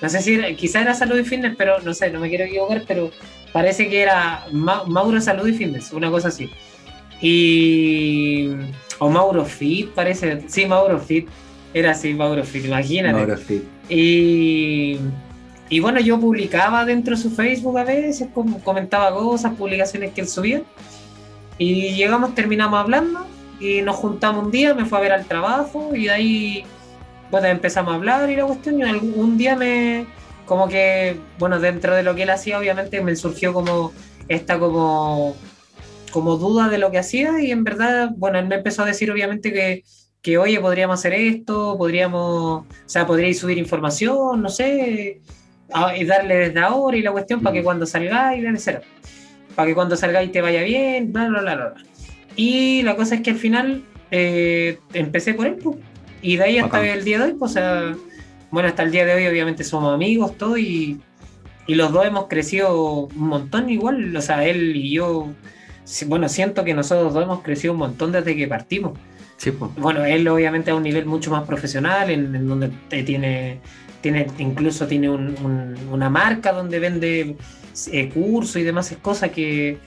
no 0.00 0.08
sé 0.08 0.20
si 0.22 0.34
era, 0.34 0.52
quizá 0.54 0.82
era 0.82 0.94
Salud 0.94 1.18
y 1.18 1.24
Fitness, 1.24 1.54
pero 1.58 1.80
no 1.80 1.92
sé, 1.94 2.10
no 2.12 2.20
me 2.20 2.28
quiero 2.28 2.44
equivocar, 2.44 2.84
pero 2.86 3.10
parece 3.54 3.88
que 3.88 4.02
era 4.02 4.44
Ma- 4.52 4.84
Mauro 4.84 5.18
Salud 5.20 5.46
y 5.48 5.54
Fitness, 5.54 5.92
una 5.94 6.10
cosa 6.10 6.28
así. 6.28 6.50
Y. 7.22 8.50
O 8.98 9.08
Mauro 9.08 9.44
Fit, 9.44 9.90
parece. 9.90 10.42
Sí, 10.48 10.66
Mauro 10.66 10.98
Fit. 11.00 11.26
Era 11.72 11.92
así, 11.92 12.12
Mauro 12.14 12.44
Fit, 12.44 12.66
imagínate. 12.66 13.14
Mauro 13.14 13.36
Fit. 13.38 13.62
Y, 13.88 14.98
y 15.68 15.80
bueno, 15.80 16.00
yo 16.00 16.20
publicaba 16.20 16.84
dentro 16.84 17.16
de 17.16 17.22
su 17.22 17.30
Facebook 17.30 17.78
a 17.78 17.84
veces, 17.84 18.28
com- 18.32 18.60
comentaba 18.60 19.12
cosas, 19.14 19.54
publicaciones 19.54 20.12
que 20.12 20.20
él 20.20 20.28
subía. 20.28 20.62
Y 21.58 21.94
llegamos, 21.94 22.34
terminamos 22.34 22.78
hablando 22.78 23.26
y 23.60 23.80
nos 23.82 23.96
juntamos 23.96 24.44
un 24.46 24.50
día, 24.50 24.74
me 24.74 24.84
fue 24.84 24.98
a 24.98 25.00
ver 25.00 25.12
al 25.12 25.24
trabajo 25.24 25.90
y 25.94 26.04
de 26.04 26.10
ahí 26.10 26.64
bueno, 27.30 27.46
empezamos 27.48 27.92
a 27.92 27.96
hablar 27.96 28.30
y 28.30 28.36
la 28.36 28.44
cuestión. 28.44 28.78
Y 28.80 28.84
un 28.84 29.36
día 29.36 29.56
me, 29.56 30.06
como 30.46 30.68
que, 30.68 31.16
bueno, 31.38 31.58
dentro 31.60 31.94
de 31.94 32.02
lo 32.02 32.14
que 32.14 32.24
él 32.24 32.30
hacía, 32.30 32.58
obviamente 32.58 33.00
me 33.02 33.14
surgió 33.16 33.52
como 33.52 33.92
esta 34.28 34.58
como, 34.58 35.34
como 36.12 36.36
duda 36.36 36.68
de 36.68 36.78
lo 36.78 36.90
que 36.90 36.98
hacía 36.98 37.40
y 37.40 37.50
en 37.50 37.64
verdad, 37.64 38.10
bueno, 38.16 38.38
él 38.38 38.46
me 38.46 38.56
empezó 38.56 38.82
a 38.82 38.86
decir 38.86 39.10
obviamente 39.10 39.52
que, 39.52 39.84
que 40.22 40.38
oye, 40.38 40.60
podríamos 40.60 40.98
hacer 41.00 41.12
esto, 41.14 41.76
podríamos, 41.76 42.62
o 42.62 42.66
sea, 42.86 43.06
podríais 43.06 43.38
subir 43.38 43.58
información, 43.58 44.40
no 44.42 44.48
sé, 44.48 45.20
a- 45.72 45.96
y 45.96 46.04
darle 46.04 46.36
desde 46.36 46.60
ahora 46.60 46.96
y 46.96 47.02
la 47.02 47.12
cuestión 47.12 47.40
para 47.42 47.52
que 47.54 47.60
Mm. 47.60 47.64
cuando 47.64 47.86
salgáis, 47.86 48.44
etcétera, 48.44 48.84
para 49.54 49.68
que 49.68 49.74
cuando 49.74 49.96
salgáis 49.96 50.30
te 50.32 50.40
vaya 50.40 50.62
bien, 50.62 51.12
bla, 51.12 51.28
bla, 51.28 51.40
bla, 51.42 51.54
bla. 51.56 51.74
Y 52.36 52.82
la 52.82 52.96
cosa 52.96 53.16
es 53.16 53.20
que 53.22 53.30
al 53.30 53.36
final 53.36 53.82
eh, 54.10 54.78
empecé 54.92 55.34
por 55.34 55.46
él, 55.46 55.56
pues, 55.62 55.76
y 56.22 56.36
de 56.36 56.44
ahí 56.44 56.58
hasta 56.58 56.78
Bacán. 56.78 56.90
el 56.98 57.04
día 57.04 57.18
de 57.18 57.24
hoy, 57.24 57.32
pues, 57.38 57.50
o 57.50 57.54
sea, 57.54 57.94
bueno, 58.54 58.68
hasta 58.68 58.82
el 58.84 58.90
día 58.92 59.04
de 59.04 59.14
hoy 59.14 59.26
obviamente 59.26 59.64
somos 59.64 59.92
amigos, 59.92 60.38
todo, 60.38 60.56
y, 60.56 61.00
y 61.66 61.74
los 61.74 61.92
dos 61.92 62.06
hemos 62.06 62.26
crecido 62.28 63.08
un 63.14 63.26
montón 63.28 63.68
igual, 63.68 64.14
o 64.16 64.22
sea, 64.22 64.44
él 64.46 64.76
y 64.76 64.92
yo, 64.92 65.28
bueno, 66.06 66.28
siento 66.28 66.64
que 66.64 66.72
nosotros 66.72 67.12
dos 67.12 67.24
hemos 67.24 67.40
crecido 67.42 67.72
un 67.72 67.80
montón 67.80 68.12
desde 68.12 68.36
que 68.36 68.46
partimos. 68.48 68.92
Sí, 69.36 69.50
pues. 69.50 69.70
Bueno, 69.76 70.04
él 70.04 70.26
obviamente 70.28 70.70
a 70.70 70.74
un 70.76 70.84
nivel 70.84 71.04
mucho 71.06 71.30
más 71.30 71.42
profesional, 71.44 72.08
en, 72.10 72.34
en 72.34 72.46
donde 72.48 72.70
tiene, 73.04 73.58
tiene, 74.00 74.26
incluso 74.38 74.86
tiene 74.86 75.10
un- 75.10 75.34
un- 75.44 75.76
una 75.92 76.08
marca 76.08 76.52
donde 76.52 76.78
vende 76.78 77.36
eh, 77.90 78.08
cursos 78.10 78.56
y 78.56 78.62
demás 78.62 78.96
cosas 79.02 79.30
que, 79.30 79.78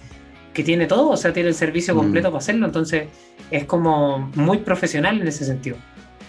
que 0.53 0.63
tiene 0.63 0.87
todo, 0.87 1.09
o 1.11 1.17
sea, 1.17 1.31
tiene 1.31 1.49
el 1.49 1.55
servicio 1.55 1.93
Mm. 1.95 1.97
completo 1.97 2.27
para 2.29 2.39
hacerlo, 2.39 2.65
entonces 2.65 3.07
es 3.49 3.63
como 3.63 4.29
muy 4.35 4.57
profesional 4.57 5.21
en 5.21 5.27
ese 5.27 5.45
sentido, 5.45 5.77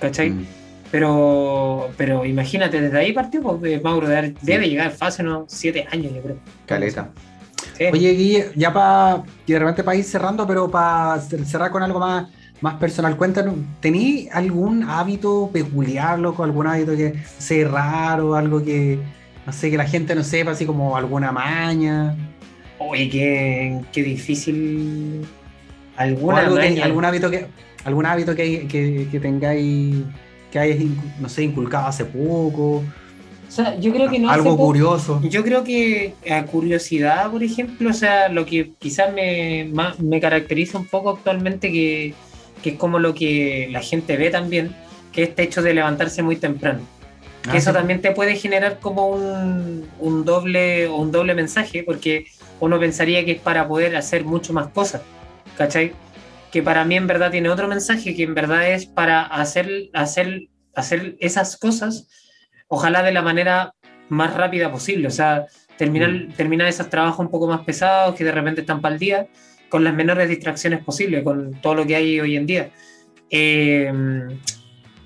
¿cachai? 0.00 0.30
Mm. 0.30 0.46
Pero, 0.90 1.90
pero 1.96 2.24
imagínate, 2.24 2.80
desde 2.80 2.98
ahí 2.98 3.12
partió, 3.12 3.42
pues, 3.42 3.58
eh, 3.64 3.80
Mauro 3.82 4.08
debe, 4.08 4.68
llegar 4.68 4.90
fácil 4.90 5.26
unos 5.26 5.44
siete 5.48 5.86
años, 5.90 6.12
yo 6.14 6.22
creo. 6.22 6.36
Caleta. 6.66 7.10
Sí. 7.76 7.84
Oye, 7.92 8.10
Guille, 8.12 8.50
ya 8.56 8.72
para 8.72 9.22
de 9.46 9.58
repente 9.58 9.84
para 9.84 9.96
ir 9.96 10.04
cerrando, 10.04 10.46
pero 10.46 10.70
para 10.70 11.20
cerrar 11.20 11.70
con 11.70 11.82
algo 11.82 11.98
más, 12.00 12.28
más 12.60 12.74
personal, 12.74 13.16
cuéntanos, 13.16 13.54
¿tení 13.80 14.28
algún 14.32 14.82
hábito 14.84 15.50
peculiar, 15.52 16.18
loco? 16.18 16.42
¿Algún 16.42 16.66
hábito 16.66 16.96
que 16.96 17.14
sea 17.38 17.68
raro, 17.68 18.34
algo 18.34 18.64
que, 18.64 18.98
no 19.46 19.52
sé, 19.52 19.70
que 19.70 19.76
la 19.76 19.84
gente 19.84 20.14
no 20.14 20.24
sepa, 20.24 20.52
así 20.52 20.64
como 20.64 20.96
alguna 20.96 21.30
maña? 21.32 22.16
Oye, 22.78 23.10
qué, 23.10 23.80
qué 23.92 24.02
difícil. 24.02 25.26
Alguna 25.96 26.38
algo 26.38 26.56
que- 26.56 26.82
algún 26.82 27.04
hábito 27.04 27.30
que 27.30 27.46
algún 27.84 28.06
hábito 28.06 28.34
que, 28.34 28.66
que, 28.68 29.08
que 29.10 29.20
tengáis, 29.20 29.96
que 30.50 30.58
hayas, 30.58 30.78
no 31.18 31.28
sé, 31.28 31.42
inculcado 31.44 31.86
hace 31.88 32.04
poco, 32.04 32.84
O 33.46 33.50
sea, 33.50 33.78
yo 33.78 33.92
creo 33.92 34.10
que 34.10 34.18
no 34.18 34.30
algo 34.30 34.56
curioso. 34.56 35.20
Yo 35.22 35.42
creo 35.42 35.64
que 35.64 36.18
a 36.30 36.44
curiosidad, 36.46 37.30
por 37.30 37.42
ejemplo, 37.42 37.90
o 37.90 37.94
sea, 37.94 38.28
lo 38.28 38.44
que 38.44 38.74
quizás 38.78 39.12
me, 39.12 39.70
me 39.98 40.20
caracteriza 40.20 40.78
un 40.78 40.86
poco 40.86 41.10
actualmente, 41.10 41.72
que, 41.72 42.20
que 42.62 42.70
es 42.70 42.76
como 42.76 42.98
lo 42.98 43.14
que 43.14 43.68
la 43.70 43.80
gente 43.80 44.16
ve 44.18 44.30
también, 44.30 44.76
que 45.12 45.22
es 45.22 45.28
este 45.30 45.44
hecho 45.44 45.62
de 45.62 45.72
levantarse 45.74 46.22
muy 46.22 46.36
temprano. 46.38 46.90
Que 47.48 47.56
Ah, 47.56 47.58
eso 47.58 47.72
sí. 47.72 47.72
también 47.72 48.02
te 48.02 48.12
puede 48.12 48.36
generar 48.36 48.80
como 48.80 49.08
un, 49.08 49.92
un 49.98 50.24
doble 50.24 50.88
un 50.88 51.10
doble 51.12 51.34
mensaje, 51.34 51.82
porque 51.84 52.26
uno 52.60 52.78
pensaría 52.78 53.24
que 53.24 53.32
es 53.32 53.40
para 53.40 53.66
poder 53.68 53.96
hacer 53.96 54.24
mucho 54.24 54.52
más 54.52 54.68
cosas, 54.68 55.02
¿cachai? 55.54 55.98
Que 56.50 56.62
para 56.62 56.84
mí 56.84 56.96
en 56.96 57.06
verdad 57.06 57.30
tiene 57.30 57.48
otro 57.50 57.68
mensaje, 57.68 58.14
que 58.14 58.22
en 58.22 58.34
verdad 58.34 58.70
es 58.70 58.86
para 58.86 59.22
hacer, 59.22 59.90
hacer, 59.92 60.48
hacer 60.74 61.16
esas 61.20 61.56
cosas, 61.56 62.08
ojalá 62.68 63.02
de 63.02 63.12
la 63.12 63.22
manera 63.22 63.74
más 64.08 64.34
rápida 64.34 64.70
posible, 64.72 65.08
o 65.08 65.10
sea, 65.10 65.46
terminar, 65.76 66.10
Mm. 66.10 66.32
terminar 66.32 66.66
esos 66.66 66.88
trabajos 66.88 67.20
un 67.20 67.30
poco 67.30 67.46
más 67.46 67.60
pesados 67.60 68.14
que 68.14 68.24
de 68.24 68.32
repente 68.32 68.62
están 68.62 68.80
para 68.80 68.94
el 68.94 68.98
día, 68.98 69.26
con 69.68 69.84
las 69.84 69.94
menores 69.94 70.28
distracciones 70.28 70.82
posibles, 70.82 71.22
con 71.22 71.60
todo 71.60 71.74
lo 71.74 71.86
que 71.86 71.96
hay 71.96 72.18
hoy 72.20 72.36
en 72.36 72.46
día. 72.46 72.70
Eh, 73.30 73.92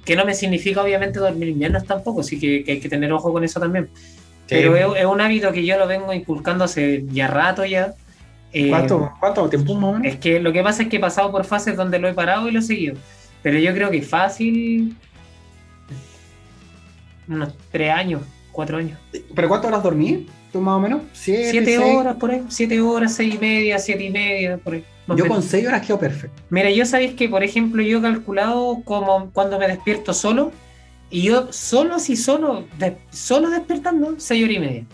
que 0.05 0.16
no 0.16 0.24
me 0.24 0.34
significa 0.34 0.82
obviamente 0.82 1.18
dormir 1.18 1.55
menos 1.57 1.84
tampoco, 1.84 2.20
así 2.20 2.38
que, 2.38 2.64
que 2.64 2.72
hay 2.72 2.80
que 2.80 2.88
tener 2.88 3.12
ojo 3.12 3.32
con 3.32 3.45
eso 3.45 3.61
también. 3.61 3.88
Pero 4.49 4.76
es, 4.76 5.01
es 5.01 5.07
un 5.07 5.20
hábito 5.20 5.53
que 5.53 5.64
yo 5.64 5.78
lo 5.78 5.86
vengo 5.86 6.12
inculcando 6.12 6.64
hace 6.64 7.05
ya 7.09 7.26
rato 7.28 7.64
ya. 7.64 7.95
Eh, 8.53 8.68
¿Cuánto, 8.68 9.12
¿Cuánto 9.18 9.48
tiempo 9.48 9.74
más 9.74 9.84
o 9.84 9.92
menos? 9.94 10.07
Es 10.07 10.20
que 10.20 10.38
lo 10.38 10.53
que 10.53 10.62
pasa 10.62 10.82
es 10.82 10.88
que 10.88 10.96
he 10.96 11.00
pasado 11.00 11.30
por 11.30 11.44
fases 11.44 11.76
donde 11.76 11.98
lo 11.98 12.09
he 12.09 12.14
parado 12.14 12.48
y 12.48 12.53
lo 12.53 12.59
he 12.59 12.62
seguido. 12.62 12.96
Pero 13.42 13.59
yo 13.59 13.72
creo 13.72 13.90
que 13.90 14.03
fácil. 14.03 14.96
Unos 17.28 17.55
tres 17.70 17.90
años, 17.90 18.22
cuatro 18.50 18.76
años. 18.78 18.98
¿Pero 19.34 19.48
cuántas 19.48 19.68
horas 19.68 19.82
dormí? 19.82 20.26
¿Tú 20.53 20.61
más 20.61 20.76
o 20.76 20.80
menos? 20.80 21.00
¿Siete, 21.12 21.78
horas 21.78 22.16
por 22.16 22.30
ahí, 22.30 22.44
siete 22.48 22.78
horas, 22.80 23.14
seis 23.14 23.36
y 23.36 23.38
media, 23.38 23.78
siete 23.78 24.05
y 24.05 24.11
media, 24.11 24.59
por 24.59 24.74
ahí. 24.74 24.84
Yo 25.09 25.14
menos. 25.14 25.28
con 25.28 25.42
seis 25.42 25.66
horas 25.66 25.86
quedo 25.86 25.98
perfecto. 25.98 26.42
Mira, 26.50 26.70
yo 26.70 26.84
sabéis 26.84 27.14
que, 27.14 27.28
por 27.28 27.42
ejemplo, 27.42 27.82
yo 27.82 27.98
he 27.98 28.03
calculado 28.03 28.82
como 28.84 29.30
cuando 29.30 29.59
me 29.59 29.66
despierto 29.66 30.12
solo, 30.12 30.53
Y 31.11 31.22
yo 31.22 31.53
solo, 31.53 31.98
si 31.98 32.16
solo, 32.16 32.64
solo 33.11 33.50
despertando, 33.50 34.14
seis 34.18 34.44
horas 34.44 34.57
y 34.57 34.61
media. 34.61 34.84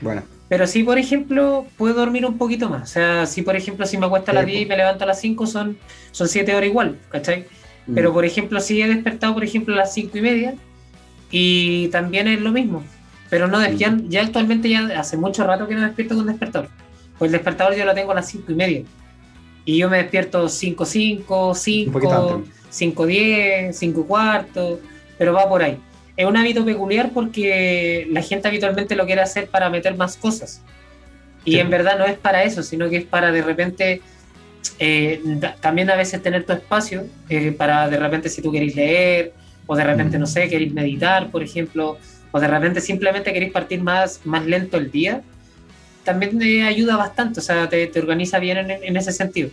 Bueno. 0.00 0.22
Pero 0.54 0.68
si, 0.68 0.84
por 0.84 0.98
ejemplo, 0.98 1.66
puedo 1.76 1.94
dormir 1.94 2.24
un 2.24 2.38
poquito 2.38 2.68
más. 2.68 2.82
O 2.82 2.86
sea, 2.86 3.26
si, 3.26 3.42
por 3.42 3.56
ejemplo, 3.56 3.86
si 3.86 3.98
me 3.98 4.06
acuesto 4.06 4.30
a 4.30 4.34
las 4.34 4.46
10 4.46 4.62
y 4.62 4.66
me 4.66 4.76
levanto 4.76 5.02
a 5.02 5.08
las 5.08 5.20
5, 5.20 5.48
son, 5.48 5.76
son 6.12 6.28
7 6.28 6.54
horas 6.54 6.68
igual, 6.68 6.96
¿cachai? 7.08 7.46
Mm. 7.88 7.94
Pero, 7.96 8.12
por 8.12 8.24
ejemplo, 8.24 8.60
si 8.60 8.80
he 8.80 8.86
despertado, 8.86 9.34
por 9.34 9.42
ejemplo, 9.42 9.74
a 9.74 9.78
las 9.78 9.92
5 9.92 10.16
y 10.16 10.20
media, 10.20 10.54
y 11.32 11.88
también 11.88 12.28
es 12.28 12.40
lo 12.40 12.52
mismo. 12.52 12.84
Pero 13.30 13.48
no, 13.48 13.58
mm. 13.58 13.74
ya, 13.74 13.98
ya 14.06 14.22
actualmente 14.22 14.68
ya 14.68 14.96
hace 14.96 15.16
mucho 15.16 15.42
rato 15.42 15.66
que 15.66 15.74
no 15.74 15.80
despierto 15.80 16.14
con 16.14 16.28
despertador. 16.28 16.68
Pues 17.18 17.30
el 17.30 17.32
despertador 17.32 17.74
yo 17.74 17.84
lo 17.84 17.92
tengo 17.92 18.12
a 18.12 18.14
las 18.14 18.28
5 18.28 18.52
y 18.52 18.54
media. 18.54 18.82
Y 19.64 19.76
yo 19.78 19.90
me 19.90 19.96
despierto 19.96 20.48
5, 20.48 20.84
5, 20.84 21.54
5, 21.56 22.42
5, 22.70 23.06
10, 23.06 23.76
5 23.76 24.06
cuartos, 24.06 24.78
pero 25.18 25.32
va 25.32 25.48
por 25.48 25.64
ahí. 25.64 25.80
Es 26.16 26.26
un 26.26 26.36
hábito 26.36 26.64
peculiar 26.64 27.10
porque 27.12 28.06
la 28.10 28.22
gente 28.22 28.48
habitualmente 28.48 28.94
lo 28.94 29.06
quiere 29.06 29.20
hacer 29.20 29.48
para 29.48 29.68
meter 29.70 29.96
más 29.96 30.16
cosas. 30.16 30.62
Y 31.44 31.58
en 31.58 31.68
verdad 31.70 31.98
no 31.98 32.06
es 32.06 32.16
para 32.16 32.42
eso, 32.44 32.62
sino 32.62 32.88
que 32.88 32.96
es 32.98 33.04
para 33.04 33.30
de 33.30 33.42
repente 33.42 34.00
eh, 34.78 35.20
también 35.60 35.90
a 35.90 35.96
veces 35.96 36.22
tener 36.22 36.44
tu 36.44 36.52
espacio 36.52 37.06
eh, 37.28 37.52
para 37.52 37.88
de 37.88 37.98
repente 37.98 38.28
si 38.28 38.40
tú 38.40 38.50
queréis 38.50 38.74
leer 38.74 39.32
o 39.66 39.76
de 39.76 39.84
repente, 39.84 40.18
no 40.18 40.26
sé, 40.26 40.48
queréis 40.48 40.72
meditar, 40.72 41.30
por 41.30 41.42
ejemplo, 41.42 41.98
o 42.32 42.40
de 42.40 42.48
repente 42.48 42.80
simplemente 42.80 43.32
queréis 43.32 43.52
partir 43.52 43.82
más, 43.82 44.20
más 44.24 44.44
lento 44.44 44.76
el 44.76 44.90
día, 44.90 45.22
también 46.04 46.38
te 46.38 46.62
ayuda 46.62 46.96
bastante, 46.96 47.40
o 47.40 47.42
sea, 47.42 47.68
te, 47.68 47.86
te 47.86 47.98
organiza 47.98 48.38
bien 48.38 48.58
en, 48.58 48.70
en, 48.70 48.96
ese 48.96 49.12
sentido. 49.12 49.50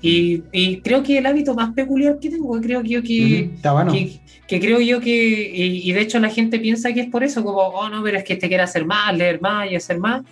Y, 0.00 0.44
y, 0.52 0.80
creo 0.80 1.02
que 1.02 1.18
el 1.18 1.26
hábito 1.26 1.54
más 1.54 1.72
peculiar 1.74 2.18
que 2.20 2.30
tengo, 2.30 2.60
creo 2.60 2.82
que 2.82 2.88
yo 2.88 3.02
que, 3.02 3.50
que, 3.60 4.20
que, 4.46 4.60
creo 4.60 4.80
yo 4.80 5.00
que, 5.00 5.50
y, 5.52 5.90
de 5.92 6.00
hecho 6.00 6.20
la 6.20 6.30
gente 6.30 6.60
piensa 6.60 6.92
que 6.92 7.00
es 7.00 7.08
por 7.08 7.24
eso, 7.24 7.42
como, 7.42 7.58
oh 7.58 7.88
no, 7.88 8.02
pero 8.04 8.18
es 8.18 8.24
que 8.24 8.36
te 8.36 8.46
quiere 8.46 8.62
hacer 8.62 8.86
más, 8.86 9.16
leer 9.16 9.40
más 9.40 9.68
y 9.70 9.74
hacer 9.74 9.98
más. 9.98 10.22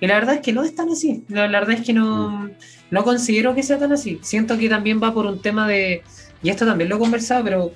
Y 0.00 0.06
la 0.06 0.14
verdad 0.14 0.36
es 0.36 0.40
que 0.40 0.52
no 0.52 0.62
es 0.62 0.72
tan 0.72 0.88
así, 0.90 1.24
la, 1.28 1.48
verdad 1.48 1.72
es 1.72 1.80
que 1.80 1.92
no, 1.92 2.48
no 2.92 3.04
considero 3.04 3.56
que 3.56 3.64
sea 3.64 3.78
tan 3.78 3.92
así. 3.92 4.20
Siento 4.22 4.56
que 4.56 4.68
también 4.68 5.00
va 5.02 5.12
por 5.12 5.26
un 5.26 5.42
tema 5.42 5.66
de, 5.66 6.02
y 6.40 6.50
esto 6.50 6.64
también 6.64 6.88
lo 6.88 6.96
he 6.96 7.00
conversado, 7.00 7.42
pero 7.42 7.72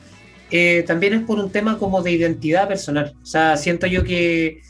eh, 0.52 0.84
también 0.86 1.14
es 1.14 1.22
por 1.22 1.40
un 1.40 1.50
tema 1.50 1.76
como 1.76 2.02
de 2.02 2.12
identidad 2.12 2.68
personal. 2.68 3.14
O 3.20 3.26
sea, 3.26 3.56
siento 3.56 3.88
yo 3.88 4.04
que 4.04 4.60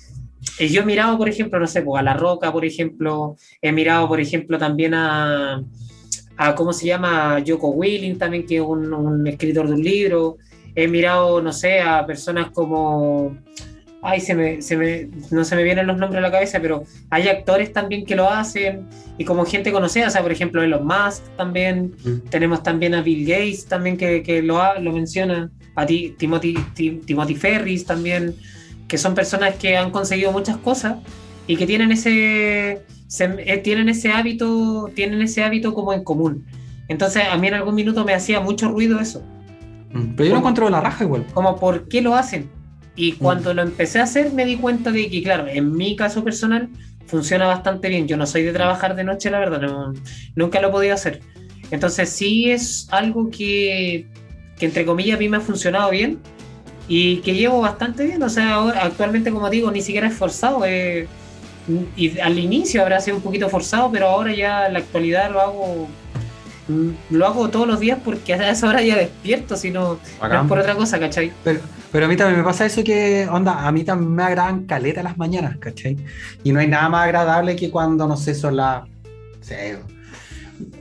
eh, 0.58 0.68
yo 0.68 0.82
he 0.82 0.84
mirado, 0.84 1.18
por 1.18 1.28
ejemplo, 1.28 1.60
no 1.60 1.66
sé, 1.66 1.82
pues, 1.82 2.00
a 2.00 2.02
La 2.02 2.14
Roca, 2.14 2.50
por 2.50 2.64
ejemplo, 2.64 3.36
he 3.60 3.72
mirado, 3.72 4.08
por 4.08 4.20
ejemplo, 4.20 4.58
también 4.58 4.94
a, 4.94 5.62
a 6.48 6.54
¿cómo 6.54 6.72
se 6.72 6.86
llama? 6.86 7.42
Joko 7.46 7.68
Willing, 7.68 8.18
también, 8.18 8.46
que 8.46 8.56
es 8.56 8.62
un, 8.62 9.26
escritor 9.26 9.66
de 9.68 9.74
un 9.74 9.82
libro. 9.82 10.38
He 10.74 10.88
mirado, 10.88 11.40
no 11.42 11.52
sé, 11.52 11.80
a 11.80 12.04
personas 12.06 12.50
como 12.50 13.36
ay, 14.02 14.20
se 14.20 14.34
me, 14.34 14.60
se 14.60 14.76
me, 14.76 15.08
no 15.30 15.44
se 15.44 15.54
me 15.54 15.62
vienen 15.62 15.86
los 15.86 15.96
nombres 15.96 16.18
a 16.18 16.22
la 16.22 16.32
cabeza, 16.32 16.58
pero 16.60 16.84
hay 17.08 17.28
actores 17.28 17.72
también 17.72 18.04
que 18.04 18.16
lo 18.16 18.28
hacen 18.28 18.88
y 19.16 19.24
como 19.24 19.44
gente 19.44 19.70
conocida, 19.70 20.08
o 20.08 20.10
sea, 20.10 20.22
por 20.22 20.32
ejemplo, 20.32 20.60
Elon 20.60 20.84
Musk 20.84 21.22
también, 21.36 21.94
mm. 22.04 22.28
tenemos 22.28 22.64
también 22.64 22.94
a 22.94 23.02
Bill 23.02 23.24
Gates 23.24 23.66
también 23.66 23.96
que, 23.96 24.24
que 24.24 24.42
lo, 24.42 24.58
lo 24.80 24.92
menciona, 24.92 25.50
a 25.76 25.86
ti, 25.86 26.16
Timothy, 26.18 26.54
Timothy 27.06 27.34
Ferris 27.36 27.86
también, 27.86 28.34
que 28.88 28.98
son 28.98 29.14
personas 29.14 29.54
que 29.54 29.76
han 29.76 29.92
conseguido 29.92 30.32
muchas 30.32 30.56
cosas 30.56 30.96
y 31.46 31.56
que 31.56 31.66
tienen 31.66 31.92
ese, 31.92 32.82
eh, 33.20 33.58
tienen 33.58 33.88
ese 33.88 34.10
hábito, 34.10 34.90
tienen 34.94 35.22
ese 35.22 35.42
hábito 35.42 35.74
como 35.74 35.92
en 35.92 36.04
común. 36.04 36.46
Entonces 36.88 37.24
a 37.30 37.36
mí 37.36 37.48
en 37.48 37.54
algún 37.54 37.74
minuto 37.74 38.04
me 38.04 38.14
hacía 38.14 38.40
mucho 38.40 38.68
ruido 38.68 39.00
eso. 39.00 39.22
Mm. 39.92 40.14
Pero 40.16 40.28
yo 40.28 40.32
no 40.34 40.38
encuentro 40.38 40.68
la 40.70 40.80
raja 40.80 41.04
igual. 41.04 41.26
Como 41.32 41.56
por 41.56 41.88
qué 41.88 42.00
lo 42.00 42.14
hacen 42.14 42.50
y 42.94 43.12
cuando 43.12 43.54
lo 43.54 43.62
empecé 43.62 44.00
a 44.00 44.04
hacer 44.04 44.32
me 44.32 44.44
di 44.44 44.56
cuenta 44.56 44.90
de 44.90 45.08
que, 45.08 45.22
claro, 45.22 45.46
en 45.46 45.72
mi 45.74 45.96
caso 45.96 46.22
personal 46.24 46.68
funciona 47.06 47.46
bastante 47.46 47.88
bien. 47.88 48.06
Yo 48.08 48.16
no 48.16 48.26
soy 48.26 48.42
de 48.42 48.52
trabajar 48.52 48.94
de 48.96 49.04
noche, 49.04 49.30
la 49.30 49.38
verdad, 49.38 49.60
nunca 50.34 50.60
lo 50.60 50.68
he 50.68 50.70
podido 50.70 50.94
hacer. 50.94 51.20
Entonces 51.70 52.10
sí 52.10 52.50
es 52.50 52.86
algo 52.90 53.30
que, 53.30 54.06
que, 54.58 54.66
entre 54.66 54.84
comillas, 54.84 55.16
a 55.16 55.18
mí 55.18 55.28
me 55.28 55.38
ha 55.38 55.40
funcionado 55.40 55.90
bien 55.90 56.18
y 56.88 57.18
que 57.18 57.34
llevo 57.34 57.60
bastante 57.60 58.04
bien. 58.04 58.22
O 58.22 58.28
sea, 58.28 58.54
ahora, 58.54 58.84
actualmente, 58.84 59.30
como 59.30 59.48
digo, 59.48 59.70
ni 59.70 59.80
siquiera 59.80 60.08
es 60.08 60.14
forzado. 60.14 60.64
Eh, 60.66 61.08
y 61.96 62.18
al 62.18 62.38
inicio 62.38 62.82
habrá 62.82 63.00
sido 63.00 63.16
un 63.16 63.22
poquito 63.22 63.48
forzado, 63.48 63.90
pero 63.90 64.08
ahora 64.08 64.34
ya 64.34 64.66
en 64.66 64.74
la 64.74 64.78
actualidad 64.80 65.30
lo 65.30 65.40
hago 65.40 65.88
Mm, 66.68 66.90
lo 67.10 67.26
hago 67.26 67.50
todos 67.50 67.66
los 67.66 67.80
días 67.80 67.98
porque 68.04 68.34
a 68.34 68.50
esa 68.50 68.68
hora 68.68 68.82
ya 68.82 68.96
despierto, 68.96 69.56
si 69.56 69.70
no, 69.70 69.98
es 70.04 70.48
por 70.48 70.58
otra 70.58 70.76
cosa, 70.76 71.00
¿cachai? 71.00 71.32
Pero, 71.42 71.60
pero 71.90 72.06
a 72.06 72.08
mí 72.08 72.16
también 72.16 72.38
me 72.38 72.44
pasa 72.44 72.64
eso 72.64 72.84
que, 72.84 73.26
onda, 73.28 73.66
a 73.66 73.72
mí 73.72 73.82
también 73.82 74.14
me 74.14 74.22
agradan 74.22 74.64
caleta 74.64 75.02
las 75.02 75.18
mañanas, 75.18 75.56
¿cachai? 75.58 75.96
Y 76.44 76.52
no 76.52 76.60
hay 76.60 76.68
nada 76.68 76.88
más 76.88 77.04
agradable 77.04 77.56
que 77.56 77.70
cuando, 77.70 78.06
no 78.06 78.16
sé, 78.16 78.34
son 78.34 78.56
las 78.56 78.84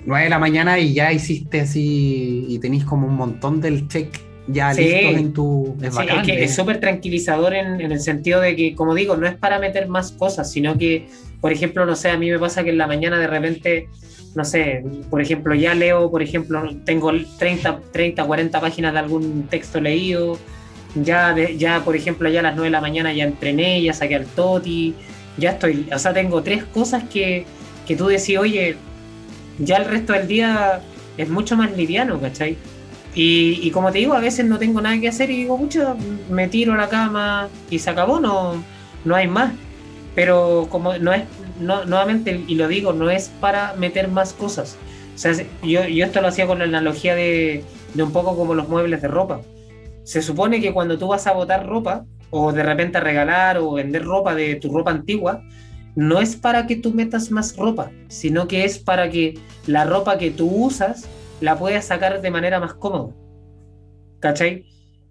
9 0.05 0.23
de 0.23 0.29
la 0.29 0.39
mañana 0.39 0.77
y 0.77 0.93
ya 0.93 1.11
hiciste 1.11 1.61
así 1.61 2.45
y 2.47 2.59
tenéis 2.59 2.85
como 2.85 3.07
un 3.07 3.15
montón 3.15 3.59
del 3.59 3.87
check 3.87 4.19
ya 4.47 4.73
listos 4.73 5.15
en 5.15 5.33
tu... 5.33 5.75
Es, 5.81 5.95
sí, 5.95 6.01
es 6.07 6.23
que 6.25 6.43
es 6.43 6.55
súper 6.55 6.79
tranquilizador 6.79 7.53
en, 7.53 7.81
en 7.81 7.91
el 7.91 7.99
sentido 7.99 8.41
de 8.41 8.55
que, 8.55 8.75
como 8.75 8.95
digo, 8.95 9.15
no 9.17 9.27
es 9.27 9.35
para 9.35 9.59
meter 9.59 9.87
más 9.87 10.11
cosas, 10.11 10.51
sino 10.51 10.77
que, 10.77 11.07
por 11.39 11.51
ejemplo, 11.51 11.85
no 11.85 11.95
sé, 11.95 12.09
a 12.09 12.17
mí 12.17 12.29
me 12.29 12.39
pasa 12.39 12.63
que 12.63 12.71
en 12.71 12.77
la 12.77 12.87
mañana 12.87 13.19
de 13.19 13.27
repente 13.27 13.87
no 14.35 14.45
sé, 14.45 14.83
por 15.09 15.21
ejemplo, 15.21 15.53
ya 15.55 15.73
leo, 15.73 16.09
por 16.09 16.21
ejemplo, 16.21 16.63
tengo 16.85 17.11
30, 17.37 17.79
30 17.91 18.23
40 18.23 18.61
páginas 18.61 18.93
de 18.93 18.99
algún 18.99 19.47
texto 19.49 19.81
leído, 19.81 20.37
ya, 20.95 21.35
ya 21.57 21.83
por 21.83 21.95
ejemplo, 21.95 22.29
ya 22.29 22.39
a 22.39 22.43
las 22.43 22.55
9 22.55 22.67
de 22.67 22.71
la 22.71 22.81
mañana 22.81 23.13
ya 23.13 23.25
entrené, 23.25 23.81
ya 23.81 23.93
saqué 23.93 24.15
al 24.15 24.25
Toti, 24.25 24.93
ya 25.37 25.51
estoy, 25.51 25.87
o 25.93 25.99
sea, 25.99 26.13
tengo 26.13 26.41
tres 26.43 26.63
cosas 26.63 27.03
que, 27.11 27.45
que 27.85 27.95
tú 27.95 28.07
decís, 28.07 28.37
oye, 28.37 28.77
ya 29.59 29.77
el 29.77 29.85
resto 29.85 30.13
del 30.13 30.27
día 30.27 30.81
es 31.17 31.29
mucho 31.29 31.57
más 31.57 31.75
liviano, 31.75 32.19
¿cachai? 32.19 32.57
Y, 33.13 33.59
y, 33.61 33.71
como 33.71 33.91
te 33.91 33.99
digo, 33.99 34.13
a 34.13 34.19
veces 34.19 34.45
no 34.45 34.57
tengo 34.57 34.79
nada 34.81 34.99
que 34.99 35.09
hacer 35.09 35.29
y 35.31 35.37
digo, 35.37 35.57
mucho, 35.57 35.97
me 36.29 36.47
tiro 36.47 36.73
a 36.73 36.77
la 36.77 36.87
cama 36.87 37.49
y 37.69 37.79
se 37.79 37.89
acabó, 37.89 38.19
no, 38.19 38.63
no 39.03 39.15
hay 39.15 39.27
más. 39.27 39.53
Pero 40.15 40.67
como 40.69 40.97
no 40.97 41.13
es, 41.13 41.23
no, 41.59 41.85
nuevamente, 41.85 42.43
y 42.47 42.55
lo 42.55 42.67
digo, 42.67 42.93
no 42.93 43.09
es 43.09 43.29
para 43.41 43.73
meter 43.73 44.07
más 44.07 44.33
cosas. 44.33 44.77
O 45.13 45.17
sea, 45.17 45.33
yo, 45.63 45.85
yo 45.87 46.05
esto 46.05 46.21
lo 46.21 46.27
hacía 46.27 46.47
con 46.47 46.59
la 46.59 46.65
analogía 46.65 47.15
de, 47.15 47.65
de, 47.93 48.03
un 48.03 48.11
poco 48.11 48.35
como 48.35 48.55
los 48.55 48.69
muebles 48.69 49.01
de 49.01 49.07
ropa. 49.09 49.41
Se 50.03 50.21
supone 50.21 50.61
que 50.61 50.73
cuando 50.73 50.97
tú 50.97 51.07
vas 51.09 51.27
a 51.27 51.33
botar 51.33 51.67
ropa, 51.67 52.05
o 52.29 52.53
de 52.53 52.63
repente 52.63 52.97
a 52.97 53.01
regalar 53.01 53.57
o 53.57 53.73
vender 53.73 54.03
ropa 54.03 54.33
de 54.35 54.55
tu 54.55 54.71
ropa 54.71 54.91
antigua, 54.91 55.43
no 55.95 56.21
es 56.21 56.35
para 56.35 56.65
que 56.67 56.77
tú 56.77 56.93
metas 56.93 57.31
más 57.31 57.55
ropa, 57.57 57.91
sino 58.07 58.47
que 58.47 58.63
es 58.63 58.79
para 58.79 59.09
que 59.09 59.37
la 59.67 59.83
ropa 59.83 60.17
que 60.17 60.31
tú 60.31 60.47
usas 60.47 61.07
la 61.41 61.57
puedas 61.57 61.85
sacar 61.85 62.21
de 62.21 62.31
manera 62.31 62.59
más 62.59 62.73
cómoda. 62.75 63.13
¿Cachai? 64.19 64.65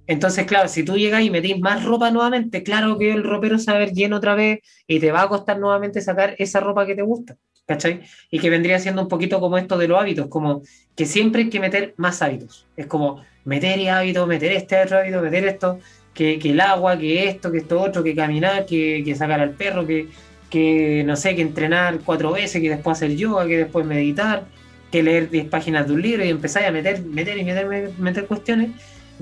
Entonces, 0.07 0.45
claro, 0.47 0.69
si 0.69 0.85
tú 0.85 0.97
llegas 0.97 1.23
y 1.23 1.31
metís 1.31 1.61
más 1.61 1.85
ropa 1.85 2.11
nuevamente, 2.11 2.63
claro 2.63 2.99
que 2.99 3.13
el 3.13 3.23
ropero 3.23 3.59
se 3.59 3.71
va 3.71 3.77
a 3.77 3.81
ver 3.81 3.93
lleno 3.93 4.17
otra 4.17 4.35
vez 4.35 4.61
y 4.87 4.99
te 4.99 5.13
va 5.13 5.23
a 5.23 5.29
costar 5.29 5.59
nuevamente 5.59 6.01
sacar 6.01 6.35
esa 6.39 6.59
ropa 6.59 6.85
que 6.85 6.97
te 6.97 7.03
gusta, 7.03 7.37
¿cachai? 7.67 8.01
Y 8.29 8.41
que 8.41 8.51
vendría 8.51 8.81
siendo 8.81 9.03
un 9.03 9.09
poquito 9.09 9.39
como 9.39 9.57
esto 9.57 9.79
de 9.79 9.87
los 9.87 10.01
hábitos, 10.01 10.27
como 10.27 10.63
que 10.97 11.07
siempre 11.07 11.43
hay 11.43 11.51
que 11.51 11.61
meter 11.61 11.95
más 11.97 12.23
hábitos. 12.23 12.67
Es 12.77 12.87
como 12.87 13.23
meter 13.45 13.79
y 13.79 13.89
hábito, 13.89 14.27
meter 14.27 14.53
este 14.53 14.83
otro 14.83 14.99
hábito, 14.99 15.23
meter 15.23 15.45
esto, 15.45 15.79
que, 16.13 16.41
que, 16.41 16.51
el 16.51 16.61
agua, 16.61 16.99
que 16.99 17.29
esto, 17.29 17.53
que 17.53 17.59
esto 17.59 17.81
otro, 17.81 18.03
que 18.03 18.15
caminar, 18.15 18.67
que, 18.67 19.03
que 19.05 19.15
sacar 19.15 19.41
al 19.41 19.55
perro, 19.55 19.87
que, 19.87 20.09
que, 20.51 21.05
no 21.05 21.15
sé, 21.15 21.37
que 21.37 21.43
entrenar 21.43 22.01
cuatro 22.05 22.33
veces, 22.33 22.61
que 22.61 22.69
después 22.69 22.99
hacer 22.99 23.15
yoga, 23.15 23.47
que 23.47 23.59
después 23.59 23.87
meditar, 23.87 24.45
que 24.91 25.03
leer 25.03 25.31
10 25.31 25.49
páginas 25.49 25.87
de 25.87 25.95
un 25.95 26.03
libro 26.03 26.25
y 26.25 26.29
empezar 26.29 26.65
a 26.65 26.71
meter, 26.71 27.03
meter 27.05 27.39
y 27.39 27.45
meter, 27.45 27.93
meter 27.99 28.27
cuestiones 28.27 28.71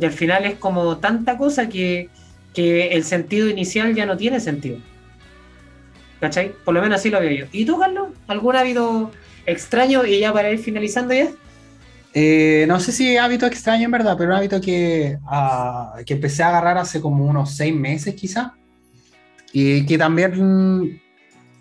y 0.00 0.04
al 0.04 0.12
final 0.12 0.44
es 0.44 0.54
como 0.54 0.98
tanta 0.98 1.36
cosa 1.36 1.68
que, 1.68 2.08
que 2.54 2.88
el 2.88 3.04
sentido 3.04 3.48
inicial 3.48 3.94
ya 3.94 4.06
no 4.06 4.16
tiene 4.16 4.40
sentido. 4.40 4.78
¿Cachai? 6.20 6.52
Por 6.64 6.74
lo 6.74 6.82
menos 6.82 7.00
así 7.00 7.10
lo 7.10 7.20
veo 7.20 7.30
yo. 7.30 7.46
¿Y 7.52 7.64
tú, 7.64 7.78
Carlos? 7.78 8.08
¿Algún 8.26 8.56
hábito 8.56 9.10
extraño 9.46 10.04
y 10.04 10.20
ya 10.20 10.32
para 10.32 10.50
ir 10.50 10.58
finalizando 10.58 11.14
ya? 11.14 11.28
Eh, 12.14 12.64
no 12.68 12.80
sé 12.80 12.92
si 12.92 13.16
hábito 13.16 13.46
extraño 13.46 13.84
en 13.84 13.90
verdad, 13.90 14.16
pero 14.16 14.30
un 14.30 14.36
hábito 14.36 14.60
que, 14.60 15.18
uh, 15.22 16.04
que 16.04 16.14
empecé 16.14 16.42
a 16.42 16.48
agarrar 16.48 16.78
hace 16.78 17.00
como 17.00 17.24
unos 17.24 17.54
seis 17.54 17.74
meses 17.74 18.14
quizá. 18.14 18.54
Y 19.52 19.86
que 19.86 19.98
también, 19.98 21.00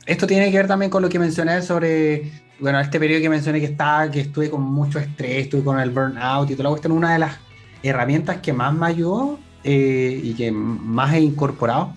esto 0.06 0.28
tiene 0.28 0.52
que 0.52 0.58
ver 0.58 0.68
también 0.68 0.92
con 0.92 1.02
lo 1.02 1.10
que 1.10 1.20
mencioné 1.20 1.62
sobre, 1.62 2.32
bueno, 2.60 2.80
este 2.80 3.00
periodo 3.00 3.22
que 3.22 3.30
mencioné 3.30 3.60
que 3.60 3.68
estaba, 3.68 4.10
que 4.10 4.22
estuve 4.22 4.50
con 4.50 4.62
mucho 4.62 5.00
estrés, 5.00 5.44
estuve 5.44 5.64
con 5.64 5.80
el 5.80 5.92
burnout 5.92 6.50
y 6.50 6.54
toda 6.54 6.64
la 6.64 6.70
cuestión. 6.70 6.94
Una 6.94 7.14
de 7.14 7.20
las 7.20 7.38
herramientas 7.84 8.38
que 8.38 8.54
más 8.54 8.74
me 8.74 8.88
ayudó 8.88 9.40
eh, 9.64 10.20
y 10.24 10.34
que 10.34 10.52
más 10.52 11.14
he 11.14 11.20
incorporado 11.20 11.94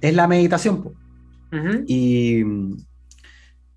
es 0.00 0.14
la 0.14 0.26
meditación. 0.26 0.92
y, 1.86 2.42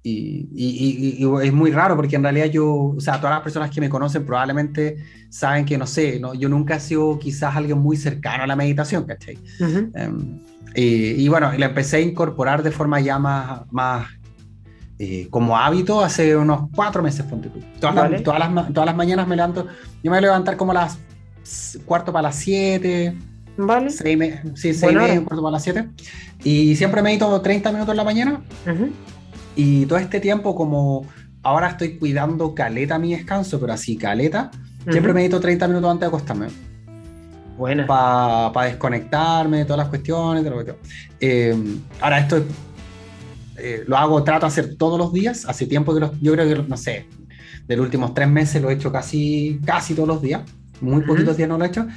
y, 0.04 1.26
es 1.44 1.54
muy 1.54 1.72
raro 1.72 1.96
porque 1.96 2.16
en 2.16 2.24
realidad 2.24 2.48
yo, 2.48 2.68
o 2.68 3.00
sea, 3.00 3.18
todas 3.18 3.36
las 3.36 3.44
personas 3.44 3.70
que 3.70 3.82
me 3.82 3.90
conocen 3.90 4.26
probablemente 4.26 4.98
saben 5.30 5.66
que, 5.66 5.78
no 5.78 5.86
sé, 5.86 6.20
no, 6.20 6.34
yo 6.34 6.50
nunca 6.50 6.78
he 6.78 6.80
sido 6.80 7.20
quizás 7.20 7.56
alguien 7.56 7.78
muy 7.78 7.98
cercano 7.98 8.44
a 8.44 8.48
la 8.48 8.56
meditación, 8.56 9.04
¿cachai? 9.06 9.38
Em, 9.94 10.40
y, 10.74 11.28
bueno, 11.28 11.52
la 11.58 11.68
empecé 11.68 11.98
a 11.98 12.02
incorporar 12.02 12.64
de 12.64 12.72
forma 12.72 13.00
ya 13.00 13.20
más, 13.20 13.72
más 13.72 14.08
eh, 15.04 15.30
como 15.32 15.58
hábito 15.58 16.04
hace 16.04 16.36
unos 16.36 16.70
cuatro 16.76 17.02
meses, 17.02 17.26
ponte 17.26 17.50
tú. 17.50 17.60
Todas, 17.80 18.12
las, 18.12 18.22
todas, 18.22 18.54
las, 18.54 18.72
todas 18.72 18.86
las 18.86 18.96
mañanas 18.96 19.28
me 19.28 19.36
levanto, 19.36 19.66
yo 19.66 19.72
me 20.04 20.10
voy 20.12 20.18
a 20.20 20.22
levantar 20.22 20.58
como 20.58 20.74
a 20.74 20.76
las 20.76 21.00
cuarto 21.88 22.14
para 22.14 22.28
las 22.28 22.36
siete. 22.36 23.18
Vale. 23.58 23.90
Seis, 23.90 24.20
sí, 24.54 24.76
seis 24.76 24.94
media, 24.94 25.16
cuarto 25.24 25.42
para 25.42 25.54
las 25.54 25.64
siete. 25.64 25.88
Y 26.44 26.76
siempre 26.76 27.02
medito 27.02 27.42
30 27.42 27.72
minutos 27.72 27.94
en 27.94 27.98
la 27.98 28.04
mañana. 28.04 28.42
Y 29.56 29.88
todo 29.88 29.98
este 29.98 30.20
tiempo, 30.20 30.54
como 30.54 31.08
ahora 31.42 31.70
estoy 31.70 31.98
cuidando 31.98 32.54
caleta 32.54 33.00
mi 33.00 33.16
descanso, 33.16 33.60
pero 33.60 33.74
así 33.74 33.98
caleta, 33.98 34.52
siempre 34.88 35.14
medito 35.16 35.40
30 35.40 35.68
minutos 35.68 35.90
antes 35.90 36.02
de 36.02 36.08
acostarme. 36.10 36.48
Buena. 37.58 37.88
Para 37.88 38.68
desconectarme 38.68 39.58
de 39.58 39.66
todas 39.66 39.80
las 39.80 39.88
cuestiones. 39.88 40.46
Eh, 41.20 41.56
ahora, 42.00 42.20
esto 42.20 42.44
eh, 43.62 43.84
lo 43.88 43.98
hago, 43.98 44.24
trato 44.24 44.46
de 44.46 44.48
hacer 44.48 44.76
todos 44.78 44.98
los 44.98 45.14
días. 45.14 45.46
Hace 45.46 45.68
tiempo 45.68 45.94
que 45.94 46.00
lo, 46.00 46.14
yo 46.22 46.34
creo 46.34 46.48
que, 46.48 46.64
no 46.68 46.78
sé, 46.78 47.06
de 47.68 47.76
los 47.76 47.86
últimos 47.86 48.14
tres 48.14 48.28
meses 48.28 48.62
lo 48.62 48.70
he 48.70 48.74
hecho 48.74 48.92
casi, 48.92 49.60
casi 49.66 49.94
todos 49.94 50.08
los 50.08 50.22
días. 50.22 50.42
Muy 50.82 51.04
poquitos 51.04 51.38
días 51.38 51.48
no 51.48 51.58
lo 51.58 51.66
he 51.66 51.68
hecho. 51.68 51.88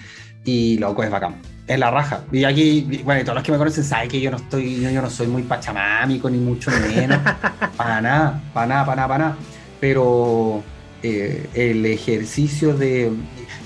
Y 0.45 0.79
loco, 0.79 1.03
es 1.03 1.11
bacán. 1.11 1.41
Es 1.67 1.79
la 1.79 1.91
raja. 1.91 2.25
Y 2.31 2.45
aquí, 2.45 3.03
bueno, 3.05 3.23
todos 3.23 3.37
los 3.37 3.45
que 3.45 3.53
me 3.53 3.59
conocen 3.59 3.85
saben 3.85 4.09
que 4.09 4.21
yo 4.21 4.31
no 4.31 4.37
estoy, 4.37 4.81
yo, 4.81 5.01
no 5.01 5.09
soy 5.09 5.27
muy 5.27 5.43
pachamámico, 5.43 6.29
ni 6.29 6.39
mucho 6.39 6.71
menos. 6.71 7.19
para 7.77 8.01
nada, 8.03 8.43
para 8.53 8.67
nada, 8.67 8.85
para 8.85 8.97
nada, 8.97 9.09
para 9.09 9.25
nada. 9.25 9.37
Pero 9.81 10.63
eh, 11.03 11.49
el 11.55 11.87
ejercicio 11.87 12.75
de. 12.75 13.11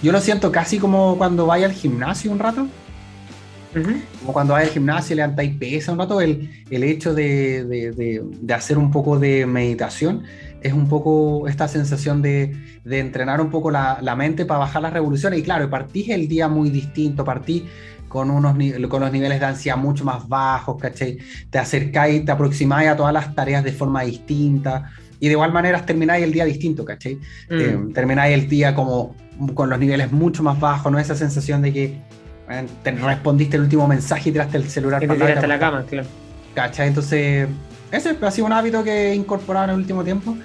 Yo 0.02 0.12
lo 0.12 0.20
siento 0.20 0.52
casi 0.52 0.78
como 0.78 1.18
cuando 1.18 1.46
vaya 1.46 1.66
al 1.66 1.72
gimnasio 1.72 2.30
un 2.30 2.38
rato. 2.38 2.68
Como 4.20 4.32
cuando 4.32 4.54
vaya 4.54 4.66
al 4.66 4.72
gimnasio 4.72 5.14
y 5.14 5.16
levantáis 5.16 5.56
pesa 5.56 5.92
un 5.92 5.98
rato, 5.98 6.20
el, 6.20 6.50
el 6.70 6.84
hecho 6.84 7.14
de, 7.14 7.64
de, 7.64 8.22
de, 8.40 8.54
hacer 8.54 8.78
un 8.78 8.90
poco 8.90 9.18
de 9.18 9.46
meditación 9.46 10.24
es 10.60 10.72
un 10.72 10.88
poco 10.88 11.46
esta 11.48 11.68
sensación 11.68 12.20
de, 12.22 12.56
de 12.84 12.98
entrenar 12.98 13.40
un 13.40 13.50
poco 13.50 13.70
la, 13.70 13.98
la, 14.02 14.16
mente 14.16 14.44
para 14.44 14.60
bajar 14.60 14.82
las 14.82 14.92
revoluciones. 14.92 15.38
Y 15.38 15.42
claro, 15.42 15.68
partís 15.70 16.08
el 16.08 16.28
día 16.28 16.48
muy 16.48 16.70
distinto, 16.70 17.24
partís 17.24 17.62
con, 18.08 18.30
unos, 18.30 18.56
con 18.88 19.00
los 19.00 19.12
niveles 19.12 19.38
de 19.38 19.46
ansiedad 19.46 19.76
mucho 19.76 20.04
más 20.04 20.28
bajos, 20.28 20.80
¿cachai? 20.80 21.18
Te 21.50 21.58
acercáis, 21.58 22.24
te 22.24 22.32
aproximáis 22.32 22.88
a 22.88 22.96
todas 22.96 23.12
las 23.12 23.34
tareas 23.34 23.62
de 23.62 23.72
forma 23.72 24.02
distinta. 24.02 24.90
Y 25.20 25.26
de 25.26 25.32
igual 25.32 25.52
manera 25.52 25.84
termináis 25.84 26.24
el 26.24 26.32
día 26.32 26.44
distinto, 26.44 26.84
¿cachai? 26.84 27.16
Mm. 27.16 27.20
Eh, 27.50 27.78
termináis 27.94 28.34
el 28.34 28.48
día 28.48 28.74
como 28.74 29.14
con 29.54 29.70
los 29.70 29.78
niveles 29.78 30.10
mucho 30.10 30.42
más 30.42 30.58
bajos, 30.58 30.90
no 30.90 30.98
esa 30.98 31.14
sensación 31.14 31.62
de 31.62 31.72
que 31.72 31.98
te 32.82 32.90
respondiste 32.92 33.56
el 33.56 33.62
último 33.62 33.86
mensaje 33.86 34.30
y 34.30 34.32
tiraste 34.32 34.56
el 34.56 34.68
celular. 34.68 35.00
Te 35.00 35.08
tiraste 35.08 35.46
la 35.46 35.58
cama, 35.58 35.84
claro. 35.88 36.08
¿Cachai? 36.54 36.88
Entonces 36.88 37.48
ese 37.90 38.16
ha 38.20 38.30
sido 38.30 38.46
un 38.46 38.52
hábito 38.52 38.84
que 38.84 39.10
he 39.10 39.14
incorporado 39.14 39.64
en 39.66 39.70
el 39.70 39.76
último 39.76 40.04
tiempo, 40.04 40.36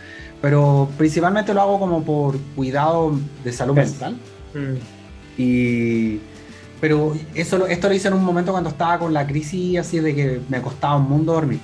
pero 0.41 0.89
principalmente 0.97 1.53
lo 1.53 1.61
hago 1.61 1.79
como 1.79 2.03
por 2.03 2.37
cuidado 2.55 3.17
de 3.43 3.51
salud 3.51 3.75
mental. 3.75 4.17
Mm. 4.53 5.41
Y, 5.41 6.19
pero 6.79 7.13
eso, 7.33 7.65
esto 7.67 7.87
lo 7.87 7.93
hice 7.93 8.07
en 8.07 8.13
un 8.13 8.23
momento 8.23 8.51
cuando 8.51 8.69
estaba 8.69 8.99
con 8.99 9.13
la 9.13 9.25
crisis 9.25 9.79
así 9.79 9.99
de 9.99 10.15
que 10.15 10.41
me 10.49 10.61
costaba 10.61 10.97
un 10.97 11.09
mundo 11.09 11.33
dormir. 11.33 11.59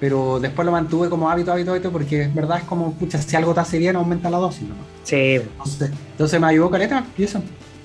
Pero 0.00 0.40
después 0.40 0.66
lo 0.66 0.72
mantuve 0.72 1.08
como 1.08 1.30
hábito, 1.30 1.52
hábito, 1.52 1.70
hábito, 1.70 1.92
porque 1.92 2.22
es 2.22 2.34
verdad 2.34 2.58
es 2.58 2.64
como, 2.64 2.92
pucha, 2.94 3.22
si 3.22 3.36
algo 3.36 3.54
te 3.54 3.60
hace 3.60 3.78
bien, 3.78 3.94
aumenta 3.94 4.30
la 4.30 4.38
dosis, 4.38 4.68
¿no? 4.68 4.74
Sí. 5.04 5.40
Entonces, 6.10 6.40
me 6.40 6.46
ayudó 6.48 6.70
caleta 6.70 7.04
y 7.16 7.22
eso. 7.22 7.40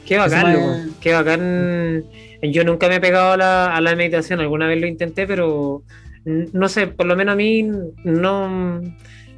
Qué 0.08 0.18
bacán, 0.18 0.96
qué 1.02 1.14
bacán. 1.14 2.06
Yo 2.42 2.64
nunca 2.64 2.88
me 2.88 2.96
he 2.96 3.02
pegado 3.02 3.34
a 3.34 3.38
la, 3.38 3.76
a 3.76 3.82
la 3.82 3.96
meditación, 3.96 4.40
alguna 4.40 4.68
vez 4.68 4.80
lo 4.80 4.88
intenté, 4.88 5.28
pero 5.28 5.84
no 6.24 6.70
sé, 6.70 6.88
por 6.88 7.06
lo 7.06 7.16
menos 7.16 7.34
a 7.34 7.36
mí 7.36 7.64
no 8.04 8.82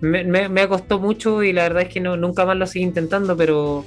me, 0.01 0.23
me, 0.49 0.67
costó 0.67 0.99
mucho 0.99 1.43
y 1.43 1.53
la 1.53 1.63
verdad 1.63 1.83
es 1.83 1.89
que 1.89 1.99
no, 1.99 2.17
nunca 2.17 2.45
más 2.45 2.57
lo 2.57 2.67
sigo 2.67 2.85
intentando, 2.85 3.35
pero, 3.35 3.85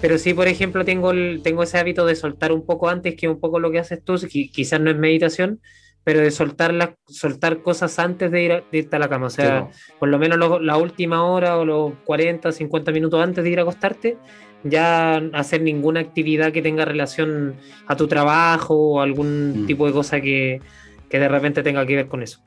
pero 0.00 0.18
sí, 0.18 0.34
por 0.34 0.48
ejemplo, 0.48 0.84
tengo, 0.84 1.12
tengo 1.42 1.62
ese 1.62 1.78
hábito 1.78 2.06
de 2.06 2.14
soltar 2.14 2.52
un 2.52 2.64
poco 2.64 2.88
antes 2.88 3.16
que 3.16 3.28
un 3.28 3.40
poco 3.40 3.58
lo 3.58 3.70
que 3.70 3.78
haces 3.78 4.02
tú, 4.04 4.16
quizás 4.28 4.80
no 4.80 4.90
es 4.90 4.96
meditación, 4.96 5.60
pero 6.04 6.20
de 6.20 6.30
soltar, 6.30 6.96
soltar 7.06 7.62
cosas 7.62 7.98
antes 7.98 8.30
de, 8.30 8.42
ir 8.42 8.52
a, 8.52 8.64
irte 8.72 8.96
a 8.96 8.98
la 8.98 9.08
cama. 9.08 9.26
O 9.26 9.30
sea, 9.30 9.68
por 9.98 10.08
lo 10.08 10.18
menos 10.18 10.38
la 10.62 10.76
última 10.76 11.24
hora 11.24 11.58
o 11.58 11.64
los 11.64 11.92
40, 12.04 12.50
50 12.52 12.92
minutos 12.92 13.22
antes 13.22 13.44
de 13.44 13.50
ir 13.50 13.58
a 13.58 13.62
acostarte, 13.62 14.16
ya 14.64 15.16
hacer 15.34 15.62
ninguna 15.62 16.00
actividad 16.00 16.52
que 16.52 16.62
tenga 16.62 16.84
relación 16.84 17.54
a 17.86 17.96
tu 17.96 18.08
trabajo 18.08 18.74
o 18.74 19.00
algún 19.00 19.62
mm. 19.62 19.66
tipo 19.66 19.86
de 19.86 19.92
cosa 19.92 20.20
que, 20.20 20.60
que 21.08 21.18
de 21.18 21.28
repente 21.28 21.62
tenga 21.62 21.86
que 21.86 21.96
ver 21.96 22.08
con 22.08 22.22
eso. 22.22 22.40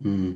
Mm. 0.00 0.32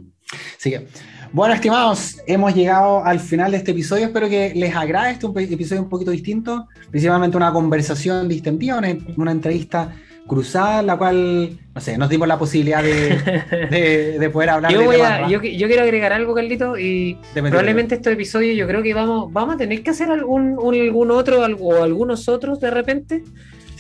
bueno, 1.33 1.55
estimados, 1.55 2.21
hemos 2.27 2.55
llegado 2.55 3.05
al 3.05 3.21
final 3.21 3.51
de 3.51 3.59
este 3.59 3.73
episodio. 3.73 4.07
Espero 4.07 4.29
que 4.29 4.53
les 4.55 4.75
agrade 4.75 5.13
este 5.13 5.27
episodio 5.27 5.83
un 5.83 5.89
poquito 5.89 6.11
distinto, 6.11 6.67
principalmente 6.91 7.37
una 7.37 7.53
conversación 7.53 8.29
distendida, 8.29 8.79
una, 8.79 9.33
entrevista 9.33 9.95
cruzada, 10.31 10.81
la 10.83 10.97
cual, 10.97 11.59
no 11.75 11.81
sé, 11.81 11.99
nos 11.99 12.09
dimos 12.09 12.29
la 12.29 12.39
posibilidad 12.39 12.83
de, 12.83 14.31
poder 14.33 14.51
hablar. 14.51 14.73
Yo, 14.73 15.43
yo, 15.43 15.67
quiero 15.67 15.83
agregar 15.83 16.13
algo, 16.13 16.35
Carlito, 16.35 16.79
y 16.79 17.19
probablemente 17.35 17.97
este 17.97 18.13
episodio 18.13 18.55
yo 18.55 18.69
creo 18.69 18.81
que 18.81 18.95
vamos, 18.95 19.33
vamos 19.33 19.57
a 19.57 19.59
tener 19.59 19.83
que 19.83 19.91
hacer 19.91 20.09
algún, 20.09 20.57
algún 20.63 21.11
otro 21.11 21.41
o 21.41 21.83
algunos 21.83 22.29
otros 22.29 22.61
de 22.61 22.71
repente 22.71 23.25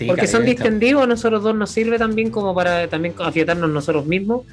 porque 0.06 0.27
son 0.27 0.44
distendidos, 0.44 1.02
a 1.02 1.06
nosotros 1.06 1.43
dos 1.43 1.55
nos 1.55 1.70
sirve 1.70 1.98
también 1.98 2.31
como 2.31 2.55
para 2.55 2.89
también 2.89 3.14
afiatarnos 3.18 3.70
nosotros 3.70 4.06
mismos. 4.06 4.47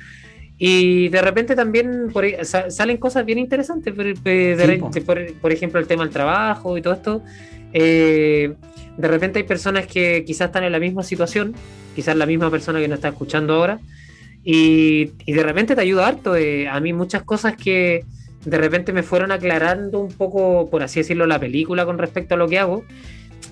Y 0.60 1.10
de 1.10 1.22
repente 1.22 1.56
también 1.56 2.12
salen 2.44 2.98
cosas 2.98 3.26
bien 3.26 3.38
interesantes, 3.38 3.94
por, 3.94 5.52
ejemplo 5.52 5.80
el 5.80 5.88
tema 5.88 6.04
del 6.04 6.12
trabajo 6.12 6.78
y 6.78 6.82
todo 6.82 6.94
esto. 6.94 7.24
Eh, 7.74 8.56
de 8.98 9.08
repente 9.08 9.40
hay 9.40 9.46
personas 9.46 9.86
que 9.86 10.24
quizás 10.26 10.48
están 10.48 10.64
en 10.64 10.72
la 10.72 10.80
misma 10.80 11.04
situación, 11.04 11.54
quizás 11.98 12.16
la 12.16 12.28
misma 12.28 12.52
persona 12.52 12.80
que 12.80 12.88
nos 12.88 12.98
está 12.98 13.08
escuchando 13.08 13.56
ahora, 13.56 13.80
y, 14.44 15.06
de 15.26 15.42
repente 15.42 15.74
te 15.74 15.82
ayuda 15.82 16.08
harto. 16.08 16.36
Eh, 16.36 16.68
a 16.68 16.80
mí 16.80 16.94
muchas 16.94 17.24
cosas 17.24 17.56
que 17.58 18.06
de 18.46 18.58
repente 18.60 18.94
me 18.94 19.02
fueron 19.02 19.32
aclarando 19.32 20.00
un 20.00 20.12
poco, 20.14 20.70
por 20.70 20.84
así 20.84 21.00
decirlo, 21.00 21.26
la 21.26 21.40
película 21.40 21.88
con 21.88 21.98
respecto 21.98 22.36
a 22.36 22.38
lo 22.38 22.48
que 22.48 22.60
hago, 22.60 22.84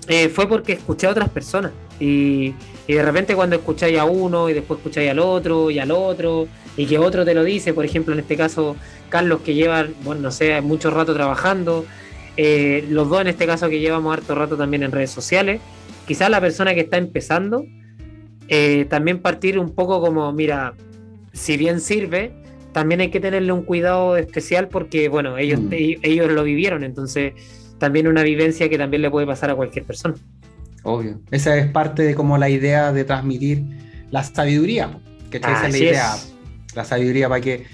eh, 0.06 0.28
fue 0.28 0.48
porque 0.48 0.74
escuché 0.74 1.08
a 1.08 1.10
otras 1.10 1.28
personas. 1.28 1.72
Y, 1.98 2.54
de 2.86 3.02
repente 3.02 3.34
cuando 3.34 3.56
escucháis 3.56 3.98
a 3.98 4.04
uno 4.04 4.48
y 4.48 4.52
después 4.52 4.78
escucháis 4.78 5.10
al 5.10 5.18
otro 5.18 5.72
y 5.72 5.80
al 5.80 5.90
otro 5.90 6.46
y 6.76 6.86
que 6.86 7.00
otro 7.00 7.24
te 7.24 7.34
lo 7.34 7.42
dice, 7.42 7.74
por 7.74 7.84
ejemplo 7.84 8.14
en 8.14 8.20
este 8.20 8.36
caso 8.36 8.76
Carlos 9.08 9.40
que 9.40 9.54
lleva, 9.54 9.88
bueno, 10.04 10.20
no 10.20 10.30
sé, 10.30 10.60
mucho 10.60 10.90
rato 10.90 11.12
trabajando, 11.12 11.84
eh, 12.36 12.86
los 12.88 13.08
dos 13.08 13.22
en 13.22 13.26
este 13.26 13.44
caso 13.44 13.68
que 13.68 13.80
llevamos 13.80 14.12
harto 14.12 14.36
rato 14.36 14.56
también 14.56 14.84
en 14.84 14.92
redes 14.92 15.10
sociales, 15.10 15.60
quizás 16.06 16.30
la 16.30 16.40
persona 16.40 16.74
que 16.74 16.80
está 16.82 16.96
empezando, 16.96 17.64
eh, 18.48 18.86
también 18.88 19.20
partir 19.20 19.58
un 19.58 19.74
poco 19.74 20.00
como, 20.00 20.32
mira, 20.32 20.74
si 21.32 21.56
bien 21.56 21.80
sirve, 21.80 22.32
también 22.72 23.00
hay 23.00 23.10
que 23.10 23.20
tenerle 23.20 23.52
un 23.52 23.62
cuidado 23.62 24.16
especial 24.16 24.68
porque, 24.68 25.08
bueno, 25.08 25.38
ellos, 25.38 25.60
mm. 25.60 25.70
ellos 25.72 26.30
lo 26.30 26.44
vivieron, 26.44 26.84
entonces 26.84 27.32
también 27.78 28.06
una 28.06 28.22
vivencia 28.22 28.68
que 28.68 28.78
también 28.78 29.02
le 29.02 29.10
puede 29.10 29.26
pasar 29.26 29.50
a 29.50 29.54
cualquier 29.54 29.84
persona. 29.84 30.14
Obvio. 30.82 31.20
Esa 31.30 31.56
es 31.56 31.66
parte 31.70 32.02
de 32.02 32.14
como 32.14 32.38
la 32.38 32.48
idea 32.48 32.92
de 32.92 33.04
transmitir 33.04 33.64
la 34.10 34.22
sabiduría, 34.22 34.98
que 35.30 35.38
esa 35.38 35.66
es 35.66 35.72
la 35.72 35.78
idea. 35.78 36.14
La 36.74 36.84
sabiduría 36.84 37.28
para 37.28 37.40
que 37.40 37.64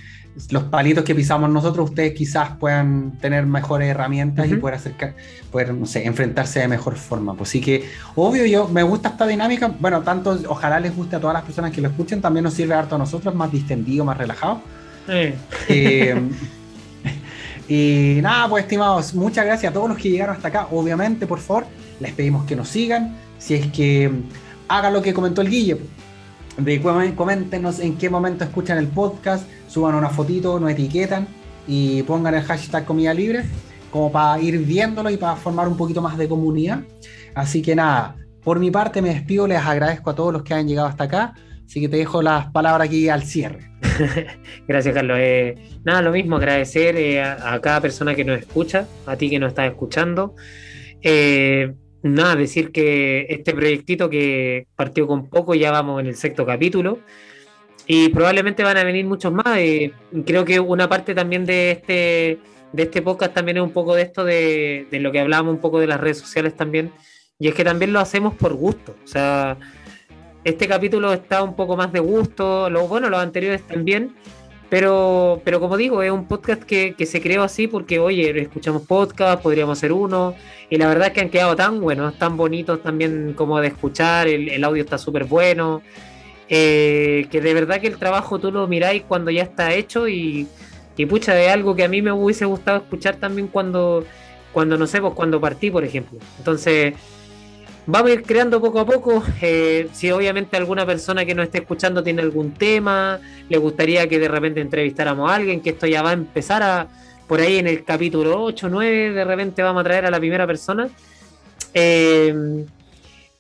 los 0.51 0.65
palitos 0.65 1.05
que 1.05 1.15
pisamos 1.15 1.51
nosotros, 1.51 1.91
ustedes 1.91 2.15
quizás 2.15 2.57
puedan 2.59 3.19
tener 3.21 3.45
mejores 3.45 3.89
herramientas 3.89 4.51
y 4.51 4.55
poder 4.55 4.77
acercar, 4.77 5.15
poder, 5.51 5.75
no 5.75 5.87
sé, 5.87 6.07
enfrentarse 6.07 6.61
de 6.61 6.69
mejor 6.69 6.97
forma. 6.97 7.35
Pues 7.35 7.51
sí 7.51 7.61
que, 7.61 7.89
obvio, 8.15 8.47
yo 8.47 8.69
me 8.69 8.83
gusta 8.83 9.11
esta 9.11 9.27
dinámica. 9.27 9.73
Bueno, 9.79 10.03
tanto, 10.03 10.39
ojalá 10.49 10.81
les 10.81 10.97
guste 10.97 11.17
a 11.17 11.21
todas 11.21 11.35
las 11.35 11.43
personas 11.43 11.73
que 11.73 11.81
lo 11.81 11.89
escuchen, 11.89 12.21
también 12.21 12.45
nos 12.45 12.55
sirve 12.55 12.75
harto 12.75 12.95
a 12.95 12.99
nosotros, 12.99 13.35
más 13.35 13.53
distendido, 13.53 14.05
más 14.05 14.17
relajado. 14.17 14.63
Eh, 15.09 15.37
y 17.69 18.21
nada, 18.23 18.49
pues 18.49 18.65
estimados, 18.65 19.15
muchas 19.15 19.45
gracias 19.45 19.71
a 19.71 19.75
todos 19.75 19.89
los 19.89 19.99
que 19.99 20.11
llegaron 20.11 20.37
hasta 20.37 20.49
acá. 20.49 20.69
Obviamente, 20.71 21.27
por 21.27 21.41
favor, 21.41 21.67
les 22.01 22.13
pedimos 22.13 22.47
que 22.47 22.57
nos 22.57 22.69
sigan. 22.69 23.17
Si 23.39 23.55
es 23.55 23.67
que 23.67 24.11
hagan 24.69 24.93
lo 24.93 25.03
que 25.03 25.13
comentó 25.13 25.43
el 25.43 25.51
Guille, 25.51 25.79
de 26.57 27.15
coméntenos 27.16 27.81
en 27.81 27.97
qué 27.97 28.11
momento 28.11 28.45
escuchan 28.45 28.79
el 28.79 28.89
podcast, 28.89 29.49
suban 29.69 29.95
una 29.95 30.11
fotito, 30.11 30.61
nos 30.61 30.70
etiquetan 30.70 31.27
y 31.66 32.03
pongan 32.03 32.35
el 32.35 32.43
hashtag 32.43 32.85
comida 32.85 33.15
libre 33.15 33.45
como 33.91 34.11
para 34.11 34.41
ir 34.41 34.59
viéndolo 34.59 35.11
y 35.11 35.16
para 35.16 35.37
formar 35.37 35.69
un 35.69 35.77
poquito 35.77 36.01
más 36.01 36.16
de 36.16 36.29
comunidad. 36.29 36.81
Así 37.35 37.62
que 37.62 37.77
nada, 37.77 38.16
por 38.43 38.59
mi 38.59 38.70
parte 38.70 39.03
me 39.03 39.11
despido, 39.11 39.47
les 39.47 39.59
agradezco 39.59 40.11
a 40.11 40.15
todos 40.15 40.33
los 40.33 40.43
que 40.43 40.55
han 40.55 40.66
llegado 40.66 40.89
hasta 40.89 41.05
acá, 41.05 41.35
así 41.65 41.81
que 41.81 41.89
te 41.89 41.99
dejo 41.99 42.23
las 42.23 42.51
palabras 42.51 42.89
aquí 42.89 43.09
al 43.09 43.23
cierre. 43.23 43.70
Gracias, 44.69 44.95
Carlos. 44.95 45.19
Eh, 45.20 45.55
nada, 45.85 46.03
lo 46.03 46.11
mismo, 46.11 46.37
agradecer 46.37 46.97
eh, 46.97 47.23
a, 47.23 47.61
cada 47.61 47.81
persona 47.81 48.15
que 48.15 48.24
nos 48.24 48.39
escucha, 48.39 48.87
a 49.07 49.16
ti 49.16 49.29
que 49.29 49.39
nos 49.39 49.51
estás 49.51 49.70
escuchando. 49.70 50.35
Eh, 51.03 51.74
nada, 52.03 52.37
decir 52.37 52.73
que 52.73 53.27
este 53.29 53.53
proyectito 53.55 54.11
que 54.11 54.66
partió 54.77 55.07
con 55.07 55.29
poco, 55.29 55.55
ya 55.55 55.70
vamos 55.70 56.01
en 56.01 56.07
el 56.09 56.16
sexto 56.16 56.47
capítulo. 56.47 56.99
Y 57.87 58.11
probablemente 58.11 58.62
van 58.62 58.77
a 58.77 58.85
venir 58.85 59.05
muchos 59.05 59.33
más. 59.33 59.59
creo 60.24 60.45
que 60.45 60.61
una 60.61 60.89
parte 60.89 61.15
también 61.15 61.45
de 61.45 61.73
este, 61.73 62.39
de 62.73 62.83
este 62.83 63.03
podcast 63.03 63.35
también 63.35 63.57
es 63.57 63.62
un 63.62 63.73
poco 63.73 63.95
de 63.95 64.03
esto 64.03 64.24
de, 64.24 64.87
de 64.91 65.01
lo 65.01 65.11
que 65.11 65.20
hablábamos 65.20 65.55
un 65.55 65.61
poco 65.61 65.81
de 65.81 65.89
las 65.89 66.01
redes 66.01 66.19
sociales 66.19 66.57
también. 66.57 66.93
Y 67.39 67.49
es 67.49 67.55
que 67.55 67.65
también 67.65 67.93
lo 67.93 67.99
hacemos 67.99 68.35
por 68.35 68.55
gusto. 68.55 68.95
O 69.03 69.07
sea, 69.07 69.59
este 70.45 70.66
capítulo 70.66 71.12
está 71.12 71.43
un 71.43 71.55
poco 71.55 71.77
más 71.77 71.93
de 71.93 72.01
gusto, 72.01 72.69
bueno, 72.89 73.09
los 73.09 73.20
anteriores 73.20 73.62
también, 73.62 74.15
pero, 74.73 75.43
pero 75.44 75.61
como 75.61 75.77
digo, 75.77 76.03
es 76.03 76.11
un 76.11 76.24
podcast 76.24 76.62
que, 76.62 76.94
se 77.05 77.20
creó 77.20 77.43
así 77.43 77.69
porque, 77.69 77.99
oye, 77.99 78.40
escuchamos 78.40 78.86
podcast, 78.86 79.43
podríamos 79.43 79.77
hacer 79.77 79.93
uno, 79.93 80.35
y 80.70 80.78
la 80.78 80.89
verdad 80.89 81.09
es 81.09 81.12
que 81.12 81.20
han 81.20 81.28
quedado 81.28 81.55
tan 81.55 81.78
buenos, 81.78 82.19
tan 82.19 82.39
bonitos 82.39 82.82
también 82.82 83.35
como 83.35 83.61
de 83.61 83.66
escuchar, 83.66 84.28
el, 84.28 84.65
audio 84.65 84.82
está 84.82 84.97
súper 84.97 85.24
bueno, 85.24 85.82
eh, 86.49 87.27
que 87.31 87.43
de 87.43 87.53
verdad 87.53 87.82
que 87.82 87.89
el 87.89 87.99
trabajo 87.99 88.39
tú 88.39 88.51
lo 88.51 88.66
miráis 88.66 89.03
cuando 89.07 89.31
ya 89.31 89.43
está 89.43 89.74
hecho 89.74 90.09
y, 90.09 90.49
y 90.97 91.05
pucha, 91.05 91.39
es 91.39 91.53
algo 91.53 91.77
que 91.77 91.85
a 91.85 91.89
mí 91.89 92.01
me 92.01 92.11
hubiese 92.11 92.47
gustado 92.47 92.78
escuchar 92.78 93.16
también 93.16 93.49
cuando, 93.49 94.07
cuando 94.55 94.78
no 94.78 94.86
sé, 94.86 95.03
pues 95.03 95.12
cuando 95.12 95.39
partí, 95.39 95.70
por 95.70 95.85
ejemplo. 95.85 96.19
Entonces 96.39 96.94
vamos 97.87 98.11
a 98.11 98.15
ir 98.15 98.23
creando 98.23 98.61
poco 98.61 98.81
a 98.81 98.87
poco. 98.87 99.23
Eh, 99.41 99.89
si 99.93 100.11
obviamente 100.11 100.57
alguna 100.57 100.87
persona 100.87 101.25
que 101.25 101.35
nos 101.35 101.47
esté 101.47 101.59
escuchando 101.59 102.03
tiene 102.03 102.23
algún 102.23 102.53
tema, 102.55 103.21
le 103.49 103.59
gustaría 103.59 104.09
que 104.09 104.19
de 104.19 104.29
repente 104.29 104.61
entrevistáramos 104.61 105.31
a 105.31 105.35
alguien, 105.35 105.61
que 105.61 105.71
esto 105.71 105.87
ya 105.87 106.03
va 106.03 106.11
a 106.11 106.15
empezar 106.15 106.63
a, 106.63 106.89
por 107.27 107.41
ahí 107.41 107.59
en 107.59 107.67
el 107.67 107.85
capítulo 107.85 108.43
8, 108.43 108.69
9, 108.69 109.13
de 109.13 109.25
repente 109.25 109.63
vamos 109.63 109.81
a 109.81 109.85
traer 109.85 110.07
a 110.07 110.11
la 110.11 110.19
primera 110.19 110.47
persona. 110.47 110.89
Eh, 111.75 112.65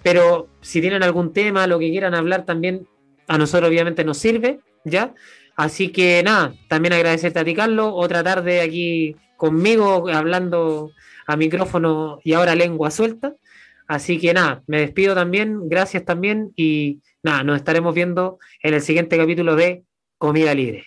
pero 0.02 0.48
si 0.60 0.80
tienen 0.80 1.02
algún 1.02 1.32
tema, 1.32 1.66
lo 1.66 1.78
que 1.78 1.90
quieran 1.90 2.14
hablar 2.14 2.44
también, 2.44 2.86
a 3.28 3.38
nosotros 3.38 3.68
obviamente 3.68 4.04
nos 4.04 4.18
sirve, 4.18 4.58
¿ya? 4.84 5.14
Así 5.56 5.88
que 5.90 6.22
nada, 6.24 6.54
también 6.68 6.92
agradecerte 6.92 7.38
a 7.38 7.44
ti, 7.44 7.54
Carlos, 7.54 7.92
otra 7.94 8.22
tarde 8.24 8.60
aquí 8.60 9.16
conmigo 9.36 10.08
hablando 10.08 10.90
a 11.26 11.36
micrófono 11.36 12.18
y 12.24 12.32
ahora 12.32 12.54
lengua 12.54 12.90
suelta. 12.90 13.34
Así 13.92 14.18
que 14.18 14.32
nada, 14.32 14.62
me 14.66 14.80
despido 14.80 15.14
también, 15.14 15.68
gracias 15.68 16.06
también 16.06 16.50
y 16.56 17.02
nada, 17.22 17.44
nos 17.44 17.56
estaremos 17.56 17.94
viendo 17.94 18.38
en 18.62 18.72
el 18.72 18.80
siguiente 18.80 19.18
capítulo 19.18 19.54
de 19.54 19.84
Comida 20.16 20.54
Libre. 20.54 20.86